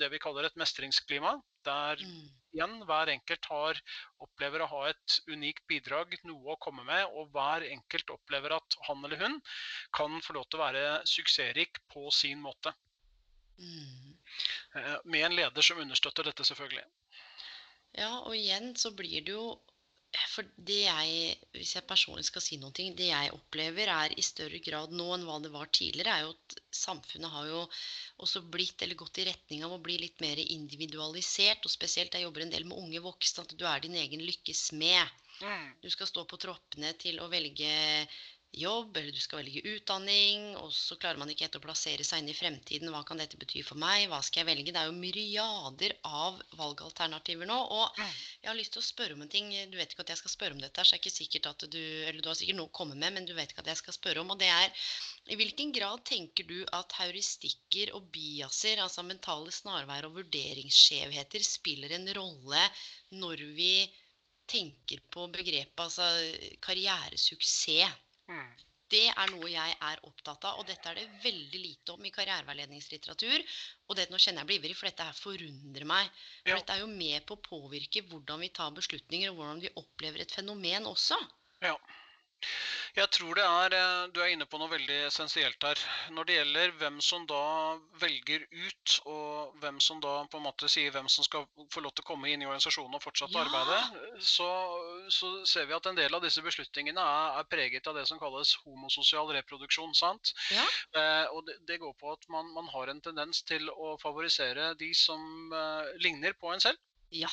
det 0.00 0.10
vi 0.12 0.20
kaller 0.20 0.48
et 0.48 0.58
mestringsklima. 0.60 1.32
Der 1.64 2.02
mm. 2.02 2.26
igjen 2.52 2.76
hver 2.88 3.12
enkelt 3.14 3.48
har, 3.48 3.80
opplever 4.26 4.64
å 4.64 4.70
ha 4.74 4.82
et 4.90 5.18
unikt 5.32 5.64
bidrag, 5.70 6.16
noe 6.28 6.52
å 6.52 6.60
komme 6.60 6.84
med, 6.84 7.06
og 7.16 7.32
hver 7.32 7.64
enkelt 7.70 8.12
opplever 8.12 8.58
at 8.58 8.78
han 8.88 9.04
eller 9.06 9.22
hun 9.22 9.40
kan 9.96 10.20
få 10.26 10.36
lov 10.36 10.48
til 10.50 10.60
å 10.60 10.64
være 10.66 10.86
suksessrik 11.08 11.80
på 11.94 12.10
sin 12.12 12.42
måte. 12.44 12.74
Mm. 13.56 14.16
Eh, 14.76 14.96
med 15.04 15.30
en 15.30 15.38
leder 15.40 15.64
som 15.64 15.80
understøtter 15.80 16.28
dette, 16.28 16.44
selvfølgelig. 16.44 16.84
Ja, 17.96 18.12
og 18.24 18.36
igjen 18.36 18.74
så 18.76 18.92
blir 18.96 19.24
det 19.24 19.34
jo 19.36 19.46
for 20.32 20.48
det 20.68 20.78
jeg, 20.84 21.36
hvis 21.56 21.74
jeg 21.76 21.86
personlig 21.88 22.24
skal 22.26 22.42
si 22.44 22.58
noe, 22.60 22.72
det 22.72 23.08
jeg 23.08 23.32
opplever 23.32 23.88
er 23.92 24.14
i 24.16 24.24
større 24.24 24.60
grad 24.64 24.92
nå 24.96 25.06
enn 25.14 25.24
hva 25.28 25.38
det 25.44 25.52
var 25.54 25.70
tidligere, 25.72 26.16
er 26.16 26.26
jo 26.26 26.34
at 26.34 26.56
samfunnet 26.76 27.32
har 27.32 27.48
jo 27.48 27.62
også 28.24 28.42
blitt 28.52 28.84
eller 28.84 28.98
gått 29.00 29.22
i 29.22 29.26
retning 29.28 29.64
av 29.64 29.72
å 29.76 29.80
bli 29.84 29.96
litt 30.02 30.20
mer 30.24 30.40
individualisert. 30.42 31.64
Og 31.64 31.72
spesielt 31.72 32.16
jeg 32.16 32.26
jobber 32.26 32.44
en 32.44 32.52
del 32.52 32.68
med 32.68 32.80
unge 32.80 33.04
voksne, 33.04 33.46
at 33.46 33.56
du 33.56 33.64
er 33.68 33.84
din 33.84 33.96
egen 34.02 34.24
lykkes 34.24 34.66
med. 34.76 35.16
Mm. 35.40 35.72
Du 35.80 35.88
skal 35.92 36.10
stå 36.10 36.26
på 36.28 36.40
troppene 36.40 36.92
til 37.00 37.20
å 37.22 37.30
velge 37.32 37.72
jobb, 38.52 38.96
eller 38.96 39.12
du 39.12 39.20
skal 39.20 39.40
velge 39.40 39.62
utdanning, 39.64 40.50
og 40.60 40.72
så 40.76 40.96
klarer 41.00 41.20
man 41.20 41.30
ikke 41.32 41.46
helt 41.46 41.56
å 41.56 41.62
plassere 41.64 42.04
seg 42.04 42.20
inn 42.20 42.28
i 42.28 42.36
fremtiden. 42.36 42.90
Hva 42.92 43.00
kan 43.08 43.20
dette 43.20 43.38
bety 43.40 43.62
for 43.64 43.80
meg? 43.80 44.04
Hva 44.10 44.18
skal 44.24 44.42
jeg 44.42 44.48
velge? 44.50 44.74
Det 44.74 44.80
er 44.80 44.90
jo 44.90 44.98
myriader 44.98 45.94
av 46.04 46.36
valgalternativer 46.58 47.48
nå. 47.48 47.56
Og 47.78 48.02
jeg 48.02 48.50
har 48.50 48.58
lyst 48.58 48.76
til 48.76 48.82
å 48.82 48.86
spørre 48.86 49.16
om 49.16 49.24
en 49.24 49.32
ting. 49.32 49.48
Du 49.72 49.78
vet 49.80 49.94
ikke 49.94 50.04
at 50.04 50.12
jeg 50.12 50.20
skal 50.20 50.34
spørre 50.34 50.58
om 50.58 50.60
dette, 50.60 50.84
så 50.84 50.94
er 50.94 51.00
det 51.00 51.06
ikke 51.06 51.14
sikkert 51.16 51.48
at 51.54 51.66
du 51.72 51.80
Eller 51.80 52.20
du 52.20 52.28
har 52.28 52.36
sikkert 52.38 52.60
noe 52.60 52.68
å 52.68 52.76
komme 52.76 52.98
med, 52.98 53.16
men 53.16 53.28
du 53.28 53.32
vet 53.38 53.54
ikke 53.54 53.64
at 53.64 53.72
jeg 53.72 53.80
skal 53.80 53.96
spørre 53.96 54.24
om. 54.24 54.36
Og 54.36 54.40
det 54.42 54.52
er 54.52 54.84
i 55.32 55.40
hvilken 55.40 55.72
grad 55.72 56.04
tenker 56.08 56.44
du 56.48 56.60
at 56.76 56.92
heuristikker 57.00 57.96
og 57.96 58.12
biaser, 58.12 58.84
altså 58.84 59.06
mentale 59.06 59.52
snarveier 59.54 60.10
og 60.10 60.20
vurderingsskjevheter, 60.20 61.44
spiller 61.46 61.96
en 61.96 62.08
rolle 62.20 62.68
når 63.16 63.48
vi 63.56 63.74
tenker 64.52 65.00
på 65.08 65.28
begrepet 65.32 65.80
altså 65.80 66.06
karrieresuksess. 66.64 68.00
Mm. 68.30 68.50
Det 68.92 69.06
er 69.08 69.30
noe 69.32 69.48
jeg 69.48 69.76
er 69.88 70.00
opptatt 70.04 70.44
av, 70.44 70.58
og 70.60 70.66
dette 70.68 70.90
er 70.90 70.98
det 71.00 71.06
veldig 71.24 71.60
lite 71.62 71.94
om 71.94 72.04
i 72.04 72.10
karriereveiledningslitteratur. 72.12 73.44
Og 73.88 73.96
det, 73.96 74.10
nå 74.12 74.20
kjenner 74.20 74.42
jeg 74.42 74.50
blir 74.50 74.60
ivrig, 74.60 74.76
for 74.76 74.90
dette 74.90 75.06
her 75.08 75.16
forundrer 75.16 75.86
meg. 75.88 76.10
For 76.42 76.52
Ja. 76.52 76.58
dette 76.60 76.76
er 76.76 76.82
jo 76.84 76.90
med 76.92 77.24
på 77.24 77.38
å 77.38 77.44
påvirke 77.46 78.04
hvordan 78.10 78.44
vi 78.44 78.50
tar 78.52 78.74
beslutninger, 78.76 79.30
og 79.32 79.40
hvordan 79.40 79.62
vi 79.64 79.72
opplever 79.80 80.20
et 80.20 80.34
fenomen 80.36 80.90
også. 80.92 81.16
Ja. 81.64 81.78
Jeg 82.96 83.08
tror 83.14 83.38
det 83.38 83.44
er 83.46 83.74
eh, 83.76 84.08
Du 84.12 84.18
er 84.20 84.32
inne 84.34 84.44
på 84.48 84.58
noe 84.60 84.68
veldig 84.68 84.96
essensielt 85.06 85.62
her. 85.64 85.78
Når 86.12 86.28
det 86.28 86.34
gjelder 86.36 86.72
hvem 86.80 86.98
som 87.04 87.24
da 87.30 87.40
velger 88.02 88.44
ut, 88.50 88.96
og 89.08 89.54
hvem 89.62 89.78
som 89.80 90.00
da 90.04 90.14
på 90.32 90.40
en 90.40 90.44
måte 90.46 90.68
sier 90.68 90.92
hvem 90.92 91.08
som 91.12 91.24
skal 91.24 91.46
få 91.72 91.80
lov 91.84 91.94
til 91.96 92.04
å 92.04 92.08
komme 92.10 92.28
inn 92.32 92.44
i 92.44 92.48
organisasjonen 92.48 92.98
og 92.98 93.04
fortsette 93.04 93.32
Ja. 93.38 93.46
arbeidet, 93.46 94.20
så, 94.20 94.48
så 95.08 95.32
ser 95.48 95.66
vi 95.70 95.76
at 95.78 95.88
en 95.88 95.96
del 95.98 96.14
av 96.18 96.22
disse 96.26 96.44
beslutningene 96.44 97.00
er, 97.00 97.40
er 97.40 97.48
preget 97.54 97.86
av 97.88 97.96
det 97.96 98.06
som 98.10 98.20
kalles 98.20 98.54
homososial 98.66 99.32
reproduksjon. 99.38 99.94
sant? 99.96 100.34
Ja. 100.52 100.66
Eh, 100.98 101.26
og 101.32 101.46
det, 101.48 101.58
det 101.68 101.80
går 101.80 101.96
på 102.00 102.12
at 102.12 102.28
man, 102.28 102.52
man 102.56 102.68
har 102.74 102.92
en 102.92 103.00
tendens 103.04 103.42
til 103.48 103.70
å 103.72 103.96
favorisere 104.02 104.72
de 104.80 104.92
som 104.94 105.52
eh, 105.52 105.92
ligner 106.04 106.36
på 106.36 106.52
en 106.52 106.60
selv 106.60 106.78
Ja. 107.12 107.28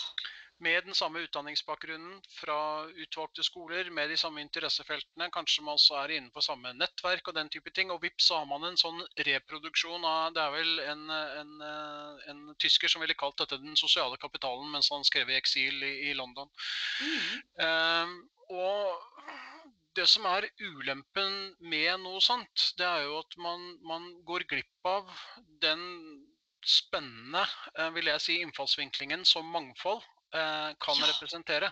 Med 0.60 0.86
den 0.86 0.96
samme 0.96 1.22
utdanningsbakgrunnen 1.24 2.20
fra 2.36 2.86
utvalgte 2.90 3.44
skoler, 3.44 3.90
med 3.96 4.10
de 4.12 4.18
samme 4.20 4.42
interessefeltene. 4.44 5.30
Kanskje 5.32 5.64
man 5.64 5.80
også 5.80 5.96
er 6.02 6.16
innenfor 6.18 6.44
samme 6.44 6.74
nettverk 6.76 7.32
og 7.32 7.38
den 7.38 7.52
type 7.54 7.72
ting. 7.76 7.94
Og 7.94 8.02
vips, 8.04 8.28
så 8.28 8.42
har 8.42 8.50
man 8.50 8.68
en 8.68 8.80
sånn 8.80 9.00
reproduksjon 9.30 10.06
av 10.06 10.34
Det 10.36 10.44
er 10.44 10.56
vel 10.58 10.84
en, 10.84 11.06
en, 11.42 11.54
en 12.34 12.42
tysker 12.60 12.92
som 12.92 13.04
ville 13.04 13.18
kalt 13.20 13.40
dette 13.40 13.62
den 13.62 13.80
sosiale 13.80 14.20
kapitalen 14.20 14.68
mens 14.74 14.92
han 14.92 15.08
skrev 15.08 15.32
i 15.32 15.40
eksil 15.40 15.84
i, 15.84 15.94
i 16.12 16.14
London. 16.18 16.52
Mm. 17.00 17.24
Um, 17.64 18.18
og 18.50 19.00
det 19.96 20.08
som 20.12 20.28
er 20.28 20.48
ulempen 20.60 21.56
med 21.72 22.04
noe 22.04 22.20
sånt, 22.24 22.72
det 22.78 22.88
er 22.88 23.08
jo 23.08 23.20
at 23.24 23.40
man, 23.42 23.64
man 23.88 24.12
går 24.28 24.46
glipp 24.52 24.92
av 24.92 25.10
den 25.64 25.82
spennende, 26.66 27.46
eh, 27.78 27.90
vil 27.96 28.12
jeg 28.12 28.24
si, 28.24 28.40
innfallsvinklingen 28.44 29.24
som 29.28 29.48
mangfold 29.54 30.04
kan 30.32 30.96
Ja. 31.00 31.08
representere. 31.14 31.72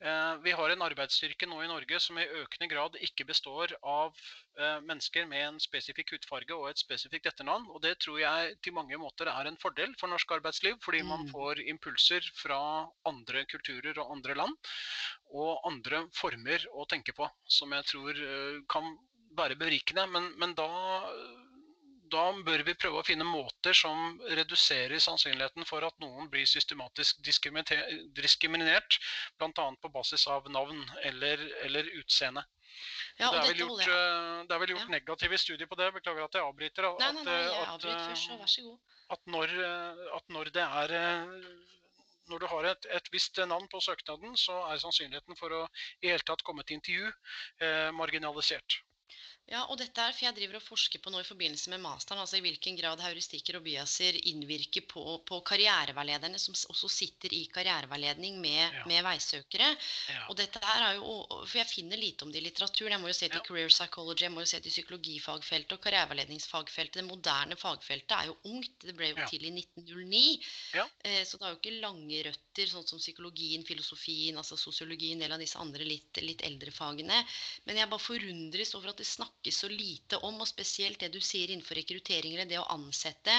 Eh, 0.00 0.36
vi 0.40 0.52
har 0.56 0.70
en 0.72 0.80
arbeidsstyrke 0.80 1.44
nå 1.44 1.58
i 1.60 1.68
Norge 1.68 1.98
som 2.00 2.16
i 2.16 2.24
økende 2.24 2.70
grad 2.70 2.94
ikke 3.04 3.26
består 3.28 3.74
av 3.84 4.16
eh, 4.56 4.78
mennesker 4.80 5.26
med 5.28 5.42
en 5.44 5.58
spesifikk 5.60 6.14
hudfarge 6.14 6.56
og 6.56 6.70
et 6.70 6.80
spesifikt 6.80 7.28
etternavn. 7.28 7.66
Og 7.68 7.82
det 7.84 7.98
tror 8.00 8.16
jeg 8.22 8.54
til 8.64 8.72
mange 8.72 8.96
måter 8.96 9.28
er 9.28 9.50
en 9.50 9.58
fordel 9.60 9.92
for 10.00 10.08
norsk 10.08 10.32
arbeidsliv, 10.38 10.78
fordi 10.80 11.02
man 11.04 11.26
Mm. 11.26 11.32
får 11.34 11.60
impulser 11.68 12.24
fra 12.34 12.88
andre 13.04 13.44
kulturer 13.44 13.98
og 14.00 14.10
andre 14.16 14.34
land, 14.34 14.56
og 15.34 15.60
andre 15.68 16.06
former 16.16 16.64
å 16.72 16.88
tenke 16.88 17.12
på, 17.12 17.28
som 17.46 17.70
jeg 17.76 17.84
tror 17.84 18.16
eh, 18.16 18.60
kan 18.72 18.96
være 19.36 19.56
berikende. 19.60 20.08
Men, 20.08 20.32
men 20.38 20.54
da 20.54 20.66
da 22.12 22.24
bør 22.46 22.62
vi 22.66 22.74
prøve 22.74 23.00
å 23.00 23.06
finne 23.06 23.24
måter 23.26 23.76
som 23.76 24.18
reduserer 24.38 24.98
sannsynligheten 25.02 25.66
for 25.68 25.84
at 25.86 25.96
noen 26.02 26.28
blir 26.32 26.46
systematisk 26.48 27.20
diskrimine- 27.26 28.08
diskriminert, 28.16 28.98
bl.a. 29.38 29.66
på 29.82 29.92
basis 29.94 30.26
av 30.30 30.48
navn 30.50 30.82
eller, 31.04 31.42
eller 31.64 31.90
utseende. 32.00 32.44
ja 33.18 33.30
det, 33.30 33.40
er 33.40 33.48
vel 33.52 33.62
gjort, 33.64 33.82
eh, 33.86 34.44
det 34.48 34.54
er 34.56 34.62
vel 34.64 34.74
gjort 34.74 34.86
Ja. 34.88 34.94
negative 34.96 35.38
studier 35.38 35.66
på 35.70 35.76
det. 35.80 35.90
Beklager 35.94 36.24
at 36.24 36.34
jeg 36.38 36.42
avbryter. 36.46 36.86
at, 36.90 36.98
Nei, 37.00 37.12
nei, 37.12 37.24
nei, 37.24 37.38
jeg 37.42 37.50
eh, 37.56 37.72
avbryter 37.74 38.00
eh, 38.00 38.08
først, 38.08 38.28
så 38.30 38.38
vær 38.38 38.52
så 38.54 38.62
god. 38.68 38.78
at 39.16 39.26
når, 39.26 39.56
eh, 39.66 40.16
at 40.16 40.28
når 40.36 40.50
det 40.54 40.66
er 40.66 40.94
eh, 41.00 41.26
når 42.30 42.38
du 42.38 42.46
har 42.46 42.64
et, 42.70 42.86
et 42.94 43.08
visst 43.12 43.38
navn 43.42 43.66
på 43.72 43.80
søknaden, 43.82 44.36
så 44.38 44.54
er 44.70 44.78
sannsynligheten 44.78 45.36
for 45.36 45.50
å 45.50 45.64
i 46.02 46.12
hele 46.12 46.22
tatt 46.22 46.42
komme 46.46 46.62
til 46.62 46.78
intervju 46.78 47.08
eh, 47.60 47.90
marginalisert. 47.90 48.78
Ja, 49.50 49.64
og 49.66 49.80
dette 49.80 49.98
er, 49.98 50.12
for 50.14 50.22
Jeg 50.28 50.36
driver 50.36 50.60
og 50.60 50.62
forsker 50.62 51.00
på 51.02 51.10
nå 51.10 51.18
i 51.24 51.26
forbindelse 51.26 51.72
med 51.72 51.80
masteren, 51.82 52.20
altså 52.22 52.38
i 52.38 52.42
hvilken 52.44 52.76
grad 52.78 53.00
heuristikker 53.02 53.56
og 53.58 53.64
biaser 53.64 54.14
innvirker 54.30 54.84
på, 54.86 55.02
på 55.26 55.40
karriereveilederne 55.48 56.38
som 56.38 56.54
også 56.70 56.86
sitter 56.94 57.34
i 57.34 57.40
karriereveiledning 57.50 58.36
med, 58.38 58.60
Ja. 58.76 58.84
med 58.86 59.02
veisøkere. 59.02 59.72
Ja. 60.12 60.20
Og 60.30 60.36
dette 60.38 60.60
her 60.62 60.84
er 60.92 61.00
jo, 61.00 61.16
For 61.50 61.58
jeg 61.58 61.66
finner 61.66 61.98
lite 61.98 62.22
om 62.22 62.30
det 62.30 62.38
i 62.38 62.44
litteraturen. 62.44 62.94
Jeg 62.94 63.00
må 63.02 63.10
jo 63.10 63.16
se 63.18 63.26
til 63.28 63.40
Ja. 63.40 63.42
career 63.48 63.72
psychology, 63.74 64.22
jeg 64.28 64.30
må 64.36 64.44
jo 64.46 64.50
se 64.52 64.60
til 64.60 64.70
psykologifagfeltet 64.70 65.72
og 65.74 65.82
karriereveiledningsfagfeltet. 65.82 67.00
Det 67.02 67.04
moderne 67.10 67.56
fagfeltet 67.58 68.14
er 68.20 68.26
jo 68.30 68.38
ungt. 68.44 68.78
Det 68.86 68.94
ble 68.94 69.10
jo 69.10 69.26
til 69.26 69.44
i 69.44 69.50
1909. 69.50 70.38
Ja. 70.78 70.86
Eh, 71.04 71.24
Så 71.24 71.38
det 71.38 71.46
har 71.48 71.56
jo 71.56 71.58
ikke 71.58 71.80
lange 71.80 72.22
røtter, 72.22 72.66
sånn 72.70 72.86
som 72.86 72.98
psykologien, 73.02 73.66
filosofien, 73.66 74.36
altså 74.38 74.54
sosiologien, 74.56 75.18
en 75.18 75.26
del 75.26 75.32
av 75.32 75.42
disse 75.42 75.58
andre 75.58 75.82
litt, 75.84 76.22
litt 76.22 76.42
eldre 76.46 76.70
fagene. 76.70 77.24
Men 77.66 77.76
jeg 77.76 77.90
bare 77.90 77.98
forundres 77.98 78.74
over 78.78 78.90
at 78.90 78.96
det 78.98 79.06
snakkes 79.06 79.39
så 79.48 79.68
lite 79.72 80.18
om, 80.28 80.42
og 80.44 80.48
spesielt 80.48 81.00
det 81.00 81.08
du 81.14 81.20
sier 81.24 81.48
innenfor 81.48 81.78
rekruttering, 81.80 82.34
eller 82.34 82.48
det 82.50 82.58
å 82.60 82.66
ansette. 82.74 83.38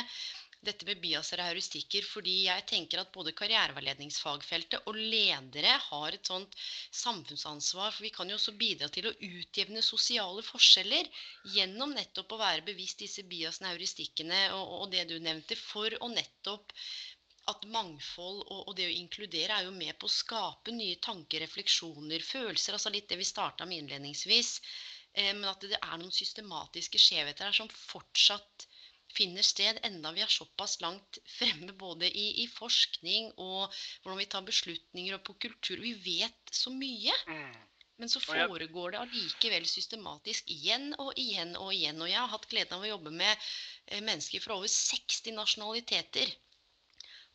Dette 0.62 0.86
med 0.86 1.00
biaser 1.02 1.42
og 1.42 1.48
heuristikker, 1.50 2.06
fordi 2.06 2.34
jeg 2.46 2.66
tenker 2.70 3.02
at 3.02 3.14
både 3.14 3.34
karriereveiledningsfagfeltet 3.38 4.90
og 4.90 4.98
ledere 4.98 5.78
har 5.88 6.18
et 6.18 6.30
sånt 6.30 6.58
samfunnsansvar. 7.04 7.94
For 7.96 8.06
vi 8.06 8.12
kan 8.14 8.30
jo 8.30 8.38
også 8.38 8.54
bidra 8.58 8.90
til 8.94 9.10
å 9.10 9.16
utjevne 9.30 9.82
sosiale 9.86 10.46
forskjeller 10.46 11.10
gjennom 11.56 11.96
nettopp 11.98 12.36
å 12.38 12.42
være 12.44 12.66
bevisst 12.68 13.02
disse 13.02 13.26
biasene, 13.26 13.74
heuristikkene 13.74 14.44
og, 14.58 14.76
og 14.84 14.92
det 14.94 15.08
du 15.10 15.18
nevnte, 15.22 15.58
for 15.58 15.98
å 16.02 16.12
nettopp 16.14 16.78
at 17.50 17.66
mangfold 17.74 18.44
og 18.54 18.72
det 18.78 18.86
å 18.88 18.94
inkludere 18.94 19.58
er 19.58 19.66
jo 19.66 19.74
med 19.74 19.98
på 20.00 20.08
å 20.08 20.14
skape 20.14 20.74
nye 20.76 21.00
tanker, 21.02 21.42
refleksjoner, 21.42 22.22
følelser. 22.22 22.78
Altså 22.78 22.94
litt 22.94 23.10
det 23.10 23.18
vi 23.20 23.28
starta 23.28 23.66
med 23.66 23.82
innledningsvis. 23.82 24.60
Eh, 25.14 25.34
men 25.36 25.48
at 25.50 25.64
det 25.66 25.80
er 25.80 25.98
noen 26.00 26.14
systematiske 26.16 27.00
skjevheter 27.02 27.50
her 27.50 27.58
som 27.58 27.72
fortsatt 27.72 28.68
finner 29.12 29.44
sted, 29.44 29.80
enda 29.84 30.14
vi 30.16 30.24
er 30.24 30.32
såpass 30.32 30.78
langt 30.84 31.20
fremme 31.28 31.74
både 31.76 32.08
i, 32.08 32.28
i 32.44 32.48
forskning 32.48 33.34
og 33.36 33.74
hvordan 34.04 34.22
vi 34.22 34.30
tar 34.32 34.46
beslutninger 34.48 35.18
og 35.18 35.26
på 35.28 35.36
kultur. 35.48 35.82
Vi 35.84 35.94
vet 36.06 36.56
så 36.56 36.72
mye. 36.72 37.16
Mm. 37.28 37.60
Men 38.02 38.10
så 38.10 38.22
foregår 38.24 38.94
det 38.94 39.02
allikevel 39.02 39.68
systematisk 39.70 40.48
igjen 40.50 40.96
og 40.98 41.12
igjen 41.22 41.52
og 41.60 41.74
igjen. 41.76 42.00
Og 42.02 42.10
jeg 42.10 42.18
har 42.18 42.32
hatt 42.32 42.48
gleden 42.50 42.80
av 42.80 42.86
å 42.88 42.94
jobbe 42.94 43.14
med 43.14 43.36
eh, 43.36 44.00
mennesker 44.00 44.42
fra 44.42 44.58
over 44.58 44.72
60 44.72 45.36
nasjonaliteter. 45.38 46.32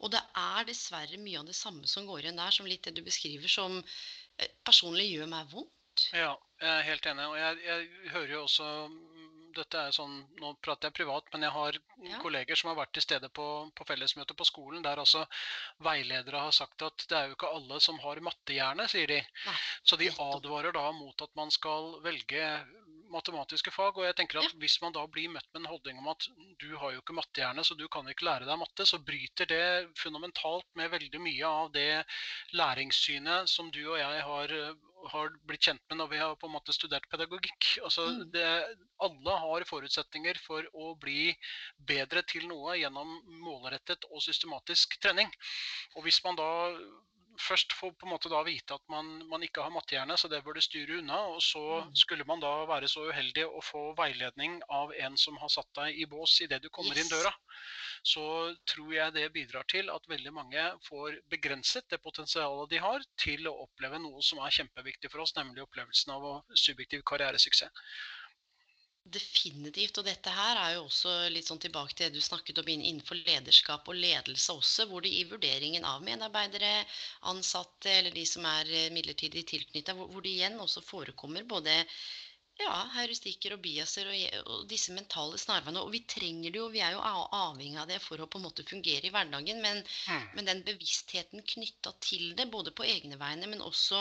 Og 0.03 0.11
det 0.13 0.21
er 0.37 0.67
dessverre 0.69 1.21
mye 1.21 1.39
av 1.41 1.47
det 1.49 1.57
samme 1.57 1.87
som 1.89 2.09
går 2.09 2.25
igjen 2.25 2.41
der, 2.41 2.57
som 2.57 2.67
litt 2.69 2.89
det 2.89 2.97
du 2.97 3.05
beskriver, 3.07 3.49
som 3.53 3.79
eh, 3.79 4.51
personlig 4.67 5.07
gjør 5.13 5.31
meg 5.37 5.53
vondt. 5.53 6.09
Ja, 6.17 6.35
jeg 6.61 6.73
er 6.73 6.87
helt 6.89 7.07
enig. 7.11 7.27
Og 7.31 7.37
jeg, 7.39 7.59
jeg 7.67 8.11
hører 8.15 8.33
jo 8.37 8.43
også 8.47 8.71
mm, 8.91 9.03
Dette 9.57 9.81
er 9.89 9.95
sånn, 9.97 10.17
Nå 10.43 10.51
prater 10.61 10.91
jeg 10.91 10.97
privat, 10.99 11.29
men 11.33 11.47
jeg 11.47 11.55
har 11.55 11.79
Ja. 12.07 12.19
kolleger 12.21 12.59
som 12.61 12.69
har 12.69 12.77
vært 12.77 12.93
til 12.93 13.03
stede 13.07 13.31
på, 13.33 13.47
på 13.75 13.87
fellesmøte 13.89 14.35
på 14.37 14.45
skolen, 14.45 14.83
der 14.85 15.01
altså 15.01 15.23
veiledere 15.81 16.43
har 16.45 16.53
sagt 16.53 16.83
at 16.85 17.07
det 17.09 17.17
er 17.17 17.31
jo 17.31 17.37
ikke 17.39 17.49
alle 17.57 17.81
som 17.81 17.99
har 18.03 18.21
mattehjerne, 18.21 18.85
sier 18.93 19.09
de. 19.09 19.23
Nei, 19.47 19.55
Så 19.83 19.97
de 19.97 20.11
advarer 20.13 20.77
da 20.77 20.91
mot 20.93 21.25
at 21.25 21.33
man 21.41 21.51
skal 21.51 21.97
velge 22.05 22.43
matematiske 23.13 23.73
fag. 23.75 23.99
Og 23.99 24.07
jeg 24.07 24.17
tenker 24.19 24.41
at 24.41 24.57
hvis 24.61 24.79
man 24.83 24.95
da 24.97 25.05
blir 25.11 25.31
møtt 25.33 25.47
med 25.55 25.63
en 25.63 25.71
holdning 25.71 26.01
om 26.03 26.11
at 26.13 26.27
du 26.63 26.69
har 26.81 26.95
jo 26.95 27.03
ikke 27.03 27.17
mattehjerne, 27.17 27.65
så 27.65 27.77
du 27.79 27.87
kan 27.93 28.09
ikke 28.11 28.27
lære 28.29 28.49
deg 28.49 28.61
matte, 28.61 28.87
så 28.89 29.01
bryter 29.03 29.49
det 29.51 29.63
fundamentalt 30.01 30.69
med 30.79 30.93
veldig 30.95 31.23
mye 31.23 31.53
av 31.63 31.73
det 31.75 32.05
læringssynet 32.57 33.51
som 33.51 33.71
du 33.75 33.83
og 33.87 33.99
jeg 34.01 34.23
har, 34.29 34.53
eh, 34.53 34.75
har 35.13 35.31
blitt 35.47 35.69
kjent 35.69 35.83
med 35.91 36.01
når 36.01 36.09
vi 36.11 36.21
har 36.23 36.37
på 36.41 36.49
en 36.49 36.57
måte 36.57 36.75
studert 36.75 37.09
pedagogikk. 37.13 37.77
Altså, 37.85 38.07
Mm. 38.11 38.31
det, 38.33 38.77
alle 39.01 39.39
har 39.39 39.65
forutsetninger 39.69 40.39
for 40.47 40.67
å 40.75 40.95
bli 40.99 41.35
bedre 41.79 42.23
til 42.23 42.49
noe 42.49 42.77
gjennom 42.77 43.21
målrettet 43.43 44.05
og 44.11 44.23
systematisk 44.23 44.99
trening. 45.01 45.31
Og 45.97 46.03
hvis 46.03 46.23
man 46.25 46.37
da 46.37 46.51
først 47.41 47.73
få 47.77 47.91
på 47.93 48.07
en 48.07 48.13
måte 48.15 48.31
da 48.33 48.43
vite 48.47 48.75
at 48.75 48.83
man, 48.93 49.09
man 49.31 49.43
ikke 49.43 49.63
har 49.65 49.73
mattehjerne, 49.75 50.17
så 50.19 50.29
det 50.29 50.43
bør 50.45 50.57
du 50.59 50.61
styre 50.65 50.99
unna. 51.01 51.19
Og 51.35 51.43
så 51.43 51.63
Mm. 51.85 51.95
skulle 51.95 52.25
man 52.25 52.41
da 52.41 52.65
være 52.67 52.89
så 52.89 53.07
uheldig 53.11 53.45
å 53.47 53.63
få 53.63 53.95
veiledning 53.97 54.63
av 54.71 54.93
en 54.93 55.17
som 55.17 55.37
har 55.37 55.49
satt 55.49 55.69
deg 55.75 55.99
i 55.99 56.07
bås 56.07 56.41
idet 56.41 56.63
du 56.63 56.69
kommer 56.69 56.97
inn 56.99 57.09
døra. 57.09 57.33
Så 58.07 58.55
tror 58.67 58.93
jeg 58.95 59.13
det 59.15 59.33
bidrar 59.33 59.65
til 59.69 59.91
at 59.91 60.07
veldig 60.09 60.33
mange 60.33 60.63
får 60.89 61.17
begrenset 61.29 61.89
det 61.91 62.03
potensialet 62.03 62.71
de 62.71 62.79
har 62.79 63.01
til 63.19 63.49
å 63.49 63.57
oppleve 63.67 63.99
noe 63.99 64.23
som 64.23 64.39
er 64.39 64.51
kjempeviktig 64.51 65.11
for 65.11 65.21
oss, 65.25 65.35
nemlig 65.37 65.63
opplevelsen 65.65 66.13
av 66.13 66.45
subjektiv 66.55 67.03
karrieresuksess. 67.03 67.71
Definitivt. 69.15 69.99
Og 70.01 70.07
dette 70.09 70.33
her 70.35 70.59
er 70.59 70.73
jo 70.75 70.87
også 70.89 71.11
litt 71.31 71.47
sånn 71.47 71.61
tilbake 71.63 71.95
til 71.95 72.09
det 72.09 72.19
du 72.19 72.25
snakket 72.25 72.59
om 72.59 72.71
innenfor 72.73 73.19
lederskap 73.21 73.87
og 73.87 73.99
ledelse 74.03 74.57
også, 74.59 74.87
hvor 74.91 75.05
det 75.05 75.13
i 75.15 75.27
vurderingen 75.31 75.87
av 75.87 76.03
medarbeidere, 76.03 76.73
ansatte 77.31 77.93
eller 78.01 78.15
de 78.17 78.25
som 78.27 78.47
er 78.51 78.73
eh, 78.73 78.93
midlertidig 78.95 79.45
tilknyttet, 79.53 79.95
hvor, 79.95 80.23
det 80.25 80.33
igjen 80.33 80.59
også 80.63 80.83
forekommer 80.85 81.47
både 81.57 81.83
Ja, 82.57 82.73
heuristikker 82.95 83.53
og 83.53 83.61
biaser 83.61 84.09
og, 84.09 84.37
og, 84.49 84.61
disse 84.71 84.95
mentale 84.97 85.37
snarveiene. 85.39 85.83
Og 85.85 85.91
vi 85.93 86.01
trenger 86.09 86.55
det 86.55 86.59
jo, 86.63 86.71
vi 86.73 86.81
er 86.81 86.95
jo 86.95 87.03
avhengig 87.05 87.77
av 87.83 87.91
det 87.91 87.99
for 88.01 88.17
å 88.17 88.29
på 88.33 88.41
en 88.41 88.47
måte 88.47 88.65
fungere 88.65 89.05
i 89.05 89.13
hverdagen. 89.13 89.61
Men, 89.61 89.83
mm. 89.85 90.25
men 90.39 90.49
den 90.49 90.63
bevisstheten 90.65 91.45
knytta 91.53 91.93
til 92.01 92.33
det, 92.39 92.49
både 92.55 92.73
på 92.73 92.89
egne 92.89 93.21
vegne, 93.21 93.53
men 93.53 93.61
også 93.61 94.01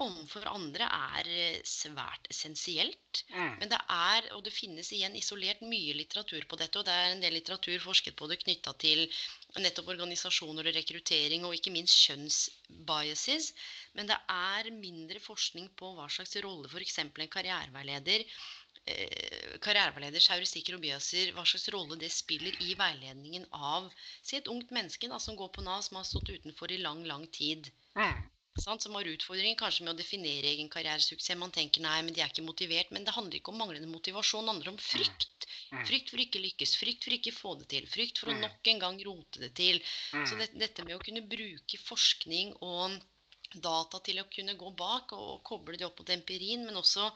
overfor 0.00 0.46
andre 0.48 0.86
er 0.86 1.28
eh, 1.30 1.58
svært 1.66 2.28
essensielt. 2.32 3.22
Mm. 3.34 3.56
Men 3.60 3.72
det 3.72 3.80
er, 3.94 4.28
og 4.36 4.44
det 4.46 4.54
finnes 4.54 4.90
igjen 4.96 5.16
isolert 5.18 5.60
mye 5.66 5.96
litteratur 5.98 6.46
på 6.48 6.58
dette, 6.60 6.80
og 6.80 6.86
det 6.88 6.94
er 6.94 7.12
en 7.14 7.24
del 7.24 7.36
litteratur 7.36 7.76
forsket 7.84 8.16
på 8.18 8.28
det 8.30 8.40
knytta 8.44 8.74
til 8.80 9.04
nettopp 9.60 9.92
organisasjoner 9.96 10.70
og 10.70 10.78
rekruttering, 10.78 11.44
og 11.44 11.56
ikke 11.58 11.74
minst 11.74 11.98
kjønnsbiases. 12.06 13.50
Men 13.98 14.08
det 14.10 14.16
er 14.32 14.72
mindre 14.78 15.20
forskning 15.24 15.68
på 15.76 15.92
hva 15.98 16.08
slags 16.12 16.36
rolle 16.44 16.70
f.eks. 16.70 16.98
en 17.02 17.12
karriereveileder 17.36 18.24
eh, 18.24 19.54
karriereveileders 19.60 20.32
heuristikker 20.32 20.78
og 20.78 20.84
biaser, 20.86 21.34
hva 21.36 21.44
slags 21.44 21.68
rolle 21.76 22.00
det 22.00 22.12
spiller 22.14 22.56
i 22.64 22.74
veiledningen 22.78 23.46
av 23.52 23.92
si 24.22 24.40
et 24.40 24.48
ungt 24.48 24.72
menneske 24.72 25.12
da, 25.12 25.20
som 25.20 25.36
går 25.36 25.52
på 25.54 25.66
Nav, 25.66 25.84
som 25.84 26.00
har 26.00 26.08
stått 26.08 26.32
utenfor 26.32 26.72
i 26.72 26.80
lang, 26.80 27.04
lang 27.10 27.28
tid. 27.36 27.72
Mm 27.98 28.28
sant, 28.58 28.82
som 28.82 28.96
har 28.98 29.08
utfordringer 29.08 29.58
kanskje 29.58 29.84
med 29.86 29.92
å 29.94 29.98
definere 29.98 30.50
egen 30.50 30.70
karrieresuksess. 30.72 31.38
Man 31.38 31.54
tenker 31.54 31.84
nei, 31.84 31.98
men 32.06 32.16
de 32.16 32.22
er 32.24 32.32
ikke 32.32 32.46
motivert. 32.46 32.90
Men 32.94 33.06
det 33.06 33.14
handler 33.14 33.38
ikke 33.38 33.52
om 33.52 33.60
manglende 33.62 33.90
motivasjon, 33.90 34.46
det 34.46 34.54
handler 34.54 34.72
om 34.72 34.80
frykt. 34.82 35.46
Mm. 35.70 35.84
Frykt 35.86 36.10
for 36.12 36.24
ikke 36.24 36.42
lykkes, 36.42 36.74
frykt 36.80 37.06
for 37.06 37.16
ikke 37.16 37.36
få 37.36 37.54
det 37.60 37.68
til, 37.74 37.86
frykt 37.90 38.20
for 38.22 38.32
å 38.32 38.36
mm. 38.36 38.42
nok 38.46 38.72
en 38.72 38.82
gang 38.84 39.00
rote 39.06 39.44
det 39.44 39.52
til. 39.60 39.80
Så 40.10 40.34
mm. 40.34 40.42
det, 40.42 40.50
dette 40.64 40.86
med 40.88 40.96
å 40.96 41.02
kunne 41.04 41.24
bruke 41.30 41.82
forskning 41.84 42.56
og 42.60 42.98
data 43.54 43.98
til 44.04 44.20
å 44.22 44.28
kunne 44.30 44.54
gå 44.58 44.70
bak 44.78 45.14
og 45.16 45.40
koble 45.46 45.78
det 45.78 45.86
opp 45.86 45.98
mot 46.02 46.12
empirien, 46.14 46.62
men 46.66 46.78
også 46.78 47.08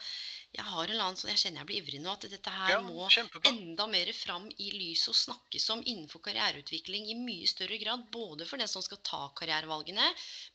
jeg 0.54 0.64
har 0.70 0.90
en 0.90 1.00
annen 1.02 1.16
sånn, 1.18 1.32
jeg 1.32 1.40
kjenner 1.42 1.62
jeg 1.62 1.68
blir 1.68 1.80
ivrig 1.80 2.00
nå, 2.02 2.12
at 2.14 2.26
dette 2.30 2.50
her 2.54 2.76
ja, 2.76 2.80
må 2.84 3.08
kjempebra. 3.10 3.50
enda 3.50 3.86
mer 3.90 4.10
fram 4.14 4.46
i 4.62 4.68
lyset 4.76 5.10
og 5.10 5.16
snakkes 5.18 5.66
om 5.74 5.82
innenfor 5.82 6.22
karriereutvikling 6.22 7.08
i 7.10 7.16
mye 7.18 7.48
større 7.50 7.78
grad. 7.82 8.04
Både 8.14 8.46
for 8.46 8.62
den 8.62 8.70
som 8.70 8.84
skal 8.84 9.00
ta 9.06 9.22
karrierevalgene, 9.40 10.06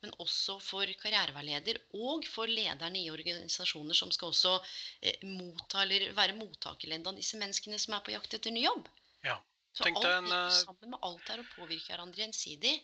men 0.06 0.16
også 0.24 0.56
for 0.64 0.88
karriereveileder 1.04 1.82
og 2.00 2.28
for 2.32 2.48
lederne 2.48 3.02
i 3.02 3.12
organisasjoner 3.12 3.98
som 3.98 4.14
skal 4.16 4.32
også 4.32 4.56
eh, 5.04 5.20
motta 5.28 5.84
eller 5.84 6.10
være 6.16 6.38
mottakerledd 6.40 7.12
av 7.12 7.20
disse 7.20 7.40
menneskene 7.42 7.80
som 7.82 7.98
er 7.98 8.06
på 8.06 8.16
jakt 8.16 8.40
etter 8.40 8.56
ny 8.56 8.64
jobb. 8.64 8.88
Ja. 9.28 9.36
Så 9.76 9.84
alt 9.90 10.08
en, 10.08 10.32
uh... 10.32 10.48
sammen 10.56 10.96
med 10.96 11.04
alt 11.06 11.30
er 11.36 11.44
å 11.44 11.50
påvirke 11.58 11.92
hverandre 11.92 12.24
gjensidig. 12.24 12.78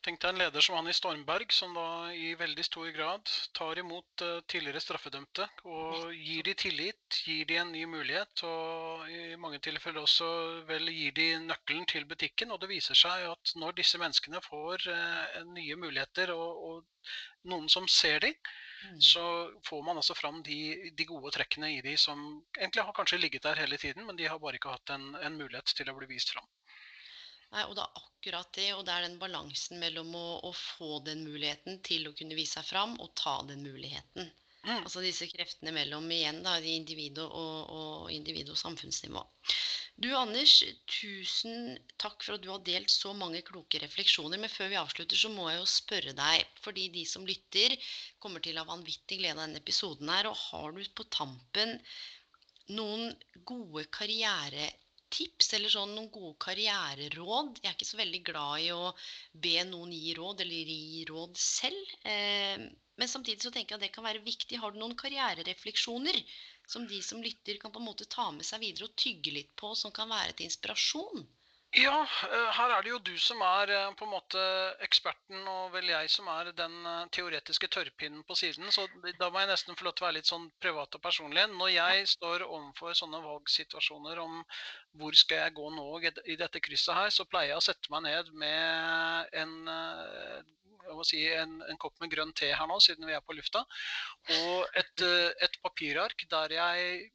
Tenk 0.00 0.16
deg 0.22 0.30
en 0.32 0.38
leder 0.40 0.64
som 0.64 0.78
han 0.78 0.86
i 0.88 0.94
Stormberg, 0.96 1.50
som 1.52 1.74
da 1.76 2.08
i 2.16 2.30
veldig 2.40 2.64
stor 2.64 2.86
grad 2.96 3.32
tar 3.56 3.80
imot 3.82 4.22
uh, 4.24 4.38
tidligere 4.48 4.80
straffedømte 4.80 5.44
og 5.68 6.14
gir 6.16 6.46
de 6.46 6.54
tillit, 6.62 7.18
gir 7.26 7.42
de 7.50 7.58
en 7.60 7.72
ny 7.74 7.82
mulighet, 7.84 8.44
og 8.48 9.10
i 9.12 9.36
mange 9.42 9.60
tilfeller 9.66 10.00
også 10.00 10.28
vel 10.70 10.88
gir 10.94 11.12
de 11.18 11.26
nøkkelen 11.44 11.84
til 11.92 12.08
butikken. 12.08 12.54
Og 12.54 12.62
det 12.62 12.70
viser 12.70 12.96
seg 12.96 13.26
at 13.28 13.52
når 13.60 13.76
disse 13.82 14.00
menneskene 14.00 14.40
får 14.46 14.88
uh, 14.88 15.42
nye 15.52 15.76
muligheter 15.82 16.32
og, 16.32 16.64
og, 16.70 17.12
noen 17.52 17.68
som 17.72 17.88
ser 17.88 18.24
dem, 18.24 18.34
mm. 18.86 18.96
så 19.04 19.26
får 19.68 19.84
man 19.84 20.00
altså 20.00 20.16
fram 20.16 20.40
de, 20.44 20.90
de, 20.96 21.08
gode 21.08 21.32
trekkene 21.36 21.74
i 21.76 21.84
de 21.84 21.94
som 22.00 22.24
egentlig 22.56 22.84
har 22.88 22.96
kanskje 22.96 23.20
ligget 23.20 23.44
der 23.48 23.60
hele 23.60 23.76
tiden, 23.80 24.08
men 24.08 24.16
de 24.16 24.28
har 24.32 24.40
bare 24.40 24.60
ikke 24.60 24.72
hatt 24.78 24.96
en, 24.96 25.12
en 25.20 25.38
mulighet 25.40 25.76
til 25.76 25.92
å 25.92 25.96
bli 26.00 26.08
vist 26.12 26.32
fram. 26.32 26.48
Nei, 27.50 27.64
og 27.66 27.74
det 27.74 27.82
er 27.82 28.02
akkurat 28.02 28.52
det, 28.54 28.68
og 28.76 28.84
det 28.86 28.94
er 28.94 29.06
den 29.08 29.18
balansen 29.18 29.80
mellom 29.82 30.12
å, 30.14 30.26
å 30.46 30.52
få 30.54 31.00
den 31.06 31.24
muligheten 31.26 31.80
til 31.86 32.06
å 32.06 32.14
kunne 32.16 32.38
vise 32.38 32.60
seg 32.60 32.68
fram, 32.68 32.94
og 33.02 33.10
ta 33.18 33.40
den 33.48 33.64
muligheten. 33.66 34.30
Mm. 34.66 34.82
Altså 34.82 35.00
disse 35.00 35.26
kreftene 35.30 35.72
mellom 35.72 36.04
igjen 36.12 36.42
da, 36.44 36.58
individ 36.60 37.18
og, 37.24 37.32
og, 37.32 38.10
individ 38.12 38.52
og 38.52 38.58
samfunnsnivå. 38.60 39.22
Du 40.00 40.08
Anders, 40.16 40.52
tusen 40.88 41.74
takk 42.00 42.22
for 42.24 42.36
at 42.36 42.44
du 42.44 42.50
har 42.52 42.62
delt 42.64 42.92
så 42.92 43.12
mange 43.16 43.42
kloke 43.44 43.80
refleksjoner. 43.82 44.40
Men 44.40 44.52
før 44.52 44.70
vi 44.72 44.78
avslutter, 44.80 45.18
så 45.18 45.32
må 45.32 45.48
jeg 45.50 45.60
jo 45.60 45.66
spørre 45.68 46.14
deg, 46.16 46.54
fordi 46.64 46.86
de 46.94 47.02
som 47.08 47.26
lytter, 47.28 47.76
kommer 48.22 48.44
til 48.44 48.56
å 48.56 48.64
ha 48.64 48.70
vanvittig 48.70 49.20
glede 49.20 49.36
av 49.36 49.46
denne 49.46 49.60
episoden 49.60 50.12
her. 50.12 50.30
Og 50.30 50.38
har 50.46 50.76
du 50.76 50.84
på 50.96 51.08
tampen 51.12 51.76
noen 52.72 53.10
gode 53.48 53.84
karriere 53.92 54.70
tips 55.14 55.52
eller 55.56 55.72
sånn 55.72 55.94
noen 55.96 56.10
gode 56.14 56.36
karriereråd. 56.44 57.58
Jeg 57.60 57.70
er 57.70 57.76
ikke 57.76 57.88
så 57.88 58.00
veldig 58.00 58.20
glad 58.30 58.64
i 58.64 58.70
å 58.74 58.92
be 59.46 59.56
noen 59.68 59.92
gi 59.94 60.14
råd 60.18 60.44
eller 60.44 60.72
gi 60.74 61.02
råd 61.10 61.40
selv. 61.40 61.96
Eh, 62.12 62.68
men 63.00 63.08
samtidig 63.10 63.42
så 63.44 63.52
tenker 63.54 63.74
jeg 63.74 63.80
at 63.80 63.86
det 63.88 63.92
kan 63.96 64.06
være 64.06 64.24
viktig. 64.24 64.60
Har 64.62 64.74
du 64.74 64.80
noen 64.80 64.96
karriererefleksjoner 65.00 66.20
som 66.70 66.86
de 66.86 67.00
som 67.02 67.22
lytter, 67.24 67.58
kan 67.58 67.72
på 67.74 67.82
en 67.82 67.88
måte 67.88 68.08
ta 68.10 68.28
med 68.34 68.46
seg 68.46 68.62
videre 68.62 68.90
og 68.90 68.96
tygge 69.00 69.34
litt 69.34 69.54
på, 69.58 69.72
som 69.78 69.94
kan 69.94 70.10
være 70.12 70.36
til 70.36 70.50
inspirasjon? 70.50 71.26
Ja, 71.78 72.00
eh, 72.02 72.48
her 72.56 72.72
er 72.74 72.82
det 72.82 72.90
jo 72.90 72.98
du 72.98 73.12
som 73.22 73.38
er 73.46 73.70
eh, 73.70 73.92
på 73.94 74.02
en 74.02 74.10
måte 74.10 74.40
eksperten, 74.82 75.44
og 75.46 75.68
vel 75.70 75.86
jeg 75.86 76.08
som 76.10 76.26
er 76.32 76.48
den 76.58 76.72
eh, 76.82 77.04
teoretiske 77.14 77.68
tørrpinnen 77.70 78.24
på 78.26 78.34
siden. 78.34 78.72
Så 78.74 78.88
da 79.20 79.28
må 79.30 79.38
jeg 79.38 79.50
nesten 79.52 79.78
få 79.78 79.86
lov 79.86 79.94
til 79.94 80.02
å 80.02 80.08
være 80.08 80.16
litt 80.16 80.30
sånn 80.30 80.48
privat 80.58 80.98
og 80.98 81.02
personlig. 81.04 81.44
Når 81.52 81.70
jeg 81.70 82.08
står 82.10 82.42
overfor 82.48 82.96
sånne 82.98 83.20
valgsituasjoner 83.22 84.18
om 84.18 84.40
hvor 84.98 85.14
skal 85.14 85.44
jeg 85.44 85.54
gå 85.60 85.68
nå 85.76 85.86
i 86.34 86.36
dette 86.40 86.64
krysset 86.64 86.98
her, 86.98 87.14
så 87.14 87.28
pleier 87.30 87.52
jeg 87.52 87.62
å 87.62 87.66
sette 87.68 87.94
meg 87.94 88.08
ned 88.08 88.34
med 88.34 89.38
en 89.44 89.54
Si, 91.06 91.20
en, 91.22 91.60
en, 91.62 91.76
kopp 91.78 92.00
med 92.02 92.10
grønn 92.10 92.32
te 92.34 92.48
her 92.50 92.66
nå, 92.66 92.80
siden 92.82 93.06
vi 93.06 93.14
er 93.14 93.22
på 93.22 93.36
lufta. 93.36 93.60
Og 94.34 94.78
et, 94.80 95.04
et 95.44 95.58
papirark 95.62 96.24
der 96.32 96.54
jeg 96.56 97.10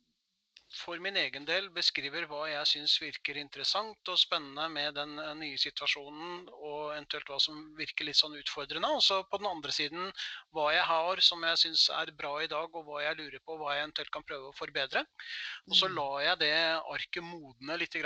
for 0.76 1.00
min 1.00 1.16
egen 1.20 1.46
del 1.48 1.68
beskriver 1.74 2.26
hva 2.30 2.46
jeg 2.50 2.68
syns 2.70 2.96
virker 3.02 3.38
interessant 3.40 4.12
og 4.12 4.20
spennende 4.20 4.66
med 4.74 4.96
den 4.98 5.16
eh, 5.22 5.32
nye 5.40 5.60
situasjonen, 5.62 6.50
og 6.54 6.94
eventuelt 6.96 7.32
hva 7.32 7.40
som 7.42 7.62
virker 7.78 8.08
litt 8.08 8.20
sånn 8.20 8.36
utfordrende. 8.40 8.90
Og 8.98 9.04
så 9.06 9.22
på 9.30 9.40
den 9.42 9.50
andre 9.50 9.76
siden 9.76 10.12
hva 10.56 10.68
jeg 10.76 10.86
har 10.90 11.24
som 11.26 11.46
jeg 11.48 11.62
syns 11.64 11.88
er 11.96 12.12
bra 12.20 12.34
i 12.44 12.50
dag, 12.52 12.68
og 12.76 12.90
hva 12.90 13.04
jeg 13.06 13.20
lurer 13.22 13.40
på, 13.46 13.58
hva 13.60 13.76
jeg 13.76 13.86
eventuelt 13.86 14.14
kan 14.18 14.28
prøve 14.28 14.52
å 14.52 14.58
forbedre. 14.58 15.06
Og 15.70 15.78
så 15.80 15.90
mm. 15.90 15.96
lar 16.00 16.20
jeg 16.28 16.42
det 16.44 16.54
arket 16.96 17.28
modne 17.30 17.80
litt, 17.80 18.00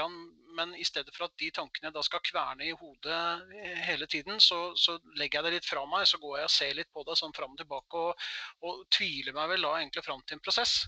men 0.59 0.73
i 0.77 0.85
stedet 0.85 1.13
for 1.15 1.27
at 1.27 1.37
de 1.41 1.49
tankene 1.55 1.93
da 1.95 2.03
skal 2.05 2.23
kverne 2.25 2.67
i 2.67 2.75
hodet 2.77 3.19
eh, 3.63 3.83
hele 3.89 4.09
tiden, 4.11 4.39
så, 4.43 4.75
så 4.77 4.99
legger 5.17 5.39
jeg 5.39 5.47
det 5.47 5.57
litt 5.57 5.69
fra 5.69 5.85
meg. 5.89 6.05
Så 6.09 6.21
går 6.21 6.41
jeg 6.41 6.51
og 6.51 6.55
ser 6.55 6.77
litt 6.77 6.93
på 6.93 7.05
det 7.07 7.17
sånn 7.19 7.35
fram 7.35 7.57
og 7.57 7.61
tilbake, 7.61 8.07
og, 8.07 8.31
og 8.65 8.87
tviler 8.93 9.35
meg 9.35 9.55
vel 9.55 9.69
da 9.69 9.77
egentlig 9.81 10.05
fram 10.05 10.25
til 10.25 10.37
en 10.37 10.45
prosess. 10.45 10.81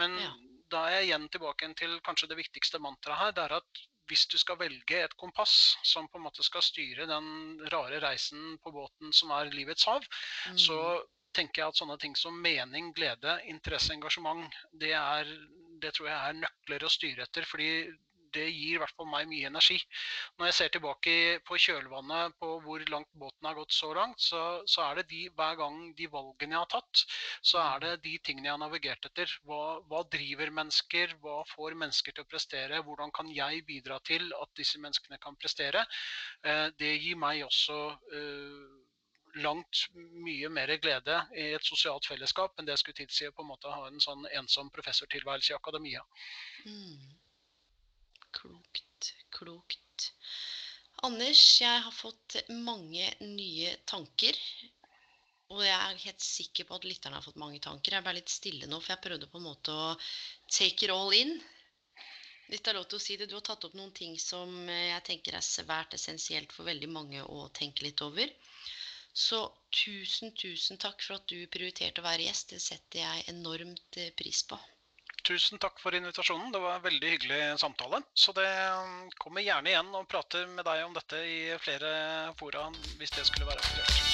Men 0.00 0.18
ja 0.18 0.32
da 0.72 0.86
er 0.86 0.98
jeg 0.98 1.08
igjen 1.08 1.28
tilbake 1.32 1.68
til 1.78 1.94
kanskje 2.06 2.30
det 2.30 2.40
viktigste 2.40 2.80
mantraet 2.82 3.20
her. 3.22 3.36
det 3.36 3.44
er 3.44 3.56
at 3.60 3.84
hvis 4.08 4.24
du 4.32 4.38
skal 4.40 4.58
velge 4.60 5.02
et 5.04 5.16
kompass 5.20 5.76
som 5.84 6.08
på 6.08 6.18
en 6.18 6.24
måte 6.24 6.44
skal 6.46 6.64
styre 6.64 7.06
den 7.10 7.28
rare 7.72 8.00
reisen 8.00 8.56
på 8.64 8.72
båten 8.72 9.12
som 9.12 9.32
er 9.36 9.52
livets 9.52 9.84
hav, 9.88 10.04
mm. 10.48 10.58
så 10.58 10.78
tenker 11.36 11.62
jeg 11.62 11.72
at 11.72 11.80
sånne 11.80 11.98
ting 12.00 12.16
som 12.16 12.36
mening, 12.42 12.92
glede, 12.96 13.36
interesse, 13.52 13.92
engasjement, 13.94 14.48
det, 14.72 14.94
er, 14.96 15.28
det 15.82 15.92
tror 15.94 16.08
jeg 16.08 16.18
er 16.18 16.38
nøkler 16.40 16.86
å 16.86 16.92
styre 16.92 17.26
etter. 17.28 17.46
fordi 17.48 17.68
det 18.34 18.46
gir 18.46 18.76
i 18.76 18.80
hvert 18.82 18.94
fall 18.96 19.08
meg 19.10 19.28
mye 19.30 19.48
energi. 19.50 19.78
Når 20.38 20.50
jeg 20.50 20.56
ser 20.58 20.72
tilbake 20.74 21.14
på 21.48 21.58
kjølvannet 21.64 22.36
på 22.40 22.52
hvor 22.64 22.84
langt 22.92 23.10
båten 23.22 23.48
har 23.48 23.58
gått 23.58 23.74
så 23.76 23.92
langt, 23.96 24.20
så, 24.22 24.42
så, 24.66 24.84
er 24.88 25.00
det 25.00 25.08
de, 25.12 25.22
hver 25.38 25.58
gang 25.60 25.80
de 25.98 26.08
valgene 26.12 26.56
jeg 26.56 26.64
har 26.64 26.72
tatt, 26.74 27.04
så 27.52 27.62
er 27.64 27.84
det 27.84 27.94
de 28.06 28.16
tingene 28.24 28.50
jeg 28.50 28.56
har 28.56 28.64
navigert 28.64 29.10
etter. 29.10 29.36
Hva, 29.48 29.62
hva 29.90 30.02
driver 30.12 30.52
mennesker? 30.60 31.16
Hva 31.22 31.40
får 31.54 31.78
mennesker 31.84 32.16
til 32.16 32.26
å 32.26 32.30
prestere? 32.32 32.82
Hvordan 32.86 33.14
kan 33.14 33.30
jeg 33.32 33.64
bidra 33.68 34.00
til 34.08 34.28
at 34.40 34.52
disse 34.58 34.80
menneskene 34.82 35.20
kan 35.22 35.38
prestere? 35.38 35.86
Eh, 36.44 36.68
det 36.78 36.94
gir 37.02 37.18
meg 37.20 37.44
også 37.46 37.80
eh, 38.14 38.78
langt 39.42 39.84
mye 39.94 40.48
mer 40.52 40.70
glede 40.82 41.16
i 41.36 41.50
et 41.56 41.66
sosialt 41.66 42.06
fellesskap 42.08 42.58
enn 42.58 42.68
det 42.68 42.78
skulle 42.80 42.98
tilsi 42.98 43.28
å 43.28 43.34
på 43.34 43.44
en 43.44 43.52
måte 43.52 43.72
ha 43.72 43.86
en 43.88 44.00
sånn 44.02 44.26
ensom 44.40 44.70
professortilværelse 44.74 45.52
i 45.52 45.58
akademia. 45.58 46.02
Mm. 46.66 46.97
Klokt. 49.38 50.10
Anders, 51.06 51.42
jeg 51.62 51.82
har 51.84 51.94
fått 51.94 52.40
mange 52.50 53.06
nye 53.22 53.76
tanker. 53.86 54.38
Og 55.54 55.62
jeg 55.64 55.76
er 55.76 56.00
helt 56.04 56.24
sikker 56.24 56.66
på 56.68 56.76
at 56.76 56.84
lytterne 56.84 57.16
har 57.16 57.24
fått 57.24 57.38
mange 57.40 57.60
tanker. 57.64 57.94
Jeg 57.96 58.04
ble 58.04 58.18
litt 58.18 58.32
stille 58.32 58.66
nå, 58.68 58.80
for 58.82 58.92
jeg 58.92 59.04
prøvde 59.06 59.28
på 59.32 59.40
en 59.40 59.46
måte 59.46 59.72
å 59.72 59.92
take 60.50 60.84
it 60.84 60.92
all 60.92 61.14
in. 61.16 61.38
Litt 62.52 62.68
av 62.68 62.76
lov 62.76 62.88
til 62.88 62.98
å 62.98 63.04
si 63.04 63.16
det. 63.20 63.28
Du 63.30 63.36
har 63.36 63.44
tatt 63.46 63.64
opp 63.68 63.76
noen 63.78 63.94
ting 63.96 64.18
som 64.20 64.52
jeg 64.68 65.04
tenker 65.06 65.36
er 65.38 65.44
svært 65.44 65.94
essensielt 65.96 66.52
for 66.56 66.68
veldig 66.68 66.90
mange 66.92 67.24
å 67.24 67.46
tenke 67.56 67.86
litt 67.86 68.02
over. 68.04 68.32
Så 69.12 69.40
tusen, 69.74 70.34
tusen 70.36 70.80
takk 70.80 71.00
for 71.04 71.18
at 71.18 71.28
du 71.30 71.46
prioriterte 71.52 72.02
å 72.02 72.08
være 72.08 72.28
gjest. 72.28 72.52
Det 72.54 72.60
setter 72.64 73.04
jeg 73.04 73.28
enormt 73.32 74.00
pris 74.20 74.42
på 74.48 74.58
tusen 75.28 75.58
takk 75.58 75.80
for 75.80 75.94
invitasjonen. 75.94 76.52
Det 76.52 76.58
var 76.58 76.74
en 76.76 76.82
veldig 76.82 77.10
hyggelig 77.10 77.60
samtale. 77.60 78.02
Så 78.14 78.32
det 78.32 78.48
um, 78.48 79.10
kommer 79.20 79.44
gjerne 79.44 79.68
igjen 79.68 79.90
og 79.94 80.08
prater 80.08 80.46
med 80.54 80.64
deg 80.64 80.84
om 80.86 80.96
dette 80.96 81.20
i 81.20 81.40
flere 81.60 81.92
fora 82.40 82.68
hvis 83.00 83.12
det 83.12 83.26
skulle 83.28 83.48
være 83.48 83.60
aktuelt. 83.60 84.04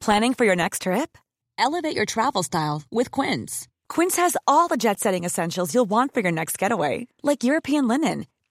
Planning 0.00 0.34
for 0.34 0.44
your 0.44 0.56
next 0.56 0.82
trip? 0.82 1.16
Elevate 1.56 1.94
your 1.94 2.06
travel 2.06 2.42
style 2.42 2.82
with 2.90 3.12
Quince. 3.12 3.68
Quince 3.88 4.16
has 4.16 4.36
all 4.48 4.66
the 4.66 4.76
jet 4.76 4.98
setting 4.98 5.22
essentials 5.22 5.74
you'll 5.74 5.88
want 5.88 6.12
for 6.12 6.20
your 6.20 6.32
next 6.32 6.58
getaway, 6.58 7.06
like 7.22 7.44
European 7.44 7.86
linen 7.86 8.24